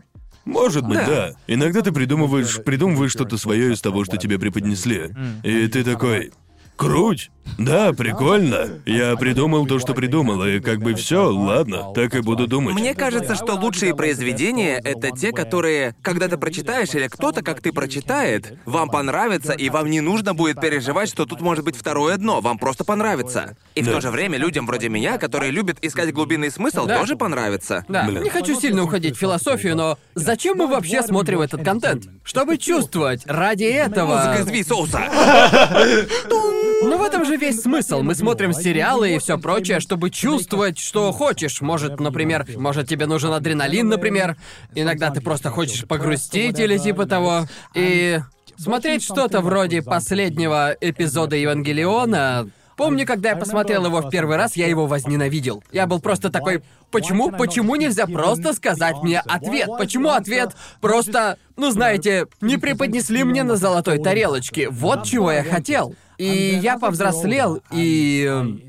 Может 0.46 0.84
быть, 0.88 0.98
Да. 1.00 1.06
да. 1.06 1.32
Иногда 1.48 1.82
ты 1.82 1.92
придумываешь, 1.92 2.64
придумываешь 2.64 3.12
что-то 3.12 3.38
свое 3.38 3.74
из 3.74 3.82
того, 3.82 4.04
что 4.06 4.18
тебе 4.18 4.40
преподнесли. 4.40 5.12
И 5.44 5.68
ты 5.68 5.84
такой. 5.84 6.32
Круть. 6.80 7.30
Да, 7.58 7.92
прикольно. 7.92 8.70
Я 8.86 9.16
придумал 9.18 9.66
то, 9.66 9.80
что 9.80 9.94
придумал, 9.94 10.46
и 10.46 10.60
как 10.62 10.80
бы 10.80 10.94
все, 10.94 11.30
ладно, 11.30 11.92
так 11.94 12.16
и 12.16 12.22
буду 12.22 12.48
думать. 12.48 12.74
Мне 12.76 12.94
кажется, 12.94 13.36
что 13.36 13.56
лучшие 13.56 13.94
произведения— 13.96 14.80
это 14.86 15.12
те, 15.12 15.32
которые, 15.34 15.94
когда 16.02 16.28
ты 16.30 16.38
прочитаешь 16.38 16.94
или 16.94 17.08
кто-то, 17.08 17.42
как 17.42 17.60
ты 17.60 17.74
прочитает, 17.74 18.54
вам 18.66 18.90
понравится, 18.90 19.52
и 19.54 19.70
вам 19.70 19.90
не 19.90 20.00
нужно 20.00 20.34
будет 20.34 20.62
переживать, 20.62 21.10
что 21.10 21.26
тут 21.26 21.42
может 21.42 21.66
быть 21.66 21.76
второе 21.76 22.16
дно, 22.18 22.40
вам 22.40 22.58
просто 22.58 22.86
понравится. 22.86 23.58
И 23.76 23.82
в 23.82 23.88
Да. 23.88 23.94
то 23.94 24.02
же 24.02 24.12
время 24.12 24.38
людям 24.38 24.66
вроде 24.66 24.88
меня, 24.88 25.18
которые 25.18 25.52
любят 25.52 25.80
искать 25.82 26.14
глубинный 26.14 26.52
смысл, 26.52 26.86
Да. 26.86 27.00
тоже 27.00 27.18
понравится. 27.18 27.84
Да, 27.90 28.06
Блин. 28.06 28.24
не 28.24 28.30
хочу 28.30 28.58
сильно 28.58 28.84
уходить 28.84 29.18
в 29.18 29.20
философию, 29.20 29.76
но 29.76 29.98
зачем 30.16 30.58
мы 30.58 30.68
вообще 30.68 31.02
смотрим 31.02 31.42
этот 31.42 31.66
контент? 31.66 32.06
Чтобы 32.24 32.58
чувствовать 32.58 33.24
ради 33.26 33.64
этого. 33.66 34.34
Музыка 34.38 34.54
из 34.56 34.68
соуса. 34.68 35.02
Но 36.82 36.98
в 36.98 37.04
этом 37.04 37.26
же 37.26 37.36
весь 37.36 37.62
смысл. 37.62 38.02
Мы 38.02 38.16
смотрим 38.16 38.54
сериалы 38.54 39.16
и 39.16 39.20
все 39.20 39.38
прочее, 39.38 39.80
чтобы 39.80 40.10
чувствовать, 40.10 40.78
что 40.78 41.12
хочешь. 41.12 41.62
Может, 41.62 42.00
например, 42.00 42.46
может 42.56 42.88
тебе 42.88 43.06
нужен 43.06 43.34
адреналин, 43.34 43.88
например. 43.88 44.38
Иногда 44.74 45.10
ты 45.10 45.22
просто 45.22 45.50
хочешь 45.50 45.86
погрустить 45.86 46.60
или 46.60 46.78
типа 46.78 47.06
того. 47.06 47.48
И 47.76 48.20
смотреть 48.58 49.04
что-то 49.04 49.42
вроде 49.42 49.82
последнего 49.82 50.76
эпизода 50.80 51.36
Евангелиона. 51.36 52.50
Помню, 52.80 53.06
когда 53.06 53.32
я 53.32 53.36
посмотрел 53.36 53.86
его 53.86 54.00
в 54.00 54.10
первый 54.10 54.38
раз, 54.38 54.56
я 54.56 54.66
его 54.66 54.88
возненавидел. 54.88 55.62
Я 55.70 55.86
был 55.86 56.00
просто 56.00 56.30
такой, 56.30 56.64
почему, 56.92 57.30
почему 57.30 57.76
нельзя 57.76 58.08
просто 58.08 58.54
сказать 58.54 58.96
мне 59.04 59.20
ответ? 59.20 59.68
Почему 59.78 60.12
ответ 60.12 60.56
просто, 60.80 61.38
ну 61.58 61.72
знаете, 61.72 62.28
не 62.40 62.56
преподнесли 62.56 63.26
мне 63.26 63.44
на 63.44 63.58
золотой 63.58 64.00
тарелочке? 64.02 64.70
Вот 64.70 65.04
чего 65.04 65.30
я 65.30 65.44
хотел. 65.44 65.94
И 66.18 66.58
я 66.64 66.80
повзрослел, 66.80 67.62
и... 67.70 68.69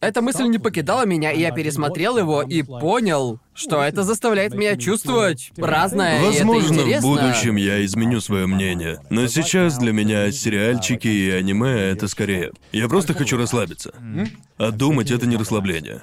Эта 0.00 0.22
мысль 0.22 0.44
не 0.44 0.58
покидала 0.58 1.04
меня, 1.04 1.32
и 1.32 1.40
я 1.40 1.50
пересмотрел 1.50 2.18
его 2.18 2.42
и 2.42 2.62
понял, 2.62 3.40
что 3.52 3.82
это 3.82 4.04
заставляет 4.04 4.54
меня 4.54 4.76
чувствовать 4.76 5.50
разное, 5.56 6.18
и 6.20 6.34
это 6.34 6.46
Возможно, 6.46 6.68
в 6.68 6.80
интересно. 6.80 7.08
будущем 7.08 7.56
я 7.56 7.84
изменю 7.84 8.20
свое 8.20 8.46
мнение. 8.46 9.00
Но 9.10 9.26
сейчас 9.26 9.76
для 9.76 9.92
меня 9.92 10.30
сериальчики 10.30 11.08
и 11.08 11.30
аниме 11.30 11.72
это 11.90 12.06
скорее. 12.06 12.52
Я 12.70 12.88
просто 12.88 13.14
хочу 13.14 13.36
расслабиться. 13.36 13.92
А 14.56 14.70
думать 14.70 15.10
это 15.10 15.26
не 15.26 15.36
расслабление. 15.36 16.02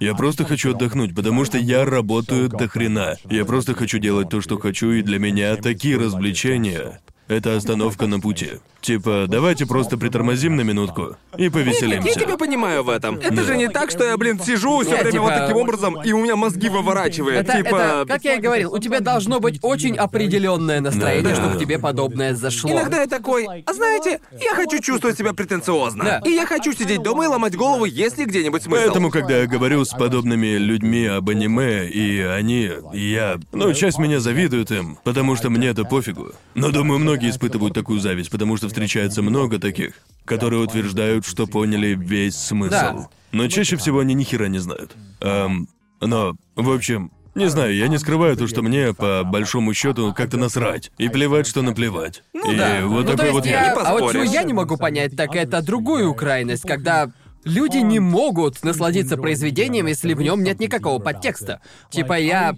Я 0.00 0.14
просто 0.14 0.44
хочу 0.44 0.70
отдохнуть, 0.74 1.14
потому 1.14 1.44
что 1.44 1.58
я 1.58 1.84
работаю 1.84 2.48
до 2.48 2.68
хрена. 2.68 3.16
Я 3.28 3.44
просто 3.44 3.74
хочу 3.74 3.98
делать 3.98 4.30
то, 4.30 4.40
что 4.40 4.58
хочу, 4.58 4.90
и 4.92 5.02
для 5.02 5.18
меня 5.18 5.56
такие 5.56 5.98
развлечения. 5.98 7.00
Это 7.30 7.56
остановка 7.56 8.06
на 8.06 8.18
пути. 8.20 8.48
Типа, 8.80 9.26
давайте 9.28 9.66
просто 9.66 9.96
притормозим 9.96 10.56
на 10.56 10.62
минутку 10.62 11.16
и 11.36 11.44
Я 11.44 11.50
повеселимся. 11.50 12.18
тебя 12.18 12.36
понимаю 12.36 12.82
в 12.82 12.88
этом. 12.88 13.16
Это 13.16 13.34
Да. 13.36 13.42
же 13.44 13.56
не 13.56 13.68
так, 13.68 13.90
что 13.90 14.04
я, 14.04 14.16
блин, 14.16 14.40
сижу 14.40 14.80
все 14.80 14.96
время 14.96 15.20
вот 15.20 15.28
типа- 15.32 15.40
таким 15.40 15.56
образом, 15.58 16.02
и 16.02 16.12
у 16.12 16.20
меня 16.22 16.34
мозги 16.34 16.68
выворачивает. 16.68 17.46
Это, 17.48 17.58
типа. 17.58 17.68
это, 17.76 18.04
как 18.08 18.24
я 18.24 18.34
и 18.34 18.40
говорил, 18.40 18.72
у 18.72 18.78
тебя 18.78 19.00
должно 19.00 19.38
быть 19.38 19.58
очень 19.62 19.96
определенное 19.96 20.80
настроение, 20.80 21.22
Да, 21.22 21.30
да. 21.30 21.36
чтобы 21.36 21.58
тебе 21.60 21.78
подобное 21.78 22.34
зашло. 22.34 22.70
Иногда 22.72 23.02
я 23.02 23.06
такой, 23.06 23.46
а 23.66 23.72
знаете, 23.72 24.20
я 24.40 24.54
хочу 24.54 24.80
чувствовать 24.80 25.16
себя 25.18 25.34
претенциозно. 25.34 26.04
Да. 26.04 26.20
И 26.24 26.30
я 26.32 26.46
хочу 26.46 26.72
сидеть 26.72 27.02
дома 27.02 27.24
и 27.24 27.26
ломать 27.28 27.54
голову, 27.56 27.84
есть 27.84 28.18
ли 28.18 28.24
где-нибудь 28.24 28.62
смысл. 28.62 28.82
Поэтому, 28.82 29.10
когда 29.10 29.36
я 29.36 29.46
говорю 29.46 29.84
с 29.84 29.90
подобными 29.90 30.56
людьми 30.56 31.06
об 31.06 31.28
аниме, 31.28 31.86
и 31.86 32.20
они, 32.20 32.70
и 32.94 33.10
я, 33.12 33.38
ну, 33.52 33.72
часть 33.74 33.98
меня 33.98 34.20
завидует 34.20 34.70
им, 34.70 34.98
потому 35.04 35.36
что 35.36 35.50
мне 35.50 35.68
это 35.68 35.84
пофигу. 35.84 36.32
Но 36.54 36.70
думаю, 36.70 36.98
многие 37.20 37.30
испытывают 37.30 37.74
такую 37.74 38.00
зависть, 38.00 38.30
потому 38.30 38.56
что 38.56 38.68
встречается 38.68 39.22
много 39.22 39.58
таких, 39.58 39.92
которые 40.24 40.62
утверждают, 40.62 41.26
что 41.26 41.46
поняли 41.46 41.94
весь 41.98 42.36
смысл. 42.36 42.70
Да. 42.70 43.08
Но 43.32 43.48
чаще 43.48 43.76
всего 43.76 44.00
они 44.00 44.14
ни 44.14 44.24
хера 44.24 44.48
не 44.48 44.58
знают. 44.58 44.92
Эм, 45.20 45.68
но, 46.00 46.34
в 46.56 46.70
общем, 46.70 47.12
не 47.34 47.48
знаю, 47.48 47.74
я 47.74 47.88
не 47.88 47.98
скрываю 47.98 48.36
то, 48.36 48.46
что 48.46 48.62
мне, 48.62 48.94
по 48.94 49.22
большому 49.24 49.74
счету, 49.74 50.14
как-то 50.14 50.38
насрать. 50.38 50.90
И 50.98 51.08
плевать, 51.08 51.46
что 51.46 51.62
наплевать. 51.62 52.22
и 52.32 52.56
да. 52.56 52.80
вот 52.84 53.04
Ну, 53.04 53.10
то 53.10 53.16
такой 53.16 53.26
есть 53.26 53.34
вот 53.34 53.46
я... 53.46 53.74
А 53.74 53.92
вот 53.92 54.12
чего 54.12 54.22
я 54.22 54.42
не 54.42 54.52
могу 54.52 54.76
понять, 54.76 55.14
так 55.14 55.36
это 55.36 55.62
другую 55.62 56.14
крайность, 56.14 56.62
когда 56.62 57.10
люди 57.44 57.78
не 57.78 58.00
могут 58.00 58.62
насладиться 58.64 59.16
произведением, 59.16 59.86
если 59.86 60.14
в 60.14 60.22
нем 60.22 60.42
нет 60.42 60.58
никакого 60.58 60.98
подтекста. 60.98 61.60
Типа 61.90 62.18
я... 62.18 62.56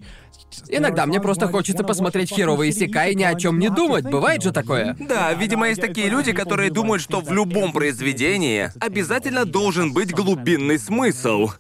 Иногда 0.69 1.07
мне 1.07 1.21
просто 1.21 1.49
хочется 1.49 1.85
посмотреть 1.85 2.31
херовые 2.31 2.73
сека 2.73 3.07
и 3.07 3.15
ни 3.15 3.25
о 3.25 3.35
чем 3.35 3.59
не 3.59 3.69
думать. 3.69 4.05
Бывает 4.05 4.43
же 4.43 4.53
такое? 4.53 4.97
Да, 4.99 5.33
видимо, 5.33 5.69
есть 5.69 5.81
такие 5.81 6.09
люди, 6.09 6.33
которые 6.33 6.71
думают, 6.71 7.03
что 7.03 7.21
в 7.21 7.33
любом 7.33 7.73
произведении 7.73 8.71
обязательно 8.81 9.45
должен 9.45 9.93
быть 9.93 10.13
глубинный 10.13 10.79
смысл. 10.79 11.51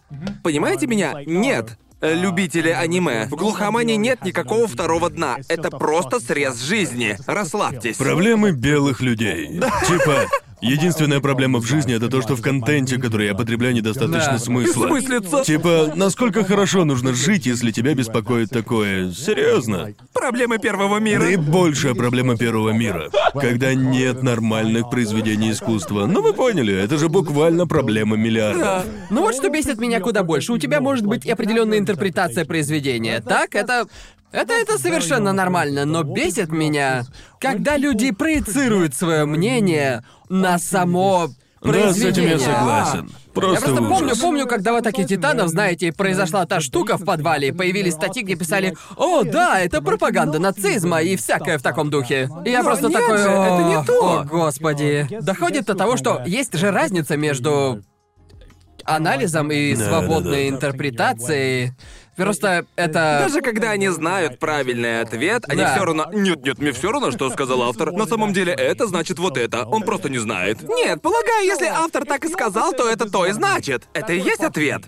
Понимаете 0.43 0.87
меня? 0.87 1.23
Нет. 1.27 1.79
Любители 2.01 2.71
аниме. 2.71 3.27
В 3.27 3.37
глухомане 3.37 3.97
нет 3.97 4.25
никакого 4.25 4.67
второго 4.67 5.09
дна. 5.09 5.37
Это 5.49 5.71
просто 5.71 6.19
срез 6.19 6.61
жизни. 6.61 7.17
Расслабьтесь. 7.27 7.97
Проблемы 7.97 8.51
белых 8.51 9.01
людей. 9.01 9.61
Типа, 9.87 10.27
единственная 10.63 11.21
проблема 11.21 11.59
в 11.61 11.67
жизни 11.67 11.95
это 11.95 12.09
то, 12.09 12.23
что 12.23 12.35
в 12.37 12.43
контенте, 12.43 12.99
который 12.99 13.27
я 13.27 13.35
потребляю, 13.35 13.75
недостаточно 13.75 14.33
Да. 14.33 14.39
смысла. 14.39 14.87
Бессмыслица. 14.87 15.45
Типа, 15.45 15.93
насколько 15.95 16.45
хорошо 16.45 16.85
нужно 16.85 17.13
жить, 17.15 17.47
если 17.47 17.71
тебя 17.71 17.95
беспокоит 17.95 18.51
такое? 18.51 19.13
Серьезно? 19.13 19.93
Проблемы 20.13 20.59
первого 20.59 20.99
мира. 20.99 21.21
Наибольшая 21.21 21.95
проблема 21.95 22.37
первого 22.37 22.71
мира. 22.71 23.11
Когда 23.35 23.75
нет 23.75 24.23
нормальных 24.23 24.91
произведений 24.91 25.53
искусства. 25.53 26.07
Ну 26.07 26.23
вы 26.23 26.33
поняли, 26.33 26.75
это 26.75 26.99
же 26.99 27.09
буквально 27.09 27.67
проблема 27.67 28.17
миллиардов. 28.17 28.87
Ну 29.11 29.23
вот 29.23 29.35
что 29.35 29.51
бесит 29.51 29.79
меня 29.79 30.01
куда 30.01 30.23
больше. 30.23 30.53
У 30.53 30.59
тебя 30.59 30.81
может 30.81 31.07
быть 31.07 31.27
и 31.27 31.31
определенная 31.31 31.79
интерпретация 31.79 32.45
произведения. 32.45 33.21
Так, 33.21 33.55
это... 33.55 33.87
Это, 34.33 34.55
это 34.55 34.79
совершенно 34.79 35.35
нормально, 35.35 35.85
но 35.85 36.05
бесит 36.05 36.51
меня, 36.51 37.05
когда 37.39 37.77
люди 37.77 38.13
проецируют 38.13 38.95
свое 38.95 39.27
мнение 39.27 40.05
на 40.33 40.59
само 40.59 41.29
Да, 41.29 41.33
с 41.33 41.35
этим 41.63 41.73
произведение. 41.73 42.31
я 42.33 42.39
согласен. 42.39 43.07
Я 43.09 43.33
Просто, 43.41 43.65
просто 43.67 43.83
помню, 43.83 44.07
ужас. 44.07 44.19
помню, 44.19 44.47
когда 44.47 44.73
в 44.73 44.77
атаке 44.77 45.05
титанов, 45.05 45.49
знаете, 45.49 45.93
произошла 45.93 46.45
та 46.47 46.61
штука 46.61 46.97
в 46.99 47.05
подвале, 47.05 47.49
и 47.49 47.53
появились 47.53 47.95
статьи, 47.95 48.23
где 48.23 48.35
писали 48.35 48.75
«О, 48.97 49.23
да, 49.25 49.61
это 49.61 49.81
пропаганда 49.83 50.39
нацизма» 50.39 51.01
и 51.03 51.17
всякое 51.17 51.59
в 51.59 51.63
таком 51.63 51.89
духе. 51.91 52.29
И 52.45 52.51
я 52.51 52.59
Но 52.63 52.65
просто 52.65 52.89
нет 52.89 52.99
такой 53.01 53.19
же, 53.19 53.25
это 53.29 53.63
не 53.69 53.75
«О, 53.77 53.85
то». 53.85 54.21
О, 54.21 54.25
господи. 54.25 55.07
Доходит 55.23 55.67
до 55.67 55.75
того, 55.75 55.97
что 55.97 56.23
есть 56.27 56.55
же 56.57 56.71
разница 56.71 57.17
между 57.17 57.83
анализом 58.85 59.51
и 59.53 59.75
Да, 59.77 59.85
свободной 59.89 60.45
да, 60.45 60.51
да. 60.51 60.57
интерпретацией. 60.57 61.73
Просто 62.17 62.67
это... 62.77 63.21
Даже 63.27 63.41
когда 63.41 63.71
они 63.71 63.89
знают 63.89 64.39
правильный 64.39 65.01
ответ, 65.01 65.45
они 65.49 65.63
Да. 65.63 65.75
все 65.75 65.85
равно. 65.85 66.11
Нет, 66.13 66.45
нет, 66.45 66.59
мне 66.59 66.73
все 66.73 66.93
равно, 66.93 67.11
что 67.11 67.31
сказал 67.31 67.63
автор. 67.63 67.93
На 67.93 68.07
самом 68.07 68.33
деле 68.33 68.53
это 68.53 68.87
значит 68.87 69.19
вот 69.19 69.37
это. 69.39 69.65
Он 69.65 69.83
просто 69.83 70.09
не 70.11 70.19
знает. 70.19 70.63
Нет, 70.63 71.01
полагаю, 71.01 71.45
если 71.47 71.67
автор 71.67 72.05
так 72.05 72.25
и 72.25 72.29
сказал, 72.29 72.73
то 72.73 72.89
это 72.89 73.11
то 73.11 73.27
и 73.27 73.33
значит. 73.33 73.85
Это 73.95 74.13
и 74.13 74.21
есть 74.21 74.43
ответ. 74.43 74.83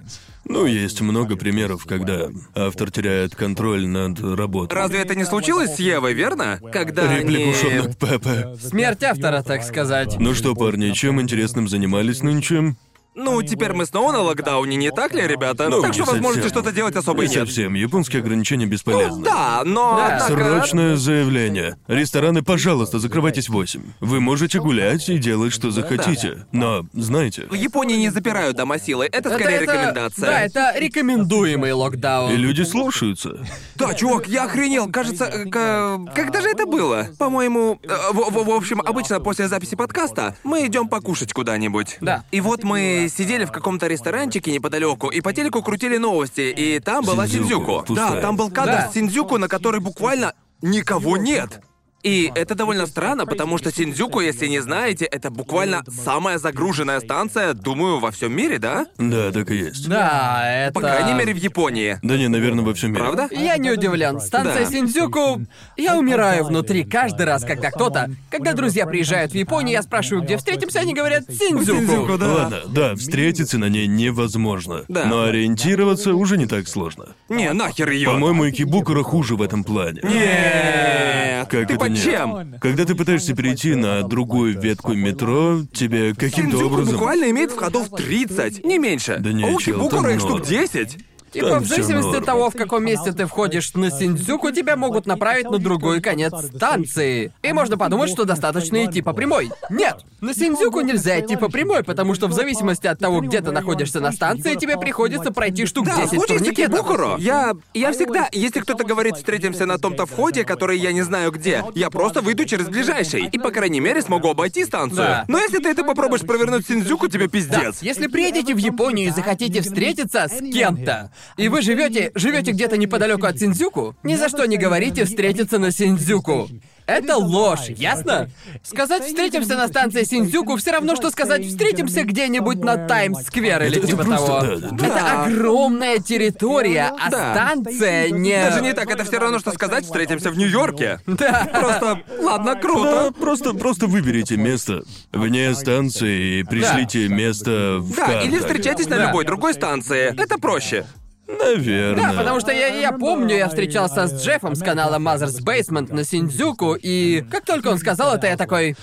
Ну, 0.47 0.67
есть 0.67 1.01
много 1.01 1.37
примеров, 1.37 1.87
когда 1.87 2.29
автор 2.55 2.91
теряет 2.91 3.35
контроль 3.35 3.87
над 3.87 4.21
работой. 4.21 4.75
Разве 4.75 4.99
это 5.01 5.15
не 5.15 5.25
случилось 5.25 5.77
с 5.77 5.79
Евой, 5.79 6.13
верно? 6.13 6.61
Когда 6.71 7.11
Реплику 7.17 7.45
они... 7.45 7.55
Шона 7.55 7.95
Пепе. 7.95 8.55
Смерть 8.61 9.03
автора, 9.03 9.43
так 9.43 9.63
сказать. 9.63 10.17
Ну 10.19 10.35
что, 10.35 10.55
парни, 10.55 10.91
чем 10.91 11.19
интересным 11.21 11.67
занимались 11.67 12.23
нынче? 12.23 12.77
Ну, 13.15 13.43
теперь 13.43 13.73
мы 13.73 13.87
снова 13.87 14.13
на 14.13 14.23
локдауне, 14.23 14.77
не 14.77 14.91
так 14.91 15.15
ли, 15.15 15.27
ребята? 15.27 15.69
Ну, 15.69 15.81
так 15.83 15.93
что 15.95 16.03
не 16.03 16.07
возможности 16.07 16.49
совсем. 16.49 16.63
что-то 16.63 16.75
делать 16.75 16.97
особо 16.97 17.23
и 17.23 17.29
Не 17.29 17.35
нет. 17.35 17.47
совсем. 17.47 17.75
Японские 17.75 18.21
ограничения 18.23 18.67
бесполезны. 18.67 19.25
Да, 19.25 19.63
но... 19.65 19.97
Да. 19.97 20.17
однако- 20.17 20.35
Срочное 20.35 20.97
заявление. 20.97 21.77
Рестораны, 21.87 22.43
пожалуйста, 22.43 22.99
закрывайтесь 22.99 23.49
в 23.49 23.53
8. 23.53 23.83
Вы 24.01 24.21
можете 24.21 24.59
гулять 24.61 25.09
и 25.09 25.19
делать, 25.19 25.53
что 25.53 25.71
захотите. 25.71 26.47
Но, 26.53 26.87
знаете, 26.93 27.47
В 27.51 27.55
Японии 27.55 27.97
не 27.97 28.11
запирают 28.11 28.57
дома 28.57 28.79
силы, 28.79 29.09
это 29.11 29.31
скорее 29.35 29.57
это- 29.59 29.73
рекомендация. 29.73 30.27
Да, 30.27 30.41
это 30.71 30.79
рекомендуемый 30.79 31.73
локдаун. 31.73 32.33
и 32.33 32.37
люди 32.37 32.63
слушаются. 32.63 33.39
Да, 33.77 33.95
чувак, 33.95 34.27
я 34.29 34.45
охренел. 34.45 34.91
Кажется, 34.91 35.25
э, 35.27 35.45
к- 35.47 36.15
когда 36.15 36.41
же 36.41 36.49
это 36.49 36.67
было? 36.67 37.09
По-моему, 37.19 37.79
э, 37.83 37.89
в, 38.13 38.31
в- 38.31 38.45
в 38.47 38.51
общем, 38.51 38.81
обычно 38.81 39.21
после 39.21 39.49
записи 39.49 39.77
подкаста 39.77 40.37
мы 40.45 40.67
идем 40.67 40.89
покушать 40.89 41.33
куда-нибудь. 41.33 41.99
Да. 42.01 42.25
И 42.33 42.41
вот 42.41 42.65
мы 42.65 43.04
сидели 43.09 43.45
в 43.45 43.53
каком-то 43.53 43.87
ресторанчике 43.87 44.53
неподалеку, 44.53 45.09
и 45.09 45.21
по 45.21 45.33
телеку 45.33 45.63
крутили 45.63 45.97
новости, 45.97 46.53
и 46.57 46.81
там 46.81 47.05
была 47.05 47.27
Синдзюку, 47.27 47.45
Синдзюку. 47.49 47.85
пустая. 47.87 48.13
Да, 48.15 48.21
там 48.21 48.37
был 48.37 48.51
кадр 48.51 48.73
Да. 48.73 48.91
с 48.91 48.95
Синдзюку, 48.95 49.39
на 49.39 49.49
которой 49.49 49.81
буквально 49.81 50.35
никого 50.63 51.17
нет. 51.17 51.61
И 52.05 52.31
это 52.35 52.55
довольно 52.55 52.87
странно, 52.87 53.25
потому 53.25 53.57
что 53.57 53.73
Синдзюку, 53.73 54.21
если 54.21 54.47
не 54.47 54.61
знаете, 54.61 55.07
это 55.07 55.31
буквально 55.31 55.83
самая 56.05 56.37
загруженная 56.37 57.01
станция, 57.01 57.55
думаю, 57.55 57.99
во 57.99 58.11
всем 58.11 58.37
мире, 58.37 58.59
да? 58.59 58.87
Да, 58.99 59.33
так 59.33 59.51
и 59.51 59.57
есть. 59.57 59.89
Да, 59.89 60.43
это... 60.45 60.75
По 60.75 60.81
крайней 60.81 61.15
мере, 61.15 61.33
в 61.33 61.39
Японии. 61.39 61.99
Да 62.03 62.19
не, 62.19 62.29
наверное, 62.29 62.63
во 62.63 62.75
всем 62.75 62.93
мире. 62.93 63.03
Правда? 63.03 63.29
Я 63.31 63.57
не 63.57 63.71
удивлен. 63.71 64.21
Станция 64.21 64.67
Да. 64.67 64.71
Синдзюку... 64.71 65.41
Я 65.79 65.97
умираю 65.97 66.45
внутри 66.45 66.85
каждый 66.85 67.25
раз, 67.25 67.43
когда 67.43 67.71
кто-то... 67.71 68.11
Когда 68.31 68.53
друзья 68.53 68.85
приезжают 68.87 69.33
в 69.33 69.35
Японию, 69.35 69.73
я 69.73 69.83
спрашиваю, 69.83 70.23
где 70.25 70.37
встретимся, 70.37 70.81
они 70.81 70.93
говорят 70.93 71.25
Синдзюку. 71.27 71.81
Синдзюку, 71.81 72.19
да. 72.19 72.27
Ладно, 72.27 72.61
да, 72.69 72.95
встретиться 72.97 73.57
на 73.57 73.71
ней 73.71 73.87
невозможно. 73.87 74.85
Да. 74.89 75.07
Но 75.07 75.23
ориентироваться 75.23 76.15
уже 76.15 76.37
не 76.37 76.47
так 76.47 76.69
сложно. 76.69 77.15
Не, 77.31 77.51
нахер 77.55 77.89
ее. 77.89 78.11
По-моему, 78.11 78.51
Икибукура 78.51 79.03
хуже 79.03 79.37
в 79.37 79.43
этом 79.43 79.65
плане. 79.65 80.01
Нет. 80.03 81.49
Как 81.49 81.69
Ты 81.69 81.75
это? 81.75 81.94
Чем? 81.95 82.55
Когда 82.61 82.85
ты 82.85 82.95
пытаешься 82.95 83.35
перейти 83.35 83.75
на 83.75 84.03
другую 84.03 84.61
ветку 84.61 84.95
метро, 84.95 85.61
тебе 85.73 86.15
каким-то 86.15 86.53
Синдзюку 86.53 86.75
образом... 86.75 86.95
буквально 86.95 87.31
имеет 87.31 87.51
входов 87.53 87.91
30, 87.91 88.65
не 88.65 88.79
меньше. 88.79 89.19
Да 89.21 89.33
не, 89.33 89.43
чел, 89.59 89.59
Кибукура 89.59 90.11
там 90.11 90.19
штук 90.21 90.31
норм. 90.31 90.45
10. 90.45 90.99
Типа, 91.35 91.49
Там 91.49 91.65
в 91.65 91.67
зависимости 91.67 92.17
от 92.17 92.25
того, 92.25 92.49
в 92.49 92.55
каком 92.55 92.85
месте 92.85 93.13
ты 93.13 93.27
входишь 93.27 93.75
на 93.75 93.91
Синдзюку, 93.91 94.53
тебя 94.53 94.77
могут 94.77 95.05
направить 95.05 95.51
на 95.51 95.59
другой 95.59 96.01
конец 96.01 96.33
станции. 96.55 97.33
И 97.43 97.53
можно 97.53 97.77
подумать, 97.77 98.09
что 98.09 98.25
достаточно 98.25 98.85
идти 98.85 99.03
по 99.03 99.13
прямой. 99.13 99.51
Нет, 99.69 100.05
на 100.21 100.33
Синдзюку 100.33 100.81
нельзя 100.81 101.21
идти 101.21 101.37
по 101.37 101.49
прямой, 101.49 101.83
потому 101.83 102.15
что 102.15 102.29
в 102.29 102.33
зависимости 102.33 102.87
от 102.87 103.01
того, 103.01 103.21
где 103.21 103.41
ты 103.41 103.51
находишься 103.51 103.99
на 103.99 104.13
станции, 104.13 104.55
тебе 104.55 104.79
приходится 104.79 105.33
пройти 105.33 105.67
штук 105.67 105.87
Да, 105.87 105.95
в 105.95 105.97
10 105.97 106.11
случае 106.11 106.39
с 106.39 106.43
турникетов. 106.43 106.79
Кибукуро, 106.79 107.17
я, 107.19 107.55
я 107.75 107.93
всегда, 107.93 108.29
если 108.31 108.61
кто-то 108.61 108.85
говорит, 108.85 109.17
встретимся 109.17 109.67
на 109.67 109.79
том-то 109.79 110.07
входе, 110.07 110.45
который 110.45 110.79
я 110.79 110.93
не 110.93 111.03
знаю 111.03 111.33
где, 111.33 111.65
я 111.75 111.91
просто 111.91 112.21
выйду 112.21 112.45
через 112.45 112.69
ближайший. 112.69 113.27
И, 113.27 113.39
по 113.39 113.51
крайней 113.51 113.81
мере, 113.81 114.03
смогу 114.03 114.29
обойти 114.29 114.65
станцию. 114.65 114.99
Да. 114.99 115.25
Но 115.27 115.39
если 115.41 115.59
ты 115.59 115.69
это 115.69 115.83
попробуешь 115.83 116.23
провернуть 116.23 116.67
Синдзюку, 116.69 117.09
тебе 117.09 117.25
Да, 117.27 117.31
пиздец. 117.31 117.83
если 117.83 118.07
приедете 118.07 118.55
в 118.55 118.59
Японию 118.59 119.09
и 119.09 119.11
захотите 119.11 119.63
встретиться 119.63 120.29
с 120.29 120.39
кем-то, 120.53 121.11
и 121.37 121.49
вы 121.49 121.63
живете, 121.63 122.11
живете 122.15 122.53
где-то 122.53 122.77
неподалеку 122.77 123.27
от 123.27 123.39
Синдзюку, 123.39 123.97
ни 124.03 124.15
за 124.17 124.29
что 124.29 124.45
не 124.47 124.57
говорите 124.57 125.05
встретиться 125.05 125.59
на 125.59 125.71
Синдзюку. 125.71 126.49
Это 126.87 127.17
ложь, 127.17 127.71
ясно? 127.71 128.29
Сказать 128.63 129.05
«встретимся 129.07 129.57
на 129.57 129.69
станции 129.69 130.03
Синдзюку» 130.05 130.57
все 130.57 130.71
равно, 130.73 130.95
что 130.97 131.09
сказать 131.11 131.47
«встретимся 131.47 132.03
где-нибудь 132.05 132.59
на 132.59 132.77
Таймс-сквер» 132.87 133.63
или 133.63 133.79
Это 133.79 133.87
типа 133.87 134.05
просто- 134.05 134.27
того. 134.27 134.41
да, 134.41 134.57
да, 134.57 134.69
да. 134.71 134.87
Это 134.87 135.23
огромная 135.25 135.99
территория, 135.99 136.93
а 137.01 137.09
Да. 137.11 137.33
станция 137.35 138.11
не... 138.11 138.37
Даже 138.39 138.61
не 138.61 138.75
так, 138.75 138.91
это 138.91 139.05
все 139.05 139.19
равно, 139.19 139.39
что 139.39 139.53
сказать, 139.53 139.85
встретимся 139.87 140.31
в 140.31 140.37
Нью-Йорке. 140.37 141.01
Да. 141.07 141.49
Просто, 141.55 142.03
ладно, 142.21 142.55
Да, 142.55 142.61
круто. 142.61 143.13
просто, 143.19 143.55
просто 143.55 143.87
выберите 143.87 144.37
место 144.37 144.83
вне 145.11 145.55
станции 145.55 146.41
и 146.41 146.43
пришлите 146.43 147.09
место 147.09 147.79
в 147.81 147.97
Да, 147.97 148.21
или 148.23 148.33
картах. 148.33 148.49
встречайтесь 148.51 148.89
на 148.89 148.97
Да. 148.99 149.07
любой 149.07 149.25
другой 149.25 149.55
станции. 149.55 150.15
Это 150.23 150.37
проще. 150.39 150.85
Наверное. 151.27 152.13
Да, 152.13 152.13
потому 152.19 152.41
что 152.41 152.53
я, 152.53 152.69
я 152.69 152.93
помню, 152.93 153.37
я 153.37 153.49
встречался 153.49 154.07
с 154.07 154.25
Джеффом 154.25 154.55
с 154.55 154.63
канала 154.63 154.97
Mother's 154.97 155.43
Basement 155.43 155.93
на 155.93 156.05
Синдзюку, 156.05 156.75
и 156.75 157.25
как 157.31 157.45
только 157.45 157.69
он 157.69 157.79
сказал 157.79 158.15
это, 158.15 158.27
я 158.27 158.37
такой... 158.37 158.77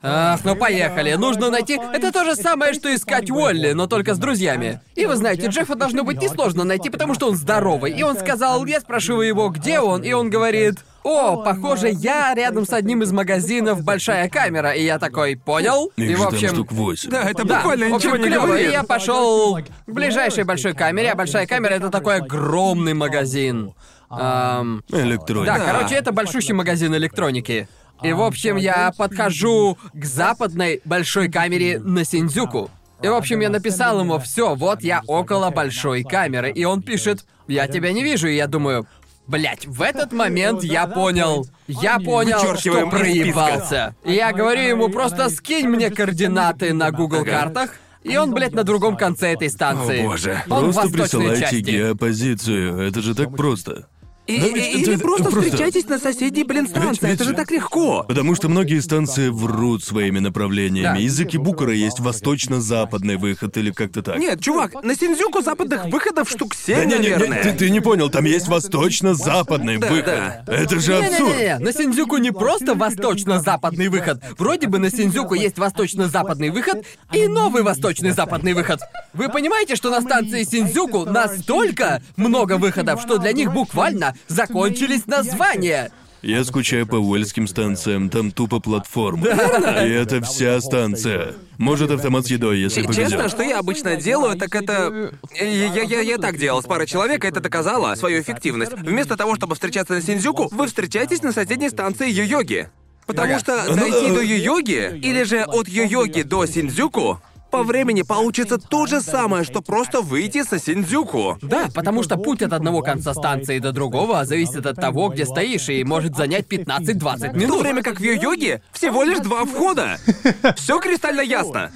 Ах, 0.00 0.44
ну 0.44 0.54
поехали, 0.54 1.14
нужно 1.14 1.50
найти... 1.50 1.76
Это 1.92 2.12
то 2.12 2.24
же 2.24 2.36
самое, 2.36 2.72
что 2.72 2.94
искать 2.94 3.32
Уолли, 3.32 3.72
но 3.72 3.88
только 3.88 4.14
с 4.14 4.18
друзьями. 4.18 4.80
И 4.94 5.06
вы 5.06 5.16
знаете, 5.16 5.48
Джеффа 5.48 5.74
должно 5.74 6.04
быть 6.04 6.22
несложно 6.22 6.62
найти, 6.62 6.88
потому 6.88 7.14
что 7.14 7.28
он 7.28 7.34
здоровый. 7.34 7.90
И 7.90 8.04
он 8.04 8.16
сказал, 8.16 8.64
я 8.64 8.78
спрашиваю 8.80 9.26
его, 9.26 9.48
где 9.48 9.80
он, 9.80 10.02
и 10.02 10.12
он 10.12 10.30
говорит... 10.30 10.76
О, 11.04 11.36
похоже, 11.42 11.90
я 11.90 12.34
рядом 12.34 12.66
с 12.66 12.72
одним 12.72 13.02
из 13.02 13.12
магазинов 13.12 13.82
«Большая 13.82 14.28
камера», 14.28 14.72
и 14.72 14.84
я 14.84 14.98
такой, 14.98 15.36
понял? 15.36 15.90
Их 15.96 16.10
и, 16.10 16.14
в 16.14 16.22
общем... 16.22 16.48
штук 16.48 16.72
восемь. 16.72 17.10
Да, 17.10 17.22
это 17.22 17.44
Да, 17.44 17.56
буквально 17.56 17.88
в 17.88 17.94
общем, 17.94 18.10
ничего 18.10 18.16
не 18.16 18.28
клёво, 18.28 18.46
говорит. 18.46 18.68
и 18.68 18.72
я 18.72 18.82
пошел 18.82 19.58
к 19.58 19.90
ближайшей 19.90 20.44
большой 20.44 20.74
камере, 20.74 21.12
а 21.12 21.14
большая 21.14 21.46
камера 21.46 21.74
это 21.74 21.90
такой 21.90 22.16
огромный 22.16 22.94
магазин. 22.94 23.72
Ам, 24.10 24.82
Электроника. 24.88 25.58
да, 25.58 25.64
короче, 25.64 25.94
это 25.94 26.12
большущий 26.12 26.54
магазин 26.54 26.94
электроники. 26.94 27.68
И, 28.02 28.12
в 28.12 28.22
общем, 28.22 28.56
я 28.56 28.92
подхожу 28.96 29.76
к 29.92 30.04
западной 30.04 30.80
большой 30.84 31.28
камере 31.30 31.78
на 31.78 32.04
Синдзюку. 32.04 32.70
И, 33.02 33.08
в 33.08 33.14
общем, 33.14 33.40
я 33.40 33.48
написал 33.50 34.00
ему, 34.00 34.18
все, 34.18 34.54
вот 34.54 34.82
я 34.82 35.02
около 35.06 35.50
большой 35.50 36.02
камеры. 36.02 36.50
И 36.50 36.64
он 36.64 36.82
пишет, 36.82 37.24
я 37.46 37.66
тебя 37.68 37.92
не 37.92 38.02
вижу. 38.02 38.28
И 38.28 38.34
я 38.36 38.46
думаю, 38.46 38.86
Блять, 39.28 39.66
в 39.66 39.82
этот 39.82 40.12
момент 40.12 40.64
я 40.64 40.86
понял. 40.86 41.46
Я 41.66 42.00
понял, 42.00 42.38
что 42.38 42.48
Вычеркиваем 42.52 42.88
из 42.88 42.90
проебался. 42.94 43.94
Я 44.02 44.32
говорю 44.32 44.62
ему, 44.62 44.88
просто 44.88 45.28
скинь 45.28 45.68
мне 45.68 45.90
координаты 45.90 46.72
на 46.72 46.90
Google 46.90 47.24
картах. 47.26 47.74
И 48.02 48.16
он, 48.16 48.32
блядь, 48.32 48.54
на 48.54 48.64
другом 48.64 48.96
конце 48.96 49.34
этой 49.34 49.50
станции. 49.50 50.00
О, 50.00 50.04
боже. 50.04 50.42
Он 50.48 50.70
в 50.70 50.74
Просто 50.74 50.80
восточной 50.82 51.02
присылайте 51.02 51.40
части. 51.42 51.70
геопозицию. 51.70 52.78
Это 52.80 53.02
же 53.02 53.14
так 53.14 53.36
просто. 53.36 53.86
И- 54.28 54.38
Да 54.40 54.46
или 54.46 54.92
это- 54.94 54.98
просто 55.02 55.30
просто- 55.30 55.40
встречайтесь 55.50 55.88
на 55.88 55.98
соседней, 55.98 56.44
блин, 56.44 56.68
станции. 56.68 57.06
ведь- 57.06 57.14
Это 57.14 57.24
же 57.24 57.32
так 57.32 57.50
легко. 57.50 58.04
Потому 58.06 58.34
что 58.34 58.50
многие 58.50 58.78
станции 58.80 59.30
врут 59.30 59.82
своими 59.82 60.18
направлениями. 60.18 60.84
Да. 60.84 60.96
Из 60.96 61.18
Икибукура 61.18 61.72
есть 61.72 61.98
восточно-западный 61.98 63.16
выход 63.16 63.56
или 63.56 63.70
как-то 63.70 64.02
так. 64.02 64.18
Нет, 64.18 64.40
чувак, 64.42 64.74
на 64.84 64.94
Синдзюку 64.94 65.40
западных 65.40 65.86
выходов 65.86 66.28
штук 66.28 66.50
Да 66.50 66.56
семь, 66.74 66.88
не, 66.90 66.98
не, 66.98 67.04
не, 67.04 67.10
наверное. 67.16 67.42
ты, 67.42 67.52
ты 67.52 67.70
не 67.70 67.80
понял, 67.80 68.10
там 68.10 68.26
есть 68.26 68.48
восточно-западный 68.48 69.78
Да, 69.78 69.88
выход. 69.88 70.04
да. 70.06 70.44
Это 70.46 70.78
же 70.78 70.98
абсурд. 70.98 71.20
Не-не-не, 71.34 71.58
на 71.58 71.72
Синдзюку 71.72 72.18
не 72.18 72.30
просто 72.30 72.74
восточно-западный 72.74 73.88
выход. 73.88 74.22
Вроде 74.38 74.66
бы 74.68 74.78
на 74.78 74.90
Синдзюку 74.90 75.34
есть 75.34 75.58
восточно-западный 75.58 76.50
выход 76.50 76.84
и 77.12 77.26
новый 77.28 77.62
восточно-западный 77.62 78.52
выход. 78.54 78.80
Вы 79.14 79.28
понимаете, 79.30 79.74
что 79.76 79.90
на 79.90 80.00
станции 80.02 80.42
Синдзюку 80.44 81.04
настолько 81.06 82.02
много 82.16 82.58
выходов, 82.58 83.00
что 83.00 83.18
для 83.18 83.32
них 83.32 83.52
буквально 83.52 84.14
закончились 84.26 85.06
названия. 85.06 85.90
Я 86.20 86.44
скучаю 86.44 86.84
по 86.84 86.96
уэльским 86.96 87.46
станциям, 87.46 88.10
там 88.10 88.32
тупо 88.32 88.58
платформа. 88.58 89.28
И 89.28 89.88
это 89.90 90.20
вся 90.20 90.60
станция. 90.60 91.34
Может, 91.58 91.92
автомат 91.92 92.26
с 92.26 92.30
едой, 92.30 92.58
если 92.58 92.82
Ч- 92.82 92.88
Честно, 92.88 93.18
повезет. 93.18 93.30
что 93.30 93.42
я 93.44 93.58
обычно 93.60 93.94
делаю, 93.96 94.36
так 94.36 94.52
это... 94.56 95.12
Я, 95.38 95.44
я, 95.74 95.82
я, 95.82 96.00
я 96.00 96.18
так 96.18 96.36
делал 96.36 96.60
с 96.60 96.66
парой 96.66 96.88
человек, 96.88 97.24
и 97.24 97.28
это 97.28 97.40
доказало 97.40 97.94
свою 97.94 98.20
эффективность. 98.20 98.72
Вместо 98.72 99.16
того, 99.16 99.36
чтобы 99.36 99.54
встречаться 99.54 99.94
на 99.94 100.02
Синдзюку, 100.02 100.48
вы 100.50 100.66
встречаетесь 100.66 101.22
на 101.22 101.32
соседней 101.32 101.68
станции 101.70 102.10
Йо-Йоги. 102.10 102.66
Потому 103.06 103.34
Ага. 103.34 103.38
что 103.40 103.74
дойти 103.76 104.06
э, 104.06 104.14
до 104.14 104.20
Йо-Йоги, 104.20 104.98
или 105.00 105.22
же 105.22 105.44
от 105.44 105.68
Йо-Йоги 105.68 106.24
до 106.24 106.46
Синдзюку, 106.46 107.20
по 107.50 107.62
времени 107.62 108.02
получится 108.02 108.58
то 108.58 108.86
же 108.86 109.00
самое, 109.00 109.44
что 109.44 109.62
просто 109.62 110.00
выйти 110.00 110.42
со 110.42 110.58
Синдзюку. 110.58 111.38
Да, 111.42 111.68
потому 111.74 112.02
что 112.02 112.16
путь 112.16 112.42
от 112.42 112.52
одного 112.52 112.82
конца 112.82 113.14
станции 113.14 113.58
до 113.58 113.72
другого 113.72 114.24
зависит 114.24 114.66
от 114.66 114.76
того, 114.76 115.08
где 115.08 115.24
стоишь, 115.24 115.68
и 115.68 115.82
может 115.84 116.16
занять 116.16 116.46
15-20 116.46 116.98
В 116.98 117.20
то 117.20 117.32
минут. 117.32 117.62
время 117.62 117.82
как 117.82 118.00
в 118.00 118.02
Йо-Йоге 118.02 118.62
всего 118.72 119.02
лишь 119.02 119.18
два 119.20 119.44
входа. 119.44 119.98
Все 120.56 120.78
кристально 120.80 121.22
ясно. 121.22 121.70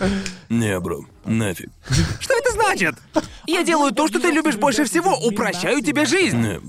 Не, 0.48 0.78
бро, 0.80 1.04
нафиг. 1.24 1.70
Что 2.20 2.34
это 2.34 2.52
значит? 2.52 2.94
Я 3.46 3.64
делаю 3.64 3.92
то, 3.92 4.06
что 4.08 4.20
ты 4.20 4.30
любишь 4.30 4.56
больше 4.56 4.84
всего, 4.84 5.14
упрощаю 5.16 5.80
тебе 5.82 6.04
жизнь. 6.04 6.38
Не. 6.38 6.60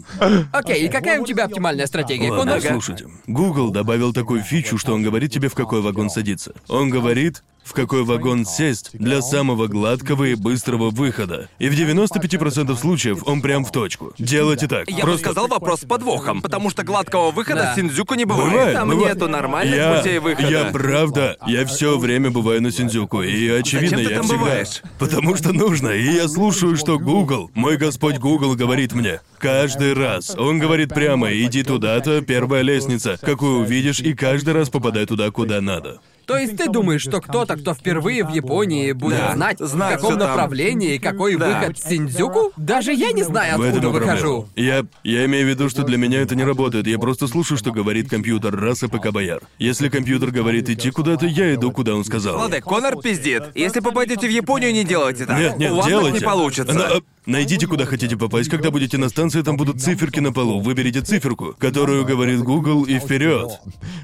Окей, 0.52 0.86
и 0.86 0.90
какая 0.90 1.20
у 1.20 1.26
тебя 1.26 1.46
оптимальная 1.46 1.88
стратегия, 1.88 2.32
Ладно, 2.32 2.54
Конор? 2.60 2.72
слушайте. 2.72 3.08
Google 3.28 3.70
добавил 3.72 4.14
такую 4.14 4.42
фичу, 4.42 4.78
что 4.78 4.94
он 4.94 5.04
говорит 5.04 5.32
тебе, 5.32 5.50
в 5.50 5.54
какой 5.56 5.82
вагон 5.82 6.10
садиться. 6.10 6.54
Он 6.68 6.90
говорит, 6.90 7.44
в 7.64 7.74
какой 7.74 8.04
вагон 8.04 8.46
сесть 8.46 8.92
для 8.94 9.22
самого 9.22 9.68
гладкого 9.68 10.26
и 10.26 10.36
быстрого 10.36 10.90
выхода. 10.90 11.50
И 11.60 11.70
в 11.70 11.74
95% 11.74 12.76
случаев 12.78 13.24
он 13.26 13.42
прям 13.42 13.66
в 13.66 13.72
точку. 13.72 14.14
Делайте 14.18 14.68
так. 14.68 14.90
Я 14.90 14.98
бы 14.98 15.02
Просто... 15.02 15.20
сказал 15.26 15.48
вопрос 15.48 15.82
с 15.82 15.86
подвохом, 15.86 16.42
потому 16.42 16.70
что 16.70 16.84
гладкого 16.84 17.32
выхода 17.32 17.62
Да. 17.62 17.76
Синдзюку 17.76 18.16
не 18.16 18.26
бывает. 18.26 18.52
Бывает, 18.52 18.74
Там 18.76 18.90
бывает. 18.90 19.16
нету 19.16 19.30
нормальных 19.30 19.76
я, 19.76 19.96
путей 19.96 20.20
выхода. 20.20 20.50
Я 20.50 20.66
правда, 20.66 21.38
я 21.48 21.66
все 21.66 21.98
время 21.98 22.30
бываю 22.32 22.62
на 22.62 22.72
Синдзюку, 22.72 23.22
и 23.22 23.50
очевидно, 23.50 23.98
Зачем 23.98 24.06
ты 24.06 24.12
я 24.12 24.18
там 24.18 24.26
всегда... 24.26 24.40
бываешь? 24.44 24.82
Потому 25.00 25.36
что 25.36 25.54
нужно, 25.54 25.90
и 25.90 26.14
я 26.14 26.28
слушаю, 26.28 26.76
что 26.78 27.00
Google, 27.00 27.50
мой 27.54 27.78
господь 27.78 28.18
Google 28.18 28.56
говорит 28.56 28.94
мне. 28.94 29.22
Каждый 29.40 29.94
раз. 29.94 30.36
Он 30.38 30.60
говорит 30.60 30.94
прямо, 30.94 31.32
иди 31.34 31.64
туда-то, 31.64 32.22
первая 32.22 32.62
лестница, 32.62 33.18
какую 33.22 33.60
увидишь, 33.60 34.00
и 34.00 34.14
каждый 34.14 34.54
раз 34.54 34.70
попадай 34.70 35.06
туда, 35.06 35.32
куда 35.32 35.60
надо. 35.62 36.00
То 36.26 36.38
есть 36.38 36.58
ты 36.58 36.70
думаешь, 36.70 37.02
что 37.02 37.20
кто-то, 37.22 37.56
кто 37.58 37.74
впервые 37.74 38.24
в 38.26 38.30
Японии, 38.34 38.92
будет 38.94 39.18
Да, 39.18 39.34
знать, 39.34 39.60
в 39.60 39.66
знать 39.68 39.96
каком 39.96 40.12
всё 40.12 40.20
там. 40.20 40.30
направлении 40.30 40.96
и 40.96 41.00
какой 41.00 41.36
Да. 41.36 41.48
выход 41.60 41.78
с 41.78 41.84
Синдзюку? 41.90 42.52
Даже 42.58 42.94
я 42.94 43.12
не 43.12 43.24
знаю, 43.24 43.58
В 43.58 43.62
этом 43.62 43.78
откуда 43.78 43.88
и 43.88 43.92
проблема. 43.92 44.14
выхожу. 44.14 44.48
Я, 44.56 44.86
я 45.04 45.26
имею 45.26 45.46
в 45.46 45.50
виду, 45.50 45.70
что 45.70 45.84
для 45.84 45.98
меня 45.98 46.22
это 46.22 46.36
не 46.36 46.44
работает. 46.44 46.88
Я 46.88 46.98
просто 47.00 47.28
слушаю, 47.28 47.58
что 47.58 47.72
говорит 47.72 48.10
компьютер, 48.10 48.56
раз 48.56 48.84
и 48.84 48.88
ПК 48.88 49.12
бояр. 49.12 49.42
Если 49.60 49.90
компьютер 49.90 50.32
говорит 50.32 50.70
идти 50.70 50.92
куда-то, 50.92 51.26
я 51.26 51.54
иду, 51.56 51.72
куда 51.72 51.96
он 51.96 52.06
сказал. 52.06 52.38
Ладно, 52.38 52.62
Конор 52.62 52.98
пиздит. 53.02 53.44
Если 53.56 53.80
попадете 53.82 54.28
в 54.28 54.32
Японию, 54.32 54.72
не 54.74 54.84
делайте 54.84 55.26
так. 55.26 55.38
Нет, 55.38 55.58
нет, 55.58 55.72
У 55.72 55.76
вас 55.78 55.88
делайте. 55.88 56.12
так 56.14 56.22
не 56.22 56.26
получится. 56.26 56.74
Но, 56.74 56.84
э, 56.84 57.02
Найдите, 57.26 57.68
куда 57.68 57.86
хотите 57.86 58.18
попасть. 58.18 58.50
Когда 58.50 58.70
будете 58.70 58.98
на 58.98 59.08
станции, 59.08 59.42
там 59.44 59.56
будут 59.56 59.80
циферки 59.82 60.20
на 60.20 60.34
полу. 60.34 60.60
Выберите 60.60 61.00
циферку, 61.00 61.56
которую 61.58 62.04
говорит 62.06 62.42
Google, 62.42 62.84
и 62.84 63.00
вперед. 63.00 63.50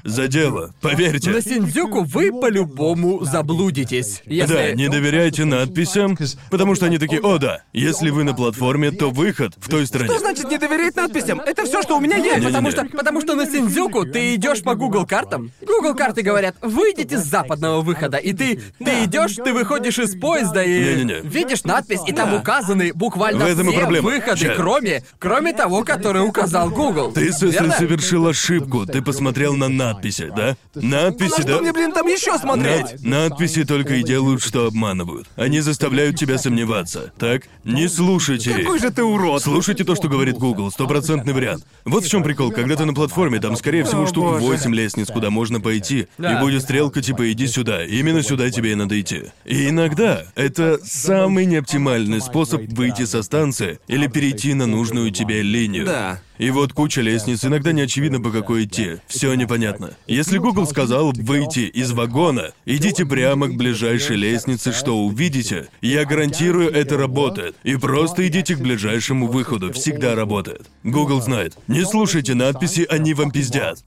За 0.04 0.26
дело. 0.26 0.72
Поверьте. 0.80 1.30
На 1.30 1.42
Синдзюку 1.42 2.04
вы 2.12 2.32
по-любому 2.32 3.24
заблудитесь. 3.24 4.22
Если... 4.26 4.52
Да, 4.54 4.72
не 4.72 4.88
доверяйте 4.88 5.44
надписям, 5.44 6.16
потому 6.50 6.74
что 6.74 6.86
они 6.86 6.98
такие, 6.98 7.20
о 7.20 7.38
да, 7.38 7.62
если 7.72 8.10
вы 8.10 8.24
на 8.24 8.34
платформе, 8.34 8.90
то 8.90 9.10
выход 9.10 9.54
в 9.58 9.68
той 9.68 9.86
стороне. 9.86 10.10
Что 10.10 10.18
значит 10.20 10.50
не 10.50 10.58
доверять 10.58 10.96
надписям? 10.96 11.40
Это 11.40 11.64
все, 11.64 11.82
что 11.82 11.96
у 11.96 12.00
меня 12.00 12.16
есть. 12.16 12.44
Потому 12.44 12.70
что, 12.70 12.84
потому 12.84 13.20
что 13.20 13.34
на 13.34 13.46
Синдзюку 13.46 14.04
ты 14.04 14.34
идешь 14.34 14.62
по 14.62 14.74
Google 14.74 15.06
картам. 15.06 15.52
Google 15.66 15.94
карты 15.94 16.22
говорят, 16.22 16.56
выйдите 16.62 17.18
с 17.18 17.24
западного 17.24 17.80
выхода, 17.82 18.16
и 18.16 18.32
ты, 18.32 18.60
ты 18.78 19.04
идешь, 19.04 19.34
ты 19.36 19.52
выходишь 19.52 19.98
из 19.98 20.14
поезда 20.18 20.62
и 20.62 20.80
Не-не-не. 20.96 21.20
видишь 21.28 21.64
надпись, 21.64 22.00
и 22.06 22.12
там 22.12 22.34
указаны 22.34 22.92
буквально 22.94 23.44
В 23.44 23.48
этом 23.48 23.68
и 23.68 23.70
все 23.70 23.80
проблема. 23.80 24.10
выходы, 24.10 24.36
Ща. 24.46 24.54
кроме, 24.56 25.04
кроме 25.18 25.52
того, 25.52 25.84
который 25.84 26.22
указал 26.26 26.70
Google. 26.70 27.12
Ты 27.12 27.32
с- 27.32 27.42
Верно? 27.42 27.72
совершил 27.74 28.26
ошибку. 28.26 28.86
Ты 28.86 29.02
посмотрел 29.02 29.54
на 29.56 29.68
надписи, 29.68 30.30
да? 30.34 30.56
Надписи, 30.74 31.34
А 31.38 31.42
что 31.42 31.54
да? 31.56 31.60
мне, 31.60 31.72
блин, 31.72 31.92
там 32.00 32.06
еще 32.06 32.38
смотреть? 32.38 33.02
Над- 33.04 33.30
надписи 33.30 33.64
только 33.64 33.94
и 33.94 34.02
делают, 34.02 34.42
что 34.42 34.66
обманывают. 34.66 35.28
Они 35.36 35.60
заставляют 35.60 36.16
тебя 36.16 36.38
сомневаться. 36.38 37.12
Так? 37.18 37.42
Не 37.64 37.88
слушайте. 37.88 38.52
Какой 38.54 38.78
же 38.78 38.90
ты 38.90 39.02
урод. 39.02 39.42
Слушайте 39.42 39.84
то, 39.84 39.94
что 39.94 40.08
говорит 40.08 40.36
Google, 40.36 40.70
стопроцентный 40.70 41.32
вариант. 41.32 41.64
Вот 41.84 42.04
в 42.04 42.08
чем 42.08 42.22
прикол, 42.22 42.50
когда 42.50 42.76
ты 42.76 42.84
на 42.84 42.94
платформе, 42.94 43.40
там 43.40 43.56
скорее 43.56 43.84
всего 43.84 44.04
О, 44.04 44.06
штук 44.06 44.24
боже. 44.24 44.44
8 44.44 44.74
лестниц, 44.74 45.08
куда 45.08 45.30
можно 45.30 45.60
пойти. 45.60 46.08
И 46.18 46.40
будет 46.40 46.62
стрелка 46.62 47.02
типа 47.02 47.30
иди 47.32 47.46
сюда. 47.46 47.84
Именно 47.84 48.22
сюда 48.22 48.50
тебе 48.50 48.72
и 48.72 48.74
надо 48.74 49.00
идти. 49.00 49.24
И 49.44 49.68
иногда 49.68 50.24
это 50.34 50.78
самый 50.84 51.44
неоптимальный 51.46 52.20
способ 52.20 52.62
выйти 52.68 53.04
со 53.04 53.22
станции 53.22 53.78
или 53.88 54.06
перейти 54.06 54.54
на 54.54 54.66
нужную 54.66 55.10
тебе 55.10 55.42
линию. 55.42 55.86
Да. 55.86 56.20
И 56.40 56.48
вот 56.50 56.72
куча 56.72 57.02
лестниц, 57.02 57.44
иногда 57.44 57.72
не 57.72 57.82
очевидно, 57.82 58.18
по 58.18 58.30
какой 58.30 58.64
идти. 58.64 58.96
Все 59.06 59.34
непонятно. 59.34 59.90
Если 60.06 60.38
Google 60.38 60.66
сказал 60.66 61.12
выйти 61.12 61.60
из 61.60 61.92
вагона, 61.92 62.52
идите 62.64 63.04
прямо 63.04 63.48
к 63.48 63.56
ближайшей 63.56 64.16
лестнице, 64.16 64.72
что 64.72 65.04
увидите. 65.04 65.68
Я 65.82 66.06
гарантирую, 66.06 66.72
это 66.72 66.96
работает. 66.96 67.56
И 67.62 67.76
просто 67.76 68.26
идите 68.26 68.56
к 68.56 68.60
ближайшему 68.60 69.26
выходу. 69.26 69.70
Всегда 69.74 70.14
работает. 70.14 70.70
Google 70.82 71.20
знает. 71.20 71.58
Не 71.68 71.84
слушайте 71.84 72.32
надписи, 72.34 72.86
они 72.88 73.12
вам 73.12 73.32
пиздят. 73.32 73.84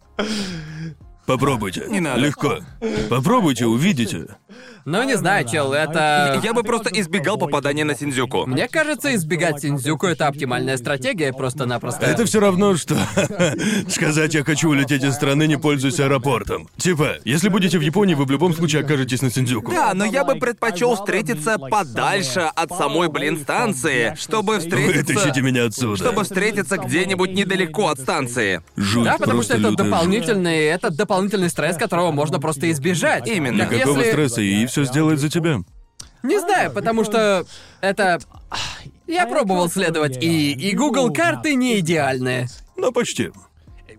Попробуйте. 1.25 1.85
Не 1.89 2.01
надо. 2.01 2.19
Легко. 2.19 2.59
Попробуйте, 3.09 3.65
увидите. 3.65 4.27
Ну, 4.85 5.01
не 5.03 5.15
знаю, 5.15 5.47
чел, 5.47 5.71
это... 5.71 6.41
Я 6.43 6.53
бы 6.53 6.63
просто 6.63 6.89
избегал 6.89 7.37
попадания 7.37 7.85
на 7.85 7.95
Синдзюку. 7.95 8.45
Мне 8.45 8.67
кажется, 8.67 9.15
избегать 9.15 9.61
Синдзюку— 9.61 10.07
это 10.07 10.27
оптимальная 10.27 10.75
стратегия, 10.77 11.31
просто-напросто. 11.31 12.05
Это 12.05 12.25
все 12.25 12.39
равно, 12.41 12.75
что 12.75 12.95
сказать 13.87 14.33
«я 14.33 14.43
хочу 14.43 14.69
улететь 14.69 15.03
из 15.03 15.13
страны, 15.13 15.47
не 15.47 15.57
пользуясь 15.57 15.99
аэропортом». 15.99 16.67
Типа, 16.77 17.15
если 17.23 17.47
будете 17.47 17.77
в 17.77 17.81
Японии, 17.81 18.13
вы 18.13 18.25
в 18.25 18.31
любом 18.31 18.53
случае 18.53 18.83
окажетесь 18.83 19.21
на 19.21 19.31
Синдзюку. 19.31 19.71
Да, 19.71 19.93
но 19.93 20.03
я 20.03 20.25
бы 20.25 20.35
предпочел 20.35 20.95
встретиться 20.95 21.57
подальше 21.57 22.41
от 22.53 22.71
самой, 22.75 23.07
блин, 23.07 23.39
станции, 23.39 24.15
чтобы 24.19 24.59
встретиться... 24.59 25.13
Вытащите 25.13 25.41
меня 25.41 25.65
отсюда. 25.65 25.95
Чтобы 25.95 26.23
встретиться 26.23 26.77
где-нибудь 26.77 27.31
недалеко 27.33 27.87
от 27.87 27.99
станции. 27.99 28.61
Жуть, 28.75 29.05
Да, 29.05 29.17
потому 29.17 29.43
что 29.43 29.55
это 29.55 29.71
дополнительный, 29.71 30.65
это 30.65 30.89
дополнительный 30.89 31.49
стресс, 31.49 31.77
которого 31.77 32.11
можно 32.11 32.39
просто 32.39 32.69
избежать. 32.71 33.27
Именно. 33.29 33.65
Как 33.65 33.73
Никакого 33.73 33.99
если- 33.99 34.11
стресса, 34.11 34.41
и 34.41 34.65
все 34.73 34.85
сделает 34.85 35.19
за 35.19 35.29
тебя. 35.29 35.59
Не 36.23 36.39
знаю, 36.39 36.71
потому 36.71 37.03
что 37.03 37.45
это... 37.79 38.19
Я 39.05 39.27
пробовал 39.27 39.69
следовать, 39.69 40.17
и, 40.23 40.53
и 40.53 40.75
Google 40.75 41.13
карты 41.13 41.53
не 41.53 41.79
идеальные. 41.79 42.47
Ну, 42.75 42.91
почти. 42.91 43.31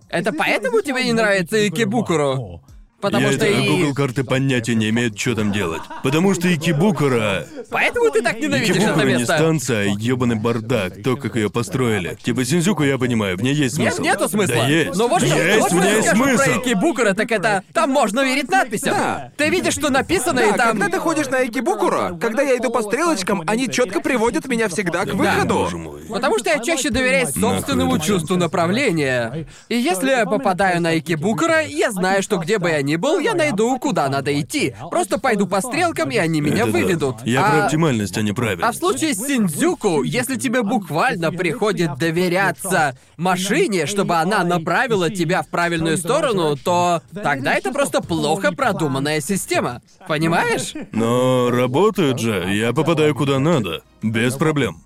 Это 0.09 0.33
поэтому 0.33 0.81
тебе 0.81 1.05
не 1.05 1.13
нравится 1.13 1.69
Икебукуру? 1.69 2.61
Потому 3.05 3.27
Я 3.27 3.33
что 3.33 3.45
это, 3.45 3.61
и... 3.61 3.69
Google 3.69 3.95
карты 3.95 4.25
понятия 4.25 4.75
не 4.75 4.89
имеет, 4.89 5.19
что 5.19 5.35
там 5.35 5.53
делать. 5.53 5.83
Потому 6.03 6.33
что 6.33 6.53
Икибукура... 6.53 7.47
Поэтому 7.71 8.11
ты 8.11 8.23
так 8.23 8.41
ненавидишь 8.41 8.77
это 8.77 8.79
Икибукура 8.79 9.05
не 9.05 9.19
место? 9.19 9.37
станция, 9.37 9.93
а 9.93 9.95
ёбаный 9.99 10.37
бардак, 10.37 11.03
то, 11.03 11.17
как 11.17 11.37
ее 11.37 11.51
построили. 11.51 12.17
Типа 12.23 12.47
Синдзюку 12.47 12.83
я 12.83 12.97
понимаю, 12.97 13.37
в 13.37 13.43
ней 13.43 13.53
есть 13.53 13.79
Нет, 13.79 13.95
смысл. 13.95 14.09
нету 14.09 14.29
смысла. 14.31 14.55
Да 14.55 14.67
есть. 14.69 14.99
Но 14.99 15.09
вот 15.09 15.23
что, 15.23 15.37
есть, 15.37 15.61
вот 15.61 15.73
в 15.73 15.75
ней 15.75 15.97
есть 15.97 16.09
смысл. 16.09 16.45
про 16.45 16.57
Икебукура, 16.59 17.13
так 17.13 17.31
это... 17.31 17.63
Там 17.75 17.91
можно 17.91 18.25
верить 18.25 18.51
надписям. 18.51 18.95
Да. 18.95 19.31
Ты 19.37 19.51
видишь, 19.51 19.75
что 19.75 19.91
написано, 19.91 20.41
и 20.41 20.51
Да, 20.53 20.57
там... 20.57 20.79
когда 20.79 20.89
ты 20.89 20.99
ходишь 20.99 21.27
на 21.27 21.45
Экибукура, 21.47 22.17
когда 22.19 22.43
я 22.43 22.57
иду 22.57 22.71
по 22.71 22.81
стрелочкам, 22.81 23.43
они 23.47 23.71
четко 23.71 24.01
приводят 24.01 24.47
меня 24.47 24.69
всегда 24.69 25.05
к 25.05 25.13
выходу. 25.13 25.69
Мой. 25.77 26.01
Потому 26.09 26.39
что 26.39 26.49
я 26.49 26.59
чаще 26.59 26.89
доверяю 26.89 27.27
собственному 27.27 27.93
Нахуй 27.93 27.99
это 27.99 28.07
чувству 28.07 28.37
направления. 28.37 29.47
И 29.69 29.77
если 29.77 30.11
я 30.11 30.25
попадаю 30.25 30.81
на 30.81 30.99
Икебукера, 30.99 31.61
я 31.63 31.91
знаю, 31.91 32.23
что 32.23 32.39
где 32.39 32.59
бы 32.59 32.71
я 32.71 32.83
ни 32.83 32.94
был, 32.97 33.19
я 33.19 33.35
найду, 33.35 33.79
куда 33.79 34.09
надо 34.09 34.39
идти. 34.39 34.75
Просто 34.91 35.19
пойду 35.19 35.47
по 35.47 35.61
стрелкам, 35.61 36.11
и 36.11 36.17
они 36.17 36.41
меня 36.41 36.65
Это 36.65 36.67
да. 36.67 36.73
выведут. 36.73 37.17
Я 37.25 37.47
а... 37.47 37.51
про 37.51 37.65
оптимальность, 37.65 38.17
а 38.19 38.23
не 38.23 38.33
правильно. 38.33 38.69
А 38.69 38.73
в 38.73 38.77
случае 38.77 39.15
с 39.15 39.19
Синдзюку, 39.27 40.03
если 40.03 40.37
тебе 40.37 40.63
буквально 40.63 41.33
приходит 41.33 41.99
доверяться 41.99 42.97
машине, 43.17 43.87
чтобы 43.87 44.17
она 44.17 44.45
направила 44.45 45.11
тебя 45.11 45.43
в 45.43 45.49
правильную 45.49 45.97
сторону, 45.97 46.57
то 46.57 47.03
тогда 47.13 47.55
это 47.55 47.73
просто 47.73 48.01
плохо 48.01 48.53
продуманная 48.53 49.21
система. 49.21 49.83
Понимаешь? 50.09 50.75
Но 50.93 51.51
работают 51.51 52.19
же, 52.19 52.47
я 52.53 52.73
попадаю 52.73 53.15
куда 53.15 53.39
надо. 53.39 53.83
Без 54.03 54.35
проблем. 54.35 54.85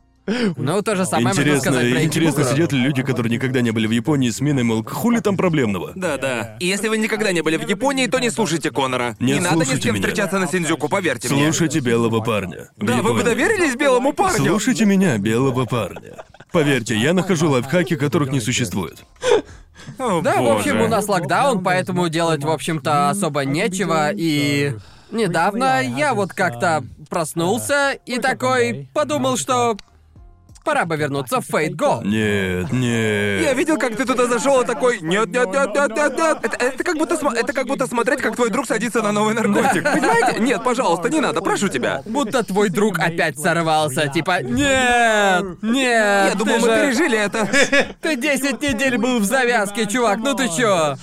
Ну, 0.56 0.82
то 0.82 0.94
же 0.96 1.04
самое 1.06 1.28
можно 1.28 1.40
Интересно, 1.40 1.60
сказать 1.72 1.90
про 1.90 2.02
интересно, 2.04 2.40
Икебукера. 2.40 2.54
сидят 2.54 2.72
ли 2.72 2.80
люди, 2.80 3.02
которые 3.02 3.32
никогда 3.32 3.60
не 3.62 3.70
были 3.70 3.86
в 3.86 3.90
Японии 3.90 4.28
с 4.30 4.40
миной, 4.40 4.62
мол, 4.64 4.84
хули 4.84 5.20
там 5.20 5.36
проблемного? 5.36 5.92
Да-да. 5.94 6.56
И 6.60 6.66
если 6.66 6.88
вы 6.88 6.98
никогда 6.98 7.32
не 7.32 7.40
были 7.42 7.56
в 7.56 7.68
Японии, 7.68 8.06
то 8.06 8.18
не 8.18 8.30
слушайте 8.30 8.70
Конора. 8.70 9.16
Не 9.20 9.34
Не, 9.34 9.40
надо 9.40 9.56
ни 9.56 9.60
с 9.60 9.64
слушайте 9.64 9.82
кем 9.88 9.94
меня. 9.94 10.06
встречаться 10.06 10.38
на 10.38 10.46
Синдзюку, 10.46 10.88
поверьте 10.88 11.28
мне. 11.32 11.44
Слушайте 11.44 11.80
белого 11.80 12.20
парня. 12.20 12.68
В 12.76 12.84
Да, 12.84 12.96
вы 12.96 13.02
бы 13.14 13.20
Японии. 13.20 13.24
доверились 13.24 13.76
белому 13.76 14.12
парню? 14.12 14.44
Слушайте 14.46 14.84
меня, 14.84 15.16
белого 15.18 15.64
парня. 15.64 16.24
Поверьте, 16.52 16.96
я 16.96 17.12
нахожу 17.14 17.50
лайфхаки, 17.50 17.96
которых 17.96 18.30
не 18.30 18.40
существует. 18.40 18.98
О, 19.98 20.20
Да, 20.20 20.36
в 20.36 20.38
боже. 20.44 20.58
общем, 20.58 20.80
у 20.82 20.88
нас 20.88 21.08
локдаун, 21.08 21.62
поэтому 21.64 22.08
делать, 22.08 22.44
в 22.44 22.50
общем-то, 22.50 23.10
особо 23.10 23.44
нечего, 23.44 24.10
и... 24.12 24.74
Недавно 25.10 25.80
я 25.82 26.12
вот 26.12 26.34
как-то 26.34 26.84
проснулся 27.08 27.92
и 28.04 28.18
такой 28.18 28.90
подумал, 28.92 29.38
что 29.38 29.74
пора 30.68 30.84
бы 30.84 30.98
вернуться 30.98 31.40
в 31.40 31.48
Fate 31.48 31.74
Go. 31.76 32.04
Нет, 32.04 32.70
нет. 32.72 33.40
Я 33.42 33.54
видел, 33.54 33.78
как 33.78 33.96
ты 33.96 34.04
туда 34.04 34.26
зашел 34.26 34.60
и 34.60 34.66
такой, 34.66 34.98
нет, 35.00 35.28
нет, 35.28 35.46
нет, 35.50 35.74
нет, 35.74 35.96
нет, 35.96 36.18
нет. 36.18 36.38
Это, 36.42 36.56
это 36.62 36.84
как 36.84 36.98
будто 36.98 37.14
сма- 37.14 37.34
это 37.34 37.54
как 37.54 37.66
будто 37.66 37.86
смотреть, 37.86 38.20
как 38.20 38.36
твой 38.36 38.50
друг 38.50 38.66
садится 38.66 39.00
на 39.00 39.10
новый 39.12 39.32
наркотик. 39.32 39.82
Понимаете? 39.82 40.40
Нет, 40.40 40.62
пожалуйста, 40.62 41.08
не 41.08 41.20
надо, 41.20 41.40
прошу 41.40 41.68
тебя. 41.68 42.02
Будто 42.04 42.42
твой 42.44 42.68
друг 42.68 42.98
опять 42.98 43.38
сорвался, 43.38 44.08
типа 44.08 44.42
«Нет, 44.42 45.62
нет, 45.62 46.32
Я 46.32 46.34
думал, 46.36 46.56
ты 46.56 46.60
мы 46.60 46.66
же- 46.68 46.82
пережили 46.82 47.18
это. 47.18 47.48
Ты 48.02 48.16
10 48.16 48.60
недель 48.60 48.98
был 48.98 49.20
в 49.20 49.24
завязке, 49.24 49.86
чувак, 49.86 50.18
ну 50.18 50.34
ты 50.34 50.48
чё?» 50.54 50.96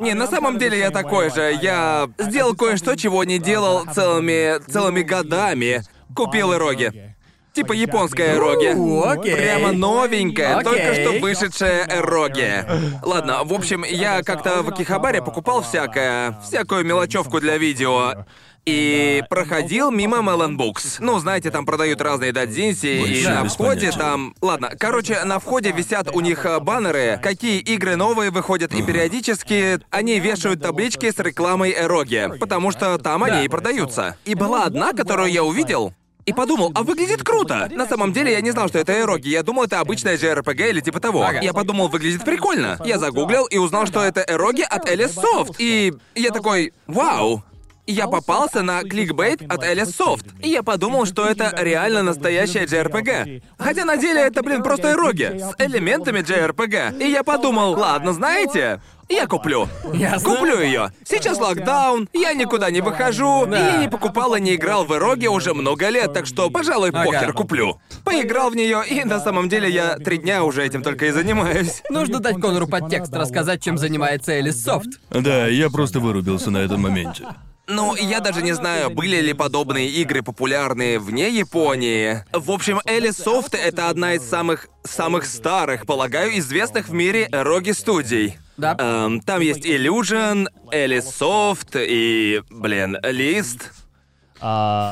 Не, 0.00 0.14
на 0.14 0.26
самом 0.26 0.58
деле 0.58 0.80
я 0.80 0.90
такой 0.90 1.30
же. 1.30 1.56
Я 1.62 2.08
сделал 2.18 2.56
кое-что, 2.56 2.96
чего 2.96 3.22
не 3.22 3.38
делал 3.38 3.84
целыми 3.94 4.58
целыми 4.68 5.02
годами. 5.02 5.82
Купил 6.16 6.52
эроги. 6.52 7.11
Типа 7.52 7.72
японская 7.72 8.36
эроги. 8.36 8.74
Окей. 9.04 9.34
Прямо 9.34 9.72
новенькая, 9.72 10.56
Окей. 10.56 10.64
только 10.64 10.94
что 10.94 11.20
вышедшая 11.20 11.86
эроги. 11.86 12.64
Ладно, 13.02 13.44
в 13.44 13.52
общем, 13.52 13.84
я 13.84 14.22
как-то 14.22 14.62
в 14.62 14.70
Акихабаре 14.70 15.22
покупал 15.22 15.62
всякое, 15.62 16.40
всякую 16.42 16.84
мелочевку 16.84 17.40
для 17.40 17.58
видео. 17.58 18.24
И 18.64 19.24
проходил 19.28 19.90
мимо 19.90 20.18
Melon 20.18 20.56
Books. 20.56 20.98
Ну, 21.00 21.18
знаете, 21.18 21.50
там 21.50 21.66
продают 21.66 22.00
разные 22.00 22.30
дадзинси, 22.30 23.20
и 23.20 23.26
на 23.26 23.44
входе 23.44 23.90
там... 23.90 24.36
Ладно, 24.40 24.70
короче, 24.78 25.24
на 25.24 25.40
входе 25.40 25.72
висят 25.72 26.14
у 26.14 26.20
них 26.20 26.46
э, 26.46 26.60
баннеры, 26.60 27.18
какие 27.20 27.58
игры 27.58 27.96
новые 27.96 28.30
выходят, 28.30 28.72
и 28.72 28.80
периодически 28.80 29.80
они 29.90 30.20
вешают 30.20 30.62
таблички 30.62 31.10
с 31.10 31.18
рекламой 31.18 31.74
эроги, 31.76 32.30
потому 32.38 32.70
что 32.70 32.98
там 32.98 33.24
они 33.24 33.44
и 33.44 33.48
продаются. 33.48 34.16
И 34.26 34.36
была 34.36 34.64
одна, 34.64 34.92
которую 34.92 35.32
я 35.32 35.42
увидел, 35.42 35.92
и 36.26 36.32
подумал, 36.32 36.72
а 36.74 36.82
выглядит 36.82 37.22
круто. 37.22 37.68
На 37.72 37.86
самом 37.86 38.12
деле 38.12 38.32
я 38.32 38.40
не 38.40 38.50
знал, 38.50 38.68
что 38.68 38.78
это 38.78 38.92
эроги. 38.92 39.28
Я 39.28 39.42
думал, 39.42 39.64
это 39.64 39.80
обычная 39.80 40.16
JRPG 40.16 40.70
или 40.70 40.80
типа 40.80 41.00
того. 41.00 41.26
Я 41.40 41.52
подумал, 41.52 41.88
выглядит 41.88 42.24
прикольно. 42.24 42.78
Я 42.84 42.98
загуглил 42.98 43.46
и 43.46 43.58
узнал, 43.58 43.86
что 43.86 44.02
это 44.02 44.24
эроги 44.26 44.62
от 44.62 44.88
Alice 44.88 45.16
Soft. 45.16 45.56
И 45.58 45.92
я 46.14 46.30
такой, 46.30 46.72
вау. 46.86 47.42
Я 47.86 48.06
попался 48.06 48.62
на 48.62 48.82
кликбейт 48.84 49.42
от 49.42 49.64
Alice 49.64 49.92
Soft. 49.98 50.26
И 50.40 50.48
я 50.48 50.62
подумал, 50.62 51.04
что 51.04 51.26
это 51.26 51.52
реально 51.58 52.04
настоящая 52.04 52.64
JRPG. 52.64 53.42
Хотя 53.58 53.84
на 53.84 53.96
деле 53.96 54.20
это, 54.20 54.42
блин, 54.42 54.62
просто 54.62 54.92
эроги 54.92 55.36
с 55.40 55.54
элементами 55.60 56.20
JRPG. 56.20 57.02
И 57.04 57.10
я 57.10 57.24
подумал, 57.24 57.72
ладно, 57.72 58.12
знаете, 58.12 58.80
Я 59.08 59.26
куплю. 59.26 59.68
Ясно. 59.92 60.30
Куплю 60.30 60.60
ее. 60.60 60.90
Сейчас 61.04 61.38
локдаун, 61.38 62.08
я 62.14 62.32
никуда 62.32 62.70
не 62.70 62.80
выхожу, 62.80 63.44
Да. 63.46 63.74
и 63.76 63.78
не 63.80 63.88
покупал 63.90 64.34
и 64.36 64.40
не 64.40 64.54
играл 64.54 64.86
в 64.86 64.92
Эроге 64.94 65.28
уже 65.28 65.52
много 65.52 65.90
лет, 65.90 66.14
так 66.14 66.24
что, 66.24 66.48
пожалуй, 66.48 66.90
Ага. 66.94 67.04
похер 67.04 67.32
куплю. 67.34 67.78
Поиграл 68.04 68.48
в 68.48 68.56
нее, 68.56 68.82
и 68.88 69.04
на 69.04 69.20
самом 69.20 69.50
деле 69.50 69.68
я 69.68 69.96
три 69.96 70.16
дня 70.16 70.44
уже 70.44 70.64
этим 70.64 70.82
только 70.82 71.06
и 71.06 71.10
занимаюсь. 71.10 71.82
Нужно 71.90 72.20
дать 72.20 72.40
Конору 72.40 72.66
подтекст, 72.66 73.12
рассказать, 73.12 73.62
чем 73.62 73.76
занимается 73.76 74.32
Элис 74.32 74.62
Софт. 74.64 74.88
Да, 75.10 75.46
я 75.46 75.68
просто 75.68 76.00
вырубился 76.00 76.50
на 76.50 76.58
этом 76.58 76.80
моменте. 76.80 77.24
Ну, 77.68 77.94
я 77.94 78.20
даже 78.20 78.42
не 78.42 78.52
знаю, 78.52 78.90
были 78.90 79.20
ли 79.20 79.32
подобные 79.32 79.88
игры 79.88 80.22
популярны 80.22 80.98
вне 80.98 81.30
Японии. 81.30 82.24
В 82.32 82.50
общем, 82.50 82.80
Alice 82.86 83.24
Soft— 83.24 83.56
это 83.58 83.88
одна 83.88 84.14
из 84.14 84.22
самых 84.28 84.68
самых 84.84 85.26
старых, 85.26 85.86
полагаю, 85.86 86.36
известных 86.38 86.88
в 86.88 86.92
мире 86.92 87.28
роги 87.30 87.70
студий. 87.70 88.36
Да. 88.56 88.76
Эм, 88.78 89.20
там 89.20 89.40
есть 89.40 89.64
Illusion, 89.64 90.48
Alice 90.72 91.06
Soft 91.18 91.76
и, 91.76 92.42
блин, 92.50 92.96
List. 92.96 93.62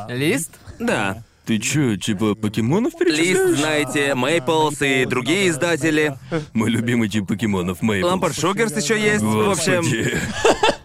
Лист? 0.08 0.52
Да. 0.78 1.22
Ты 1.44 1.58
чё, 1.58 1.96
типа 1.96 2.36
покемонов 2.36 2.92
перечисляешь? 2.96 3.58
знаете, 3.58 4.10
Maples 4.10 4.86
и 4.86 5.04
другие 5.04 5.48
издатели. 5.48 6.16
Мой 6.52 6.70
любимый 6.70 7.08
тип 7.08 7.26
покемонов, 7.26 7.82
Мейпл. 7.82 8.06
Лампард 8.06 8.38
Шугерс 8.38 8.76
еще 8.76 9.00
есть. 9.00 9.22
В 9.22 9.50
общем, 9.50 9.78
Господи. 9.78 10.18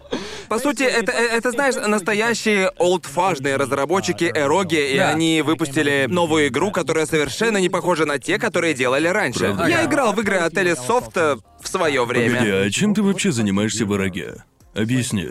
По 0.48 0.58
сути, 0.58 0.84
это, 0.84 1.12
это 1.12 1.50
знаешь, 1.50 1.74
настоящие 1.74 2.70
олдфажные 2.78 3.56
разработчики 3.56 4.30
Эроги, 4.34 4.94
и 4.94 4.98
Да. 4.98 5.10
они 5.10 5.42
выпустили 5.42 6.06
новую 6.08 6.48
игру, 6.48 6.70
которая 6.70 7.06
совершенно 7.06 7.58
не 7.58 7.68
похожа 7.68 8.06
на 8.06 8.18
те, 8.18 8.38
которые 8.38 8.74
делали 8.74 9.08
раньше. 9.08 9.40
Правда? 9.40 9.66
Я 9.66 9.84
играл 9.84 10.12
в 10.12 10.20
игры 10.20 10.36
от 10.36 10.52
Soft 10.52 11.12
э, 11.16 11.36
в 11.60 11.68
свое 11.68 12.04
время. 12.04 12.38
Погоди, 12.38 12.50
а 12.50 12.70
чем 12.70 12.94
ты 12.94 13.02
вообще 13.02 13.32
занимаешься 13.32 13.84
в 13.84 13.92
Ороге? 13.92 14.44
Объясни. 14.74 15.30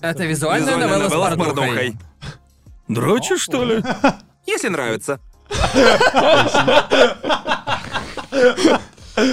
Это 0.00 0.24
визуальная, 0.24 0.76
Визуальная 0.76 0.88
новелла, 0.98 1.08
новелла 1.08 1.30
с 1.30 1.36
порнухой. 1.54 1.96
Дрочишь, 2.88 3.42
что 3.42 3.64
ли? 3.64 3.82
Если 4.46 4.68
нравится. 4.68 5.20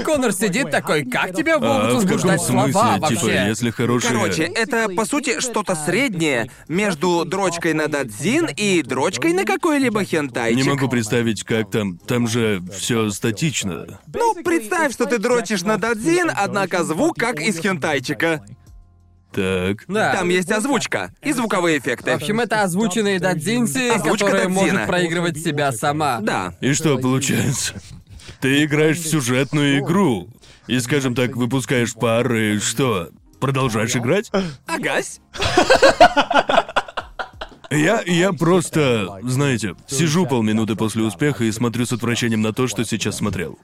Конор 0.04 0.32
сидит 0.34 0.72
такой, 0.72 1.06
как 1.06 1.34
тебе 1.34 1.56
А 1.56 1.60
могут 1.60 1.76
в 1.78 1.82
каком 1.82 1.96
возбуждать 1.96 2.42
слова 2.42 2.64
смысле? 2.64 2.82
вообще? 3.00 3.16
Типа, 3.16 3.30
если 3.48 3.70
хорошие... 3.72 4.12
Короче, 4.14 4.44
это 4.44 4.90
по 4.90 5.06
сути 5.06 5.40
что-то 5.40 5.76
среднее 5.76 6.52
между 6.68 7.24
дрочкой 7.26 7.74
на 7.74 7.88
дадзин 7.88 8.48
и 8.56 8.82
дрочкой 8.84 9.34
на 9.34 9.46
какой-либо 9.46 10.04
хентайчик. 10.04 10.64
Не 10.64 10.70
могу 10.70 10.88
представить, 10.90 11.44
как 11.44 11.72
там. 11.72 11.98
Там 11.98 12.28
же 12.28 12.62
все 12.78 13.10
статично. 13.10 14.00
Ну, 14.14 14.36
представь, 14.44 14.92
что 14.94 15.06
ты 15.06 15.18
дрочишь 15.18 15.62
на 15.64 15.78
дадзин, 15.78 16.30
однако 16.36 16.84
звук 16.84 17.18
как 17.18 17.40
из 17.40 17.58
хентайчика. 17.60 18.44
Так. 19.32 19.86
Да. 19.88 20.14
Там 20.16 20.30
есть 20.30 20.52
озвучка 20.52 21.14
и 21.22 21.32
звуковые 21.34 21.78
эффекты. 21.78 22.12
В 22.12 22.16
общем, 22.16 22.40
это 22.40 22.64
озвученные 22.64 23.20
дадзинси, 23.20 23.90
Озвучка 23.90 24.26
которая 24.26 24.46
дадзина. 24.48 24.62
может 24.62 24.88
проигрывать 24.88 25.38
себя 25.38 25.72
сама. 25.72 26.20
Да. 26.22 26.54
И 26.62 26.74
что 26.74 26.98
получается? 26.98 27.76
Ты 28.42 28.64
играешь 28.64 28.98
в 28.98 29.08
сюжетную 29.08 29.80
игру. 29.80 30.30
И, 30.68 30.80
скажем 30.80 31.16
так, 31.16 31.36
выпускаешь 31.36 31.94
пары, 31.94 32.60
что? 32.60 33.10
Продолжаешь 33.40 33.96
играть? 33.96 34.32
Агась. 34.68 35.20
Я, 37.72 38.02
я 38.06 38.34
просто, 38.34 39.20
знаете, 39.24 39.76
сижу 39.88 40.26
полминуты 40.26 40.76
после 40.76 41.04
успеха 41.04 41.44
и 41.44 41.52
смотрю 41.52 41.86
с 41.86 41.92
отвращением 41.94 42.42
на 42.42 42.52
то, 42.52 42.68
что 42.68 42.84
сейчас 42.84 43.18
смотрел. 43.18 43.60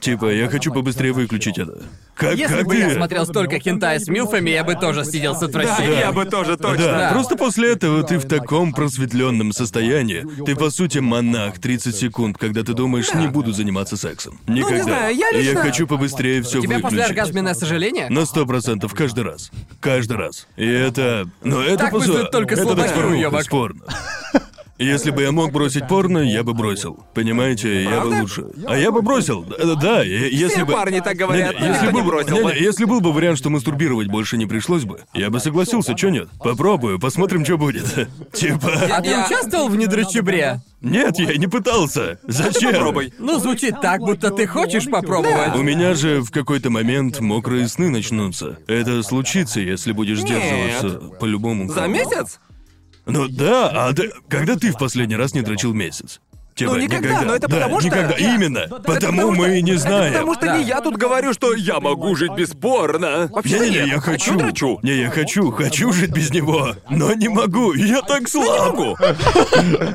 Типа, 0.00 0.26
я 0.32 0.48
хочу 0.48 0.72
побыстрее 0.72 1.12
выключить 1.12 1.58
это. 1.58 1.82
Как, 2.14 2.36
Если 2.36 2.54
как 2.58 2.66
бы 2.66 2.74
ты? 2.74 2.80
я 2.80 2.90
смотрел 2.94 3.24
столько 3.26 3.58
хентай 3.58 3.98
с 3.98 4.06
милфами, 4.08 4.50
я 4.50 4.64
бы 4.64 4.74
тоже 4.74 5.04
сидел 5.04 5.34
с 5.34 5.40
Да, 5.40 5.46
отвращением. 5.46 5.98
я 5.98 6.12
бы 6.12 6.24
тоже 6.26 6.56
точно. 6.56 6.84
Да, 6.86 6.98
Да. 6.98 7.10
просто 7.12 7.36
после 7.36 7.72
этого 7.72 8.02
ты 8.02 8.18
в 8.18 8.28
таком 8.28 8.72
просветленном 8.72 9.52
состоянии. 9.52 10.26
Ты, 10.44 10.54
по 10.56 10.70
сути, 10.70 10.98
монах 10.98 11.58
30 11.58 11.96
секунд, 11.96 12.36
когда 12.38 12.62
ты 12.62 12.74
думаешь, 12.74 13.12
не 13.14 13.28
буду 13.28 13.52
заниматься 13.52 13.96
сексом. 13.96 14.38
Никогда. 14.46 14.82
знаю, 14.84 15.16
я 15.16 15.30
И 15.30 15.36
я 15.36 15.40
лично- 15.52 15.62
хочу 15.62 15.86
побыстрее 15.86 16.42
все 16.42 16.58
У 16.58 16.62
тебя 16.62 16.76
выключить. 16.76 16.98
послеоргазменное 16.98 17.54
сожаление? 17.54 18.08
На 18.10 18.24
сто 18.26 18.44
процентов 18.46 18.92
каждый 18.94 19.24
раз. 19.24 19.50
Каждый 19.80 20.16
раз. 20.18 20.46
И 20.56 20.66
это... 20.66 21.28
Но 21.42 21.62
это 21.62 21.78
Так 21.78 21.90
по 21.92 21.98
мыслят 21.98 22.16
сути- 22.18 22.30
только 22.30 22.54
это 22.54 22.62
слабаки, 22.64 22.88
так 22.88 22.94
порнуха 22.96 23.16
уёбок. 23.16 23.42
Если 24.82 25.10
бы 25.10 25.22
я 25.22 25.32
мог 25.32 25.52
бросить 25.52 25.86
порно, 25.88 26.18
я 26.18 26.42
бы 26.42 26.54
бросил. 26.54 26.98
Понимаете, 27.14 27.82
я 27.84 27.90
бы 27.90 27.96
Правда? 28.08 28.20
лучше. 28.22 28.44
А 28.66 28.76
я 28.76 28.90
бы 28.90 29.02
бросил. 29.02 29.42
Да, 29.44 29.74
да, 29.74 30.02
е- 30.02 30.28
если 30.30 30.56
Все 30.56 30.64
бы. 30.64 30.72
парни 30.72 31.00
так 31.00 31.16
говорят, 31.16 31.54
Не-не, 31.54 31.68
если 31.68 31.86
никто 31.86 32.00
не 32.00 32.06
бросил 32.06 32.32
не-не, 32.34 32.44
бы. 32.44 32.54
если 32.54 32.84
был 32.84 33.00
бы 33.00 33.12
вариант, 33.12 33.38
что 33.38 33.50
мастурбировать 33.50 34.08
больше 34.08 34.36
не 34.36 34.46
пришлось 34.46 34.84
бы, 34.84 35.00
я 35.14 35.30
бы 35.30 35.40
согласился, 35.40 35.94
чё 35.94 36.08
нет? 36.10 36.28
Попробую, 36.38 36.98
посмотрим, 36.98 37.44
что 37.44 37.56
будет. 37.58 37.84
Типа. 38.32 38.70
А 38.90 39.00
ты 39.00 39.08
Я- 39.10 39.26
участвовал 39.26 39.68
в 39.68 39.76
недрочебре? 39.76 40.60
Нет, 40.80 41.18
я 41.18 41.36
не 41.36 41.46
пытался. 41.46 42.18
Зачем? 42.26 42.72
попробуй. 42.72 43.12
Ну, 43.18 43.38
звучит 43.38 43.80
так, 43.80 44.00
будто 44.00 44.30
ты 44.30 44.46
хочешь 44.48 44.86
попробовать. 44.90 45.54
У 45.54 45.62
меня 45.62 45.94
же 45.94 46.20
в 46.22 46.30
какой-то 46.32 46.70
момент 46.70 47.20
мокрые 47.20 47.68
сны 47.68 47.88
начнутся. 47.88 48.58
Это 48.66 49.02
случится, 49.04 49.60
если 49.60 49.92
будешь 49.92 50.20
сдерживаться 50.20 50.98
по-любому. 51.20 51.68
За 51.72 51.86
месяц? 51.86 52.40
Ну 53.06 53.28
да, 53.28 53.88
а 53.88 53.92
ты... 53.92 54.12
Когда 54.28 54.56
ты 54.56 54.70
в 54.72 54.78
последний 54.78 55.16
раз 55.16 55.34
не 55.34 55.42
дрочил 55.42 55.74
месяц? 55.74 56.20
Типа, 56.54 56.72
Ну, 56.72 56.78
никогда, 56.78 57.22
но 57.22 57.34
это 57.34 57.48
Да, 57.48 57.54
потому 57.56 57.80
что- 57.80 57.88
никогда, 57.88 58.14
именно. 58.14 58.60
Потому 58.68 58.82
потому 58.94 59.30
мы 59.30 59.44
что- 59.46 59.54
и 59.54 59.62
не 59.62 59.70
Это 59.72 59.80
знаем. 59.80 60.12
потому 60.12 60.34
что 60.34 60.46
Да. 60.46 60.58
не 60.58 60.64
я 60.64 60.80
тут 60.82 60.96
говорю, 60.96 61.32
что 61.32 61.54
я 61.54 61.80
могу 61.80 62.14
жить 62.14 62.32
без 62.34 62.50
порно. 62.50 63.28
Вообще 63.32 63.58
Не-не-не, 63.58 63.76
нет. 63.78 63.86
я 63.88 64.00
хочу. 64.00 64.36
дрочу. 64.36 64.78
Не, 64.82 64.92
я 65.00 65.10
хочу, 65.10 65.50
хочу 65.50 65.92
жить 65.92 66.10
без 66.10 66.30
него. 66.30 66.74
Но 66.90 67.14
не 67.14 67.28
могу, 67.28 67.72
я 67.72 68.02
так 68.02 68.28
слаб. 68.28 68.78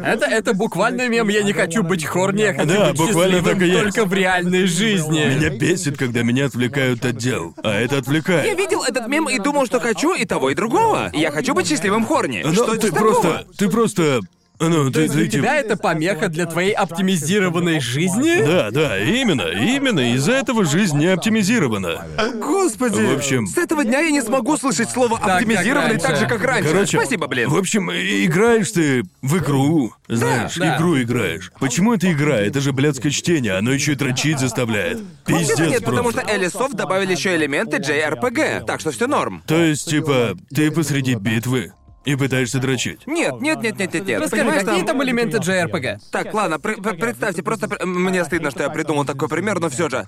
Это, 0.03 0.25
это 0.25 0.53
буквально 0.53 1.07
мем 1.09 1.27
«Я 1.29 1.43
не 1.43 1.53
хочу 1.53 1.83
быть 1.83 2.05
хорни, 2.05 2.41
я 2.41 2.53
хочу 2.53 2.67
Да, 2.67 2.89
быть 2.89 2.97
буквально 2.97 3.41
так 3.43 3.61
и 3.61 3.71
только 3.71 4.05
в 4.05 4.13
реальной 4.13 4.65
жизни». 4.65 5.25
Меня 5.35 5.49
бесит, 5.49 5.97
когда 5.97 6.23
меня 6.23 6.45
отвлекают 6.45 7.05
от 7.05 7.17
дел. 7.17 7.53
А 7.63 7.73
это 7.79 7.95
Я 7.95 8.01
отвлекает. 8.01 8.57
видел 8.57 8.83
этот 8.83 9.07
мем 9.07 9.29
и 9.29 9.37
думал, 9.39 9.65
что 9.65 9.79
хочу 9.79 10.13
и 10.13 10.25
того, 10.25 10.49
и 10.49 10.55
другого. 10.55 11.11
Я 11.13 11.31
хочу 11.31 11.53
быть 11.53 11.67
счастливым 11.67 12.05
хорни. 12.05 12.41
Но 12.43 12.53
что 12.53 12.73
это 12.73 12.81
ты 12.87 12.91
такого? 12.91 13.11
просто... 13.11 13.45
Ты 13.57 13.69
просто... 13.69 14.19
Ну, 14.59 14.89
ты, 14.91 15.07
ты, 15.07 15.13
Для 15.13 15.27
тебя 15.27 15.55
это 15.55 15.77
помеха 15.77 16.29
для 16.29 16.45
твоей 16.47 16.71
оптимизированной 16.71 17.79
жизни? 17.79 18.43
Да, 18.43 18.71
да, 18.71 18.97
именно, 18.99 19.43
именно. 19.43 20.13
Из-за 20.15 20.31
этого 20.33 20.65
жизнь 20.65 20.97
не 20.97 21.05
оптимизирована. 21.07 22.05
Господи. 22.41 23.01
В 23.01 23.15
общем- 23.15 23.45
С 23.45 23.57
этого 23.57 23.83
дня 23.85 23.99
я 23.99 24.09
не 24.09 24.21
смогу 24.21 24.57
слышать 24.57 24.89
слово 24.89 25.17
как 25.17 25.41
оптимизированный 25.41 25.97
так, 25.99 26.09
раньше. 26.09 26.21
же, 26.23 26.27
как 26.27 26.43
раньше. 26.43 26.71
Короче, 26.71 26.97
Спасибо, 26.97 27.27
блин. 27.27 27.49
В 27.49 27.57
общем, 27.57 27.91
играешь 27.91 28.71
ты 28.71 29.03
в 29.21 29.37
игру. 29.37 29.93
Знаешь, 30.07 30.55
Да. 30.55 30.75
игру 30.77 30.99
играешь. 31.01 31.51
Почему 31.59 31.93
это 31.93 32.11
игра? 32.11 32.37
Это 32.37 32.59
же 32.59 32.73
блядское 32.73 33.11
чтение, 33.11 33.53
оно 33.57 33.71
еще 33.71 33.91
и 33.91 33.95
дрочить 33.95 34.39
заставляет. 34.39 34.99
Пиздец 35.25 35.59
нет, 35.59 35.83
потому 35.83 36.11
что 36.11 36.21
просто. 36.21 36.37
Элисофт 36.37 36.73
добавили 36.73 37.11
еще 37.11 37.35
элементы 37.35 37.77
JRPG, 37.77 38.65
так 38.65 38.79
что 38.79 38.91
все 38.91 39.05
норм. 39.07 39.43
То 39.45 39.55
есть, 39.61 39.87
типа, 39.89 40.35
ты 40.53 40.71
посреди 40.71 41.13
битвы 41.15 41.73
и 42.05 42.15
пытаешься 42.15 42.59
дрочить. 42.59 43.05
Нет, 43.05 43.41
нет, 43.41 43.61
нет, 43.61 43.77
нет, 43.77 43.93
нет, 43.93 44.05
нет. 44.07 44.21
Расскажи, 44.21 44.43
Понимаешь, 44.43 44.63
какие 44.65 44.83
там 44.85 45.03
элементы 45.03 45.37
JRPG? 45.37 45.97
Так, 46.11 46.33
ладно, 46.33 46.59
пр- 46.59 46.81
пр- 46.81 46.95
представьте, 46.97 47.43
просто 47.43 47.67
пр- 47.67 47.85
мне 47.85 48.23
стыдно, 48.23 48.49
что 48.51 48.63
я 48.63 48.69
придумал 48.69 49.05
такой 49.05 49.27
пример, 49.27 49.59
но 49.59 49.69
все 49.69 49.89
же. 49.89 50.07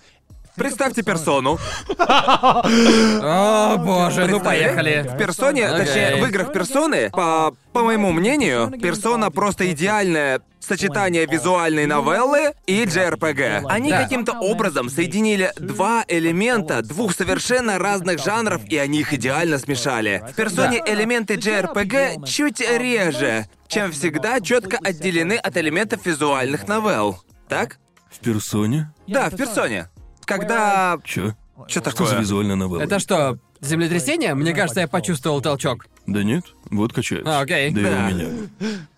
Представьте 0.60 1.03
персону. 1.03 1.57
О, 1.98 3.77
боже, 3.77 4.27
ну 4.27 4.40
поехали. 4.40 5.06
В 5.10 5.18
персоне, 5.18 5.69
точнее, 5.69 6.22
в 6.22 6.27
играх 6.27 6.52
персоны, 6.53 7.10
по, 7.11 7.56
по 7.73 7.81
моему 7.84 8.11
мнению, 8.11 8.72
персона 8.81 9.31
просто 9.31 9.72
идеальное 9.72 10.41
сочетание 10.60 11.26
визуальной 11.26 11.86
новеллы 11.86 12.53
и 12.68 12.84
JRPG. 12.84 13.64
Они 13.69 13.90
Да. 13.90 14.03
каким-то 14.03 14.34
образом 14.34 14.90
соединили 14.90 15.52
два 15.57 16.03
элемента 16.07 16.81
двух 16.81 17.15
совершенно 17.15 17.80
разных 17.80 18.23
жанров, 18.23 18.61
и 18.68 18.77
они 18.77 18.99
их 18.99 19.14
идеально 19.14 19.57
смешали. 19.57 20.23
В 20.31 20.36
персоне 20.36 20.84
элементы 20.86 21.36
JRPG 21.36 22.26
чуть 22.27 22.60
реже, 22.60 23.48
чем 23.68 23.91
всегда 23.91 24.41
четко 24.41 24.77
отделены 24.84 25.34
от 25.34 25.56
элементов 25.57 26.06
визуальных 26.06 26.68
новелл. 26.68 27.23
Так? 27.48 27.77
В 28.11 28.19
персоне? 28.19 28.91
Да, 29.07 29.30
в 29.30 29.36
персоне. 29.38 29.88
Когда... 30.30 30.98
Чё? 31.04 31.34
Что 31.68 31.68
Что 31.68 31.80
за 31.80 31.92
такое? 31.92 32.20
визуальная 32.20 32.56
новелла? 32.56 32.82
Это 32.82 33.00
что, 33.00 33.38
землетрясение? 33.62 34.34
Мне 34.36 34.54
кажется, 34.54 34.82
я 34.82 34.88
почувствовал 34.88 35.42
толчок. 35.42 35.88
Да 36.08 36.24
нет, 36.24 36.44
вот 36.72 36.92
качается. 36.92 37.38
А, 37.40 37.42
окей. 37.42 37.70
Да, 37.72 37.82
и 37.82 37.84
Да. 37.84 37.90
у 37.90 38.12
меня. 38.12 38.26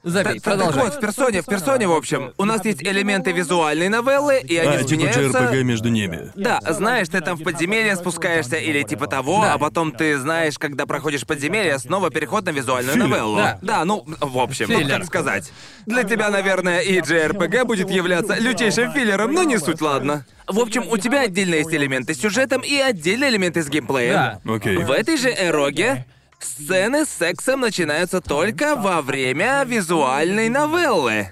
Забей, 0.03 0.35
Так 0.39 0.43
продолжай. 0.43 0.83
вот, 0.85 0.95
в 0.95 0.99
персоне, 1.01 1.41
в 1.41 1.45
персоне, 1.45 1.87
в 1.87 1.91
общем, 1.91 2.31
у 2.37 2.45
нас 2.45 2.63
есть 2.63 2.81
элементы 2.81 3.33
визуальной 3.33 3.89
новеллы, 3.89 4.39
и 4.39 4.55
они 4.55 4.75
А, 4.75 4.83
типа 4.83 4.87
сменяются... 4.87 5.21
JRPG 5.39 5.63
между 5.63 5.89
ними. 5.89 6.31
Да, 6.35 6.59
знаешь, 6.69 7.09
ты 7.09 7.19
там 7.19 7.35
в 7.37 7.43
подземелье 7.43 7.97
спускаешься 7.97 8.55
или 8.55 8.83
типа 8.83 9.07
того, 9.07 9.41
Да. 9.41 9.53
а 9.53 9.57
потом 9.57 9.91
ты 9.91 10.17
знаешь, 10.19 10.57
когда 10.57 10.85
проходишь 10.85 11.25
подземелье, 11.27 11.77
снова 11.79 12.09
переход 12.11 12.45
на 12.45 12.51
визуальную 12.51 12.93
Филлер. 12.93 13.07
новеллу. 13.09 13.41
Да. 13.61 13.83
ну, 13.83 14.05
в 14.21 14.37
общем, 14.39 14.67
ну, 14.69 14.79
Филлер. 14.79 14.97
как 14.99 15.05
сказать. 15.05 15.51
Для 15.85 16.03
тебя, 16.03 16.29
наверное, 16.29 16.79
и 16.79 16.99
JRPG 17.01 17.65
будет 17.65 17.89
являться 17.91 18.35
лютейшим 18.39 18.93
филлером, 18.93 19.33
но 19.33 19.43
не 19.43 19.57
суть, 19.59 19.81
ладно. 19.81 20.25
В 20.47 20.59
общем, 20.59 20.87
у 20.87 20.97
тебя 20.97 21.21
отдельно 21.23 21.55
есть 21.55 21.73
элементы 21.73 22.13
с 22.13 22.19
сюжетом 22.19 22.61
и 22.61 22.75
отдельные 22.77 23.29
элементы 23.29 23.61
с 23.63 23.67
геймплеем. 23.69 24.13
Да. 24.13 24.39
Окей. 24.45 24.77
В 24.77 24.91
этой 24.91 25.17
же 25.17 25.29
эроге 25.29 26.05
сцены 26.43 27.05
с 27.05 27.09
сексом 27.09 27.61
начинаются 27.61 28.21
только 28.21 28.75
во 28.75 29.01
время 29.01 29.63
визуальной 29.65 30.49
новеллы. 30.49 31.31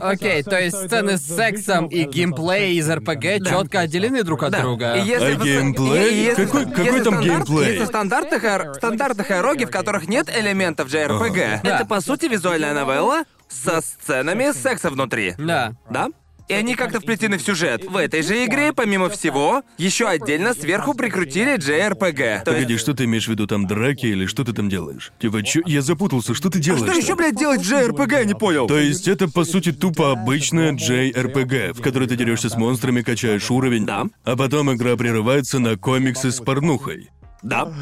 Окей, 0.00 0.42
то 0.42 0.60
есть 0.60 0.76
сцены 0.76 1.16
с 1.16 1.22
сексом 1.22 1.86
и 1.86 2.04
геймплей 2.04 2.76
из 2.76 2.88
РПГ 2.90 3.46
четко 3.48 3.80
отделены 3.80 4.22
друг 4.22 4.42
от 4.42 4.52
Да. 4.52 4.60
друга. 4.60 4.94
И 4.96 5.06
если 5.06 5.32
А 5.34 5.38
в- 5.38 5.42
геймплей? 5.42 6.10
и- 6.10 6.14
и 6.14 6.24
если- 6.24 6.44
Какой- 6.44 6.66
какой 6.66 6.84
если 6.84 7.02
там 7.02 7.14
стандарт- 7.14 7.46
геймплей? 7.48 7.72
Если 7.72 7.84
стандартных, 7.86 8.44
эр- 8.44 8.74
стандартных 8.74 9.30
эроги, 9.30 9.64
в 9.64 9.70
которых 9.70 10.06
нет 10.06 10.28
элементов 10.28 10.88
JRPG, 10.92 11.60
Да. 11.64 11.76
это 11.76 11.86
по 11.86 12.00
сути 12.02 12.26
визуальная 12.26 12.74
новелла 12.74 13.22
со 13.48 13.80
сценами 13.80 14.52
секса 14.52 14.90
внутри. 14.90 15.34
Да. 15.38 15.72
Да? 15.90 16.08
И 16.48 16.54
они 16.54 16.74
как-то 16.74 17.00
вплетены 17.00 17.36
в 17.36 17.42
сюжет. 17.42 17.84
В 17.84 17.96
этой 17.96 18.22
же 18.22 18.44
игре, 18.44 18.72
помимо 18.72 19.10
всего, 19.10 19.62
еще 19.76 20.08
отдельно 20.08 20.54
сверху 20.54 20.94
прикрутили 20.94 21.58
JRPG. 21.58 22.38
То 22.44 22.52
Погоди, 22.52 22.72
есть... 22.72 22.82
что 22.82 22.94
ты 22.94 23.04
имеешь 23.04 23.26
в 23.26 23.28
виду 23.28 23.46
там 23.46 23.66
драки 23.66 24.06
или 24.06 24.24
что 24.26 24.44
ты 24.44 24.52
там 24.54 24.68
делаешь? 24.70 25.12
Типа, 25.18 25.42
чё? 25.42 25.60
Я 25.66 25.82
запутался, 25.82 26.34
что 26.34 26.48
ты 26.48 26.58
делаешь? 26.58 26.82
Что 26.82 26.98
еще, 26.98 27.14
блядь, 27.16 27.36
делать 27.36 27.60
в 27.60 27.70
JRPG, 27.70 28.24
не 28.24 28.34
понял? 28.34 28.66
То 28.66 28.78
есть 28.78 29.08
это 29.08 29.28
по 29.28 29.44
сути 29.44 29.72
тупо 29.72 30.12
обычная 30.12 30.72
JRPG, 30.72 31.74
в 31.74 31.82
которой 31.82 32.08
ты 32.08 32.16
дерешься 32.16 32.48
с 32.48 32.56
монстрами, 32.56 33.02
качаешь 33.02 33.50
уровень, 33.50 33.84
Да. 33.84 34.06
а 34.24 34.36
потом 34.36 34.72
игра 34.74 34.96
прерывается 34.96 35.58
на 35.58 35.76
комиксы 35.76 36.30
с 36.32 36.40
порнухой. 36.40 37.10
Да. 37.42 37.72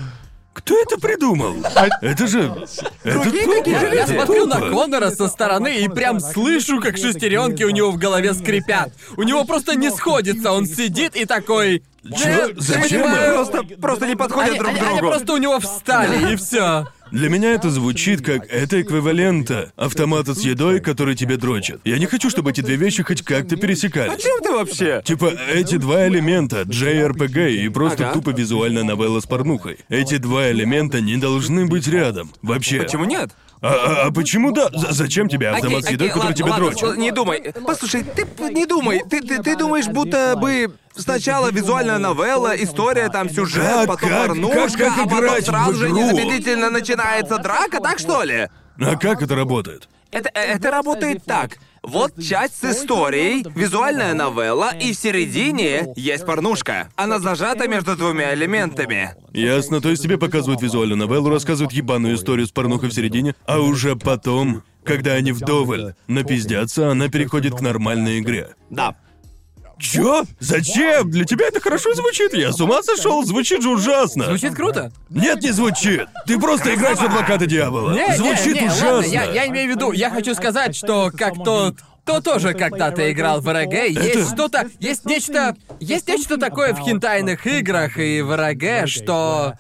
Кто 0.57 0.75
это 0.81 0.99
придумал? 0.99 1.55
Это 2.01 2.27
же... 2.27 2.51
Это 3.05 3.21
Другие 3.21 3.45
тупо, 3.45 3.57
такие 3.59 3.79
же 3.79 3.87
Я 3.87 4.03
это 4.05 4.13
смотрю 4.15 4.47
на 4.47 4.55
тупо. 4.57 4.71
Конора 4.71 5.11
со 5.11 5.29
стороны 5.29 5.81
и 5.81 5.89
прям 5.89 6.19
слышу, 6.19 6.81
как 6.81 6.97
шестеренки 6.97 7.63
у 7.63 7.71
него 7.71 7.91
в 7.91 7.99
голове 7.99 8.33
скрипят. 8.33 8.91
У 9.19 9.23
него 9.23 9.45
просто 9.45 9.77
не 9.77 9.91
сходится, 9.91 10.53
он 10.53 10.65
сидит 10.67 11.15
и 11.15 11.27
такой. 11.27 11.83
Чё? 12.03 12.29
«Нет, 12.49 12.53
Зачем? 12.57 13.03
понимаю». 13.03 13.35
Просто, 13.35 13.63
просто 13.81 14.07
не 14.07 14.15
подходят 14.17 14.51
Они, 14.51 14.59
друг 14.59 14.71
они- 14.71 14.81
они 14.81 14.99
другу. 14.99 15.09
просто 15.13 15.33
у 15.35 15.37
него 15.39 15.59
встали, 15.61 16.33
и 16.33 16.37
все. 16.37 16.87
Для 17.17 17.31
меня 17.31 17.55
это 17.55 17.71
звучит 17.71 18.21
как 18.23 18.47
это 18.53 18.83
эквивалента 18.83 19.73
автомата 19.77 20.35
с 20.35 20.41
едой, 20.43 20.81
который 20.81 21.15
тебе 21.15 21.39
дрочит. 21.39 21.81
Я 21.83 21.99
не 21.99 22.05
хочу, 22.05 22.29
чтобы 22.29 22.51
эти 22.51 22.61
две 22.61 22.77
вещи 22.77 23.03
хоть 23.03 23.23
как-то 23.23 23.57
пересекались. 23.57 24.23
Чем 24.23 24.43
ты 24.43 24.53
вообще? 24.53 25.01
Типа, 25.03 25.33
эти 25.55 25.79
два 25.79 26.07
элемента, 26.09 26.63
JRPG 26.63 27.53
и 27.53 27.69
просто 27.71 28.05
Ага. 28.11 28.13
тупо 28.13 28.31
визуальная 28.37 28.83
новелла 28.85 29.21
с 29.21 29.25
порнухой. 29.27 29.79
Эти 29.89 30.19
два 30.19 30.51
элемента 30.51 31.01
не 31.01 31.17
должны 31.17 31.65
быть 31.65 31.89
рядом. 31.89 32.33
Вообще. 32.43 32.83
Почему 32.83 33.07
нет? 33.07 33.31
А, 33.63 33.69
а- 33.69 34.07
а 34.07 34.11
почему 34.13 34.53
да? 34.53 34.69
З- 34.73 34.93
зачем 34.93 35.29
тебе 35.29 35.49
автомат 35.49 35.85
с 35.85 35.91
едой, 35.91 36.09
который 36.11 36.35
ладно, 36.43 36.57
дрочит? 36.71 36.97
Не 36.99 37.11
думай. 37.11 37.53
Послушай, 37.67 38.05
ты 38.05 38.27
не 38.53 38.67
думай. 38.67 39.03
Ты, 39.09 39.21
ты, 39.23 39.43
ты 39.43 39.57
думаешь, 39.57 39.87
будто 39.87 40.35
бы 40.37 40.75
сначала 40.95 41.51
визуальная 41.51 41.99
новелла, 41.99 42.55
история, 42.57 43.09
там 43.09 43.31
сюжет, 43.31 43.65
Как- 43.65 43.87
потом 43.89 44.09
как- 44.11 44.27
порнушка, 44.29 44.79
как- 44.79 44.95
как 44.95 44.99
а 44.99 45.03
потом 45.05 45.19
играть 45.21 45.43
в 45.45 45.47
сразу 45.47 45.75
же 45.75 45.87
игру? 45.89 45.99
незамедлительно 46.01 46.71
начинается 46.71 47.39
драка, 47.39 47.81
так 47.81 47.99
что 47.99 48.23
ли? 48.23 48.49
А 48.81 48.97
как 48.97 49.23
это 49.23 49.35
работает? 49.35 49.89
Это, 50.13 50.31
э, 50.35 50.41
это 50.55 50.71
работает 50.71 51.25
так. 51.25 51.57
Вот 51.87 52.21
часть 52.21 52.61
с 52.61 52.65
историей, 52.65 53.47
визуальная 53.55 54.13
новелла, 54.13 54.73
и 54.75 54.93
в 54.93 54.97
середине 54.97 55.93
есть 55.95 56.27
порнушка. 56.27 56.89
Она 56.97 57.21
зажата 57.21 57.69
между 57.69 57.97
двумя 57.97 58.35
элементами. 58.35 59.15
Ясно, 59.33 59.81
то 59.81 59.91
есть 59.91 60.03
тебе 60.03 60.19
показывают 60.19 60.61
визуальную 60.61 60.99
новеллу, 60.99 61.31
рассказывают 61.31 61.73
ебаную 61.73 62.17
историю 62.17 62.49
с 62.49 62.51
порнухой 62.51 62.89
в 62.89 62.93
середине, 62.93 63.37
а 63.47 63.61
уже 63.61 63.95
потом, 63.95 64.65
когда 64.83 65.13
они 65.13 65.31
вдоволь 65.31 65.95
напиздятся, 66.09 66.91
она 66.91 67.09
переходит 67.09 67.55
к 67.55 67.61
нормальной 67.61 68.19
игре. 68.19 68.49
Да. 68.69 68.97
Чё? 69.79 70.25
Зачем? 70.41 71.11
Для 71.11 71.25
тебя 71.25 71.49
это 71.49 71.61
хорошо 71.61 71.95
звучит? 71.95 72.33
Я 72.35 72.53
с 72.53 72.61
ума 72.61 72.83
сошел? 72.83 73.25
Звучит 73.25 73.63
же 73.63 73.71
ужасно. 73.71 74.25
Звучит 74.25 74.55
круто. 74.55 74.91
Нет, 75.11 75.43
не 75.43 75.51
звучит. 75.51 76.07
Ты 76.27 76.39
просто 76.41 76.75
играешь 76.75 76.99
в 76.99 77.05
адвоката 77.05 77.47
дьявола. 77.47 77.93
Не, 77.93 78.09
не, 78.09 78.17
звучит 78.17 78.61
не, 78.61 78.67
ужасно. 78.69 78.93
ладно, 78.93 79.07
я, 79.07 79.25
я 79.25 79.47
имею 79.49 79.73
в 79.73 79.77
виду, 79.77 79.93
я 79.93 80.11
хочу 80.11 80.35
сказать, 80.35 80.75
что 80.75 81.11
как 81.17 81.35
тот 81.45 81.77
кто 82.07 82.21
тоже 82.21 82.55
когда-то 82.55 83.11
играл 83.11 83.41
в 83.41 83.53
РГ, 83.53 83.73
есть 83.91 84.33
что-то, 84.33 84.69
есть 84.79 85.05
нечто, 85.07 85.57
есть 85.81 86.07
нечто 86.07 86.37
такое 86.39 86.73
в 86.73 86.79
хентайных 86.79 87.49
играх 87.49 87.99
и 87.99 88.23
в 88.23 88.37
РГ, 88.37 88.89
что 88.89 89.55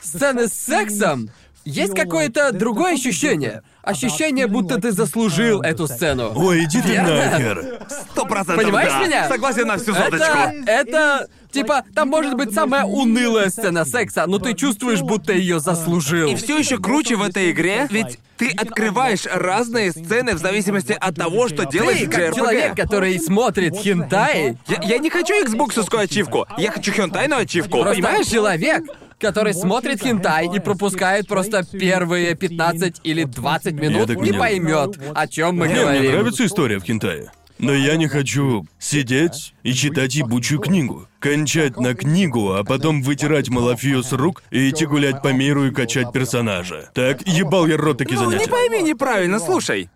сцены 0.00 0.46
с 0.46 0.52
сексом 0.52 1.30
есть 1.64 1.94
какое-то 1.94 2.52
другое 2.52 2.94
ощущение. 2.94 3.62
Ощущение, 3.82 4.46
будто 4.46 4.80
ты 4.80 4.92
заслужил 4.92 5.60
эту 5.60 5.88
сцену. 5.88 6.32
Ой, 6.36 6.64
иди 6.64 6.80
ты 6.80 7.00
нахер. 7.02 7.80
Сто 8.12 8.24
процентов 8.26 8.62
Понимаешь 8.64 8.92
да. 8.92 9.04
меня? 9.06 9.28
Согласен 9.28 9.66
на 9.66 9.76
всю 9.76 9.92
Это, 9.92 10.04
соточку. 10.18 10.38
это, 10.66 11.28
типа, 11.50 11.82
там 11.94 12.08
может 12.08 12.34
быть 12.34 12.54
самая 12.54 12.84
унылая 12.84 13.50
сцена 13.50 13.84
секса, 13.84 14.24
но 14.28 14.38
ты 14.38 14.54
чувствуешь, 14.54 15.00
будто 15.00 15.32
ее 15.32 15.58
заслужил. 15.58 16.30
И 16.30 16.36
все 16.36 16.58
еще 16.58 16.78
круче 16.78 17.16
в 17.16 17.22
этой 17.22 17.50
игре, 17.50 17.88
ведь 17.90 18.18
ты 18.36 18.50
открываешь 18.56 19.26
разные 19.26 19.90
сцены 19.90 20.34
в 20.34 20.38
зависимости 20.38 20.96
от 20.98 21.16
того, 21.16 21.48
что 21.48 21.64
делаешь 21.64 21.98
Ты, 22.00 22.06
как 22.06 22.20
JRPG. 22.20 22.34
человек, 22.36 22.76
который 22.76 23.18
смотрит 23.20 23.76
хентай, 23.76 24.56
Я, 24.68 24.80
я 24.82 24.98
не 24.98 25.10
хочу 25.10 25.34
Xbox'овскую 25.44 26.00
ачивку, 26.04 26.46
я 26.56 26.70
хочу 26.72 26.92
хентайную 26.92 27.42
ачивку, 27.42 27.82
Просто 27.82 27.94
понимаешь? 27.94 28.26
человек, 28.26 28.84
который 29.22 29.54
смотрит 29.54 30.02
хентай 30.02 30.48
и 30.54 30.58
пропускает 30.58 31.26
просто 31.28 31.64
первые 31.64 32.34
15 32.34 33.00
или 33.04 33.24
20 33.24 33.72
минут, 33.74 34.10
не 34.16 34.32
поймет, 34.32 34.98
о 35.14 35.26
чем 35.28 35.56
мы 35.58 35.68
Не, 35.68 35.74
мне 35.74 35.82
говорим. 35.82 36.12
нравится 36.12 36.44
история 36.44 36.78
в 36.78 36.84
Кентае. 36.84 37.30
Но 37.58 37.72
я 37.72 37.96
не 37.96 38.08
хочу 38.08 38.66
сидеть 38.80 39.54
и 39.62 39.72
читать 39.72 40.16
ебучую 40.16 40.58
книгу. 40.58 41.06
Кончать 41.20 41.78
на 41.78 41.94
книгу, 41.94 42.54
а 42.54 42.64
потом 42.64 43.02
вытирать 43.02 43.50
малафию 43.50 44.02
с 44.02 44.12
рук 44.12 44.42
и 44.50 44.68
идти 44.68 44.84
гулять 44.84 45.22
по 45.22 45.28
миру 45.28 45.66
и 45.66 45.70
качать 45.70 46.12
персонажа. 46.12 46.90
Так, 46.92 47.22
ебал 47.24 47.68
я 47.68 47.76
рот 47.76 47.98
такие 47.98 48.18
Ну, 48.18 48.32
не 48.32 48.46
пойми 48.48 48.82
неправильно, 48.82 49.38
слушай. 49.38 49.88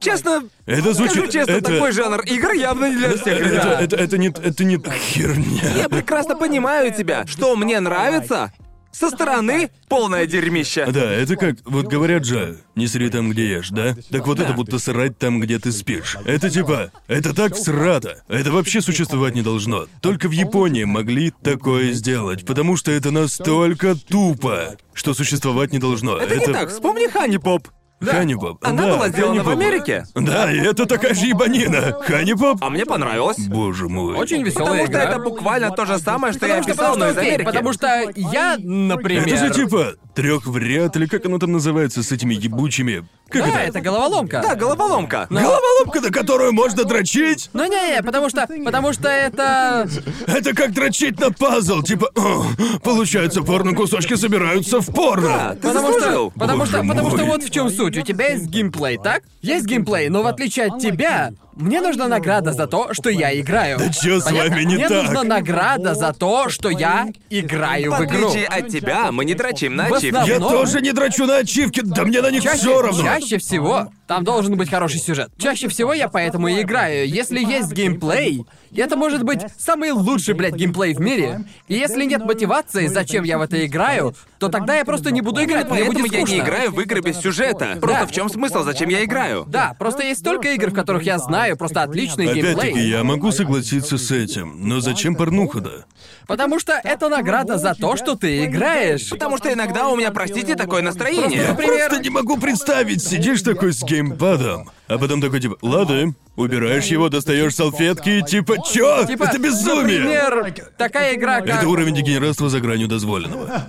Честно, 0.00 0.42
Это 0.66 0.94
звучит... 0.94 1.12
скажу 1.12 1.30
честно, 1.30 1.52
это... 1.52 1.72
такой 1.74 1.92
жанр 1.92 2.22
игр 2.22 2.52
явно 2.54 2.90
не 2.90 2.96
для 2.96 3.10
всех, 3.10 3.28
Это, 3.28 3.48
ребят. 3.48 3.80
это, 3.82 3.96
это 3.96 4.18
не... 4.18 4.26
Это 4.28 4.64
не 4.64 4.76
херня. 4.76 5.76
Я 5.76 5.88
прекрасно 5.88 6.34
понимаю 6.34 6.92
тебя. 6.92 7.24
Что 7.28 7.54
мне 7.54 7.78
нравится, 7.78 8.52
со 8.92 9.10
стороны 9.10 9.70
полное 9.88 10.26
дерьмище. 10.26 10.86
Да, 10.90 11.10
это 11.12 11.36
как, 11.36 11.56
вот 11.64 11.86
говорят 11.86 12.24
же, 12.24 12.58
не 12.76 12.86
сри 12.86 13.08
там, 13.08 13.30
где 13.30 13.48
ешь, 13.48 13.70
да? 13.70 13.96
Так 14.10 14.26
вот 14.26 14.38
это 14.38 14.52
будто 14.52 14.78
срать 14.78 15.18
там, 15.18 15.40
где 15.40 15.58
ты 15.58 15.72
спишь. 15.72 16.16
Это 16.24 16.50
типа, 16.50 16.92
это 17.08 17.34
так 17.34 17.54
всрато. 17.54 18.22
Это 18.28 18.52
вообще 18.52 18.80
существовать 18.80 19.34
не 19.34 19.42
должно. 19.42 19.86
Только 20.00 20.28
в 20.28 20.32
Японии 20.32 20.84
могли 20.84 21.32
такое 21.42 21.92
сделать, 21.92 22.46
потому 22.46 22.76
что 22.76 22.92
это 22.92 23.10
настолько 23.10 23.96
тупо, 23.96 24.76
что 24.92 25.14
существовать 25.14 25.72
не 25.72 25.78
должно. 25.78 26.18
Это 26.18 26.36
не 26.36 26.46
так, 26.46 26.70
вспомни 26.70 27.08
Хани 27.08 27.38
Поп. 27.38 27.68
Ханибоб. 28.10 28.58
Она 28.62 28.82
да, 28.86 28.96
была 28.96 29.08
сделана 29.08 29.42
в 29.42 29.46
Ханибоб. 29.46 29.66
Америке. 29.66 30.04
Да, 30.14 30.50
и 30.52 30.58
это 30.58 30.86
такая 30.86 31.14
же 31.14 31.26
ебанина. 31.26 31.92
Ханибоб. 32.02 32.58
А 32.60 32.70
мне 32.70 32.84
понравилось. 32.86 33.38
Боже 33.48 33.88
мой. 33.88 34.14
Очень 34.16 34.42
веселая 34.42 34.66
Потому 34.66 34.86
что 34.86 34.92
игра. 34.92 35.02
это 35.04 35.18
буквально 35.18 35.70
то 35.70 35.84
же 35.86 35.98
самое, 35.98 36.32
что 36.32 36.46
я 36.46 36.56
Потому 36.58 36.62
что, 36.62 36.72
описал, 36.72 36.94
потому 36.94 37.04
но 37.06 37.12
что, 37.12 37.12
из 37.12 37.18
окей, 37.18 37.34
Америки. 37.34 37.46
потому 37.46 37.72
что 37.72 38.12
я, 38.16 38.56
например... 38.58 39.26
Это 39.26 39.36
же 39.36 39.50
типа 39.50 39.94
трех 40.14 40.46
в 40.46 40.56
ряд, 40.58 40.96
или 40.96 41.06
как 41.06 41.24
оно 41.26 41.38
там 41.38 41.52
называется, 41.52 42.02
с 42.02 42.12
этими 42.12 42.34
ебучими. 42.34 43.06
Как 43.30 43.44
Да, 43.44 43.60
это? 43.62 43.78
это 43.78 43.80
головоломка. 43.80 44.42
Да, 44.46 44.54
головоломка. 44.54 45.26
Головоломка, 45.30 46.00
на 46.02 46.10
которую 46.10 46.52
можно 46.52 46.84
дрочить? 46.84 47.48
Ну 47.54 47.64
не, 47.64 48.02
потому 48.02 48.28
что, 48.28 48.46
потому 48.64 48.92
что 48.92 49.08
это... 49.08 49.88
Это 50.26 50.54
как 50.54 50.72
дрочить 50.72 51.18
на 51.18 51.30
пазл, 51.30 51.82
типа, 51.82 52.10
«О, 52.14 52.44
получается, 52.84 53.42
порно-кусочки 53.42 54.14
собираются 54.16 54.80
в 54.80 54.86
порно. 54.92 55.28
Да, 55.28 55.50
ты 55.54 55.68
Потому 55.68 55.92
заслужил. 55.92 56.30
что, 56.30 56.38
потому 56.40 56.66
что, 56.66 56.82
потому 56.84 57.10
что 57.10 57.24
вот 57.24 57.42
в 57.42 57.50
чем 57.50 57.70
суть. 57.70 57.91
У 58.00 58.04
тебя 58.04 58.28
есть 58.30 58.46
геймплей, 58.46 58.98
так? 58.98 59.22
Есть 59.42 59.66
геймплей, 59.66 60.08
но 60.08 60.22
в 60.22 60.26
отличие 60.26 60.66
от 60.66 60.80
тебя, 60.80 61.32
мне 61.54 61.80
нужна 61.80 62.08
награда 62.08 62.52
за 62.52 62.66
то, 62.66 62.92
что 62.94 63.10
я 63.10 63.38
играю. 63.38 63.78
Да 63.78 63.88
чё 63.90 64.20
с 64.20 64.24
Понятно? 64.24 64.50
вами 64.50 64.64
не 64.64 64.74
Мне 64.76 64.88
так? 64.88 65.02
нужна 65.04 65.22
награда 65.24 65.94
за 65.94 66.12
то, 66.12 66.48
что 66.48 66.68
я 66.70 67.08
играю 67.30 67.92
В 67.92 67.98
в 67.98 68.04
игру. 68.04 68.28
отличие 68.28 68.46
от 68.46 68.68
тебя, 68.68 69.12
мы 69.12 69.24
не 69.24 69.34
дрочим 69.34 69.76
на 69.76 69.88
В 69.88 69.94
ачивки. 69.94 70.28
Я 70.28 70.38
тоже 70.38 70.80
не 70.80 70.92
дрочу 70.92 71.26
на 71.26 71.38
ачивки, 71.38 71.80
да 71.84 72.04
мне 72.04 72.20
на 72.22 72.30
них 72.30 72.42
Чаще, 72.42 72.58
все 72.58 72.82
равно. 72.82 73.02
чаще 73.02 73.38
всего 73.38 73.88
Там 74.06 74.24
должен 74.24 74.56
быть 74.56 74.68
хороший 74.70 74.98
сюжет. 75.00 75.30
Чаще 75.38 75.68
всего 75.68 75.92
я 75.94 76.08
поэтому 76.08 76.48
и 76.48 76.60
играю. 76.62 77.08
Если 77.08 77.40
есть 77.40 77.72
геймплей, 77.72 78.44
это 78.76 78.96
может 78.96 79.22
быть 79.22 79.40
самый 79.58 79.90
лучший, 79.92 80.34
блядь, 80.34 80.54
геймплей 80.54 80.94
в 80.94 81.00
мире. 81.00 81.44
И 81.68 81.74
если 81.74 82.04
нет 82.04 82.24
мотивации, 82.24 82.86
зачем 82.88 83.24
я 83.24 83.38
в 83.38 83.42
это 83.42 83.64
играю, 83.64 84.14
то 84.38 84.48
тогда 84.48 84.74
я 84.76 84.84
просто 84.84 85.10
не 85.10 85.20
буду 85.22 85.42
играть, 85.44 85.64
мне 85.70 85.84
Поэтому 85.84 85.92
будет 86.00 86.12
я 86.12 86.18
скучно. 86.18 86.34
не 86.34 86.40
играю 86.40 86.70
в 86.72 86.80
игры 86.80 87.00
без 87.00 87.18
сюжета. 87.20 87.78
Просто 87.80 88.00
Да. 88.00 88.06
в 88.06 88.12
чем 88.12 88.28
смысл, 88.28 88.64
зачем 88.64 88.88
я 88.88 89.04
играю? 89.04 89.44
Да, 89.48 89.74
просто 89.78 90.02
есть 90.02 90.20
столько 90.20 90.48
игр, 90.52 90.70
в 90.70 90.74
которых 90.74 91.04
я 91.04 91.18
знаю 91.42 91.56
просто 91.56 91.82
отличный 91.82 92.26
геймплей. 92.26 92.52
Опять-таки, 92.52 92.88
я 92.88 93.02
могу 93.02 93.32
согласиться 93.32 93.98
с 93.98 94.10
этим, 94.10 94.68
но 94.68 94.80
зачем 94.80 95.16
порнуха-то? 95.16 95.86
Потому 96.26 96.60
что 96.60 96.80
это 96.84 97.08
награда 97.08 97.58
за 97.58 97.74
то, 97.74 97.96
что 97.96 98.14
ты 98.14 98.44
играешь. 98.44 99.10
Потому 99.10 99.38
что 99.38 99.52
иногда 99.52 99.88
у 99.88 99.96
меня, 99.96 100.12
простите, 100.12 100.54
такое 100.54 100.82
настроение. 100.82 101.48
Например, 101.48 101.88
Просто 101.88 102.02
не 102.04 102.10
могу 102.10 102.36
представить, 102.36 103.02
сидишь 103.02 103.42
такой 103.42 103.72
с 103.72 103.82
геймпадом, 103.82 104.70
а 104.86 104.98
потом 104.98 105.20
такой 105.20 105.40
типа, 105.40 105.56
ладно, 105.62 106.14
убираешь 106.36 106.86
его, 106.86 107.08
достаешь 107.08 107.54
салфетки, 107.54 108.08
и 108.08 108.22
типа, 108.22 108.56
чё? 108.64 109.04
типа, 109.06 109.24
Это 109.24 109.38
безумие! 109.38 110.00
Например, 110.00 110.54
такая 110.76 111.14
игра, 111.14 111.40
как... 111.40 111.48
Это 111.48 111.68
уровень 111.68 111.94
дегенератства 111.94 112.48
за 112.48 112.60
гранью 112.60 112.88
дозволенного. 112.88 113.64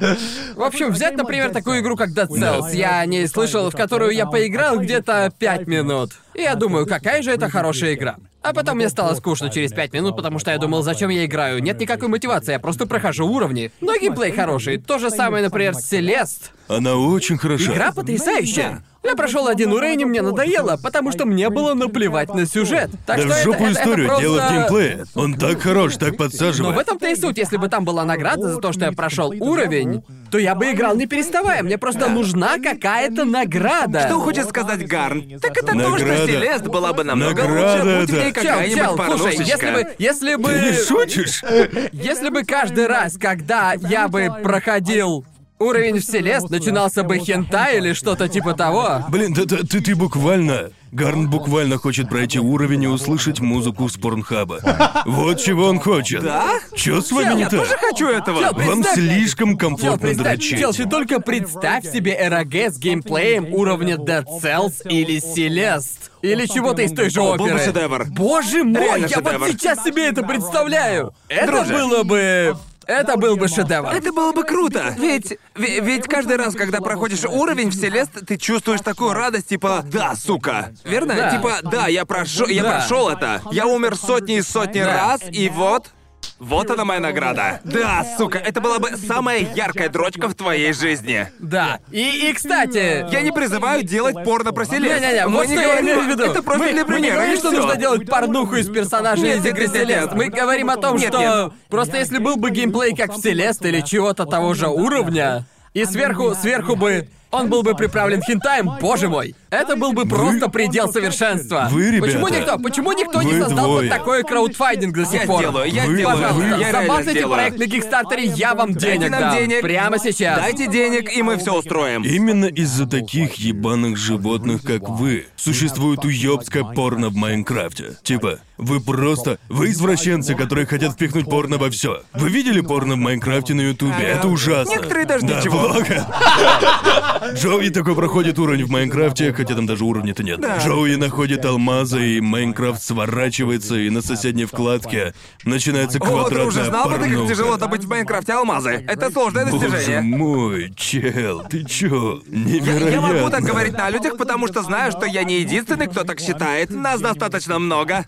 В 0.56 0.61
общем, 0.61 0.91
взять, 0.91 1.18
например, 1.18 1.52
такую 1.52 1.81
игру, 1.81 1.95
как 1.95 2.10
Dead 2.10 2.27
Cells. 2.27 2.76
Я 2.76 2.99
о 2.99 3.06
ней 3.06 3.27
слышал, 3.27 3.69
в 3.69 3.76
которую 3.76 4.11
я 4.11 4.26
поиграл 4.26 4.80
где-то 4.80 5.31
5 5.38 5.68
минут. 5.68 6.11
И 6.34 6.41
я 6.41 6.56
думаю, 6.56 6.88
какая 6.88 7.22
же 7.22 7.31
это 7.31 7.49
хорошая 7.49 7.94
игра. 7.94 8.15
А 8.41 8.53
потом 8.53 8.76
мне 8.76 8.90
стало 8.90 9.15
скучно 9.15 9.49
через 9.49 9.72
5 9.72 9.94
минут, 9.94 10.15
потому 10.15 10.40
что 10.40 10.52
я 10.52 10.57
думал, 10.57 10.84
зачем 10.84 11.10
я 11.10 11.26
играю. 11.26 11.61
Нет 11.61 11.80
никакой 11.80 12.10
мотивации, 12.10 12.52
я 12.52 12.60
просто 12.60 12.85
прохожу 12.85 13.26
уровни. 13.26 13.72
Но 13.80 13.95
геймплей 13.95 14.31
хороший. 14.31 14.77
То 14.77 14.99
же 14.99 15.10
самое, 15.10 15.44
например, 15.44 15.76
с 15.76 15.91
Celeste. 15.91 16.49
Она 16.78 16.95
очень 16.95 17.38
хороша. 17.38 17.72
Игра 17.74 17.91
потрясающая. 17.91 18.84
Я 19.06 19.16
прошел 19.18 19.50
один 19.50 19.74
уровень, 19.74 20.00
и 20.00 20.06
мне 20.06 20.22
надоело, 20.22 20.80
потому 20.82 21.12
что 21.12 21.26
мне 21.26 21.50
было 21.50 21.74
наплевать 21.74 22.34
на 22.34 22.45
сюжет. 22.45 22.90
Так 23.06 23.18
Да 23.18 23.24
что 23.24 23.28
в 23.28 23.32
это- 23.32 23.44
жопу 23.44 23.64
это- 23.66 23.72
это 23.72 23.82
историю, 23.82 24.08
просто- 24.08 24.22
дело 24.24 24.38
в 24.40 24.52
геймплее. 24.54 25.06
Он 25.16 25.34
так 25.34 25.62
хорош, 25.62 25.94
так 25.98 26.10
Но 26.12 26.14
в 26.14 26.18
подсаживает. 26.20 26.80
этом-то 26.80 27.08
и 27.10 27.16
суть. 27.18 27.38
Если 27.38 27.58
бы 27.58 27.68
там 27.68 27.84
была 27.84 28.06
награда 28.06 28.54
за 28.54 28.62
то, 28.62 28.72
что 28.72 28.86
я 28.86 28.94
прошел 28.94 29.34
уровень, 29.38 30.04
то 30.32 30.38
я 30.38 30.56
бы 30.56 30.72
играл 30.72 30.95
не 30.95 31.06
переставая. 31.06 31.64
Мне 31.64 31.78
просто 31.78 32.08
нужна 32.08 32.58
какая-то 32.60 33.26
награда. 33.26 34.06
Что 34.08 34.22
хочет 34.22 34.48
сказать 34.48 34.88
Гарн? 34.88 35.38
Так 35.41 35.52
это 35.58 35.68
то, 35.68 35.74
Награда. 35.76 36.16
что 36.16 36.28
Селест 36.28 36.64
была 36.68 36.94
бы 36.94 37.04
намного 37.04 37.44
Награда 37.44 37.84
лучше, 37.84 38.00
будь 38.00 38.10
в 38.10 38.14
это. 38.14 38.24
ней 38.24 38.34
Чел, 38.34 38.41
какая-нибудь 38.41 38.78
чел, 38.80 39.18
слушай, 39.18 39.38
если 39.45 39.72
бы, 39.74 39.88
если 40.00 40.36
бы, 40.36 40.50
Ты 40.50 40.60
не 40.62 40.74
шутишь? 40.74 41.44
если 41.91 42.30
бы 42.30 42.44
каждый 42.44 42.88
раз, 42.88 43.18
когда 43.18 43.74
я 43.74 44.08
бы 44.08 44.32
проходил 44.41 45.26
уровень 45.59 45.99
в 45.99 46.03
Селест, 46.03 46.49
начинался 46.49 47.03
бы 47.03 47.17
хентай 47.19 47.77
или 47.77 47.93
что-то 47.93 48.27
типа 48.27 48.53
того. 48.53 49.03
Блин, 49.09 49.34
да, 49.34 49.45
да, 49.45 49.57
ты, 49.57 49.81
ты 49.81 49.95
буквально... 49.95 50.71
Гарн 50.91 51.27
буквально 51.27 51.77
хочет 51.80 52.07
пройти 52.07 52.38
уровень 52.38 52.84
и 52.84 52.88
услышать 52.88 53.39
музыку 53.39 53.89
с 53.89 53.93
порнхаба. 53.97 54.59
Вот 55.07 55.41
чего 55.41 55.65
он 55.65 55.80
хочет. 55.80 56.21
Да? 56.21 56.59
Чё 56.75 57.01
с 57.01 57.11
вами 57.11 57.34
не 57.34 57.41
Я 57.41 57.49
тоже 57.49 57.71
так? 57.71 57.80
хочу 57.80 58.07
этого. 58.09 58.41
Чел, 58.41 58.53
Вам 58.53 58.84
представь- 58.84 58.93
слишком 58.93 59.49
Чел, 59.49 59.57
комфортно 59.57 59.97
представь, 59.97 60.23
дрочить. 60.27 60.59
чел, 60.59 60.71
ты 60.71 60.85
только 60.88 61.19
представь 61.19 61.91
себе 61.91 62.15
РГ 62.30 62.71
с 62.71 62.77
геймплеем 62.77 63.51
уровня 63.55 63.95
Dead 63.95 64.23
Cells 64.39 64.88
или 64.88 65.17
Celeste. 65.19 66.11
Или 66.21 66.45
чего-то 66.45 66.84
из 66.84 66.91
той 66.93 67.09
же 67.09 67.19
О, 67.21 67.31
был 67.38 67.45
бы 67.47 67.51
оперы. 67.51 67.59
шедевр. 67.65 68.05
Боже 68.11 68.63
мой, 68.63 68.80
Реально 68.84 69.05
я 69.07 69.15
шедевр. 69.17 69.38
вот 69.39 69.47
сейчас 69.49 69.84
себе 69.84 70.07
это 70.09 70.21
представляю. 70.21 71.11
Это 71.27 71.47
Друже. 71.47 71.73
было 71.73 72.03
бы... 72.03 72.55
Это 72.88 73.18
был 73.18 73.38
бы 73.38 73.47
шедевр. 73.47 73.89
Это 73.89 74.11
было 74.11 74.31
бы 74.34 74.43
круто. 74.43 74.95
Ведь, 74.97 75.31
ве- 75.55 75.80
ведь 75.81 76.07
каждый 76.07 76.38
раз, 76.38 76.53
когда 76.55 76.80
проходишь 76.81 77.23
уровень 77.26 77.69
в 77.69 77.73
Селест, 77.76 78.11
ты 78.26 78.38
чувствуешь 78.38 78.81
такую 78.81 79.14
радость, 79.14 79.47
типа, 79.49 79.84
да, 79.85 80.15
сука. 80.15 80.72
Верно? 80.84 81.14
Да. 81.15 81.31
Типа, 81.31 81.53
да, 81.64 81.88
я 81.88 82.05
прошел, 82.05 82.47
я 82.47 82.64
Да. 82.64 82.72
прошел 82.72 83.10
это. 83.10 83.41
Я 83.51 83.65
умер 83.68 83.95
сотни 83.95 84.38
и 84.38 84.41
сотни 84.41 84.80
Да. 84.81 84.93
раз, 84.93 85.22
и 85.31 85.49
вот. 85.49 85.91
Вот 86.39 86.69
она 86.69 86.84
моя 86.84 86.99
награда. 86.99 87.61
Да, 87.64 88.05
сука, 88.18 88.38
это 88.38 88.60
была 88.60 88.80
бы 88.80 88.91
самая 88.97 89.39
яркая 89.55 89.88
дрочка 89.89 90.27
в 90.27 90.35
твоей 90.35 90.73
жизни. 90.73 91.27
Да. 91.39 91.80
И, 91.91 92.30
и 92.30 92.34
кстати... 92.34 93.10
Я 93.11 93.22
не 93.22 93.31
призываю 93.31 93.84
делать 93.84 94.23
порно 94.26 94.51
про 94.51 94.65
Селест. 94.65 95.01
Не-не-не, 95.01 95.27
Мы 95.27 95.38
вот 95.38 95.47
не 95.47 95.53
что 95.53 95.61
я 95.61 95.68
говорим- 95.69 95.85
имею 95.85 96.01
в 96.01 96.07
виду. 96.07 96.23
Это 96.23 96.43
просто 96.43 96.65
мы, 96.65 96.72
для 96.73 96.84
мы 96.84 96.89
не 96.89 96.95
примера, 96.95 97.14
говорим, 97.15 97.34
и 97.34 97.38
что 97.38 97.47
всё. 97.49 97.57
нужно 97.61 97.76
делать 97.77 98.05
порнуху 98.10 98.55
из 98.55 98.69
персонажей 98.69 99.23
Нет, 99.23 99.38
из 99.39 99.45
игры 99.45 99.64
нет, 99.68 99.73
нет, 99.73 99.81
Селест. 99.84 100.01
нет. 100.07 100.14
Мы 100.15 100.30
говорим 100.30 100.69
о 100.69 100.77
том, 100.77 100.97
Нет, 100.97 101.10
что... 101.14 101.19
нет. 101.45 101.53
Просто 101.69 101.97
если 101.97 102.18
был 102.18 102.35
бы 102.35 102.49
геймплей 102.51 102.93
как 102.95 103.14
в 103.14 103.22
Селест 103.22 103.64
или 103.65 103.80
чего-то 103.81 104.26
того 104.26 104.53
же 104.53 104.68
уровня, 104.68 105.45
и 105.73 105.85
сверху, 105.85 106.35
сверху 106.35 106.76
бы... 106.76 107.07
Он 107.31 107.49
был 107.49 107.64
бы 107.64 107.73
приправлен 107.73 108.22
хентаем, 108.22 108.69
боже 108.80 109.10
мой. 109.10 109.34
Это 109.53 109.75
был 109.75 109.93
бы 109.93 110.05
просто 110.07 110.49
предел 110.49 110.91
совершенства. 110.91 111.67
Вы, 111.71 111.91
ребята, 111.91 112.05
Почему 112.07 112.27
никто, 112.27 112.57
почему 112.57 112.91
никто 112.93 113.21
не 113.21 113.34
вы 113.34 113.39
создал 113.41 113.65
двое. 113.65 113.89
вот 113.89 113.97
такой 113.97 114.23
краудфандинг 114.23 114.95
до 114.95 115.05
сих 115.05 115.21
Я 115.21 115.27
пор? 115.27 115.39
сделаю, 115.41 115.71
я 115.71 115.85
Вы- 115.85 115.93
сделаю. 115.95 116.17
Пожалуйста, 116.17 116.47
я 116.47 116.57
реально 116.57 116.81
забацайте 116.81 117.11
сделаю. 117.11 117.34
проект 117.35 117.59
на 117.59 117.67
Кикстартере, 117.67 118.23
я 118.25 118.55
вам 118.55 118.73
Дайте 118.73 118.97
денег 118.97 119.11
дам. 119.11 119.38
денег. 119.38 119.61
Прямо 119.61 119.99
сейчас. 119.99 120.39
Дайте 120.39 120.67
денег, 120.67 121.15
и 121.15 121.21
мы 121.21 121.38
все 121.38 121.53
устроим. 121.55 122.01
Именно 122.03 122.45
из-за 122.45 122.88
таких 122.88 123.35
ебаных 123.35 123.95
животных, 123.97 124.63
как 124.63 124.89
вы, 124.89 125.27
существует 125.35 126.03
уёбское 126.03 126.63
порно 126.63 127.09
в 127.09 127.15
Майнкрафте. 127.15 127.97
Типа, 128.01 128.39
вы 128.57 128.80
просто... 128.81 129.38
Вы 129.49 129.69
извращенцы, 129.71 130.34
которые 130.35 130.65
хотят 130.65 130.93
впихнуть 130.93 131.25
порно 131.25 131.57
во 131.57 131.69
все. 131.69 132.01
Вы 132.13 132.30
видели 132.30 132.61
порно 132.61 132.95
в 132.95 132.97
Майнкрафте 132.97 133.53
на 133.53 133.61
Ютубе? 133.61 134.03
Это 134.03 134.27
ужасно. 134.27 134.71
Некоторые 134.71 135.05
даже 135.05 135.25
да, 135.27 135.39
ничего. 135.39 135.73
Джоуи 137.34 137.69
такой 137.69 137.95
проходит 137.95 138.39
уровень 138.39 138.65
в 138.65 138.69
Майнкрафте, 138.69 139.31
хотя 139.44 139.56
там 139.56 139.65
даже 139.65 139.84
уровня-то 139.84 140.24
нет. 140.24 140.40
Джоуи 140.64 140.95
находит 140.95 141.45
алмазы, 141.45 142.18
и 142.18 142.22
Майнкрафт 142.22 142.82
сворачивается, 142.84 143.76
и 143.76 143.90
на 143.90 144.02
соседней 144.02 144.45
вкладке 144.45 145.14
начинается 145.44 145.98
О, 145.98 146.02
квадратная 146.02 146.41
друже, 146.44 146.64
знал 146.65 146.90
бы 146.90 146.98
ты, 146.98 147.10
как 147.15 147.28
тяжело 147.28 147.57
добыть 147.57 147.84
в 147.84 147.90
Майнкрафте 147.90 148.34
алмазы? 148.34 148.84
Это 148.88 149.11
сложное 149.11 149.45
Боже 149.48 149.70
достижение. 149.70 150.18
мой, 150.18 150.74
чел, 150.76 151.44
ты 151.49 151.64
чё? 151.65 152.22
Невероятно. 152.28 152.90
Я 152.90 153.02
могу 153.02 153.30
так 153.30 153.44
говорить 153.44 153.74
на 153.74 153.90
людях, 153.90 154.18
потому 154.18 154.48
что 154.48 154.64
знаю, 154.64 154.91
что 154.91 155.06
я 155.06 155.24
не 155.24 155.40
единственный, 155.41 155.88
кто 155.88 156.03
так 156.03 156.20
считает. 156.20 156.70
Нас 156.70 157.02
достаточно 157.02 157.60
много. 157.60 158.06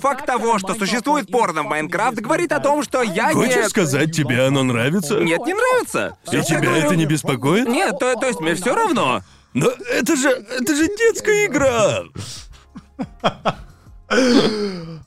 Факт 0.00 0.26
того, 0.26 0.58
что 0.58 0.74
существует 0.74 1.30
порно 1.30 1.62
в 1.62 1.66
Майнкрафт, 1.66 2.16
говорит 2.18 2.50
о 2.52 2.58
том, 2.58 2.82
что 2.82 3.02
я 3.02 3.32
Хочешь 3.32 3.56
не... 3.56 3.68
сказать, 3.68 4.10
тебе 4.12 4.44
оно 4.46 4.64
нравится? 4.64 5.20
Нет, 5.20 5.40
не 5.46 5.54
нравится. 5.54 6.16
И 6.32 6.36
Я 6.36 6.42
тебя 6.42 6.60
говорю- 6.60 6.82
это 6.86 6.96
не 6.96 7.06
беспокоит? 7.06 7.68
Нет, 7.68 7.96
то, 8.00 8.14
то 8.16 8.26
есть 8.26 8.40
мне 8.40 8.54
все 8.54 8.74
равно. 8.74 9.22
Но 9.54 9.70
это 9.90 10.16
же... 10.16 10.28
это 10.28 10.74
же 10.74 10.88
детская 10.88 11.46
игра! 11.46 12.04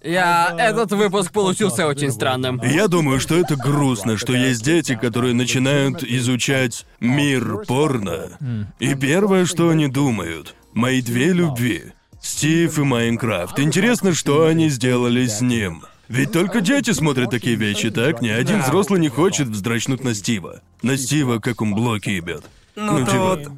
Я... 0.04 0.56
Этот 0.58 0.92
выпуск 0.92 1.32
получился 1.32 1.88
очень 1.88 2.12
странным. 2.12 2.62
Я 2.64 2.88
думаю, 2.88 3.20
что 3.20 3.36
это 3.36 3.56
грустно, 3.56 4.18
что 4.18 4.34
есть 4.34 4.64
дети, 4.64 4.96
которые 4.96 5.34
начинают 5.34 6.04
изучать 6.04 6.86
мир 7.00 7.64
порно. 7.68 8.38
И 8.80 8.96
первое, 8.96 9.46
что 9.46 9.70
они 9.70 9.88
думают, 9.88 10.56
мои 10.74 11.02
две 11.02 11.34
любви. 11.34 11.84
Стив 12.22 12.80
и 12.80 12.82
Майнкрафт. 12.82 13.60
Интересно, 13.60 14.14
что 14.14 14.46
они 14.48 14.70
сделали 14.70 15.28
с 15.28 15.42
ним. 15.42 15.84
Ведь 16.08 16.32
только 16.32 16.62
дети 16.62 16.92
смотрят 16.92 17.30
такие 17.32 17.56
вещи, 17.56 17.90
так? 17.92 18.22
Ни 18.22 18.30
один 18.30 18.62
взрослый 18.62 19.00
не 19.00 19.10
хочет 19.10 19.48
вздрачнуть 19.48 20.04
на 20.04 20.14
Стива. 20.14 20.62
На 20.82 20.98
Стива, 20.98 21.40
как 21.40 21.62
он 21.62 21.74
блоки 21.74 22.10
ебет. 22.10 22.44
Ну, 22.76 23.06
то 23.06 23.12
типа... 23.12 23.58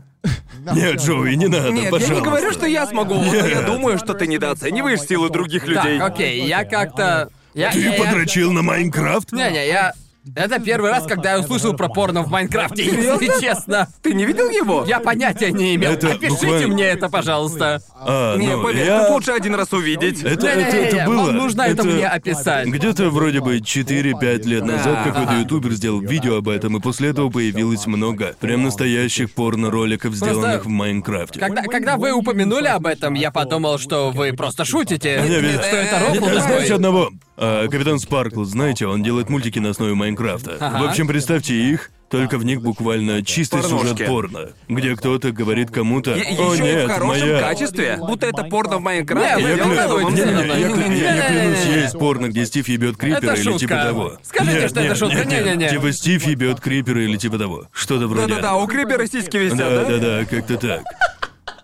Нет, 0.74 1.00
Джоуи, 1.02 1.36
не 1.36 1.48
надо, 1.48 1.72
Нет, 1.72 1.90
пожалуйста. 1.92 2.14
я 2.14 2.20
не 2.20 2.26
говорю, 2.26 2.52
что 2.52 2.66
я 2.66 2.86
смогу, 2.88 3.16
но 3.16 3.34
я 3.34 3.62
думаю, 3.62 3.98
что 3.98 4.14
ты 4.14 4.28
недооцениваешь 4.28 5.02
силы 5.02 5.30
других 5.30 5.66
людей. 5.68 6.00
Так, 6.00 6.12
окей, 6.12 6.46
я 6.46 6.66
как-то... 6.66 7.30
Я, 7.54 7.72
Ты 7.72 7.80
я- 7.80 7.96
я- 7.96 8.04
подрочил 8.04 8.52
на 8.52 8.62
Майнкрафт? 8.62 9.32
Не-не, 9.32 9.68
я... 9.68 9.94
Это 10.36 10.60
первый 10.60 10.92
раз, 10.92 11.06
когда 11.08 11.34
я 11.34 11.40
услышал 11.40 11.74
про 11.74 11.88
порно 11.90 12.22
в 12.24 12.30
Майнкрафте, 12.30 12.84
если 12.86 13.40
честно. 13.42 13.88
Ты 14.02 14.14
не 14.14 14.26
видел 14.26 14.50
его? 14.50 14.84
Я 14.88 15.00
понятия 15.00 15.52
не 15.52 15.76
имел. 15.76 15.92
Это 15.94 16.12
Опишите 16.14 16.46
буквально- 16.46 16.68
мне 16.68 16.84
это, 16.86 17.10
пожалуйста. 17.10 17.82
А, 18.00 18.36
Не, 18.38 18.48
ну, 18.56 18.64
поверь, 18.64 18.86
я... 18.86 19.04
тут 19.04 19.12
лучше 19.16 19.32
один 19.32 19.56
раз 19.56 19.72
увидеть. 19.74 20.24
Это, 20.24 20.48
это, 20.48 20.78
это 20.78 21.06
было. 21.06 21.24
вам 21.28 21.36
нужно 21.38 21.62
это 21.64 21.84
мне 21.84 22.08
описать. 22.08 22.68
Где-то 22.68 23.10
вроде 23.10 23.42
бы 23.42 23.58
4-5 23.60 24.44
лет 24.48 24.64
назад 24.66 25.04
Да. 25.04 25.04
какой-то 25.12 25.34
ютубер 25.40 25.72
сделал 25.74 26.00
видео 26.02 26.38
об 26.38 26.50
этом, 26.50 26.78
и 26.78 26.80
после 26.82 27.10
этого 27.10 27.30
появилось 27.30 27.86
много 27.88 28.36
прям 28.40 28.64
настоящих 28.64 29.32
порно-роликов, 29.34 30.14
сделанных 30.14 30.66
в 30.66 30.70
Майнкрафте. 30.70 31.40
Когда, 31.40 31.64
когда 31.64 31.98
вы 31.98 32.12
упомянули 32.14 32.68
об 32.68 32.86
этом, 32.86 33.14
я 33.14 33.32
подумал, 33.32 33.78
что 33.80 34.12
вы 34.12 34.34
просто 34.34 34.66
шутите. 34.66 35.22
Не, 35.28 35.40
ведь- 35.40 35.62
Что 35.62 35.76
это 35.76 36.00
рофл 36.00 36.26
не, 36.26 36.40
такой. 36.40 36.66
одного? 36.68 37.10
А, 37.38 37.68
Капитан 37.68 38.00
Спаркл, 38.00 38.44
знаете, 38.46 38.88
он 38.88 39.04
делает 39.04 39.30
мультики 39.30 39.60
на 39.60 39.70
основе 39.70 39.94
Майнкрафта. 39.94 40.58
Ага. 40.60 40.80
В 40.84 40.90
общем, 40.90 41.08
представьте 41.08 41.54
их, 41.54 41.92
только 42.10 42.38
в 42.40 42.46
них 42.46 42.62
буквально 42.62 43.24
чистый 43.24 43.62
Порношки. 43.62 43.90
сюжет 43.90 44.08
порно, 44.08 44.50
где 44.68 44.96
кто-то 44.96 45.32
говорит 45.32 45.70
кому-то, 45.70 46.14
«О 46.14 46.18
Еще 46.18 46.58
и 46.58 46.62
нет, 46.62 46.86
в 46.90 46.94
хорошем 46.94 47.08
моя...» 47.28 47.40
качестве. 47.42 47.98
Будто 48.00 48.26
это 48.26 48.44
порно 48.46 48.78
в 48.78 48.82
Майнкрафте. 48.82 49.44
Я 49.44 49.58
клянусь, 49.58 50.14
не, 50.14 50.22
не, 50.22 50.60
я, 50.60 50.70
кля- 50.70 51.16
я 51.16 51.28
клянусь, 51.30 51.66
есть 51.84 52.00
порно, 52.00 52.28
где 52.30 52.46
Стив 52.46 52.68
ебет 52.70 52.98
крипера 52.98 53.18
Это 53.20 53.34
или 53.34 53.44
шутка. 53.44 53.60
типа 53.60 53.76
того. 53.76 54.14
Скажите, 54.24 54.60
Нет, 54.60 54.70
что 54.72 54.80
это 54.80 54.90
нет, 54.90 54.98
шутка. 54.98 55.16
нет, 55.18 55.28
нет. 55.28 55.46
Не-не-не. 55.46 55.70
Типа 55.70 55.92
Стив 55.92 56.26
ебет 56.26 56.60
крипера 56.60 57.04
или 57.04 57.18
типа 57.18 57.38
того. 57.38 57.68
Что-то 57.72 58.08
вроде. 58.08 58.28
Да-да-да, 58.30 58.56
у 58.56 58.66
Крибера 58.68 59.06
сиськи 59.06 59.38
висят, 59.38 59.58
Да, 59.60 59.70
да? 59.70 59.86
да, 59.86 59.98
да, 60.00 60.26
как-то 60.26 60.58
так. 60.58 60.84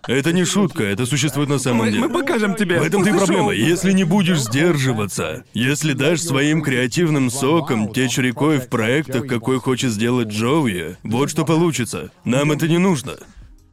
Это 0.06 0.32
не 0.32 0.44
шутка, 0.44 0.82
это 0.84 1.06
существует 1.06 1.48
на 1.48 1.58
самом 1.58 1.86
деле. 1.86 2.00
мы 2.00 2.08
покажем 2.10 2.54
тебе. 2.54 2.78
В 2.80 2.86
и 2.86 2.90
После 2.90 3.14
проблема. 3.14 3.52
Если 3.52 3.92
не 3.92 4.04
будешь 4.04 4.40
сдерживаться, 4.40 5.44
если 5.54 5.92
дашь 5.92 6.20
своим 6.20 6.62
креативным 6.62 7.30
соком 7.30 7.92
течь 7.92 8.18
рекой 8.18 8.58
в 8.58 8.68
проектах, 8.68 9.26
какой 9.26 9.58
хочет 9.60 9.92
сделать 9.92 10.28
Джоуи, 10.28 10.96
вот 11.02 11.30
что 11.30 11.44
получится. 11.44 12.10
Нам 12.24 12.52
это 12.52 12.68
не 12.68 12.78
нужно. 12.78 13.16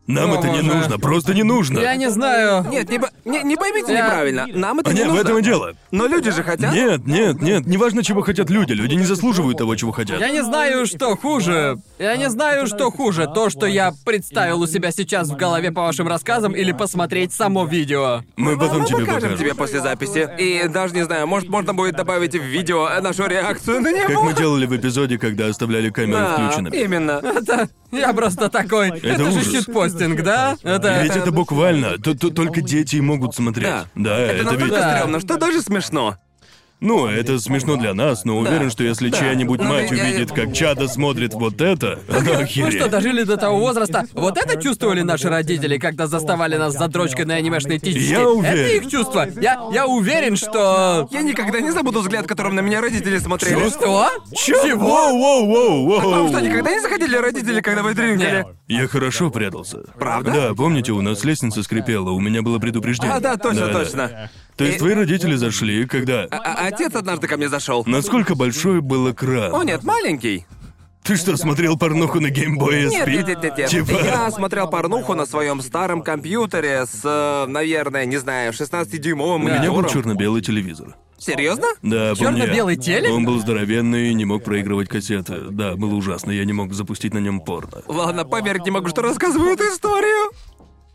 Нам 0.08 0.32
О, 0.32 0.36
это 0.36 0.50
не 0.50 0.62
боже. 0.62 0.74
нужно, 0.76 0.98
просто 1.00 1.34
не 1.34 1.44
нужно. 1.44 1.80
Я 1.80 1.96
не 1.96 2.10
знаю. 2.10 2.66
Нет, 2.70 2.90
не, 2.90 3.00
по- 3.00 3.12
не, 3.24 3.44
не 3.44 3.56
поймите 3.56 3.94
Я- 3.94 4.04
неправильно. 4.06 4.48
Нам 4.54 4.80
это 4.80 4.90
А 4.90 4.94
не 4.94 5.00
нет, 5.00 5.08
в 5.08 5.12
нужно. 5.12 5.22
этом 5.22 5.38
и 5.38 5.42
дело. 5.44 5.74
Но 5.92 6.08
люди 6.08 6.32
же 6.32 6.44
хотят. 6.44 6.74
Нет, 6.74 7.06
нет, 7.06 7.42
нет, 7.42 7.66
неважно, 7.68 8.04
чего 8.04 8.22
хотят 8.22 8.50
люди. 8.50 8.74
Люди 8.74 8.96
не 8.96 9.06
заслуживают 9.06 9.60
того, 9.60 9.76
чего 9.76 9.92
хотят. 9.92 10.20
Я 10.20 10.30
не 10.32 10.44
знаю, 10.44 10.86
что 10.88 11.16
хуже. 11.16 11.78
Я 12.00 12.18
не 12.18 12.30
знаю, 12.30 12.66
что 12.68 12.90
хуже. 12.92 13.30
То, 13.34 13.50
что 13.50 13.68
я 13.68 13.94
представил 14.04 14.62
у 14.62 14.68
себя 14.68 14.92
сейчас 14.92 15.30
в 15.30 15.36
голове 15.38 15.72
по 15.72 15.84
вашим 15.84 16.08
рассказам, 16.08 16.54
или 16.54 16.72
посмотреть 16.72 17.32
само 17.32 17.66
видео. 17.66 18.24
Мы 18.36 18.58
потом 18.58 18.82
мы 18.82 18.86
тебе 18.88 19.00
покажем 19.00 19.16
покажем. 19.22 19.38
тебе 19.38 19.56
после 19.56 19.82
записи. 19.82 20.30
И 20.40 20.68
даже 20.68 20.94
не 20.96 21.06
знаю, 21.06 21.28
может, 21.28 21.48
можно 21.48 21.74
будет 21.74 21.96
добавить 21.96 22.34
в 22.36 22.44
видео 22.44 22.90
нашу 23.02 23.28
реакцию 23.28 23.80
на 23.82 23.92
него. 23.94 24.08
Как 24.08 24.24
мы 24.24 24.34
делали 24.34 24.66
в 24.66 24.76
эпизоде, 24.76 25.18
когда 25.20 25.46
оставляли 25.46 25.90
камеру 25.90 26.18
Да, 26.18 26.34
включенными. 26.34 26.76
именно. 26.76 27.22
Это... 27.24 27.70
Я 27.92 28.14
просто 28.14 28.50
такой... 28.50 28.90
Это, 29.00 29.32
же 29.32 29.44
щитпостинг, 29.44 30.22
да? 30.22 30.58
Это... 30.64 31.02
Ведь 31.04 31.16
это 31.16 31.32
буквально, 31.32 31.98
то- 31.98 32.16
только 32.16 32.62
дети 32.62 32.96
и 32.98 33.02
могут 33.02 33.36
смотреть. 33.36 33.68
Да. 33.68 33.86
Да, 33.96 34.18
Это 34.18 34.34
это, 34.34 34.44
настолько 34.44 34.66
ведь... 34.76 34.84
Стрёмно, 34.98 35.20
что 35.20 35.38
даже 35.38 35.62
смешно. 35.62 36.18
Ну, 36.82 37.06
это 37.08 37.38
смешно 37.40 37.76
для 37.76 37.94
нас, 37.94 38.26
но 38.26 38.40
уверен, 38.40 38.72
что 38.72 38.84
если 38.84 39.10
Да. 39.10 39.18
чья-нибудь 39.20 39.60
Ну, 39.62 39.70
мать 39.70 39.92
я- 39.92 40.04
увидит, 40.04 40.32
как 40.32 40.52
Чада 40.52 40.88
смотрит 40.88 41.36
вот 41.36 41.62
это, 41.62 42.00
она 42.10 42.22
Мы 42.22 42.32
охереет. 42.42 42.74
что, 42.74 42.90
дожили 42.90 43.22
до 43.22 43.38
того 43.38 43.60
возраста? 43.60 44.06
Вот 44.14 44.36
это 44.40 44.60
чувствовали 44.60 45.02
наши 45.02 45.30
родители, 45.30 45.78
когда 45.78 46.08
заставали 46.08 46.58
нас 46.58 46.74
за 46.74 46.88
дрочкой 46.88 47.26
на 47.26 47.36
анимешные 47.36 47.80
птички? 47.80 48.00
Я 48.00 48.28
уверен. 48.28 48.58
Это 48.58 48.76
их 48.86 48.92
чувство. 48.92 49.28
Я, 49.40 49.62
я 49.72 49.86
уверен, 49.86 50.36
что... 50.36 51.08
Я 51.12 51.22
никогда 51.22 51.60
не 51.62 51.70
забуду 51.70 52.02
взгляд, 52.02 52.26
которым 52.26 52.56
на 52.56 52.62
меня 52.62 52.82
родители 52.82 53.20
смотрели. 53.20 53.70
Что? 53.70 54.10
Чего? 54.36 54.82
Воу, 54.82 55.20
воу, 55.20 55.46
воу, 55.46 55.86
воу. 56.02 56.10
Вам 56.12 56.30
что, 56.30 56.40
никогда 56.40 56.72
не 56.74 56.80
заходили 56.82 57.16
родители, 57.16 57.62
когда 57.62 57.84
вы 57.84 57.94
дринкали? 57.94 58.48
Я 58.68 58.88
хорошо 58.88 59.30
прятался. 59.30 59.84
Правда? 60.00 60.32
Да, 60.32 60.54
помните, 60.56 60.94
у 60.94 61.02
нас 61.02 61.24
лестница 61.24 61.62
скрипела, 61.62 62.10
у 62.10 62.20
меня 62.20 62.42
было 62.42 62.58
предупреждение. 62.58 63.16
А, 63.16 63.20
да, 63.20 63.38
точно, 63.38 63.68
точно. 63.68 64.32
То 64.58 64.66
есть 64.66 64.78
И- 64.78 64.80
твои 64.80 64.94
родители 64.94 65.36
зашли, 65.36 65.86
когда... 65.86 66.28
А- 66.30 66.38
а- 66.38 66.68
отец 66.74 66.96
однажды 66.96 67.28
ко 67.28 67.38
мне 67.38 67.50
зашел. 67.50 67.84
Насколько 67.86 68.36
большой 68.36 68.82
был 68.82 69.12
экран? 69.12 69.54
О, 69.54 69.64
нет, 69.64 69.84
маленький. 69.84 70.46
Ты 71.04 71.16
что, 71.16 71.36
смотрел 71.36 71.78
порнуху 71.80 72.20
на 72.20 72.30
геймбое 72.30 72.88
Нет, 72.88 73.08
SP? 73.08 73.12
нет, 73.12 73.28
нет, 73.28 73.44
нет, 73.44 73.58
нет. 73.58 73.70
Типа... 73.70 73.92
Я 74.04 74.30
смотрел 74.30 74.70
порнуху 74.70 75.16
на 75.16 75.26
своем 75.26 75.62
старом 75.62 76.04
компьютере 76.04 76.86
с, 76.86 77.02
э, 77.04 77.46
наверное, 77.48 78.06
не 78.06 78.18
знаю, 78.18 78.54
16-дюймовым 78.54 79.36
У 79.36 79.40
меня 79.40 79.64
был 79.64 79.78
монитором. 79.78 79.90
черно-белый 79.90 80.42
телевизор. 80.44 80.96
Серьезно? 81.18 81.68
Да, 81.82 82.14
помню. 82.16 82.42
Чёрно-белый 82.46 82.78
телек? 82.78 83.12
Он 83.14 83.26
был 83.26 83.40
здоровенный 83.40 84.10
и 84.10 84.14
не 84.14 84.26
мог 84.26 84.44
проигрывать 84.44 84.90
кассеты. 84.90 85.40
Да, 85.52 85.76
было 85.76 85.94
ужасно, 85.96 86.32
я 86.32 86.46
не 86.46 86.54
мог 86.54 86.74
запустить 86.74 87.14
на 87.14 87.20
нем 87.20 87.42
порно. 87.42 87.82
Ладно, 87.88 88.26
поверить 88.26 88.66
не 88.66 88.72
могу, 88.72 88.88
что 88.88 89.02
рассказываю 89.02 89.54
эту 89.54 89.64
историю. 89.66 90.32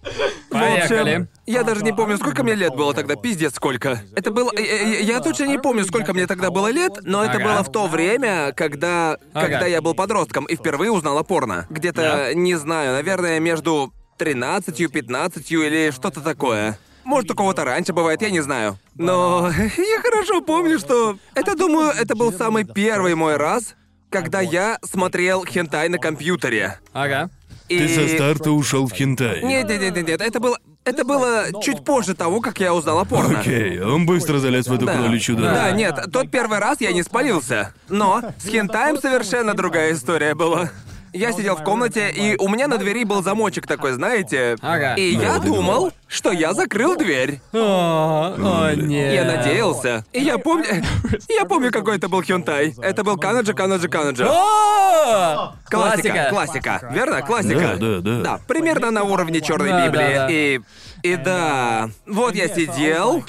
В 0.07 0.55
общем, 0.55 0.89
Поехали. 0.89 1.28
я 1.47 1.62
даже 1.65 1.83
не 1.85 1.93
помню, 1.93 2.16
сколько 2.16 2.43
мне 2.43 2.55
лет 2.55 2.74
было 2.74 2.95
тогда, 2.95 3.16
пиздец 3.16 3.55
сколько. 3.57 4.01
Это 4.15 4.31
было... 4.31 4.51
Я, 4.57 4.61
я- 4.83 4.99
я 5.01 5.20
точно 5.20 5.45
не 5.45 5.59
помню, 5.59 5.85
сколько 5.85 6.15
мне 6.15 6.27
тогда 6.27 6.51
было 6.51 6.69
лет, 6.70 6.93
но 7.03 7.23
это 7.24 7.37
Ага. 7.39 7.45
было 7.45 7.62
в 7.65 7.73
то 7.73 7.87
время, 7.89 8.53
когда... 8.53 9.19
Ага. 9.35 9.47
Когда 9.49 9.66
я 9.66 9.83
был 9.83 9.95
подростком 9.95 10.45
и 10.47 10.57
впервые 10.57 10.91
узнал 10.93 11.19
о 11.19 11.24
порно. 11.24 11.66
Где-то, 11.70 12.01
Да. 12.03 12.35
не 12.35 12.55
знаю, 12.55 12.93
наверное, 12.95 13.41
между 13.41 13.93
13, 14.19 14.91
15 14.91 15.51
или 15.53 15.91
что-то 15.91 16.20
такое. 16.20 16.78
Может, 17.05 17.31
у 17.31 17.35
кого-то 17.35 17.65
раньше 17.65 17.93
бывает, 17.93 18.23
я 18.23 18.31
не 18.31 18.41
знаю. 18.41 18.78
Но 18.95 19.51
я 19.77 20.01
хорошо 20.01 20.41
помню, 20.41 20.78
что... 20.78 21.19
Это, 21.35 21.55
думаю, 21.57 21.91
это 21.91 22.16
был 22.16 22.33
самый 22.33 22.65
первый 22.65 23.15
мой 23.15 23.37
раз, 23.37 23.74
когда 24.11 24.41
я 24.41 24.78
смотрел 24.83 25.45
хентай 25.45 25.89
на 25.89 25.99
компьютере. 25.99 26.78
Ага. 26.93 27.28
И... 27.68 27.78
Ты 27.78 27.88
со 27.88 28.09
старта 28.14 28.51
ушел 28.52 28.86
в 28.86 28.93
хентай. 28.93 29.43
Нет, 29.43 29.68
нет, 29.68 29.80
нет, 29.80 30.06
нет, 30.06 30.20
это 30.20 30.40
было. 30.40 30.59
Это 30.84 31.05
было 31.05 31.47
чуть 31.62 31.84
позже 31.84 32.14
того, 32.14 32.40
как 32.40 32.60
я 32.60 32.72
узнал 32.72 33.01
о 33.01 33.05
порно. 33.05 33.40
Окей, 33.40 33.80
он 33.80 34.06
быстро 34.06 34.38
залез 34.38 34.68
в 34.68 34.72
эту 34.72 34.86
Да. 34.86 34.94
кроличью 34.97 35.34
дыру. 35.34 35.48
Да, 35.48 35.72
нет, 35.72 35.98
тот 36.12 36.30
первый 36.30 36.60
раз 36.60 36.80
я 36.80 36.93
не 36.93 37.02
спалился. 37.02 37.74
Но 37.88 38.22
с 38.38 38.47
хентаем 38.48 38.97
совершенно 39.01 39.55
другая 39.55 39.94
история 39.94 40.34
была. 40.36 40.70
Я 41.16 41.32
сидел 41.32 41.56
в 41.56 41.64
комнате, 41.64 42.10
и 42.10 42.36
у 42.36 42.48
меня 42.48 42.68
на 42.68 42.76
двери 42.76 43.05
был 43.05 43.22
замочек 43.22 43.66
такой, 43.66 43.93
знаете. 43.93 44.56
Ага. 44.60 44.94
И 44.97 45.14
я 45.14 45.38
думал, 45.38 45.93
что 46.09 46.30
я 46.30 46.52
закрыл 46.52 46.97
дверь. 46.97 47.40
О, 47.52 48.34
о, 48.36 48.74
нет. 48.74 49.14
Я 49.14 49.24
надеялся. 49.24 50.05
И 50.12 50.20
я 50.20 50.38
помню... 50.38 50.66
Я 51.28 51.44
помню, 51.44 51.70
какой 51.70 51.97
это 51.97 52.09
был 52.09 52.22
хентай. 52.22 52.74
Это 52.78 53.05
был 53.05 53.16
Канаджа, 53.16 53.52
Канаджа, 53.52 53.88
Канаджа. 53.88 54.28
О! 54.30 55.55
Классика, 55.70 56.28
классика, 56.30 56.88
верно? 56.93 57.22
Классика. 57.22 57.76
Да, 57.76 57.76
да, 57.76 58.01
да. 58.01 58.20
Да, 58.22 58.40
примерно 58.47 58.90
на 58.90 59.02
уровне 59.02 59.40
Черной 59.40 59.70
Да, 59.70 59.86
Библии. 59.86 60.14
да, 60.14 60.26
да. 60.26 60.28
И. 60.30 60.60
И 61.02 61.16
да. 61.16 61.90
Вот 62.06 62.34
я 62.34 62.48
сидел. 62.48 63.24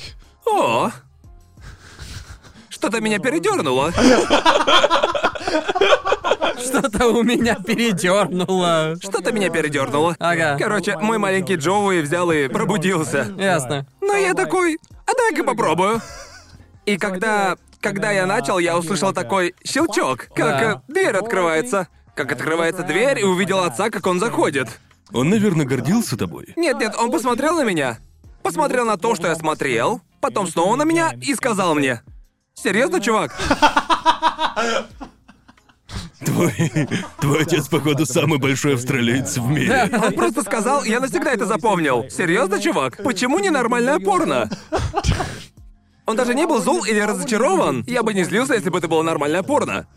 О! 0.45 0.91
Что-то 2.69 3.01
меня 3.01 3.19
передернуло. 3.19 3.91
Что-то 6.57 7.07
у 7.07 7.23
меня 7.23 7.55
передернуло. 7.55 8.95
Что-то 9.01 9.31
меня 9.31 9.49
передернуло. 9.49 10.15
Ага. 10.19 10.57
Короче, 10.59 10.97
мой 10.97 11.17
маленький 11.17 11.55
Джоуи 11.55 12.01
взял 12.01 12.31
и 12.31 12.47
пробудился. 12.47 13.27
Ясно. 13.37 13.85
Но 14.01 14.13
я 14.15 14.33
такой, 14.33 14.77
а 15.05 15.13
дай-ка 15.13 15.43
попробую. 15.43 16.01
И 16.85 16.97
когда, 16.97 17.57
когда 17.81 18.11
я 18.11 18.25
начал, 18.25 18.59
я 18.59 18.77
услышал 18.77 19.13
такой 19.13 19.53
щелчок, 19.65 20.27
как 20.33 20.59
Да. 20.59 20.71
э, 20.87 20.91
дверь 20.91 21.15
открывается. 21.15 21.87
Как 22.15 22.31
открывается 22.31 22.83
дверь 22.83 23.19
и 23.19 23.23
увидел 23.23 23.59
отца, 23.63 23.89
как 23.89 24.07
он 24.07 24.19
заходит. 24.19 24.67
Он, 25.13 25.29
наверное, 25.29 25.65
гордился 25.65 26.17
тобой. 26.17 26.53
Нет, 26.55 26.79
нет, 26.79 26.95
он 26.97 27.11
посмотрел 27.11 27.55
на 27.55 27.63
меня. 27.63 27.97
Посмотрел 28.41 28.85
на 28.85 28.97
то, 28.97 29.13
что 29.15 29.27
я 29.27 29.35
смотрел, 29.35 30.01
потом 30.21 30.47
снова 30.47 30.75
на 30.75 30.83
меня 30.83 31.13
и 31.21 31.35
сказал 31.35 31.75
мне. 31.75 32.01
Серьезно, 32.55 32.99
чувак? 32.99 33.35
Твой, 36.25 36.53
твой 37.21 37.41
отец, 37.43 37.67
походу, 37.67 38.05
самый 38.05 38.39
большой 38.39 38.73
австралиец 38.73 39.37
в 39.37 39.47
мире. 39.49 39.89
Он 40.03 40.13
просто 40.13 40.41
сказал, 40.41 40.83
я 40.83 40.99
навсегда 40.99 41.31
это 41.31 41.45
запомнил. 41.45 42.05
Серьезно, 42.09 42.59
чувак? 42.59 43.03
Почему 43.03 43.39
ненормальная 43.39 43.99
порно? 43.99 44.49
Он 46.05 46.15
даже 46.15 46.33
не 46.33 46.47
был 46.47 46.61
зол 46.61 46.85
или 46.85 46.99
разочарован. 46.99 47.83
Я 47.85 48.01
бы 48.01 48.13
не 48.13 48.23
злился, 48.23 48.55
если 48.55 48.69
бы 48.69 48.79
это 48.79 48.87
было 48.87 49.03
нормальное 49.03 49.43
порно. 49.43 49.87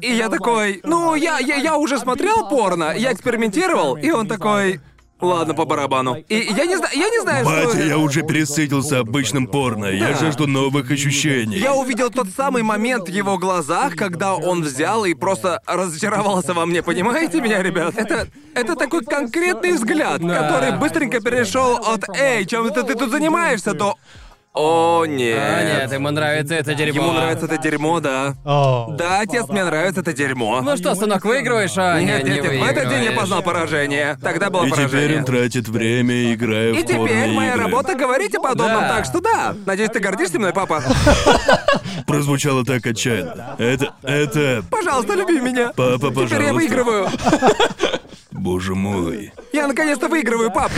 И 0.00 0.12
я 0.12 0.28
такой, 0.28 0.80
ну, 0.84 1.14
я, 1.14 1.38
я, 1.38 1.56
я 1.56 1.76
уже 1.76 1.98
смотрел 1.98 2.48
порно, 2.48 2.94
я 2.96 3.12
экспериментировал, 3.12 3.96
и 3.96 4.10
он 4.10 4.26
такой, 4.26 4.80
ладно, 5.20 5.54
по 5.54 5.64
барабану. 5.64 6.16
И 6.28 6.34
я 6.56 6.64
не 6.66 6.76
знаю, 6.76 6.92
я 6.96 7.08
не 7.10 7.20
знаю, 7.20 7.44
что... 7.44 7.66
Батя, 7.66 7.82
я 7.84 7.98
уже 7.98 8.22
пересытился 8.22 8.98
обычным 9.00 9.46
порно. 9.46 9.86
Я 9.86 10.12
Да. 10.12 10.18
жажду 10.18 10.46
новых 10.46 10.90
ощущений. 10.90 11.58
Я 11.58 11.74
увидел 11.74 12.10
тот 12.10 12.28
самый 12.36 12.62
момент 12.62 13.08
в 13.08 13.12
его 13.12 13.38
глазах, 13.38 13.96
когда 13.96 14.34
он 14.34 14.62
взял 14.62 15.04
и 15.04 15.14
просто 15.14 15.60
разочаровался 15.66 16.54
во 16.54 16.66
мне, 16.66 16.82
понимаете 16.82 17.40
меня, 17.40 17.62
ребят? 17.62 17.94
Это, 17.96 18.28
это 18.54 18.74
такой 18.76 19.04
конкретный 19.04 19.72
взгляд, 19.72 20.20
Да. 20.20 20.40
который 20.42 20.78
быстренько 20.78 21.20
перешел 21.20 21.76
от 21.76 22.08
«Эй, 22.16 22.44
чем 22.46 22.70
ты, 22.70 22.82
ты 22.82 22.94
тут 22.94 23.10
занимаешься?» 23.10 23.74
до 23.74 23.96
«О, 24.60 25.04
нет». 25.06 25.38
А, 25.40 25.62
нет, 25.62 25.92
ему 25.92 26.10
нравится 26.10 26.54
это 26.56 26.74
дерьмо. 26.74 27.02
Ему 27.04 27.12
нравится 27.12 27.44
это 27.46 27.58
дерьмо, 27.58 28.00
да. 28.00 28.34
Да, 28.44 29.20
отец, 29.20 29.46
мне 29.48 29.64
нравится 29.64 30.00
это 30.00 30.12
дерьмо. 30.12 30.60
Ну 30.62 30.76
что, 30.76 30.96
сынок, 30.96 31.24
выигрываешь? 31.24 31.74
А, 31.76 32.00
нет, 32.00 32.24
не 32.24 32.30
нет, 32.32 32.42
нет, 32.42 32.60
в 32.60 32.64
этот 32.66 32.88
день 32.88 33.04
я 33.04 33.12
познал 33.12 33.42
поражение. 33.42 34.18
Тогда 34.20 34.50
было 34.50 34.64
И 34.64 34.70
теперь 34.70 34.86
поражение. 34.88 35.18
он 35.20 35.24
тратит 35.26 35.68
время, 35.68 36.34
играя 36.34 36.72
И 36.72 36.82
в 36.82 36.86
порно 36.86 37.06
теперь 37.08 37.30
моя 37.32 37.52
игры. 37.52 37.62
работа 37.64 37.94
говорить 37.94 38.34
о 38.34 38.40
подобном, 38.40 38.80
Да. 38.80 38.88
так 38.88 39.04
что 39.04 39.20
да. 39.20 39.54
Надеюсь, 39.64 39.90
ты 39.90 40.00
гордишься 40.00 40.40
мной, 40.40 40.52
папа? 40.52 40.82
Прозвучало 42.06 42.64
так 42.64 42.84
отчаянно. 42.84 43.54
Это... 43.58 43.94
это... 44.02 44.64
Пожалуйста, 44.70 45.14
люби 45.14 45.40
меня. 45.40 45.68
Папа, 45.76 45.98
Теперь 46.10 46.12
я 46.12 46.28
пожалуйста. 46.28 46.54
выигрываю. 46.54 47.08
Боже 48.38 48.74
мой. 48.74 49.32
Я 49.52 49.66
наконец-то 49.68 50.08
выигрываю, 50.08 50.50
пап. 50.52 50.70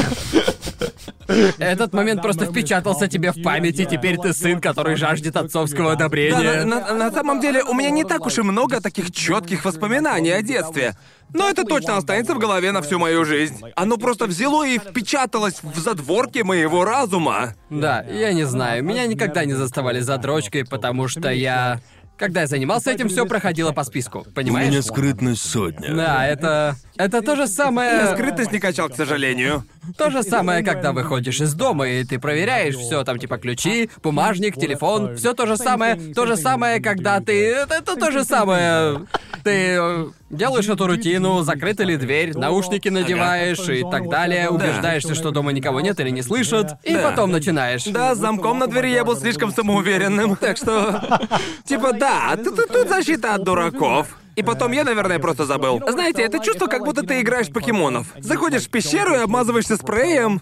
Этот 1.58 1.92
момент 1.92 2.22
просто 2.22 2.46
впечатался 2.46 3.06
тебе 3.06 3.30
в 3.32 3.40
память, 3.42 3.78
и 3.78 3.86
теперь 3.86 4.16
ты 4.18 4.32
сын, 4.32 4.60
который 4.60 4.96
жаждет 4.96 5.36
отцовского 5.36 5.90
Да, 5.90 5.92
одобрения. 5.92 6.64
на, 6.64 6.80
на- 6.80 6.94
на 6.94 7.12
самом 7.12 7.40
деле 7.40 7.62
у 7.62 7.72
меня 7.74 7.90
не 7.90 8.02
так 8.04 8.26
уж 8.26 8.38
и 8.38 8.42
много 8.42 8.80
таких 8.80 9.12
четких 9.12 9.64
воспоминаний 9.64 10.30
о 10.30 10.42
детстве. 10.42 10.94
Но 11.32 11.48
это 11.48 11.64
точно 11.64 11.96
останется 11.96 12.34
в 12.34 12.38
голове 12.38 12.72
на 12.72 12.82
всю 12.82 12.98
мою 12.98 13.24
жизнь. 13.24 13.60
Оно 13.76 13.96
просто 13.96 14.26
взяло 14.26 14.66
и 14.66 14.78
впечаталось 14.78 15.62
в 15.62 15.78
задворки 15.78 16.40
моего 16.40 16.84
разума. 16.84 17.54
Да, 17.70 18.02
я 18.02 18.32
не 18.32 18.44
знаю. 18.44 18.82
Меня 18.82 19.06
никогда 19.06 19.44
не 19.44 19.54
заставали 19.54 20.00
за 20.00 20.18
дрочкой, 20.18 20.64
потому 20.64 21.06
что 21.06 21.30
я... 21.30 21.80
Когда 22.18 22.42
я 22.42 22.46
занимался 22.46 22.90
этим, 22.90 23.08
все 23.08 23.24
проходило 23.24 23.72
по 23.72 23.82
списку. 23.82 24.26
У 24.28 24.30
Понимаешь? 24.32 24.68
меня 24.70 24.82
скрытность 24.82 25.42
сотня. 25.48 25.94
Да, 25.94 26.26
это... 26.26 26.76
Это 27.00 27.22
то 27.22 27.34
же 27.34 27.46
самое... 27.46 28.12
Скрытность 28.12 28.52
не 28.52 28.60
качал, 28.60 28.90
к 28.90 28.94
сожалению. 28.94 29.64
То 29.96 30.10
же 30.10 30.22
самое, 30.22 30.62
когда 30.62 30.92
выходишь 30.92 31.40
из 31.40 31.54
дома, 31.54 31.88
и 31.88 32.04
ты 32.04 32.18
проверяешь 32.18 32.76
все, 32.76 33.04
там 33.04 33.18
типа 33.18 33.38
ключи, 33.38 33.88
бумажник, 34.02 34.56
телефон, 34.56 35.16
все 35.16 35.32
то 35.32 35.46
же 35.46 35.56
самое. 35.56 35.96
То 36.14 36.26
же 36.26 36.36
самое, 36.36 36.78
когда 36.82 37.20
ты... 37.20 37.52
Это, 37.52 37.76
это 37.76 37.96
то 37.96 38.10
же 38.10 38.22
самое. 38.22 39.06
Ты 39.42 39.78
э, 39.80 40.06
делаешь 40.28 40.68
эту 40.68 40.86
рутину, 40.86 41.40
закрыта 41.40 41.84
ли 41.84 41.96
дверь, 41.96 42.36
наушники 42.36 42.90
надеваешь 42.90 43.66
и 43.70 43.82
так 43.90 44.10
далее, 44.10 44.50
убеждаешься, 44.50 45.14
что 45.14 45.30
дома 45.30 45.52
никого 45.52 45.80
нет 45.80 45.98
или 46.00 46.10
не 46.10 46.20
слышат, 46.20 46.72
и 46.84 46.92
Да. 46.92 47.08
потом 47.08 47.30
начинаешь. 47.32 47.84
Да, 47.84 48.14
с 48.14 48.18
замком 48.18 48.58
на 48.58 48.66
двери 48.66 48.90
я 48.90 49.06
был 49.06 49.16
слишком 49.16 49.52
самоуверенным. 49.52 50.36
Так 50.36 50.58
что... 50.58 51.18
Типа, 51.64 51.94
да, 51.94 52.36
тут 52.36 52.88
защита 52.88 53.36
от 53.36 53.44
дураков. 53.44 54.19
И 54.40 54.42
потом 54.42 54.72
я, 54.72 54.84
наверное, 54.84 55.18
просто 55.18 55.44
забыл. 55.44 55.82
Знаете, 55.86 56.22
это 56.22 56.38
чувство, 56.38 56.66
как 56.66 56.82
будто 56.82 57.02
ты 57.02 57.20
играешь 57.20 57.48
в 57.48 57.52
покемонов. 57.52 58.06
Заходишь 58.18 58.62
в 58.62 58.70
пещеру 58.70 59.14
и 59.14 59.18
обмазываешься 59.18 59.76
спреем, 59.76 60.40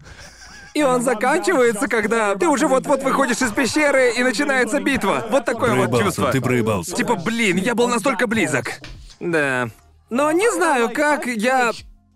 и 0.72 0.84
он 0.84 1.02
заканчивается, 1.02 1.88
когда 1.88 2.36
ты 2.36 2.46
уже 2.46 2.68
вот-вот 2.68 3.02
выходишь 3.02 3.42
из 3.42 3.50
пещеры 3.50 4.12
и 4.16 4.22
начинается 4.22 4.80
битва. 4.80 5.26
Вот 5.30 5.44
такое 5.44 5.70
вот 5.74 5.90
Проебался, 5.90 6.04
чувство. 6.04 6.30
ты 6.30 6.40
проебался. 6.40 6.94
Типа, 6.94 7.16
блин, 7.16 7.56
я 7.56 7.74
был 7.74 7.88
настолько 7.88 8.28
близок. 8.28 8.74
Да. 9.18 9.68
Но 10.10 10.30
не 10.30 10.48
знаю, 10.52 10.90
как 10.90 11.26
я... 11.26 11.72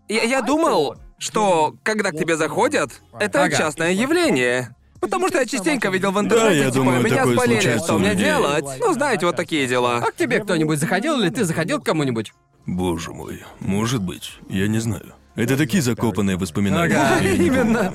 Я, 0.08 0.22
я 0.22 0.40
думал, 0.42 0.94
что 1.18 1.74
когда 1.82 2.10
к 2.12 2.16
тебе 2.16 2.36
заходят, 2.36 2.92
это 3.18 3.42
Ага. 3.42 3.56
частное 3.56 3.90
явление. 3.92 4.76
Потому 5.02 5.28
что 5.28 5.40
я 5.40 5.46
частенько 5.46 5.90
видел 5.90 6.12
в 6.12 6.20
интернете, 6.20 6.48
Да, 6.48 6.52
я 6.52 6.64
типа, 6.66 6.74
думаю, 6.76 7.02
меня 7.02 7.16
такое 7.16 7.36
спалили, 7.36 7.78
что 7.78 7.98
мне 7.98 8.14
делать? 8.14 8.64
Ну, 8.78 8.92
знаете, 8.94 9.26
вот 9.26 9.34
такие 9.34 9.66
дела. 9.66 9.96
А 9.96 10.12
к 10.12 10.14
тебе 10.14 10.38
кто-нибудь 10.38 10.78
заходил 10.78 11.20
или 11.20 11.28
ты 11.28 11.44
заходил 11.44 11.80
к 11.80 11.84
кому-нибудь? 11.84 12.32
Боже 12.66 13.12
мой, 13.12 13.42
может 13.58 14.00
быть, 14.00 14.38
я 14.48 14.68
не 14.68 14.78
знаю. 14.78 15.12
Это 15.34 15.56
такие 15.56 15.82
закопанные 15.82 16.36
воспоминания. 16.36 16.94
Ага. 16.94 17.20
я 17.20 17.32
Именно. 17.32 17.92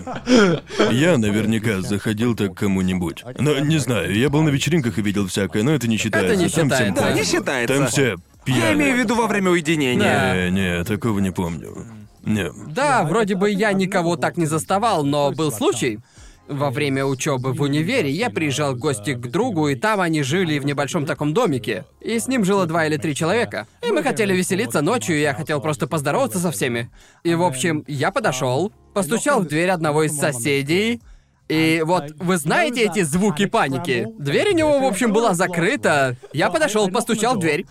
Я 0.92 1.18
наверняка 1.18 1.80
заходил 1.82 2.36
так 2.36 2.56
к 2.56 2.58
кому-нибудь. 2.58 3.24
Но 3.40 3.58
не 3.60 3.78
знаю, 3.78 4.14
я 4.14 4.30
был 4.30 4.42
на 4.42 4.50
вечеринках 4.50 4.98
и 4.98 5.02
видел 5.02 5.28
всякое, 5.28 5.64
но 5.64 5.72
это 5.72 5.88
не 5.88 5.96
считается. 5.96 6.36
не 6.36 6.50
Там 6.50 6.52
всем 6.52 6.70
считается. 6.70 7.02
Да, 7.02 7.14
не 7.14 7.24
считается. 7.24 7.78
Там 7.78 7.88
все 7.88 8.16
пьяные. 8.44 8.64
Я 8.64 8.74
имею 8.74 8.96
в 8.96 9.00
виду 9.00 9.16
во 9.16 9.28
время 9.28 9.52
уединения. 9.52 10.50
Не, 10.50 10.52
не, 10.52 10.84
такого 10.84 11.20
не 11.20 11.32
помню. 11.32 11.86
Не. 12.24 12.52
Да, 12.74 13.06
вроде 13.06 13.36
бы 13.36 13.50
я 13.50 13.72
никого 13.72 14.18
так 14.18 14.36
не 14.36 14.46
заставал, 14.46 15.06
но 15.06 15.32
был 15.32 15.50
случай. 15.54 16.00
Во 16.48 16.70
время 16.70 17.06
учебы 17.06 17.52
в 17.52 17.62
универе 17.62 18.10
я 18.10 18.30
приезжал 18.30 18.74
в 18.74 18.80
гости 18.80 19.14
к 19.14 19.28
другу, 19.28 19.68
и 19.68 19.76
там 19.76 20.00
они 20.00 20.24
жили 20.24 20.60
в 20.60 20.66
небольшом 20.66 21.06
таком 21.06 21.34
домике. 21.34 21.86
И 22.00 22.18
с 22.18 22.28
ним 22.28 22.46
жило 22.46 22.66
два 22.66 22.86
или 22.86 22.98
три 22.98 23.14
человека. 23.16 23.68
И 23.86 23.92
мы 23.92 24.02
хотели 24.02 24.34
веселиться 24.34 24.82
ночью, 24.82 25.18
и 25.18 25.22
я 25.22 25.34
хотел 25.34 25.60
просто 25.60 25.88
поздороваться 25.88 26.40
со 26.40 26.52
всеми. 26.52 26.90
И, 27.24 27.36
в 27.36 27.44
общем, 27.44 27.84
я 27.88 28.12
подошел, 28.12 28.72
постучал 28.94 29.42
в 29.42 29.48
дверь 29.48 29.70
одного 29.70 30.04
из 30.04 30.18
соседей. 30.18 31.02
И 31.50 31.82
вот, 31.86 32.12
вы 32.18 32.38
знаете 32.38 32.84
эти 32.86 33.04
звуки 33.04 33.46
паники? 33.46 34.08
Дверь 34.18 34.52
у 34.52 34.54
него, 34.54 34.80
в 34.80 34.86
общем, 34.86 35.12
была 35.12 35.34
закрыта. 35.34 36.16
Я 36.32 36.50
подошел, 36.50 36.90
постучал 36.90 37.36
в 37.36 37.40
дверь. 37.40 37.66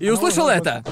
И 0.00 0.10
услышал 0.10 0.48
это. 0.48 0.84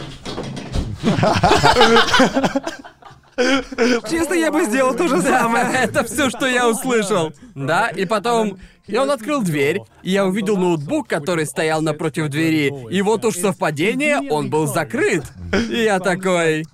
Честно, 4.08 4.34
я 4.34 4.50
бы 4.50 4.64
сделал 4.64 4.94
то 4.94 5.08
же 5.08 5.22
самое. 5.22 5.66
Это 5.82 6.04
все, 6.04 6.28
что 6.30 6.46
я 6.46 6.68
услышал. 6.68 7.32
Да, 7.54 7.88
и 7.88 8.04
потом... 8.04 8.58
И 8.86 8.96
он 8.96 9.10
открыл 9.10 9.42
дверь, 9.42 9.80
и 10.02 10.10
я 10.12 10.24
увидел 10.24 10.56
ноутбук, 10.56 11.08
который 11.08 11.44
стоял 11.44 11.82
напротив 11.82 12.30
двери. 12.30 12.72
И 12.90 13.02
вот 13.02 13.22
уж 13.26 13.36
совпадение, 13.36 14.18
он 14.30 14.48
был 14.48 14.66
закрыт. 14.66 15.24
И 15.70 15.82
я 15.82 16.00
такой... 16.00 16.64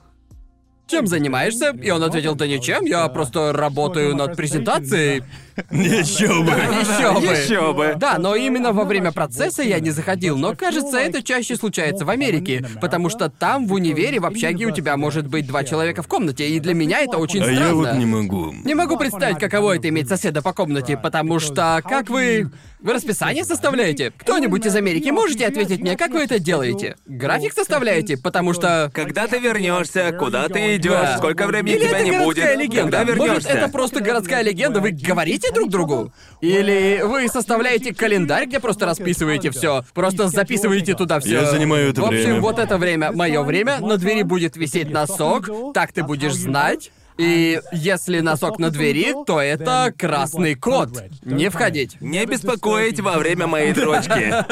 Чем 0.86 1.06
занимаешься? 1.06 1.70
И 1.70 1.90
он 1.90 2.02
ответил, 2.02 2.34
да 2.34 2.46
ничем, 2.46 2.84
я 2.84 3.08
просто 3.08 3.52
работаю 3.52 4.14
над 4.14 4.36
презентацией. 4.36 5.24
Еще 5.70 6.28
бы. 6.42 6.50
Еще 6.50 7.12
бы. 7.20 7.26
Еще 7.26 7.72
бы. 7.72 7.94
Да, 7.96 8.18
но 8.18 8.34
именно 8.34 8.72
во 8.72 8.84
время 8.84 9.12
процесса 9.12 9.62
я 9.62 9.80
не 9.80 9.90
заходил, 9.90 10.36
но 10.36 10.54
кажется, 10.54 10.98
это 10.98 11.22
чаще 11.22 11.56
случается 11.56 12.04
в 12.04 12.10
Америке, 12.10 12.64
потому 12.80 13.08
что 13.08 13.28
там 13.28 13.66
в 13.66 13.72
универе 13.72 14.20
в 14.20 14.26
общаге 14.26 14.66
у 14.66 14.70
тебя 14.70 14.96
может 14.96 15.26
быть 15.28 15.46
два 15.46 15.64
человека 15.64 16.02
в 16.02 16.08
комнате, 16.08 16.48
и 16.48 16.60
для 16.60 16.74
меня 16.74 17.00
это 17.00 17.18
очень 17.18 17.40
А 17.40 17.44
странно. 17.44 17.58
я 17.68 17.74
вот 17.74 17.92
не 17.94 18.06
могу. 18.06 18.52
Не 18.64 18.74
могу 18.74 18.96
представить, 18.96 19.38
каково 19.38 19.76
это 19.76 19.88
иметь 19.88 20.08
соседа 20.08 20.42
по 20.42 20.52
комнате, 20.52 20.96
потому 20.96 21.38
что 21.38 21.80
как 21.84 22.08
вы... 22.10 22.50
Вы 22.80 22.92
расписание 22.92 23.44
составляете? 23.46 24.12
Кто-нибудь 24.14 24.66
из 24.66 24.76
Америки 24.76 25.08
можете 25.08 25.46
ответить 25.46 25.80
мне, 25.80 25.96
как 25.96 26.10
вы 26.10 26.20
это 26.24 26.38
делаете? 26.38 26.96
График 27.06 27.54
составляете? 27.54 28.18
Потому 28.18 28.52
что... 28.52 28.90
Когда 28.92 29.26
ты 29.26 29.38
вернешься, 29.38 30.12
куда 30.18 30.46
ты 30.50 30.76
идешь, 30.76 30.92
Да. 30.92 31.16
сколько 31.16 31.46
времени 31.46 31.76
Или 31.76 31.86
тебя 31.88 31.98
это 32.00 32.04
не 32.10 32.18
будет, 32.22 32.56
легенда? 32.58 32.98
когда 32.98 33.04
вернешься. 33.04 33.32
Может, 33.32 33.50
это 33.50 33.68
просто 33.68 34.00
городская 34.00 34.42
легенда, 34.42 34.80
вы 34.80 34.90
говорите 34.90 35.43
друг 35.52 35.70
другу? 35.70 36.12
Или 36.40 37.02
вы 37.04 37.28
составляете 37.28 37.94
календарь, 37.94 38.46
где 38.46 38.60
просто 38.60 38.86
расписываете 38.86 39.50
все, 39.50 39.84
просто 39.94 40.28
записываете 40.28 40.94
туда 40.94 41.20
все. 41.20 41.40
Я 41.40 41.50
занимаю 41.50 41.90
это 41.90 42.00
В 42.02 42.04
общем, 42.06 42.22
время. 42.22 42.40
вот 42.40 42.58
это 42.58 42.78
время, 42.78 43.12
мое 43.12 43.42
время, 43.42 43.78
на 43.80 43.96
двери 43.96 44.22
будет 44.22 44.56
висеть 44.56 44.90
носок, 44.90 45.48
так 45.72 45.92
ты 45.92 46.02
будешь 46.02 46.34
знать. 46.34 46.90
И 47.16 47.60
если 47.72 48.20
носок 48.20 48.58
на 48.58 48.70
двери, 48.70 49.14
то 49.24 49.40
это 49.40 49.92
красный 49.96 50.54
код. 50.56 50.90
Не 51.22 51.48
входить. 51.48 52.00
Не 52.00 52.26
беспокоить 52.26 52.98
во 53.00 53.18
время 53.18 53.46
моей 53.46 53.72
дрочки. 53.72 54.44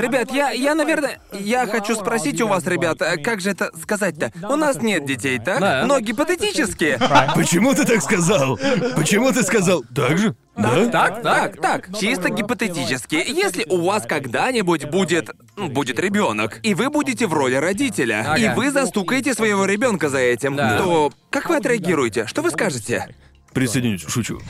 Ребят, 0.00 0.32
я, 0.32 0.50
я, 0.50 0.74
наверное, 0.74 1.20
я 1.32 1.66
хочу 1.66 1.94
спросить 1.94 2.40
у 2.40 2.48
вас, 2.48 2.66
ребят, 2.66 3.00
а 3.00 3.16
как 3.16 3.40
же 3.40 3.50
это 3.50 3.70
сказать-то? 3.80 4.32
У 4.48 4.56
нас 4.56 4.82
нет 4.82 5.04
детей, 5.06 5.38
так? 5.38 5.60
Да. 5.60 5.84
Но 5.86 6.00
гипотетически. 6.00 6.98
Почему 7.34 7.74
ты 7.74 7.84
так 7.84 8.02
сказал? 8.02 8.58
Почему 8.96 9.32
ты 9.32 9.42
сказал 9.42 9.84
так 9.94 10.18
же? 10.18 10.34
Да? 10.58 10.86
Так, 10.88 11.22
так. 11.22 11.60
Так, 11.60 11.98
чисто 11.98 12.30
гипотетически, 12.30 13.14
если 13.14 13.64
у 13.68 13.84
вас 13.86 14.04
когда-нибудь 14.06 14.86
будет, 14.90 15.30
ну, 15.56 15.68
будет 15.68 15.98
ребенок, 16.00 16.58
и 16.62 16.74
вы 16.74 16.90
будете 16.90 17.26
в 17.26 17.32
роли 17.32 17.54
родителя, 17.54 18.24
Ага. 18.26 18.36
и 18.36 18.54
вы 18.54 18.70
застукаете 18.70 19.34
своего 19.34 19.64
ребенка 19.66 20.08
за 20.08 20.18
этим, 20.18 20.56
Да. 20.56 20.78
то 20.78 21.12
как 21.30 21.48
вы 21.48 21.56
отреагируете? 21.56 22.26
Что 22.26 22.42
вы 22.42 22.50
скажете? 22.50 23.14
Присоединюсь, 23.54 24.04
шучу. 24.06 24.40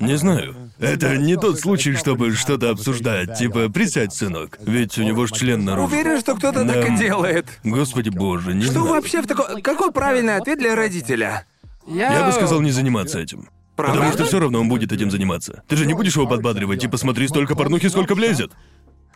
Не 0.00 0.16
знаю. 0.16 0.54
Это 0.78 1.16
не 1.16 1.36
тот 1.36 1.60
случай, 1.60 1.94
чтобы 1.94 2.34
что-то 2.34 2.70
обсуждать. 2.70 3.38
Типа, 3.38 3.68
присядь, 3.68 4.12
сынок. 4.14 4.58
Ведь 4.60 4.96
у 4.98 5.02
него 5.02 5.26
ж 5.26 5.32
член 5.32 5.64
наружу. 5.64 5.86
Уверен, 5.88 6.20
что 6.20 6.34
кто-то 6.34 6.64
так 6.66 6.88
и 6.88 6.96
делает. 6.96 7.46
Господи 7.64 8.08
боже, 8.10 8.54
не 8.54 8.62
Что 8.64 8.72
знаю. 8.72 8.88
вообще 8.88 9.22
в 9.22 9.26
таком... 9.26 9.60
Какой 9.62 9.92
правильный 9.92 10.36
ответ 10.36 10.58
для 10.58 10.74
родителя? 10.74 11.44
Я 11.86 12.24
бы 12.26 12.32
сказал 12.32 12.60
не 12.60 12.70
заниматься 12.70 13.18
этим. 13.18 13.48
Правда? 13.82 13.98
Потому 13.98 14.12
что 14.12 14.24
все 14.24 14.40
равно 14.40 14.60
он 14.60 14.68
будет 14.68 14.92
этим 14.92 15.10
заниматься. 15.10 15.62
Ты 15.68 15.76
же 15.76 15.86
не 15.86 15.94
будешь 15.94 16.14
его 16.16 16.26
подбадривать, 16.26 16.80
типа 16.80 16.96
смотри 16.96 17.28
столько 17.28 17.54
порнухи, 17.56 17.88
сколько 17.88 18.14
влезет. 18.14 18.52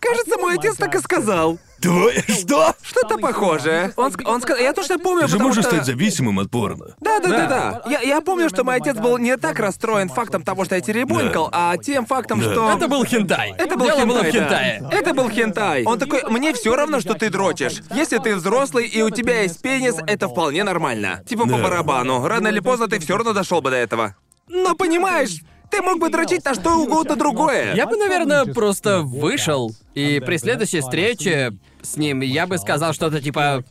Кажется, 0.01 0.37
мой 0.37 0.57
отец 0.59 0.77
так 0.77 0.95
и 0.95 0.99
сказал. 0.99 1.59
Твой 1.81 2.15
что? 2.29 2.75
Что-то 2.83 3.17
похожее. 3.17 3.91
Он, 3.97 4.11
ск- 4.11 4.25
он 4.27 4.43
сказал... 4.43 4.63
Я 4.63 4.75
точно 4.75 4.99
помню, 4.99 5.23
Ты 5.23 5.29
же 5.29 5.33
потому 5.35 5.49
можешь 5.49 5.65
что... 5.65 5.75
стать 5.77 5.87
зависимым 5.87 6.41
от 6.41 6.51
порно. 6.51 6.95
Да, 7.01 7.21
да, 7.21 7.29
да, 7.29 7.47
да. 7.47 7.83
Я, 7.91 8.01
я 8.01 8.21
помню, 8.21 8.51
что 8.51 8.65
мой 8.65 8.77
отец 8.77 8.97
был 8.99 9.17
не 9.17 9.37
так 9.39 9.59
расстроен 9.59 10.11
фактом 10.11 10.43
того, 10.43 10.67
что 10.67 10.75
я 10.75 10.83
теребонькал, 10.83 11.49
а 11.53 11.75
тем 11.79 12.05
фактом, 12.05 12.41
Да. 12.41 12.53
что... 12.53 12.71
Это 12.73 12.87
был 12.87 13.03
хентай. 13.07 13.55
Это 13.57 13.77
был 13.79 13.87
Дело 13.87 14.01
хентай, 14.01 14.07
было 14.07 14.19
в 14.21 14.23
да. 14.25 14.31
хентае. 14.31 14.89
Это 14.91 15.15
был 15.15 15.31
хентай. 15.31 15.85
Он 15.85 15.99
такой, 15.99 16.23
мне 16.31 16.53
все 16.53 16.77
равно, 16.77 17.01
что 17.01 17.15
ты 17.15 17.31
дрочишь. 17.31 17.81
Если 17.95 18.19
ты 18.19 18.37
взрослый 18.37 18.87
и 18.87 19.01
у 19.03 19.09
тебя 19.09 19.41
есть 19.41 19.63
пенис, 19.63 19.95
это 20.07 20.29
вполне 20.29 20.65
нормально. 20.65 21.23
Типа 21.27 21.45
по 21.45 21.57
Да. 21.57 21.63
барабану. 21.63 22.27
Рано 22.27 22.49
или 22.49 22.61
поздно 22.61 22.89
ты 22.89 22.99
все 22.99 23.17
равно 23.17 23.33
дошел 23.33 23.63
бы 23.63 23.71
до 23.71 23.77
этого. 23.77 24.17
Но 24.49 24.75
понимаешь, 24.75 25.41
ты 25.71 25.83
мог 25.83 25.99
бы 25.99 26.09
дрочить 26.11 26.45
на 26.45 26.55
что 26.55 26.77
угодно 26.83 27.17
другое. 27.17 27.75
Я 27.75 27.87
бы, 27.87 27.97
наверное, 27.97 28.45
просто 28.45 29.01
вышел, 29.01 29.75
и 29.95 30.21
при 30.25 30.37
следующей 30.37 30.81
встрече 30.81 31.53
с 31.83 31.97
ним 31.97 32.21
я 32.21 32.47
бы 32.47 32.59
сказал 32.59 32.93
что-то 32.93 33.21
типа... 33.21 33.65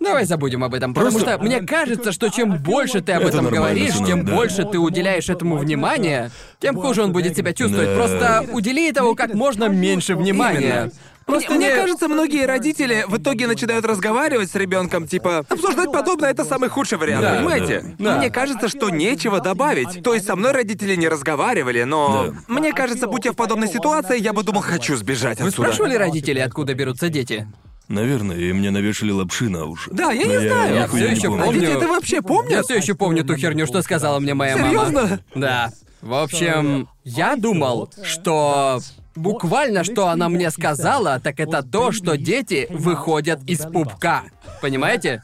Давай 0.00 0.26
забудем 0.26 0.62
об 0.62 0.74
этом, 0.74 0.94
потому 0.94 1.10
Просто- 1.10 1.34
что 1.34 1.42
мне 1.42 1.60
кажется, 1.60 2.12
что 2.12 2.28
чем 2.28 2.58
больше 2.62 3.00
ты 3.00 3.12
об 3.14 3.22
Это 3.22 3.38
этом 3.38 3.48
говоришь, 3.48 3.94
сынок, 3.94 4.06
тем 4.06 4.24
да. 4.24 4.32
больше 4.32 4.64
ты 4.64 4.78
уделяешь 4.78 5.28
этому 5.28 5.56
внимания, 5.56 6.30
тем 6.60 6.76
хуже 6.76 7.02
он 7.02 7.12
будет 7.12 7.36
себя 7.36 7.52
чувствовать. 7.52 7.88
Да. 7.88 7.94
Просто 7.96 8.46
удели 8.52 8.88
этому 8.88 9.16
как 9.16 9.34
можно 9.34 9.64
меньше 9.64 10.14
внимания. 10.14 10.60
Именно. 10.60 10.92
Просто 11.28 11.52
мне, 11.52 11.66
не- 11.68 11.72
мне 11.72 11.80
кажется, 11.82 12.08
многие 12.08 12.46
родители 12.46 13.04
в 13.06 13.18
итоге 13.18 13.46
начинают 13.46 13.84
разговаривать 13.84 14.50
с 14.50 14.54
ребенком, 14.54 15.06
типа, 15.06 15.44
обсуждать 15.48 15.92
подобное 15.92 16.30
это 16.30 16.44
самый 16.44 16.68
худший 16.70 16.98
вариант, 16.98 17.22
Да, 17.22 17.34
понимаете? 17.36 17.94
да. 17.98 18.16
Мне 18.18 18.30
кажется, 18.30 18.68
что 18.68 18.88
нечего 18.90 19.40
добавить. 19.40 20.02
То 20.02 20.14
есть 20.14 20.26
со 20.26 20.34
мной 20.36 20.52
родители 20.52 20.96
не 20.96 21.06
разговаривали, 21.08 21.82
но 21.84 22.28
Да. 22.28 22.34
мне 22.48 22.72
кажется, 22.72 23.06
будь 23.06 23.24
я 23.26 23.32
в 23.32 23.36
подобной 23.36 23.68
ситуации, 23.68 24.18
я 24.20 24.32
бы 24.32 24.42
думал, 24.42 24.62
хочу 24.62 24.96
сбежать 24.96 25.40
Вы 25.40 25.48
отсюда. 25.48 25.68
спрашивали 25.68 25.94
родителей, 25.96 26.42
откуда 26.42 26.74
берутся 26.74 27.08
дети? 27.10 27.46
Наверное, 27.88 28.36
и 28.36 28.52
мне 28.52 28.70
навешали 28.70 29.10
лапши 29.12 29.48
на 29.48 29.64
уши. 29.66 29.90
Да, 29.92 30.12
я 30.12 30.26
Но 30.26 30.32
не 30.32 30.38
знаю. 30.48 30.74
Я 30.74 30.86
всё 30.88 31.08
не 31.08 31.14
ещё 31.14 31.28
помню. 31.30 31.42
А 31.48 31.52
дети 31.52 31.64
помню. 31.66 31.78
это 31.78 31.88
вообще 31.88 32.16
Я 32.16 32.22
помнят? 32.22 32.64
все 32.64 32.76
еще 32.76 32.94
помню 32.94 33.24
ту 33.24 33.34
херню, 33.36 33.66
что 33.66 33.80
сказала 33.82 34.18
мне 34.18 34.34
моя 34.34 34.56
мама. 34.56 34.68
Серьезно? 34.68 35.20
Да. 35.34 35.70
В 36.02 36.14
общем, 36.14 36.88
я 37.04 37.34
думал, 37.36 37.90
что 38.04 38.80
буквально, 39.18 39.84
что 39.84 40.08
она 40.08 40.28
мне 40.28 40.50
сказала, 40.50 41.20
так 41.20 41.40
это 41.40 41.62
то, 41.62 41.92
что 41.92 42.16
дети 42.16 42.66
выходят 42.70 43.40
из 43.46 43.60
пупка. 43.60 44.22
Понимаете? 44.62 45.20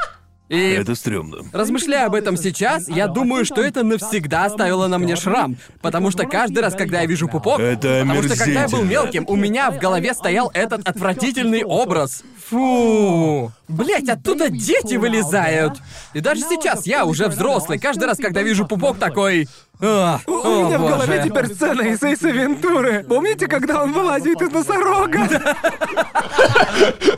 И 0.51 0.73
Это 0.73 0.95
стрёмно. 0.95 1.39
размышляя 1.53 2.07
об 2.07 2.15
этом 2.15 2.37
сейчас, 2.37 2.87
я 2.89 3.09
думаю, 3.09 3.47
что 3.47 3.62
это 3.62 3.83
навсегда 3.83 4.45
оставило 4.45 4.89
на 4.89 4.99
мне 4.99 5.16
шрам. 5.16 5.57
Потому 5.81 6.11
что 6.11 6.27
каждый 6.27 6.59
раз, 6.59 6.75
когда 6.75 7.01
я 7.01 7.07
вижу 7.07 7.29
пупок... 7.29 7.59
Это 7.61 8.05
Потому 8.07 8.23
что 8.25 8.37
когда 8.37 8.62
я 8.62 8.69
был 8.69 8.83
мелким, 8.83 9.25
у 9.27 9.37
меня 9.37 9.71
в 9.71 9.79
голове 9.79 10.12
стоял 10.12 10.51
этот 10.53 10.87
отвратительный 10.87 11.65
образ. 11.65 12.25
Фу. 12.55 13.52
Блять, 13.66 14.09
оттуда 14.09 14.48
дети 14.48 14.94
вылезают. 14.94 15.78
И 16.12 16.20
даже 16.20 16.43
сейчас 16.43 16.86
я 16.86 17.05
уже 17.05 17.26
взрослый. 17.26 17.81
Каждый 17.81 18.05
раз, 18.05 18.18
когда 18.18 18.43
вижу 18.43 18.66
пупок, 18.66 18.98
такой... 18.98 19.48
«А, 19.81 20.20
У 20.28 20.32
о, 20.32 20.68
меня 20.68 20.78
в 20.78 20.86
голове 20.86 21.16
боже». 21.18 21.28
теперь 21.28 21.47
сцена 21.52 21.82
из 21.82 22.01
Эйса 22.01 22.31
Вентуры. 22.31 23.05
Помните, 23.09 23.48
когда 23.48 23.82
он 23.82 23.93
вылазит 23.93 24.40
из 24.40 24.52
носорога? 24.52 25.18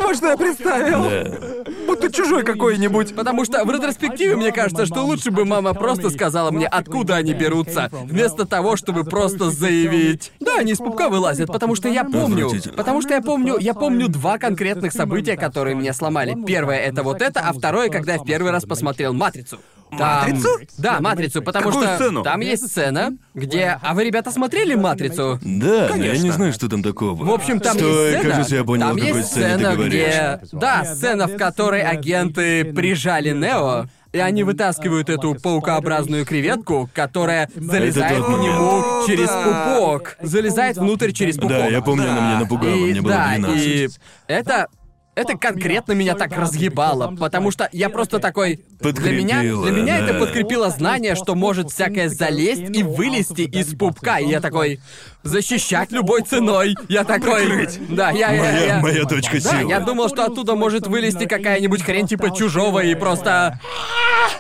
Вот 0.00 0.16
что 0.16 0.28
я 0.30 0.36
представил. 0.38 1.64
Будто 1.86 2.10
чужой 2.10 2.44
какой-нибудь. 2.44 3.14
Потому 3.14 3.44
что 3.44 3.62
в 3.62 3.70
ретроспективе 3.70 4.36
мне 4.36 4.52
кажется, 4.52 4.86
что 4.86 5.02
лучше 5.04 5.30
бы 5.30 5.44
мама 5.44 5.74
просто 5.74 6.08
сказала 6.08 6.50
мне, 6.50 6.66
откуда 6.66 7.16
они 7.16 7.34
берутся, 7.34 7.90
вместо 7.92 8.46
того, 8.46 8.76
чтобы 8.76 9.04
просто 9.04 9.50
заявить. 9.50 10.32
Да, 10.40 10.56
они 10.58 10.72
из 10.72 10.78
пупка 10.78 11.10
вылазят, 11.10 11.48
потому 11.48 11.74
что 11.74 11.88
я 11.88 12.04
помню. 12.04 12.50
Потому 12.74 13.02
что 13.02 13.12
я 13.12 13.20
помню, 13.20 13.58
я 13.58 13.74
помню 13.74 14.08
два 14.08 14.38
конкретных 14.38 14.92
события, 14.92 15.26
которые 15.35 15.74
меня 15.74 15.93
сломали. 15.93 16.36
Первое 16.47 16.77
это 16.78 17.03
вот 17.03 17.20
это, 17.23 17.40
а 17.40 17.53
второе, 17.53 17.89
когда 17.89 18.12
я 18.12 18.19
в 18.20 18.24
первый 18.24 18.53
раз 18.53 18.65
посмотрел 18.65 19.12
Матрицу. 19.12 19.59
Там- 19.90 20.01
Матрицу? 20.31 20.48
Да, 20.78 21.01
Матрицу, 21.01 21.43
потому 21.43 21.66
Какую 21.66 21.86
что 21.86 21.94
сцену? 21.97 22.23
там 22.24 22.40
есть 22.40 22.66
сцена, 22.69 23.16
где. 23.35 23.78
А 23.81 23.94
вы, 23.94 24.05
ребята, 24.05 24.31
смотрели 24.32 24.74
Матрицу? 24.74 25.39
Да, 25.43 25.89
но 25.90 25.97
я 25.97 26.11
не 26.12 26.16
Конечно. 26.19 26.32
знаю, 26.32 26.53
что 26.53 26.69
там 26.69 26.82
такого. 26.82 27.24
В 27.24 27.31
общем, 27.31 27.61
там 27.61 27.77
Стой, 27.78 28.07
есть 28.11 28.19
сцена. 28.19 28.31
кажется, 28.35 28.57
я 28.57 28.65
понял, 28.65 28.86
там 28.89 28.97
о 28.97 29.01
какой 29.01 29.16
есть 29.19 29.28
сцене 29.31 29.47
ты 29.47 29.55
сцена, 29.59 29.74
говоришь. 29.74 29.93
где. 29.93 30.40
Да, 30.53 30.85
сцена, 30.85 31.27
в 31.28 31.36
которой 31.36 31.82
агенты 31.82 32.65
прижали 32.65 33.31
Нео. 33.31 33.86
И 34.12 34.19
они 34.19 34.44
вытаскивают 34.44 35.11
эту 35.11 35.35
паукообразную 35.35 36.24
креветку, 36.24 36.89
которая 36.94 37.51
залезает 37.55 38.24
к 38.24 38.28
нему 38.28 38.81
момент. 38.81 39.07
через 39.07 39.28
пупок. 39.28 40.16
Залезает 40.23 40.78
внутрь 40.78 41.12
через 41.12 41.36
пупок. 41.36 41.51
Да, 41.51 41.66
я 41.66 41.82
помню, 41.82 42.11
она 42.11 42.20
меня 42.31 42.40
напугала, 42.40 42.74
И, 42.74 42.93
мне 42.93 43.03
было 43.03 43.12
да, 43.12 43.28
12. 43.36 43.62
и 43.66 43.89
это. 44.27 44.69
Это 45.16 45.36
конкретно 45.38 45.93
меня 45.93 46.14
так 46.14 46.30
разъебало, 46.36 47.16
потому 47.18 47.51
что 47.51 47.68
я 47.72 47.88
просто 47.88 48.18
такой... 48.18 48.60
Для 48.80 49.12
меня, 49.12 49.36
Подкрепило, 49.36 49.64
для 49.66 49.72
меня 49.82 49.97
это 49.98 50.14
подкрепило 50.18 50.68
знание, 50.68 51.14
что 51.14 51.34
может 51.34 51.70
всякое 51.70 52.10
залезть 52.10 52.76
и 52.76 52.82
вылезти 52.82 53.40
из 53.40 53.74
пупка. 53.74 54.18
И 54.18 54.28
я 54.28 54.40
такой... 54.43 54.78
Защищать 55.22 55.90
любой 55.90 56.20
ценой. 56.22 56.76
Я 56.88 57.02
такой... 57.05 57.66
Да, 57.88 58.10
я... 58.10 58.30
я- 58.30 58.40
Моя- 58.43 58.66
я- 58.66 58.80
моя 58.80 59.05
точка 59.06 59.43
Да, 59.43 59.59
силы. 59.59 59.70
я 59.70 59.80
думал, 59.80 60.09
что 60.09 60.24
оттуда 60.26 60.55
может 60.55 60.86
вылезти 60.86 61.24
какая-нибудь 61.26 61.82
хрень 61.82 62.06
типа 62.06 62.30
чужого 62.36 62.80
и 62.80 62.94
просто... 62.94 63.59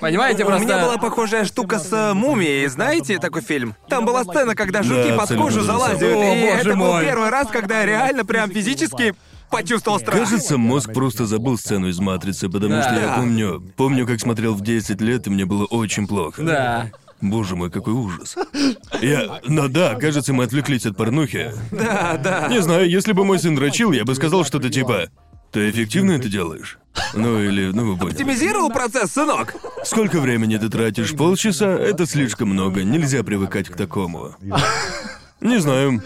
Понимаете, 0.00 0.44
У 0.44 0.46
просто... 0.46 0.64
меня 0.66 0.78
была 0.84 0.98
похожая 0.98 1.44
штука 1.46 1.78
с 1.78 1.90
э, 1.92 2.12
мумией, 2.12 2.66
знаете 2.66 3.18
такой 3.18 3.40
фильм? 3.40 3.74
Там 3.88 4.04
была 4.04 4.24
сцена, 4.24 4.54
когда 4.54 4.82
жуки 4.82 5.08
Да, 5.10 5.16
под 5.16 5.36
кожу 5.36 5.62
залазят. 5.62 6.02
О, 6.02 6.34
и 6.34 6.42
боже 6.42 6.60
это 6.60 6.68
был 6.70 6.76
мой. 6.76 7.04
первый 7.04 7.30
раз, 7.30 7.48
когда 7.48 7.80
я 7.80 7.86
реально 7.86 8.24
прям 8.26 8.50
физически 8.50 9.14
почувствовал 9.50 9.98
страх. 9.98 10.18
Кажется, 10.18 10.58
мозг 10.58 10.92
просто 10.92 11.26
забыл 11.26 11.58
сцену 11.58 11.88
из 11.88 11.98
«Матрицы», 11.98 12.48
потому 12.48 12.82
что 12.82 12.94
я 12.94 13.14
помню... 13.16 13.62
Помню, 13.76 14.06
как 14.06 14.20
смотрел 14.20 14.54
в 14.54 14.62
10 14.62 15.00
лет, 15.00 15.26
и 15.26 15.30
мне 15.30 15.44
было 15.44 15.64
очень 15.64 16.06
плохо. 16.06 16.42
Да. 16.42 16.90
Боже 17.20 17.56
мой, 17.56 17.70
какой 17.70 17.94
ужас. 17.94 18.36
Я... 19.00 19.40
Но 19.46 19.68
да, 19.68 19.94
кажется, 19.94 20.32
мы 20.32 20.44
отвлеклись 20.44 20.86
от 20.86 20.96
порнухи. 20.96 21.52
Да, 21.70 22.20
да. 22.22 22.48
Не 22.48 22.60
знаю, 22.60 22.88
если 22.88 23.12
бы 23.12 23.24
мой 23.24 23.38
сын 23.38 23.54
дрочил, 23.54 23.92
я 23.92 24.04
бы 24.04 24.14
сказал 24.14 24.44
что-то 24.44 24.68
типа... 24.70 25.08
Ты 25.52 25.70
эффективно 25.70 26.12
это 26.12 26.28
делаешь? 26.28 26.78
Ну 27.14 27.40
или, 27.40 27.70
ну 27.72 27.92
вы 27.92 27.96
поняли. 27.96 28.14
Оптимизировал 28.14 28.68
процесс, 28.68 29.12
сынок. 29.12 29.54
Сколько 29.84 30.20
времени 30.20 30.58
ты 30.58 30.68
тратишь? 30.68 31.12
Полчаса? 31.12 31.70
Это 31.70 32.04
слишком 32.04 32.50
много, 32.50 32.82
нельзя 32.82 33.22
привыкать 33.22 33.68
к 33.68 33.76
такому. 33.76 34.34
Не 35.40 35.58
знаю. 35.58 36.02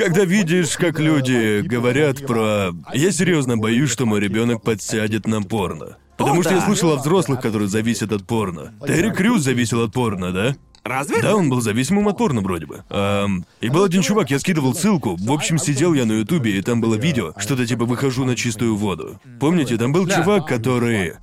Когда 0.00 0.24
видишь, 0.24 0.78
как 0.78 0.98
люди 0.98 1.60
говорят 1.60 2.26
про... 2.26 2.70
Я 2.94 3.12
серьезно 3.12 3.58
боюсь, 3.58 3.90
что 3.90 4.06
мой 4.06 4.18
ребенок 4.18 4.62
подсядет 4.62 5.26
на 5.26 5.42
порно. 5.42 5.98
Потому 6.16 6.42
что 6.42 6.54
я 6.54 6.62
слышал 6.62 6.92
о 6.92 6.96
взрослых, 6.96 7.42
которые 7.42 7.68
зависят 7.68 8.10
от 8.10 8.26
порно. 8.26 8.72
Терри 8.86 9.10
Крюс 9.10 9.42
зависел 9.42 9.82
от 9.82 9.92
порно, 9.92 10.32
да? 10.32 10.56
Разве? 10.84 11.20
Да, 11.20 11.36
он 11.36 11.50
был 11.50 11.60
зависимым 11.60 12.08
от 12.08 12.16
порно 12.16 12.40
вроде 12.40 12.64
бы. 12.64 12.82
Ам, 12.88 13.44
и 13.60 13.68
был 13.68 13.84
один 13.84 14.00
чувак, 14.00 14.30
я 14.30 14.38
скидывал 14.38 14.74
ссылку. 14.74 15.16
В 15.16 15.30
общем, 15.30 15.58
сидел 15.58 15.92
я 15.92 16.06
на 16.06 16.12
Ютубе, 16.12 16.56
и 16.56 16.62
там 16.62 16.80
было 16.80 16.94
видео, 16.94 17.34
что-то 17.36 17.66
типа 17.66 17.84
«выхожу 17.84 18.24
на 18.24 18.36
чистую 18.36 18.76
воду». 18.76 19.20
Помните, 19.38 19.76
там 19.76 19.92
был 19.92 20.08
чувак, 20.08 20.46
который... 20.46 21.16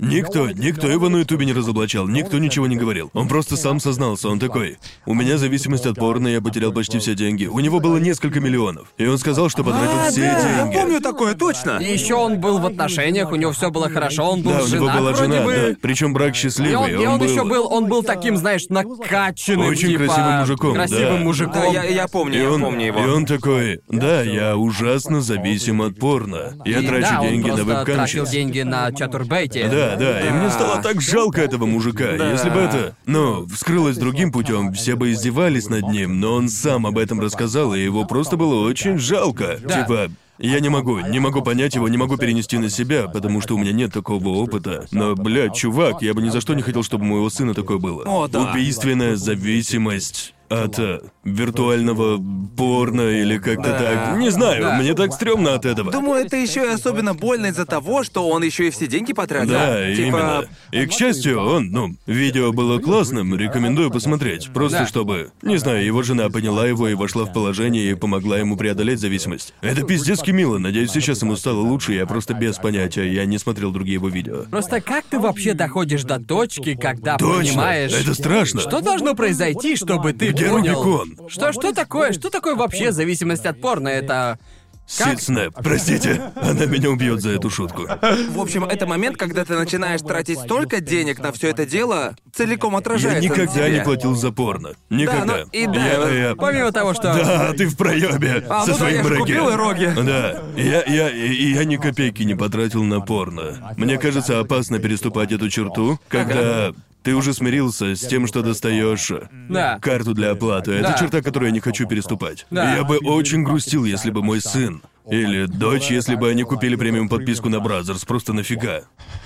Никто, 0.00 0.50
никто 0.50 0.88
его 0.88 1.08
на 1.08 1.18
Ютубе 1.18 1.46
не 1.46 1.52
разоблачал, 1.52 2.08
никто 2.08 2.38
ничего 2.38 2.66
не 2.66 2.76
говорил. 2.76 3.10
Он 3.12 3.28
просто 3.28 3.56
сам 3.56 3.80
сознался, 3.80 4.28
он 4.28 4.38
такой. 4.38 4.78
У 5.06 5.14
меня 5.14 5.38
зависимость 5.38 5.86
от 5.86 5.96
порно, 5.96 6.28
я 6.28 6.40
потерял 6.40 6.72
почти 6.72 6.98
все 6.98 7.14
деньги. 7.14 7.46
У 7.46 7.60
него 7.60 7.80
было 7.80 7.98
несколько 7.98 8.40
миллионов. 8.40 8.88
И 8.98 9.06
он 9.06 9.18
сказал, 9.18 9.48
что 9.48 9.62
потратил 9.64 9.98
А, 10.06 10.10
все 10.10 10.20
да, 10.22 10.26
я 10.38 10.62
деньги. 10.64 10.74
помню 10.76 11.00
такое, 11.00 11.34
точно. 11.34 11.78
И 11.78 11.92
еще 11.92 12.14
он 12.14 12.40
был 12.40 12.58
в 12.58 12.66
отношениях, 12.66 13.30
у 13.30 13.36
него 13.36 13.52
все 13.52 13.70
было 13.70 13.88
хорошо, 13.90 14.30
он 14.30 14.42
был 14.42 14.52
Да, 14.52 14.56
у 14.62 14.66
него 14.66 14.68
женат 14.68 14.98
была 14.98 15.12
вроде 15.12 15.32
жена, 15.32 15.44
бы. 15.44 15.52
да. 15.54 15.76
Причем 15.82 16.12
брак 16.14 16.32
И 16.32 16.38
счастливый. 16.38 16.76
он, 16.76 17.02
и 17.02 17.06
он 17.06 17.18
был... 17.18 17.26
еще 17.26 17.44
был, 17.44 17.72
он 17.72 17.86
был 17.88 18.02
таким, 18.02 18.36
знаешь, 18.36 18.66
накачанным, 18.68 19.66
Очень 19.68 19.88
типа, 19.88 20.04
красивым 20.04 20.38
мужиком, 20.40 20.74
красивым 20.74 21.18
да. 21.18 21.24
мужиком. 21.24 21.52
Да, 21.52 21.64
я, 21.66 21.84
я 21.84 22.08
помню, 22.08 22.38
И 22.38 22.42
я 22.42 22.50
он, 22.50 22.60
помню 22.62 22.86
его. 22.86 23.00
и 23.04 23.08
он 23.08 23.26
такой, 23.26 23.80
да, 23.88 24.22
я 24.22 24.56
ужасно 24.56 25.20
зависим 25.20 25.82
от 25.82 25.98
порно. 25.98 26.54
Я 26.64 26.80
И 26.80 26.86
трачу 26.86 27.08
да, 27.10 27.20
деньги 27.22 27.50
он 27.50 27.58
на 27.58 27.64
вебкамщиц. 27.64 28.30
деньги 28.30 28.60
на 28.60 28.92
чатурбейте. 28.92 29.68
Да, 29.68 29.89
да, 29.96 30.20
и 30.20 30.30
мне 30.30 30.44
Да. 30.46 30.50
стало 30.50 30.82
так 30.82 31.00
жалко 31.00 31.40
этого 31.40 31.66
мужика. 31.66 32.12
Да. 32.16 32.30
Если 32.32 32.50
бы 32.50 32.60
это, 32.60 32.94
ну, 33.06 33.46
вскрылось 33.46 33.96
другим 33.96 34.32
путем, 34.32 34.72
все 34.72 34.96
бы 34.96 35.12
издевались 35.12 35.68
над 35.68 35.88
ним, 35.88 36.20
но 36.20 36.34
он 36.34 36.48
сам 36.48 36.86
об 36.86 36.98
этом 36.98 37.20
рассказал, 37.20 37.74
и 37.74 37.80
его 37.80 38.04
просто 38.04 38.36
было 38.36 38.66
очень 38.66 38.98
жалко. 38.98 39.58
Да. 39.62 39.82
Типа, 39.82 40.10
я 40.38 40.60
не 40.60 40.70
могу, 40.70 41.00
не 41.00 41.18
могу 41.20 41.42
понять 41.42 41.74
его, 41.74 41.86
не 41.88 41.98
могу 41.98 42.16
перенести 42.16 42.56
на 42.56 42.70
себя, 42.70 43.08
потому 43.08 43.40
что 43.42 43.56
у 43.56 43.58
меня 43.58 43.72
нет 43.72 43.92
такого 43.92 44.28
опыта. 44.28 44.86
Но, 44.90 45.14
блядь, 45.14 45.54
чувак, 45.54 46.00
я 46.00 46.14
бы 46.14 46.22
ни 46.22 46.30
за 46.30 46.40
что 46.40 46.54
не 46.54 46.62
хотел, 46.62 46.82
чтобы 46.82 47.04
у 47.04 47.08
моего 47.08 47.28
сына 47.28 47.52
такое 47.52 47.76
было. 47.78 48.04
О, 48.06 48.26
да. 48.26 48.50
Убийственная 48.50 49.16
зависимость 49.16 50.34
от 50.50 50.78
э, 50.78 50.98
виртуального 51.24 52.20
порно 52.56 53.02
или 53.02 53.38
как-то 53.38 53.70
Да. 53.70 53.78
так. 53.78 54.18
Не 54.18 54.30
знаю, 54.30 54.62
Да. 54.62 54.78
мне 54.78 54.94
так 54.94 55.12
стрёмно 55.12 55.54
от 55.54 55.64
этого. 55.64 55.90
Думаю, 55.92 56.24
это 56.26 56.36
еще 56.36 56.64
и 56.64 56.72
особенно 56.74 57.14
больно 57.14 57.46
из-за 57.46 57.64
того, 57.66 58.02
что 58.02 58.28
он 58.28 58.42
еще 58.42 58.66
и 58.68 58.70
все 58.70 58.86
деньги 58.86 59.12
потратил. 59.12 59.50
Да, 59.52 59.86
типа... 59.94 60.02
именно. 60.06 60.44
И 60.72 60.86
к 60.86 60.92
счастью, 60.92 61.40
он, 61.40 61.70
ну, 61.70 61.94
видео 62.06 62.52
было 62.52 62.78
классным, 62.80 63.34
рекомендую 63.36 63.90
посмотреть. 63.90 64.50
Просто 64.52 64.80
Да. 64.80 64.86
чтобы, 64.86 65.30
не 65.42 65.56
знаю, 65.56 65.84
его 65.84 66.02
жена 66.02 66.28
поняла 66.28 66.66
его 66.66 66.88
и 66.88 66.94
вошла 66.94 67.24
в 67.24 67.32
положение 67.32 67.90
и 67.90 67.94
помогла 67.94 68.38
ему 68.38 68.56
преодолеть 68.56 68.98
зависимость. 69.00 69.54
Это 69.60 69.82
пиздецки 69.82 70.30
мило, 70.32 70.58
надеюсь, 70.58 70.90
сейчас 70.90 71.22
ему 71.22 71.36
стало 71.36 71.60
лучше, 71.60 71.92
я 71.94 72.06
просто 72.06 72.34
без 72.34 72.56
понятия, 72.56 73.06
я 73.12 73.24
не 73.24 73.38
смотрел 73.38 73.70
другие 73.70 73.94
его 73.94 74.08
видео. 74.08 74.44
Просто 74.50 74.80
как 74.80 75.04
ты 75.04 75.18
вообще 75.20 75.54
доходишь 75.54 76.02
до 76.02 76.18
точки, 76.18 76.74
когда 76.74 77.16
Точно, 77.16 77.36
понимаешь... 77.36 77.92
это 77.92 78.14
страшно. 78.14 78.60
Что 78.60 78.80
должно 78.80 79.14
произойти, 79.14 79.76
чтобы 79.76 80.12
ты 80.12 80.32
Где 80.40 80.50
понял? 80.50 80.82
Рубикон? 80.82 81.28
Что, 81.28 81.52
что 81.52 81.72
такое? 81.72 82.12
Что 82.12 82.30
такое 82.30 82.54
вообще 82.54 82.92
зависимость 82.92 83.46
от 83.46 83.60
порно? 83.60 83.88
Это... 83.88 84.38
Сид 84.86 85.22
Снэп, 85.22 85.54
простите, 85.62 86.20
она 86.34 86.66
меня 86.66 86.90
убьет 86.90 87.20
за 87.20 87.30
эту 87.30 87.48
шутку. 87.48 87.82
В 88.30 88.40
общем, 88.40 88.64
это 88.64 88.88
момент, 88.88 89.16
когда 89.16 89.44
ты 89.44 89.54
начинаешь 89.54 90.00
тратить 90.00 90.40
столько 90.40 90.80
денег 90.80 91.20
на 91.20 91.30
все 91.30 91.50
это 91.50 91.64
дело, 91.64 92.16
целиком 92.34 92.72
Я 92.72 92.78
отражается 92.80 93.20
на 93.20 93.32
никогда 93.32 93.52
тебе. 93.68 93.78
не 93.78 93.84
платил 93.84 94.16
за 94.16 94.32
порно. 94.32 94.70
Никогда. 94.88 95.24
ну, 95.44 95.48
и 95.52 95.66
да, 95.68 95.86
я, 95.86 96.00
вот 96.00 96.10
я- 96.12 96.34
Помимо 96.34 96.72
того, 96.72 96.92
что... 96.94 97.02
Да, 97.14 97.52
ты 97.52 97.68
в 97.68 97.76
проебе 97.76 98.44
А, 98.48 98.62
со 98.64 98.72
ну 98.72 98.72
да, 98.72 98.78
своим 98.78 98.96
я 98.96 99.02
же 99.04 99.08
роги. 99.10 99.20
купил 99.20 99.48
и 99.48 99.54
роги. 99.54 99.92
Да, 99.94 100.42
я, 100.56 100.82
я, 100.82 101.08
и 101.10 101.52
я 101.52 101.64
ни 101.64 101.76
копейки 101.76 102.24
не 102.24 102.34
потратил 102.34 102.82
на 102.82 103.00
порно. 103.00 103.72
Мне 103.76 103.96
кажется, 103.96 104.40
опасно 104.40 104.80
переступать 104.80 105.30
эту 105.30 105.48
черту, 105.48 106.00
когда 106.08 106.72
ты 107.02 107.14
уже 107.14 107.32
смирился 107.32 107.94
с 107.94 108.00
тем, 108.00 108.26
что 108.26 108.42
достаешь 108.42 109.10
Да. 109.48 109.78
карту 109.80 110.14
для 110.14 110.32
оплаты. 110.32 110.72
Это 110.72 110.88
Да. 110.90 110.98
черта, 110.98 111.22
которую 111.22 111.48
я 111.48 111.52
не 111.54 111.60
хочу 111.60 111.86
переступать. 111.86 112.46
Да. 112.50 112.76
Я 112.76 112.84
бы 112.84 112.98
очень 112.98 113.42
грустил, 113.42 113.84
если 113.84 114.10
бы 114.10 114.22
мой 114.22 114.40
сын 114.40 114.82
или 115.10 115.46
дочь, 115.46 115.90
если 115.90 116.14
бы 116.14 116.28
они 116.28 116.42
купили 116.44 116.76
премиум 116.76 117.08
подписку 117.08 117.48
на 117.48 117.60
Brazzers, 117.60 118.04
просто 118.04 118.32
нафига. 118.32 118.82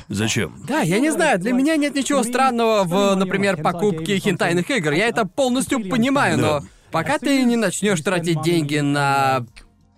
Зачем? 0.09 0.55
Да, 0.69 0.81
я 0.81 0.99
не 1.01 1.11
знаю, 1.11 1.39
для 1.39 1.53
меня 1.53 1.77
нет 1.77 1.95
ничего 1.95 2.23
странного 2.23 2.85
в, 2.85 3.17
например, 3.17 3.57
покупке 3.61 4.19
хентайных 4.19 4.71
игр. 4.71 4.93
Я 4.93 5.09
это 5.09 5.27
полностью 5.27 5.81
понимаю, 5.89 6.39
но 6.39 6.61
Да. 6.61 6.67
пока 6.91 7.19
ты 7.19 7.43
не 7.45 7.57
начнешь 7.57 8.01
тратить 8.01 8.41
деньги 8.43 8.79
на 8.79 9.45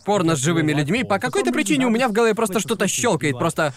порно 0.04 0.36
с 0.36 0.38
живыми 0.38 0.72
людьми, 0.72 1.02
по 1.02 1.18
какой-то 1.18 1.50
причине 1.52 1.84
у 1.86 1.90
меня 1.90 2.08
в 2.08 2.12
голове 2.12 2.32
просто 2.34 2.60
что-то 2.60 2.86
щелкает. 2.86 3.36
Просто 3.40 3.74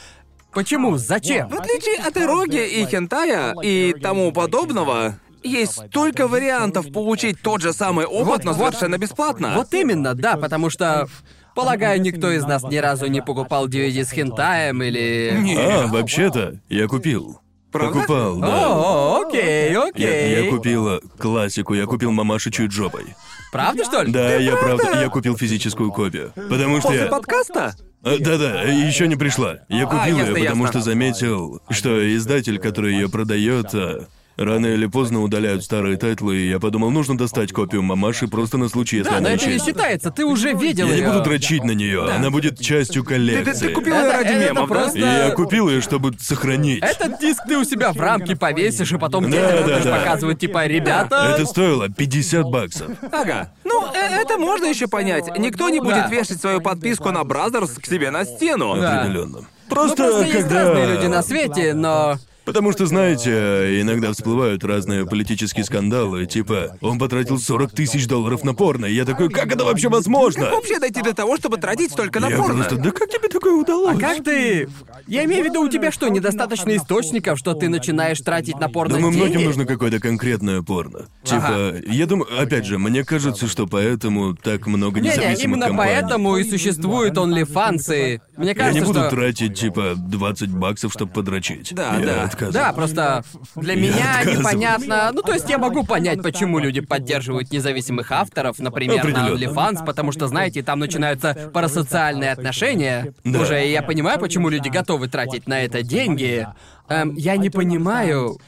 почему? 0.53 0.97
Зачем? 0.97 1.49
В 1.49 1.55
отличие 1.55 1.95
от 2.03 2.17
эроги 2.17 2.65
и 2.67 2.85
хентая 2.85 3.55
и 3.61 3.93
тому 3.93 4.31
подобного, 4.31 5.19
есть 5.43 5.87
столько 5.87 6.27
вариантов 6.27 6.91
получить 6.91 7.41
тот 7.41 7.61
же 7.61 7.73
самый 7.73 8.05
опыт, 8.05 8.27
Вот- 8.27 8.43
но 8.45 8.53
совершенно 8.53 8.97
бесплатно. 8.97 9.53
Вот 9.55 9.73
именно, 9.73 10.13
да, 10.13 10.37
потому 10.37 10.69
что... 10.69 11.07
Полагаю, 11.55 11.99
никто 11.99 12.31
из 12.31 12.45
нас 12.45 12.63
ни 12.63 12.77
разу 12.77 13.07
не 13.07 13.21
покупал 13.21 13.67
DVD 13.67 14.05
с 14.05 14.11
хентаем 14.11 14.81
или... 14.81 15.57
А, 15.57 15.87
вообще-то, 15.87 16.59
я 16.69 16.87
купил. 16.87 17.41
Правда? 17.71 17.99
Покупал, 17.99 18.37
да. 18.37 18.67
О, 18.69 19.23
окей, 19.27 19.71
Я, 19.71 19.83
окей. 19.83 20.45
я 20.45 20.49
купил 20.49 20.87
э, 20.87 20.99
классику, 21.17 21.73
я 21.73 21.85
купил 21.85 22.11
мамашу 22.11 22.49
с 22.49 22.71
чудо-жопой. 22.71 23.15
Правда, 23.51 23.83
что 23.83 24.01
ли? 24.03 24.11
Да, 24.11 24.35
я 24.35 24.55
правда, 24.55 25.01
я 25.01 25.09
купил 25.09 25.37
физическую 25.37 25.91
копию. 25.91 26.31
Потому 26.35 26.79
что 26.79 26.89
После 26.89 27.03
я... 27.03 27.09
подкаста? 27.09 27.75
А, 28.03 28.17
Да-да, 28.19 28.61
еще 28.63 29.07
не 29.07 29.15
пришла. 29.15 29.59
Я 29.67 29.85
купил 29.85 30.17
ясно, 30.17 30.35
ее, 30.37 30.45
потому 30.45 30.63
ясно. 30.63 30.67
что 30.67 30.81
заметил, 30.81 31.61
что 31.69 32.15
издатель, 32.15 32.57
который 32.59 32.93
ее 32.93 33.09
продает, 33.09 33.73
а, 33.73 34.07
рано 34.39 34.67
или 34.67 34.85
поздно 34.87 35.21
удаляют 35.21 35.63
старые 35.63 35.97
тайтлы, 35.97 36.37
и 36.37 36.49
я 36.49 36.59
подумал, 36.59 36.89
нужно 36.91 37.17
достать 37.17 37.51
копию 37.51 37.81
мамаши 37.83 38.27
просто 38.27 38.57
на 38.57 38.69
случай, 38.69 38.97
если 38.97 39.09
Да, 39.09 39.19
но 39.19 39.27
она 39.27 39.35
это 39.35 39.45
не 39.45 39.57
исчезнет. 39.57 39.75
считается, 39.75 40.11
ты 40.11 40.25
уже 40.25 40.53
видел 40.53 40.87
Я 40.87 40.93
не 40.95 40.99
её. 41.01 41.11
буду 41.11 41.23
дрочить 41.23 41.63
на 41.63 41.71
нее, 41.71 42.05
она 42.09 42.29
будет 42.31 42.59
частью 42.59 43.03
Ты, 43.03 43.09
ты- 43.09 43.15
коллекции. 43.15 43.67
ты 43.67 43.73
купил 43.73 43.93
Это- 43.93 44.05
ее 44.05 44.11
ради 44.13 44.27
это 44.33 44.45
мемов, 44.53 44.69
да? 44.69 44.75
просто- 44.75 44.97
И 44.97 45.01
я 45.01 45.31
купил 45.31 45.69
ее, 45.69 45.81
чтобы 45.81 46.13
сохранить. 46.19 46.81
Этот 46.83 47.19
диск 47.19 47.43
ты 47.47 47.57
у 47.57 47.63
себя 47.63 47.91
в 47.91 47.97
рамке 47.99 48.35
повесишь, 48.35 48.91
и 48.91 48.97
потом 48.97 49.25
Да, 49.25 49.29
детям 49.31 49.57
да, 49.57 49.63
будешь 49.63 49.83
да. 49.83 49.97
показывать, 49.97 50.39
типа, 50.39 50.65
ребята... 50.67 51.33
Это 51.35 51.45
стоило 51.45 51.89
50 51.89 52.45
баксов. 52.45 52.87
Ага. 53.11 53.51
Ну, 53.65 53.85
э- 53.93 54.21
это 54.21 54.37
можно 54.37 54.65
еще 54.65 54.87
понять. 54.87 55.37
Никто 55.37 55.69
не 55.69 55.79
будет 55.79 55.95
Да. 55.95 56.07
вешать 56.07 56.39
свою 56.39 56.61
подписку 56.61 57.11
на 57.11 57.23
Brazzers 57.23 57.71
к 57.71 57.85
себе 57.85 58.09
на 58.11 58.25
стену. 58.25 58.75
Да. 58.79 59.01
Определенно. 59.01 59.39
Ну, 59.41 59.75
Просто, 59.75 59.95
просто 59.97 60.23
есть 60.23 60.33
когда... 60.41 60.63
разные 60.69 60.95
люди 60.95 61.05
на 61.07 61.21
свете, 61.21 61.73
но... 61.73 62.15
Потому 62.49 62.71
что, 62.71 62.85
знаете, 62.87 63.79
иногда 63.81 64.11
всплывают 64.11 64.63
разные 64.63 65.05
политические 65.05 65.63
скандалы, 65.63 66.25
типа, 66.25 66.77
он 66.81 66.97
потратил 66.97 67.37
40 67.39 67.71
тысяч 67.71 68.07
долларов 68.07 68.43
на 68.43 68.53
порно, 68.53 68.85
и 68.87 68.93
я 68.93 69.05
такой, 69.05 69.29
как 69.29 69.53
это 69.53 69.63
вообще 69.65 69.87
возможно? 69.89 70.45
Как 70.45 70.53
вообще 70.53 70.79
дойти 70.79 71.01
до 71.01 71.13
того, 71.13 71.37
чтобы 71.37 71.57
тратить 71.57 71.91
столько 71.91 72.19
на 72.19 72.29
Я 72.29 72.37
порно? 72.37 72.55
просто, 72.55 72.77
да 72.77 72.91
как 72.91 73.09
тебе 73.09 73.27
такое 73.29 73.53
удалось? 73.53 73.95
А 73.95 73.99
как 73.99 74.23
ты... 74.23 74.67
Я 75.07 75.25
имею 75.25 75.43
в 75.43 75.45
виду, 75.45 75.61
у 75.61 75.69
тебя 75.69 75.91
что, 75.91 76.07
недостаточно 76.09 76.75
источников, 76.75 77.37
что 77.37 77.53
ты 77.53 77.69
начинаешь 77.69 78.19
тратить 78.19 78.59
на 78.59 78.67
порно 78.67 78.95
Думаю, 78.95 79.13
деньги? 79.13 79.25
многим 79.25 79.45
нужно 79.45 79.65
какое-то 79.65 79.99
конкретное 79.99 80.61
порно. 80.61 81.05
Типа, 81.23 81.75
я 81.87 82.05
думаю, 82.07 82.27
опять 82.41 82.65
же, 82.65 82.77
мне 82.79 83.03
кажется, 83.03 83.47
что 83.47 83.67
поэтому 83.67 84.35
так 84.35 84.65
много 84.67 84.99
независимых 84.99 85.43
именно 85.43 85.67
компаний. 85.67 85.93
поэтому 85.93 86.37
и 86.37 86.49
существуют 86.49 87.15
OnlyFans, 87.15 88.15
и... 88.15 88.19
Мне 88.39 88.49
Я 88.49 88.55
кажется, 88.55 88.79
не 88.79 88.85
буду 88.85 88.99
что... 89.01 89.09
тратить, 89.09 89.59
типа, 89.59 89.95
20 89.97 90.49
баксов, 90.51 90.93
чтобы 90.93 91.11
подрочить. 91.11 91.73
Да, 91.75 91.97
я 91.97 92.05
да. 92.05 92.23
отказываюсь. 92.23 92.53
Да, 92.53 92.71
просто 92.71 93.23
для 93.57 93.75
меня 93.75 94.19
отказываюсь. 94.19 94.39
непонятно. 94.39 95.11
Ну, 95.13 95.21
то 95.21 95.33
есть 95.33 95.49
я 95.49 95.57
могу 95.57 95.83
понять, 95.83 96.23
почему 96.23 96.57
люди 96.59 96.79
поддерживают 96.79 97.51
независимых 97.51 98.13
авторов, 98.13 98.57
например, 98.59 99.05
на. 99.09 99.29
OnlyFans, 99.29 99.85
потому 99.85 100.13
что, 100.13 100.27
знаете, 100.29 100.63
там 100.63 100.79
начинаются 100.79 101.51
парасоциальные 101.53 102.31
отношения. 102.31 103.13
Да. 103.25 103.41
Уже 103.41 103.67
и 103.67 103.71
я 103.71 103.81
понимаю, 103.81 104.19
почему 104.19 104.47
люди 104.47 104.69
готовы 104.69 105.09
тратить 105.09 105.45
на 105.45 105.61
это 105.61 105.83
деньги. 105.83 106.47
Эм, 106.87 107.15
я 107.15 107.35
не 107.35 107.49
понимаю 107.49 108.39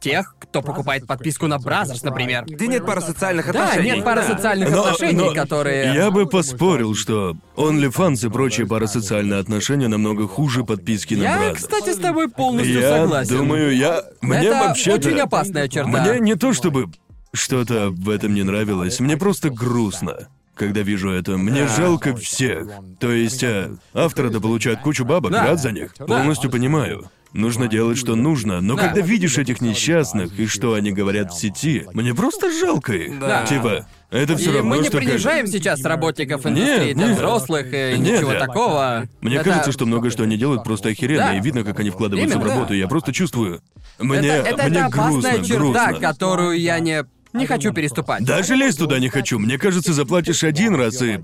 тех, 0.00 0.34
кто 0.38 0.62
покупает 0.62 1.06
подписку 1.06 1.46
на 1.46 1.58
Brazzers, 1.58 2.02
например. 2.02 2.44
Где 2.46 2.66
нет 2.66 2.84
парасоциальных 2.86 3.50
Да, 3.52 3.64
отношений. 3.70 3.90
нет 3.96 4.04
парасоциальных 4.04 4.70
Но- 4.70 4.84
отношений, 4.84 5.14
но 5.14 5.34
которые... 5.34 5.94
Я 5.94 6.10
бы 6.10 6.26
поспорил, 6.26 6.94
что 6.94 7.34
OnlyFans 7.56 8.26
и 8.26 8.30
прочие 8.30 8.66
парасоциальные 8.66 9.40
отношения 9.40 9.88
намного 9.88 10.28
хуже 10.28 10.64
подписки 10.64 11.14
на 11.14 11.22
Я, 11.22 11.36
Brazzers. 11.50 11.54
кстати, 11.56 11.92
с 11.92 11.96
тобой 11.96 12.28
полностью 12.28 12.80
Я 12.80 12.98
согласен. 12.98 13.36
думаю, 13.36 13.76
я... 13.76 14.02
Мне 14.20 14.46
Это 14.46 14.58
вообще-то... 14.68 15.08
очень 15.08 15.20
опасная 15.20 15.68
черта. 15.68 15.88
Мне 15.88 16.20
не 16.20 16.34
то 16.34 16.52
чтобы 16.52 16.88
что-то 17.32 17.90
в 17.90 18.08
этом 18.08 18.34
не 18.34 18.42
нравилось, 18.42 19.00
мне 19.00 19.16
просто 19.16 19.50
грустно. 19.50 20.28
Когда 20.56 20.80
вижу 20.80 21.10
это, 21.10 21.36
мне 21.36 21.68
жалко 21.68 22.16
всех. 22.16 22.66
То 22.98 23.12
есть, 23.12 23.44
а, 23.44 23.76
авторы-то 23.92 24.40
получают 24.40 24.80
кучу 24.80 25.04
бабок, 25.04 25.30
Да. 25.32 25.44
рад 25.44 25.60
за 25.60 25.70
них. 25.70 25.94
Полностью 25.94 26.50
понимаю. 26.50 27.10
Нужно 27.34 27.68
делать, 27.68 27.98
что 27.98 28.14
нужно, 28.14 28.62
но 28.62 28.76
Да. 28.76 28.84
когда 28.84 29.02
видишь 29.02 29.36
этих 29.36 29.60
несчастных 29.60 30.38
и 30.40 30.46
что 30.46 30.72
они 30.72 30.92
говорят 30.92 31.32
в 31.34 31.38
сети, 31.38 31.84
мне 31.92 32.14
просто 32.14 32.50
жалко 32.50 32.94
их. 32.94 33.18
Да. 33.20 33.44
Типа, 33.44 33.86
это 34.10 34.36
все 34.38 34.50
И 34.52 34.54
равно, 34.54 34.70
мы 34.70 34.76
не 34.78 34.84
что 34.84 34.92
как- 34.92 35.00
принижаем 35.06 35.46
сейчас 35.46 35.84
работников 35.84 36.46
индустрии 36.46 36.86
Нет, 36.88 36.96
для 36.96 37.06
нет. 37.08 37.16
взрослых 37.16 37.66
и 37.66 37.98
Нет, 37.98 38.14
ничего 38.14 38.30
нет. 38.30 38.40
такого. 38.40 39.04
Мне 39.20 39.36
Это- 39.36 39.44
кажется, 39.50 39.72
что 39.72 39.84
многое, 39.84 40.10
что 40.10 40.22
они 40.22 40.38
делают, 40.38 40.64
просто 40.64 40.88
охеренно, 40.88 41.26
Да. 41.26 41.36
и 41.36 41.40
видно, 41.42 41.62
как 41.64 41.78
они 41.80 41.90
вкладываются 41.90 42.36
Именно. 42.38 42.48
в 42.50 42.54
работу. 42.54 42.72
Я 42.72 42.88
просто 42.88 43.12
чувствую. 43.12 43.60
Мне, 43.98 44.18
это, 44.18 44.48
это, 44.48 44.68
мне 44.68 44.78
это 44.78 44.86
опасная 44.86 45.32
грустно, 45.34 45.44
черта, 45.44 45.58
грустно. 45.90 46.00
которую 46.08 46.58
я 46.58 46.78
не 46.78 47.04
не 47.36 47.46
хочу 47.46 47.72
переступать. 47.72 48.24
Даже 48.24 48.54
лезть 48.54 48.78
туда 48.78 48.98
не 48.98 49.08
хочу. 49.08 49.38
Мне 49.38 49.58
кажется, 49.58 49.92
заплатишь 49.92 50.44
один 50.44 50.74
раз 50.74 51.00
и 51.02 51.20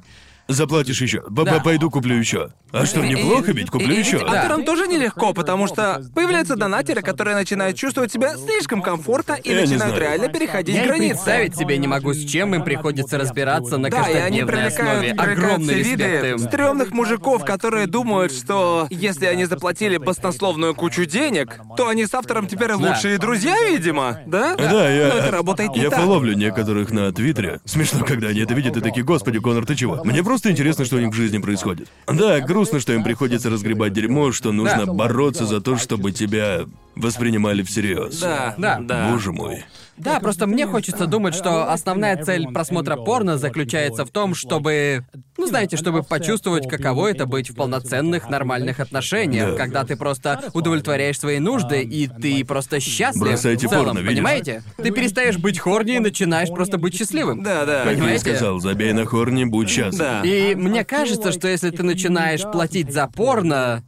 заплатишь 0.53 1.01
еще. 1.03 1.23
Да. 1.31 1.61
Пойду 1.61 1.91
куплю 1.91 2.17
еще. 2.17 2.51
А 2.73 2.87
что, 2.87 3.01
неплохо 3.05 3.53
ведь? 3.53 3.71
Куплю 3.71 3.95
и 3.95 3.99
еще. 3.99 4.19
авторам 4.19 4.65
тоже 4.65 4.87
нелегко, 4.87 5.33
потому 5.35 5.67
что 5.67 6.03
появляются 6.15 6.57
донатеры, 6.57 7.03
которые 7.03 7.35
начинают 7.37 7.77
чувствовать 7.77 8.13
себя 8.13 8.37
слишком 8.37 8.83
комфортно 8.83 9.35
и 9.35 9.49
Я 9.51 9.55
не 9.57 9.61
начинают 9.63 9.95
знаю. 9.97 10.01
реально 10.01 10.29
переходить 10.29 10.75
Я 10.75 10.85
и 10.85 10.87
границы. 10.87 11.15
представить 11.15 11.57
себе 11.57 11.79
не 11.79 11.87
могу, 11.87 12.13
с 12.15 12.25
чем 12.25 12.55
им 12.55 12.65
приходится 12.65 13.19
разбираться 13.19 13.77
на 13.79 13.91
Да, 13.91 13.99
и 14.09 14.15
они 14.15 14.41
каждодневной 14.41 14.67
основе. 14.67 14.99
привлекают, 15.01 15.17
привлекают 15.19 15.39
Огромный 15.39 15.75
все 15.75 15.79
респект 15.93 16.01
виды 16.23 16.29
им. 16.31 16.39
стрёмных 16.39 16.91
мужиков, 16.93 17.45
которые 17.45 17.87
думают, 17.87 18.33
что 18.33 18.87
если 18.91 19.27
они 19.27 19.45
заплатили 19.45 19.97
баснословную 19.99 20.75
кучу 20.75 21.05
денег, 21.05 21.61
то 21.77 21.89
они 21.89 22.07
с 22.07 22.15
автором 22.15 22.47
теперь 22.47 22.73
лучшие 22.73 23.19
друзья, 23.19 23.57
видимо, 23.69 24.21
да? 24.27 24.57
Да, 24.57 24.89
я... 24.91 25.09
Но 25.09 25.15
это 25.15 25.31
работает 25.31 25.71
не 25.75 25.83
Я 25.83 25.91
так. 25.91 26.01
фоловлю 26.01 26.33
некоторых 26.35 26.91
на 26.91 27.13
Твиттере. 27.13 27.61
Смешно, 27.65 28.05
когда 28.05 28.29
они 28.29 28.41
это 28.41 28.55
видят 28.55 28.77
и 28.77 28.81
такие, 28.81 29.05
господи, 29.05 29.39
Конор, 29.39 29.67
ты 29.67 29.75
чего? 29.75 30.03
Мне 30.05 30.23
просто 30.23 30.42
интересно, 30.51 30.85
что 30.85 30.97
у 30.97 31.01
них 31.01 31.11
в 31.11 31.15
жизни 31.15 31.39
происходит. 31.39 31.89
Да, 32.07 32.41
грустно, 32.41 32.81
что 32.81 32.93
им 32.93 33.05
приходится 33.05 33.51
разгребать 33.51 33.93
дерьмо, 33.93 34.33
что 34.33 34.53
нужно 34.53 34.87
бороться 34.87 35.47
за 35.47 35.61
то, 35.61 35.77
чтобы 35.77 36.13
тебя 36.13 36.67
воспринимали 36.95 37.63
всерьез. 37.63 38.19
Да, 38.21 38.55
Да. 38.59 38.79
да. 38.81 39.11
Боже 39.11 39.33
мой. 39.33 39.65
Да, 39.97 40.21
просто 40.21 40.47
мне 40.47 40.67
хочется 40.67 41.07
думать, 41.07 41.35
что 41.35 41.71
основная 41.71 42.23
цель 42.23 42.47
просмотра 42.49 42.97
порно 42.97 43.39
заключается 43.39 44.05
в 44.05 44.11
том, 44.11 44.35
чтобы, 44.35 45.05
ну 45.37 45.47
знаете, 45.47 45.77
чтобы 45.77 46.03
почувствовать, 46.03 46.69
каково 46.69 47.09
это 47.11 47.27
быть 47.27 47.51
в 47.51 47.55
полноценных 47.55 48.29
нормальных 48.31 48.81
отношениях, 48.81 49.51
Да. 49.53 49.57
когда 49.57 49.85
ты 49.85 49.97
просто 49.97 50.43
удовлетворяешь 50.55 51.19
свои 51.21 51.39
нужды 51.39 51.83
и 51.83 52.09
ты 52.09 52.45
просто 52.45 52.81
счастлив. 52.81 53.23
Бросайте 53.23 53.67
в 53.67 53.71
целом, 53.71 53.85
порно, 53.87 53.99
видишь? 53.99 54.15
понимаете? 54.17 54.63
Ты 54.77 54.91
перестаешь 54.91 55.37
быть 55.39 55.59
хорни 55.59 55.97
и 55.97 55.99
начинаешь 55.99 56.49
просто 56.49 56.79
быть 56.79 56.97
счастливым. 56.97 57.43
Да, 57.43 57.65
да. 57.67 57.83
Как 57.85 57.93
я 57.93 57.99
Понимаете? 57.99 58.21
сказал, 58.37 58.59
забей 58.61 58.93
на 58.93 59.05
хорни, 59.05 59.45
будь 59.45 59.69
счастлив. 59.69 59.99
Да. 59.99 60.23
И 60.25 60.55
мне 60.55 60.85
кажется, 60.85 61.33
что 61.33 61.49
если 61.49 61.71
ты 61.71 61.83
начинаешь 61.83 62.43
платить 62.43 62.93
за 62.93 63.07
порно, 63.07 63.83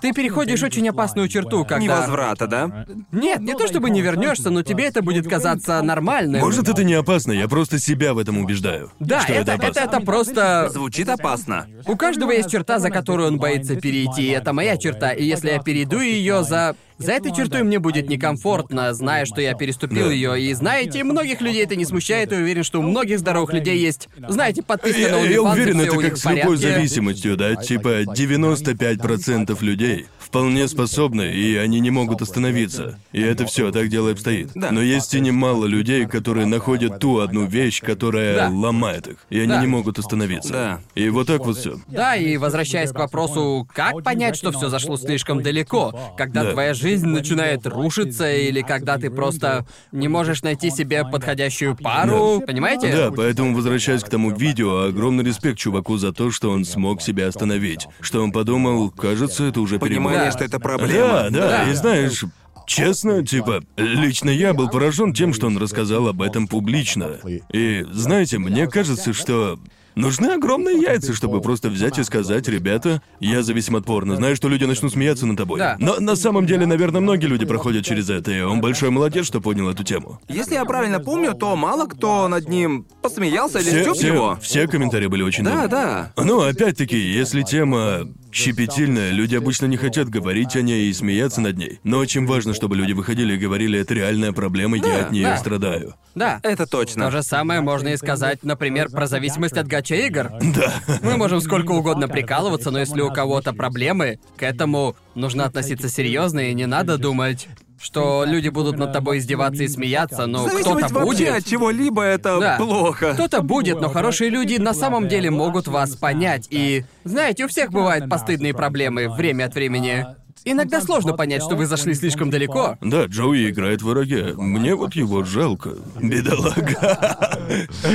ты 0.00 0.12
переходишь 0.12 0.62
очень 0.62 0.88
опасную 0.88 1.28
черту, 1.28 1.64
когда... 1.64 1.78
Невозврата, 1.78 2.46
да? 2.46 2.86
Нет, 3.12 3.40
не 3.40 3.54
то 3.54 3.66
чтобы 3.66 3.90
не 3.90 4.00
вернешься, 4.02 4.50
но 4.50 4.62
тебе 4.62 4.84
это 4.84 5.02
будет 5.02 5.28
казаться 5.28 5.80
нормальным. 5.82 6.40
Может, 6.40 6.68
это 6.68 6.84
не 6.84 6.94
опасно, 6.94 7.32
я 7.32 7.48
просто 7.48 7.78
себя 7.78 8.14
в 8.14 8.18
этом 8.18 8.38
убеждаю. 8.38 8.90
Да, 9.00 9.20
что 9.20 9.32
это, 9.32 9.52
это 9.52 9.66
это, 9.66 9.66
опасно. 9.66 9.96
это 9.96 10.00
просто... 10.06 10.68
Звучит 10.72 11.08
опасно. 11.08 11.66
У 11.86 11.96
каждого 11.96 12.30
есть 12.30 12.50
черта, 12.50 12.78
за 12.78 12.90
которую 12.90 13.28
он 13.28 13.38
боится 13.38 13.76
перейти, 13.76 14.28
и 14.28 14.30
это 14.30 14.52
моя 14.52 14.76
черта. 14.76 15.12
И 15.12 15.24
если 15.24 15.50
я 15.50 15.60
перейду 15.60 16.00
ее 16.00 16.44
за... 16.44 16.76
За 16.98 17.12
этой 17.12 17.34
чертой 17.34 17.62
мне 17.62 17.78
будет 17.78 18.08
некомфортно, 18.08 18.94
зная, 18.94 19.26
что 19.26 19.40
я 19.40 19.54
переступил 19.54 20.10
ее. 20.10 20.40
И 20.40 20.52
знаете, 20.54 21.04
многих 21.04 21.40
людей 21.40 21.62
это 21.64 21.76
не 21.76 21.84
смущает, 21.84 22.32
и 22.32 22.36
уверен, 22.36 22.64
что 22.64 22.78
у 22.80 22.82
многих 22.82 23.18
здоровых 23.18 23.52
людей 23.52 23.78
есть, 23.78 24.08
знаете, 24.28 24.62
подписка 24.62 25.00
на 25.00 25.16
я 25.20 25.42
уверен, 25.42 25.80
это 25.80 25.96
как 25.98 26.16
с 26.16 26.24
любой 26.24 26.56
зависимостью, 26.56 27.36
да? 27.36 27.54
Типа 27.56 28.02
95% 28.04 29.56
людей 29.62 30.06
вполне 30.18 30.66
способны, 30.68 31.32
и 31.32 31.56
они 31.56 31.80
не 31.80 31.90
могут 31.90 32.22
остановиться. 32.22 32.98
И 33.12 33.20
это 33.20 33.46
все, 33.46 33.70
так 33.70 33.88
дело 33.88 34.08
и 34.08 34.12
обстоит. 34.12 34.50
Да. 34.54 34.72
Но 34.72 34.82
есть 34.82 35.14
и 35.14 35.20
немало 35.20 35.66
людей, 35.66 36.06
которые 36.06 36.46
находят 36.46 36.98
ту 36.98 37.18
одну 37.20 37.46
вещь, 37.46 37.80
которая 37.80 38.36
Да. 38.36 38.48
ломает 38.50 39.06
их, 39.06 39.16
и 39.30 39.38
они 39.38 39.48
Да. 39.48 39.60
не 39.60 39.66
могут 39.66 39.98
остановиться. 39.98 40.52
Да. 40.52 40.80
И 40.94 41.08
вот 41.10 41.26
так 41.28 41.44
вот 41.46 41.56
все. 41.58 41.78
Да, 41.86 42.16
и 42.16 42.36
возвращаясь 42.38 42.90
к 42.90 42.98
вопросу, 42.98 43.68
как 43.72 44.02
понять, 44.02 44.36
что 44.36 44.50
все 44.50 44.68
зашло 44.68 44.96
слишком 44.96 45.42
далеко, 45.42 46.14
когда 46.16 46.42
Да. 46.42 46.52
твоя 46.52 46.74
жизнь 46.74 46.85
начинает 46.94 47.66
рушиться, 47.66 48.30
или 48.32 48.62
когда 48.62 48.98
ты 48.98 49.10
просто 49.10 49.66
не 49.92 50.08
можешь 50.08 50.42
найти 50.42 50.70
себе 50.70 51.04
подходящую 51.04 51.76
пару, 51.76 52.40
понимаете? 52.46 52.92
Да, 52.92 53.10
поэтому 53.10 53.54
возвращаясь 53.54 54.02
к 54.02 54.08
тому 54.08 54.30
видео, 54.30 54.84
огромный 54.84 55.24
респект 55.24 55.58
чуваку 55.58 55.96
за 55.96 56.12
то, 56.12 56.30
что 56.30 56.50
он 56.50 56.64
смог 56.64 57.02
себя 57.02 57.28
остановить. 57.28 57.86
Что 58.00 58.22
он 58.22 58.32
подумал, 58.32 58.90
кажется, 58.90 59.44
это 59.44 59.60
уже 59.60 59.78
перебор. 59.78 59.88
Понимание, 59.88 60.24
Да. 60.26 60.32
что 60.32 60.44
это 60.44 60.60
проблема. 60.60 61.08
Да, 61.08 61.30
да, 61.30 61.48
Да. 61.64 61.70
и 61.70 61.74
знаешь, 61.74 62.24
честно, 62.66 63.24
типа, 63.24 63.62
лично 63.76 64.30
я 64.30 64.52
был 64.54 64.68
поражен 64.68 65.12
тем, 65.14 65.32
что 65.34 65.46
он 65.46 65.56
рассказал 65.58 66.08
об 66.08 66.20
этом 66.22 66.48
публично. 66.48 67.16
И 67.52 67.84
знаете, 67.92 68.38
мне 68.38 68.66
кажется, 68.66 69.12
что 69.12 69.58
Нужны 69.96 70.26
огромные 70.26 70.78
яйца, 70.78 71.14
чтобы 71.14 71.40
просто 71.40 71.70
взять 71.70 71.98
и 71.98 72.04
сказать, 72.04 72.46
ребята, 72.48 73.00
я 73.18 73.42
зависим 73.42 73.76
от 73.76 73.86
порно. 73.86 74.16
Знаю, 74.16 74.36
что 74.36 74.48
люди 74.48 74.64
начнут 74.64 74.92
смеяться 74.92 75.24
над 75.26 75.38
тобой. 75.38 75.58
Да. 75.58 75.76
Но 75.80 75.98
на 75.98 76.16
самом 76.16 76.44
деле, 76.46 76.66
наверное, 76.66 77.00
многие 77.00 77.26
люди 77.26 77.46
проходят 77.46 77.84
через 77.84 78.10
это, 78.10 78.30
и 78.30 78.42
он 78.42 78.60
большой 78.60 78.90
молодец, 78.90 79.24
что 79.26 79.40
понял 79.40 79.70
эту 79.70 79.84
тему. 79.84 80.20
Если 80.28 80.52
я 80.54 80.66
правильно 80.66 81.00
помню, 81.00 81.32
то 81.32 81.56
мало 81.56 81.86
кто 81.86 82.28
над 82.28 82.46
ним 82.48 82.86
посмеялся 83.00 83.58
или 83.58 83.70
Все, 83.70 83.94
все, 83.94 84.06
его. 84.08 84.38
все 84.42 84.68
комментарии 84.68 85.06
были 85.06 85.22
очень 85.22 85.44
Да, 85.44 85.62
добрые. 85.62 85.68
да. 85.70 86.12
Ну, 86.22 86.40
опять-таки, 86.42 86.98
если 86.98 87.40
тема 87.40 88.00
щепетильная, 88.36 89.10
люди 89.10 89.34
обычно 89.34 89.66
не 89.66 89.76
хотят 89.76 90.08
говорить 90.08 90.54
о 90.56 90.62
ней 90.62 90.88
и 90.88 90.92
смеяться 90.92 91.40
над 91.40 91.56
ней. 91.56 91.80
Но 91.84 91.98
очень 91.98 92.26
важно, 92.26 92.54
чтобы 92.54 92.76
люди 92.76 92.92
выходили 92.92 93.34
и 93.34 93.38
говорили, 93.38 93.78
это 93.78 93.94
реальная 93.94 94.32
проблема, 94.32 94.76
я 94.76 95.06
от 95.06 95.12
нее 95.12 95.24
да. 95.24 95.36
страдаю. 95.38 95.94
Да. 96.14 96.40
Это 96.42 96.66
точно. 96.66 97.06
То 97.06 97.10
же 97.10 97.22
самое 97.22 97.60
можно 97.60 97.88
и 97.88 97.96
сказать, 97.96 98.42
например, 98.42 98.90
про 98.90 99.06
зависимость 99.06 99.56
от 99.56 99.66
гача-игр. 99.66 100.30
Да. 100.54 100.74
Мы 101.02 101.16
можем 101.16 101.40
сколько 101.40 101.72
угодно 101.72 102.08
прикалываться, 102.08 102.70
но 102.70 102.78
если 102.78 103.00
у 103.00 103.10
кого-то 103.10 103.52
проблемы, 103.52 104.18
к 104.36 104.42
этому 104.42 104.96
нужно 105.14 105.44
относиться 105.44 105.88
серьезно 105.88 106.50
и 106.50 106.54
не 106.54 106.66
надо 106.66 106.98
думать, 106.98 107.48
что 107.80 108.24
люди 108.26 108.48
будут 108.48 108.76
над 108.78 108.92
тобой 108.92 109.18
издеваться 109.18 109.62
и 109.62 109.68
смеяться, 109.68 110.26
но 110.26 110.46
кто-то 110.46 110.88
вообще 110.88 111.28
от 111.28 111.34
будет. 111.34 111.46
чего-либо 111.46 112.02
это 112.02 112.38
Да. 112.40 112.56
плохо. 112.56 113.12
Кто-то 113.14 113.42
будет, 113.42 113.80
но 113.80 113.88
хорошие 113.88 114.30
люди 114.30 114.56
на 114.56 114.74
самом 114.74 115.08
деле 115.08 115.30
могут 115.30 115.68
вас 115.68 115.96
понять. 115.96 116.46
И, 116.50 116.84
знаете, 117.04 117.44
у 117.44 117.48
всех 117.48 117.70
бывают 117.70 118.08
постыдные 118.08 118.54
проблемы 118.54 119.08
время 119.08 119.44
от 119.44 119.54
времени. 119.54 120.06
Иногда 120.44 120.80
сложно 120.80 121.12
понять, 121.14 121.42
что 121.42 121.56
вы 121.56 121.66
зашли 121.66 121.92
слишком 121.94 122.30
далеко. 122.30 122.78
Да, 122.80 123.06
Джоуи 123.06 123.50
играет 123.50 123.82
в 123.82 123.86
враге. 123.88 124.32
Мне 124.36 124.74
вот 124.76 124.94
его 124.94 125.24
жалко. 125.24 125.70
Бедолага. 126.00 127.38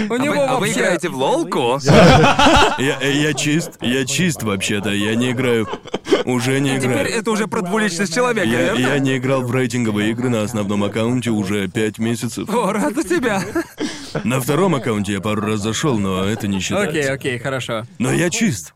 У 0.10 0.14
А 0.14 0.18
него 0.18 0.34
вы, 0.36 0.42
а 0.42 0.54
вы 0.56 0.60
вообще... 0.62 0.74
играете 0.80 1.10
в 1.10 1.16
лолку? 1.16 1.80
Я, 1.86 3.00
я 3.02 3.34
чист, 3.34 3.72
я 3.82 4.06
чист 4.06 4.44
вообще-то, 4.44 4.90
я 4.92 5.16
не 5.16 5.32
играю. 5.32 5.68
Уже 6.26 6.60
не 6.60 6.76
Теперь 6.78 6.92
играю. 6.92 7.08
это 7.10 7.32
уже 7.32 7.48
про 7.48 7.62
двуличность 7.62 8.14
человека, 8.14 8.46
Я, 8.48 8.62
верно? 8.74 8.80
я 8.80 9.00
не 9.00 9.18
играл 9.18 9.42
в 9.42 9.52
рейтинговые 9.56 10.12
игры 10.12 10.30
на 10.30 10.44
основном 10.44 10.84
аккаунте 10.84 11.32
уже 11.32 11.68
пять 11.68 11.98
месяцев. 12.00 12.48
О, 12.50 12.72
рад 12.74 12.94
за 12.96 13.04
тебя. 13.04 13.42
На 14.24 14.40
втором 14.42 14.76
аккаунте 14.76 15.14
я 15.14 15.22
пару 15.22 15.42
раз 15.42 15.62
зашел, 15.62 15.98
но 15.98 16.24
это 16.26 16.48
не 16.48 16.60
считается. 16.60 16.90
Окей, 17.00 17.10
окей, 17.10 17.40
хорошо. 17.40 17.84
Но 17.98 18.12
я 18.12 18.30
чист. 18.30 18.74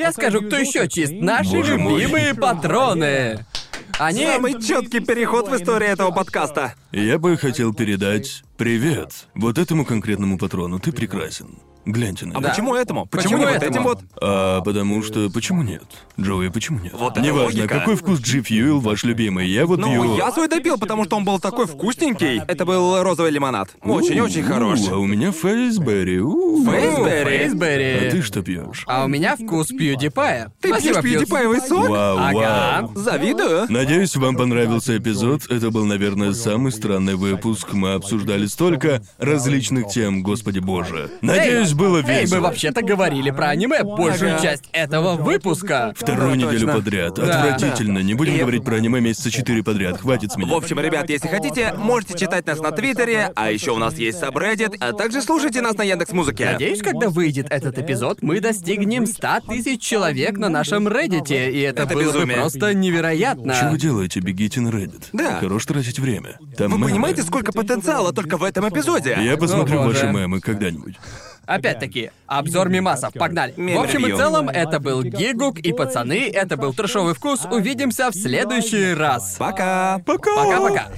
Я 0.00 0.12
скажу, 0.12 0.40
кто 0.40 0.56
еще 0.56 0.88
чист. 0.88 1.12
Наши 1.12 1.50
Боже 1.50 1.76
мой. 1.76 2.00
любимые 2.00 2.34
патроны. 2.34 3.44
Они... 3.98 4.24
Самый 4.24 4.60
четкий 4.60 5.00
переход 5.00 5.48
в 5.48 5.56
истории 5.56 5.88
этого 5.88 6.10
подкаста. 6.10 6.74
Я 6.90 7.18
бы 7.18 7.36
хотел 7.36 7.74
передать 7.74 8.42
привет 8.56 9.26
вот 9.34 9.58
этому 9.58 9.84
конкретному 9.84 10.38
патрону. 10.38 10.78
Ты 10.78 10.92
прекрасен. 10.92 11.58
Гляньте 11.86 12.26
на 12.26 12.36
А 12.36 12.40
него. 12.40 12.48
почему 12.50 12.74
этому? 12.74 13.06
Почему, 13.06 13.22
Почему 13.22 13.38
не 13.40 13.46
вот 13.46 13.62
этому? 13.62 13.70
этим 13.70 13.82
вот? 13.84 14.00
А 14.20 14.60
потому 14.60 15.02
что 15.02 15.30
почему 15.30 15.62
нет? 15.62 15.82
Джоуи, 16.20 16.48
почему 16.48 16.78
нет? 16.78 16.92
Вот 16.92 17.12
это 17.12 17.20
Неважно, 17.22 17.44
логика. 17.62 17.68
какой 17.68 17.96
вкус 17.96 18.20
Джи 18.20 18.42
Фьюэл 18.42 18.80
ваш 18.80 19.02
любимый. 19.04 19.48
Я 19.48 19.66
вот 19.66 19.78
Ну, 19.80 19.86
пью. 19.90 20.16
я 20.16 20.30
свой 20.32 20.48
допил, 20.48 20.78
потому 20.78 21.04
что 21.04 21.16
он 21.16 21.24
был 21.24 21.38
такой 21.40 21.66
вкусненький. 21.66 22.42
Это 22.46 22.64
был 22.66 23.02
розовый 23.02 23.30
лимонад. 23.30 23.70
Очень-очень 23.82 24.42
У, 24.42 24.46
хорош. 24.46 24.80
А 24.90 24.96
у 24.98 25.06
меня 25.06 25.32
фейсберри. 25.32 26.20
у. 26.20 26.64
Фейсберри? 26.64 27.36
А 27.36 27.38
Фейсберри. 27.44 28.10
ты 28.10 28.22
что 28.22 28.42
пьешь? 28.42 28.84
А 28.86 29.04
у 29.04 29.08
меня 29.08 29.36
вкус 29.36 29.68
пьюдипая. 29.68 30.52
Ты 30.60 30.68
Спасибо, 30.68 31.00
пьешь 31.00 31.02
Пьюз. 31.04 31.14
пьюдипаевый 31.22 31.60
сок? 31.62 31.88
Вау, 31.88 32.18
Ага. 32.18 32.32
вау. 32.82 32.92
Завидую. 32.94 33.66
Надеюсь, 33.70 34.14
вам 34.16 34.36
понравился 34.36 34.96
эпизод. 34.98 35.46
Это 35.50 35.70
был, 35.70 35.86
наверное, 35.86 36.32
самый 36.34 36.72
странный 36.72 37.14
выпуск. 37.16 37.72
Мы 37.72 37.94
обсуждали 37.94 38.46
столько 38.46 39.02
различных 39.18 39.88
тем, 39.88 40.22
господи 40.22 40.58
боже. 40.58 41.10
Надеюсь, 41.22 41.72
было 41.80 41.96
Эй, 41.98 42.02
мы 42.02 42.20
весело. 42.20 42.40
вообще-то 42.40 42.82
говорили 42.82 43.30
про 43.30 43.48
аниме 43.48 43.82
большую 43.82 44.34
Ага. 44.34 44.42
часть 44.42 44.64
этого 44.72 45.16
выпуска. 45.16 45.92
Вторую 45.96 46.30
Да, 46.30 46.36
неделю 46.36 46.66
точно. 46.66 46.72
подряд. 46.74 47.14
Да. 47.14 47.42
Отвратительно. 47.54 47.98
Не 47.98 48.14
будем 48.14 48.34
И- 48.34 48.38
говорить 48.38 48.64
про 48.64 48.76
аниме 48.76 49.00
месяца 49.00 49.30
четыре 49.30 49.62
подряд. 49.64 50.00
Хватит 50.00 50.32
с 50.32 50.36
меня. 50.36 50.48
В 50.52 50.54
общем, 50.54 50.78
ребят, 50.78 51.08
если 51.10 51.28
хотите, 51.28 51.72
можете 51.76 52.16
читать 52.18 52.46
нас 52.46 52.60
на 52.60 52.70
Твиттере, 52.70 53.32
а 53.34 53.50
еще 53.50 53.72
у 53.72 53.78
нас 53.78 53.94
есть 53.98 54.18
сабреддит, 54.18 54.74
а 54.80 54.92
также 54.92 55.22
слушайте 55.22 55.60
нас 55.62 55.76
на 55.76 55.82
Яндекс 55.82 56.12
Музыке. 56.12 56.44
Надеюсь, 56.52 56.82
когда 56.82 57.08
выйдет 57.08 57.46
этот 57.50 57.78
эпизод, 57.78 58.18
мы 58.22 58.40
достигнем 58.40 59.06
100 59.06 59.40
тысяч 59.48 59.80
человек 59.80 60.36
на 60.38 60.48
нашем 60.48 60.86
Reddit, 60.88 61.30
и 61.30 61.60
это, 61.60 61.82
Это 61.84 61.94
было 61.94 62.02
безумие. 62.02 62.26
бы 62.36 62.42
просто 62.42 62.74
невероятно. 62.74 63.68
Вы 63.70 63.78
делаете? 63.78 64.20
Бегите 64.20 64.60
на 64.60 64.68
Reddit. 64.68 65.04
Да. 65.12 65.38
Хорош 65.40 65.64
тратить 65.66 65.98
время. 65.98 66.38
Там 66.56 66.70
Вы 66.72 66.78
мемы. 66.78 66.90
понимаете, 66.90 67.22
сколько 67.22 67.52
потенциала 67.52 68.12
только 68.12 68.36
в 68.36 68.42
этом 68.44 68.68
эпизоде? 68.68 69.16
Я 69.20 69.36
посмотрю 69.36 69.78
боже. 69.82 69.88
ваши 70.06 70.06
мемы 70.12 70.40
когда-нибудь. 70.40 70.96
Опять-таки, 71.46 72.10
обзор 72.26 72.68
мемасов, 72.68 73.12
погнали. 73.12 73.52
В 73.56 73.80
общем 73.80 74.06
и 74.06 74.16
целом, 74.16 74.48
это 74.48 74.78
был 74.78 75.02
Гигук 75.02 75.58
и 75.58 75.72
пацаны, 75.72 76.30
это 76.30 76.56
был 76.56 76.72
трешовый 76.72 77.14
вкус. 77.14 77.46
Увидимся 77.50 78.10
в 78.10 78.14
следующий 78.14 78.94
раз. 78.94 79.36
Пока. 79.38 80.00
Пока! 80.06 80.36
Пока-пока. 80.36 80.88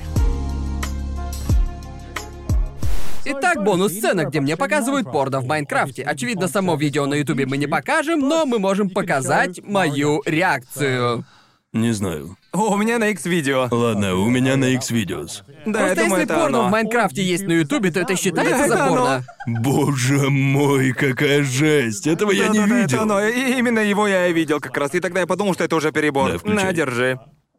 Итак, 3.24 3.62
бонус-сцена, 3.62 4.24
где 4.24 4.40
мне 4.40 4.56
показывают 4.56 5.10
порно 5.10 5.40
в 5.40 5.46
Майнкрафте. 5.46 6.02
Очевидно, 6.02 6.48
само 6.48 6.74
видео 6.74 7.06
на 7.06 7.14
Ютубе 7.14 7.46
мы 7.46 7.56
не 7.56 7.68
покажем, 7.68 8.18
но 8.20 8.44
мы 8.44 8.58
можем 8.58 8.90
показать 8.90 9.60
мою 9.62 10.22
реакцию. 10.26 11.24
Не 11.72 11.92
знаю. 11.92 12.36
О, 12.52 12.74
у 12.74 12.76
меня 12.76 12.98
на 12.98 13.08
X-видео. 13.08 13.68
Ладно, 13.70 14.14
у 14.14 14.28
меня 14.28 14.56
на 14.56 14.66
X-Videos. 14.74 15.42
Да, 15.64 15.78
Просто 15.80 15.88
я 15.88 15.94
думаю, 15.94 16.20
если 16.20 16.22
это 16.24 16.34
порно 16.34 16.58
оно. 16.58 16.68
в 16.68 16.70
Майнкрафте 16.70 17.22
есть 17.22 17.44
на 17.44 17.52
Ютубе, 17.52 17.90
то 17.90 18.00
это 18.00 18.14
считается 18.14 18.52
Да, 18.58 18.68
за 18.68 18.74
это 18.74 18.86
порно. 18.88 19.24
Боже 19.46 20.28
мой, 20.28 20.92
какая 20.92 21.42
жесть! 21.42 22.06
Этого 22.06 22.30
я 22.30 22.48
не 22.48 22.58
видел. 22.58 22.76
Это 22.76 23.02
оно. 23.02 23.22
И 23.26 23.58
именно 23.58 23.78
его 23.80 24.06
я 24.06 24.26
и 24.26 24.34
видел 24.34 24.60
как 24.60 24.76
раз. 24.76 24.94
И 24.94 25.00
тогда 25.00 25.20
я 25.20 25.26
подумал, 25.26 25.54
что 25.54 25.64
это 25.64 25.76
уже 25.76 25.92
перебор. 25.92 26.32
Да, 26.32 26.38
включай. 26.38 26.64
На, 26.64 26.72
держи. 26.74 27.18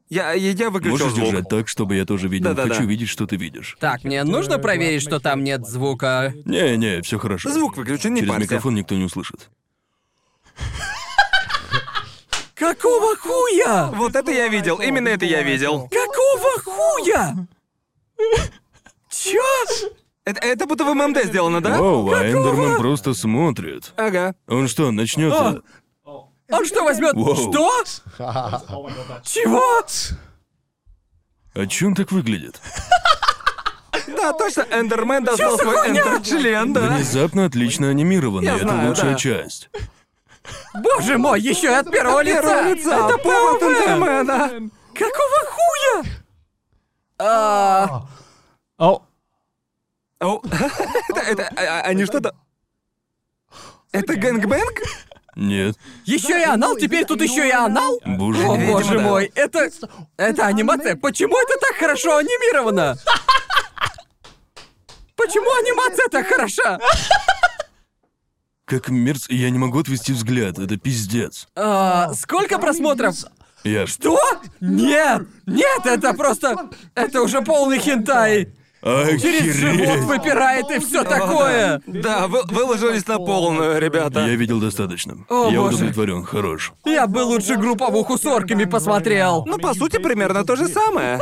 Я, 0.09 0.33
я, 0.33 0.69
выключил 0.69 0.91
Можешь 0.91 1.13
звук. 1.13 1.25
держать 1.25 1.49
так, 1.49 1.67
чтобы 1.67 1.95
я 1.95 2.05
тоже 2.05 2.27
видел. 2.27 2.49
Да-да-да. 2.49 2.75
Хочу 2.75 2.87
видеть, 2.87 3.09
что 3.09 3.25
ты 3.25 3.35
видишь. 3.35 3.77
Так, 3.79 4.03
мне 4.03 4.23
нужно 4.23 4.59
проверить, 4.59 5.01
что 5.01 5.19
там 5.19 5.43
нет 5.43 5.65
звука. 5.65 6.33
Не-не, 6.45 7.01
все 7.01 7.17
хорошо. 7.17 7.49
Звук 7.49 7.77
выключен, 7.77 8.13
не 8.13 8.19
Через 8.19 8.31
парься. 8.31 8.43
микрофон 8.43 8.75
никто 8.75 8.93
не 8.93 9.05
услышит. 9.05 9.49
Какого 12.63 13.15
хуя? 13.17 13.91
Вот 13.93 14.15
это 14.15 14.31
я 14.31 14.47
видел, 14.47 14.79
именно 14.79 15.09
это 15.09 15.25
я 15.25 15.43
видел. 15.43 15.89
Какого 15.89 16.49
хуя? 16.63 17.35
Чё? 19.09 19.41
Это, 20.23 20.39
это 20.39 20.65
будто 20.65 20.85
в 20.85 20.93
ММД 20.93 21.25
сделано, 21.25 21.59
да? 21.61 21.77
Оу, 21.81 22.09
а 22.13 22.25
Эндерман 22.25 22.77
просто 22.77 23.13
смотрит. 23.13 23.91
Ага. 23.97 24.33
Он 24.47 24.69
что, 24.69 24.91
начнет? 24.91 25.33
А. 25.33 25.61
Он 26.51 26.65
что 26.65 26.83
возьмет? 26.85 27.13
Воу. 27.13 27.35
Что? 27.35 27.83
Чего? 29.23 29.83
А 31.55 31.67
чё 31.67 31.87
он 31.87 31.95
так 31.95 32.13
выглядит? 32.13 32.61
Да, 34.07 34.31
точно, 34.33 34.65
Эндермен 34.71 35.23
достал 35.25 35.57
свой 35.57 35.89
эндерчлен, 35.89 36.71
да? 36.73 36.81
Внезапно 36.95 37.45
отлично 37.45 37.89
анимированный. 37.89 38.47
Я 38.47 38.55
Это 38.55 38.63
знаю, 38.63 38.89
лучшая 38.89 39.11
да. 39.11 39.17
часть. 39.17 39.69
Боже 40.73 41.17
мой, 41.17 41.39
еще 41.39 41.67
и 41.67 41.75
от 41.75 41.89
первого 41.89 42.21
лица! 42.21 42.69
Это 42.69 43.17
POV 43.17 43.61
Эндермена. 43.61 44.69
Какого 44.93 45.39
хуя? 45.51 46.03
А, 47.19 48.05
О, 48.77 49.01
О, 50.19 50.41
это, 51.09 51.19
это, 51.21 51.49
а- 51.55 51.79
а- 51.79 51.81
они 51.81 52.05
что-то... 52.05 52.35
Это 53.91 54.15
gangbang? 54.15 54.81
Нет. 55.35 55.75
еще 56.05 56.39
и 56.39 56.43
анал, 56.43 56.75
теперь 56.75 57.05
тут 57.05 57.21
еще 57.21 57.47
и 57.47 57.51
анал? 57.51 57.99
Боже 58.05 58.43
О 58.45 58.55
боже 58.55 58.99
мой, 58.99 59.31
это... 59.35 59.69
Это 60.17 60.45
анимация. 60.45 60.95
Почему 60.95 61.35
это 61.37 61.59
так 61.59 61.75
хорошо 61.77 62.17
анимировано? 62.17 62.97
Почему 65.15 65.49
анимация 65.59 66.07
так 66.09 66.27
хороша? 66.27 66.79
Как 68.73 68.89
мерз... 68.89 69.29
Я 69.29 69.51
не 69.51 69.59
могу 69.59 69.77
отвести 69.77 70.13
взгляд. 70.13 70.57
Это 70.57 70.77
пиздец. 70.77 71.47
А, 71.55 72.11
сколько 72.13 72.57
просмотров? 72.57 73.13
Я... 73.63 73.85
Что? 73.85 74.17
Нет! 74.61 75.27
Нет, 75.45 75.85
это 75.85 76.13
просто... 76.13 76.69
Это 76.95 77.21
уже 77.21 77.41
полный 77.41 77.77
хентай. 77.77 78.51
Через 78.81 79.55
живот 79.57 79.81
Охереть! 79.81 80.03
выпирает 80.05 80.71
и 80.71 80.79
все 80.79 81.03
такое. 81.03 81.83
Да, 81.85 82.27
вы, 82.27 82.41
выложились 82.47 83.05
на 83.07 83.19
полную, 83.19 83.79
ребята. 83.79 84.25
Я 84.25 84.35
видел 84.35 84.59
достаточно. 84.59 85.23
О, 85.29 85.51
я 85.51 85.59
боже. 85.59 85.75
удовлетворен, 85.75 86.23
хорош. 86.23 86.73
Я 86.83 87.05
бы 87.05 87.19
лучше 87.19 87.55
групповуху 87.57 88.17
с 88.17 88.25
орками 88.25 88.65
посмотрел. 88.65 89.45
Ну, 89.45 89.59
по 89.59 89.75
сути, 89.75 89.97
примерно 89.97 90.43
то 90.45 90.55
же 90.55 90.67
самое. 90.67 91.19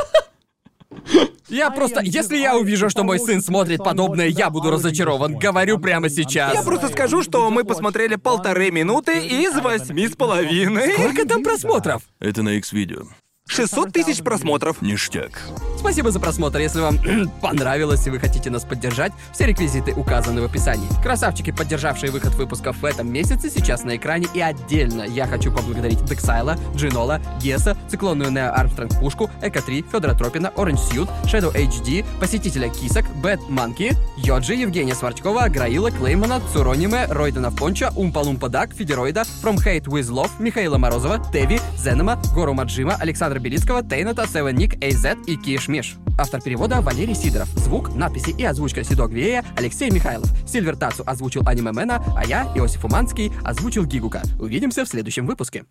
Я 1.48 1.70
просто... 1.70 2.02
Если 2.02 2.38
я 2.38 2.58
увижу, 2.58 2.90
что 2.90 3.04
мой 3.04 3.20
сын 3.20 3.42
смотрит 3.42 3.84
подобное, 3.84 4.28
я 4.28 4.50
буду 4.50 4.72
разочарован. 4.72 5.38
Говорю 5.38 5.80
прямо 5.80 6.10
сейчас. 6.10 6.54
Я 6.54 6.64
просто 6.64 6.88
скажу, 6.88 7.24
что 7.24 7.50
мы 7.50 7.64
посмотрели 7.64 8.16
полторы 8.16 8.72
минуты 8.72 9.26
из 9.26 9.54
восьми 9.60 10.08
с 10.08 10.16
половиной. 10.16 10.94
Сколько 10.94 11.28
там 11.28 11.44
просмотров? 11.44 12.04
Это 12.20 12.42
на 12.42 12.50
XVideos. 12.50 13.04
600 13.52 13.92
тысяч 13.92 14.24
просмотров. 14.24 14.82
Ништяк. 14.82 15.42
Спасибо 15.78 16.12
за 16.12 16.20
просмотр. 16.20 16.60
Если 16.60 16.80
вам 16.80 17.00
понравилось 17.42 18.08
и 18.08 18.10
вы 18.10 18.20
хотите 18.20 18.50
нас 18.50 18.64
поддержать, 18.64 19.12
все 19.34 19.46
реквизиты 19.46 19.94
указаны 19.94 20.42
в 20.42 20.46
описании. 20.46 20.88
Красавчики, 21.04 21.52
поддержавшие 21.52 22.12
выход 22.12 22.34
выпусков 22.36 22.78
в 22.78 22.86
этом 22.86 23.12
месяце, 23.12 23.50
сейчас 23.50 23.84
на 23.84 23.98
экране. 23.98 24.28
И 24.34 24.40
отдельно 24.40 25.02
я 25.02 25.28
хочу 25.28 25.52
поблагодарить 25.52 26.04
Дексайла, 26.06 26.58
Джинола, 26.76 27.20
Геса, 27.42 27.76
Циклонную 27.90 28.32
Нео 28.32 28.54
Армстронг 28.54 28.98
Пушку, 29.00 29.30
Эко 29.42 29.62
3, 29.62 29.86
Федора 29.92 30.14
Тропина, 30.14 30.54
Orange 30.56 30.80
Suit, 30.90 31.10
Shadow 31.26 31.54
HD, 31.54 32.06
Посетителя 32.22 32.70
Кисок, 32.70 33.06
Бэт 33.18 33.42
Манки, 33.50 33.94
Йоджи, 34.18 34.54
Евгения 34.54 34.96
Сварчкова, 34.96 35.50
Граила, 35.50 35.92
Клеймана, 35.92 36.42
Цурониме, 36.54 37.06
Ройдена 37.08 37.52
Понча, 37.52 37.92
Умпа 37.98 38.20
Лумпа 38.20 38.48
Дак, 38.48 38.74
Федероида, 38.74 39.24
From 39.44 39.58
Hate 39.58 39.86
With 39.86 40.10
Love, 40.10 40.32
Михаила 40.40 40.78
Морозова, 40.78 41.20
Теви, 41.34 41.60
Зенема, 41.78 42.22
Гору 42.34 42.54
Маджима, 42.54 42.96
Александра 43.00 43.41
Белицкого, 43.42 43.84
Тейната, 43.84 44.28
Севен 44.28 44.56
Ник, 44.56 44.76
AZ 44.76 45.26
и 45.26 45.36
Киш 45.36 45.68
Миш. 45.68 45.96
Автор 46.18 46.42
перевода 46.42 46.82
Валерий 46.82 47.16
Сидоров. 47.16 47.50
Звук, 47.56 47.96
надписи 47.96 48.36
и 48.38 48.44
озвучка 48.44 48.84
Сидо 48.84 49.08
Гвея 49.08 49.44
Алексей 49.58 49.90
Михайлов. 49.90 50.30
Сильвер 50.48 50.76
Тацу 50.76 51.04
озвучил 51.06 51.42
Аниме 51.46 51.72
Мэна, 51.72 52.04
а 52.16 52.26
я, 52.26 52.44
Иосиф 52.56 52.86
Уманский, 52.86 53.32
озвучил 53.44 53.86
Гигука. 53.86 54.22
Увидимся 54.40 54.86
в 54.86 54.88
следующем 54.88 55.26
выпуске. 55.26 55.66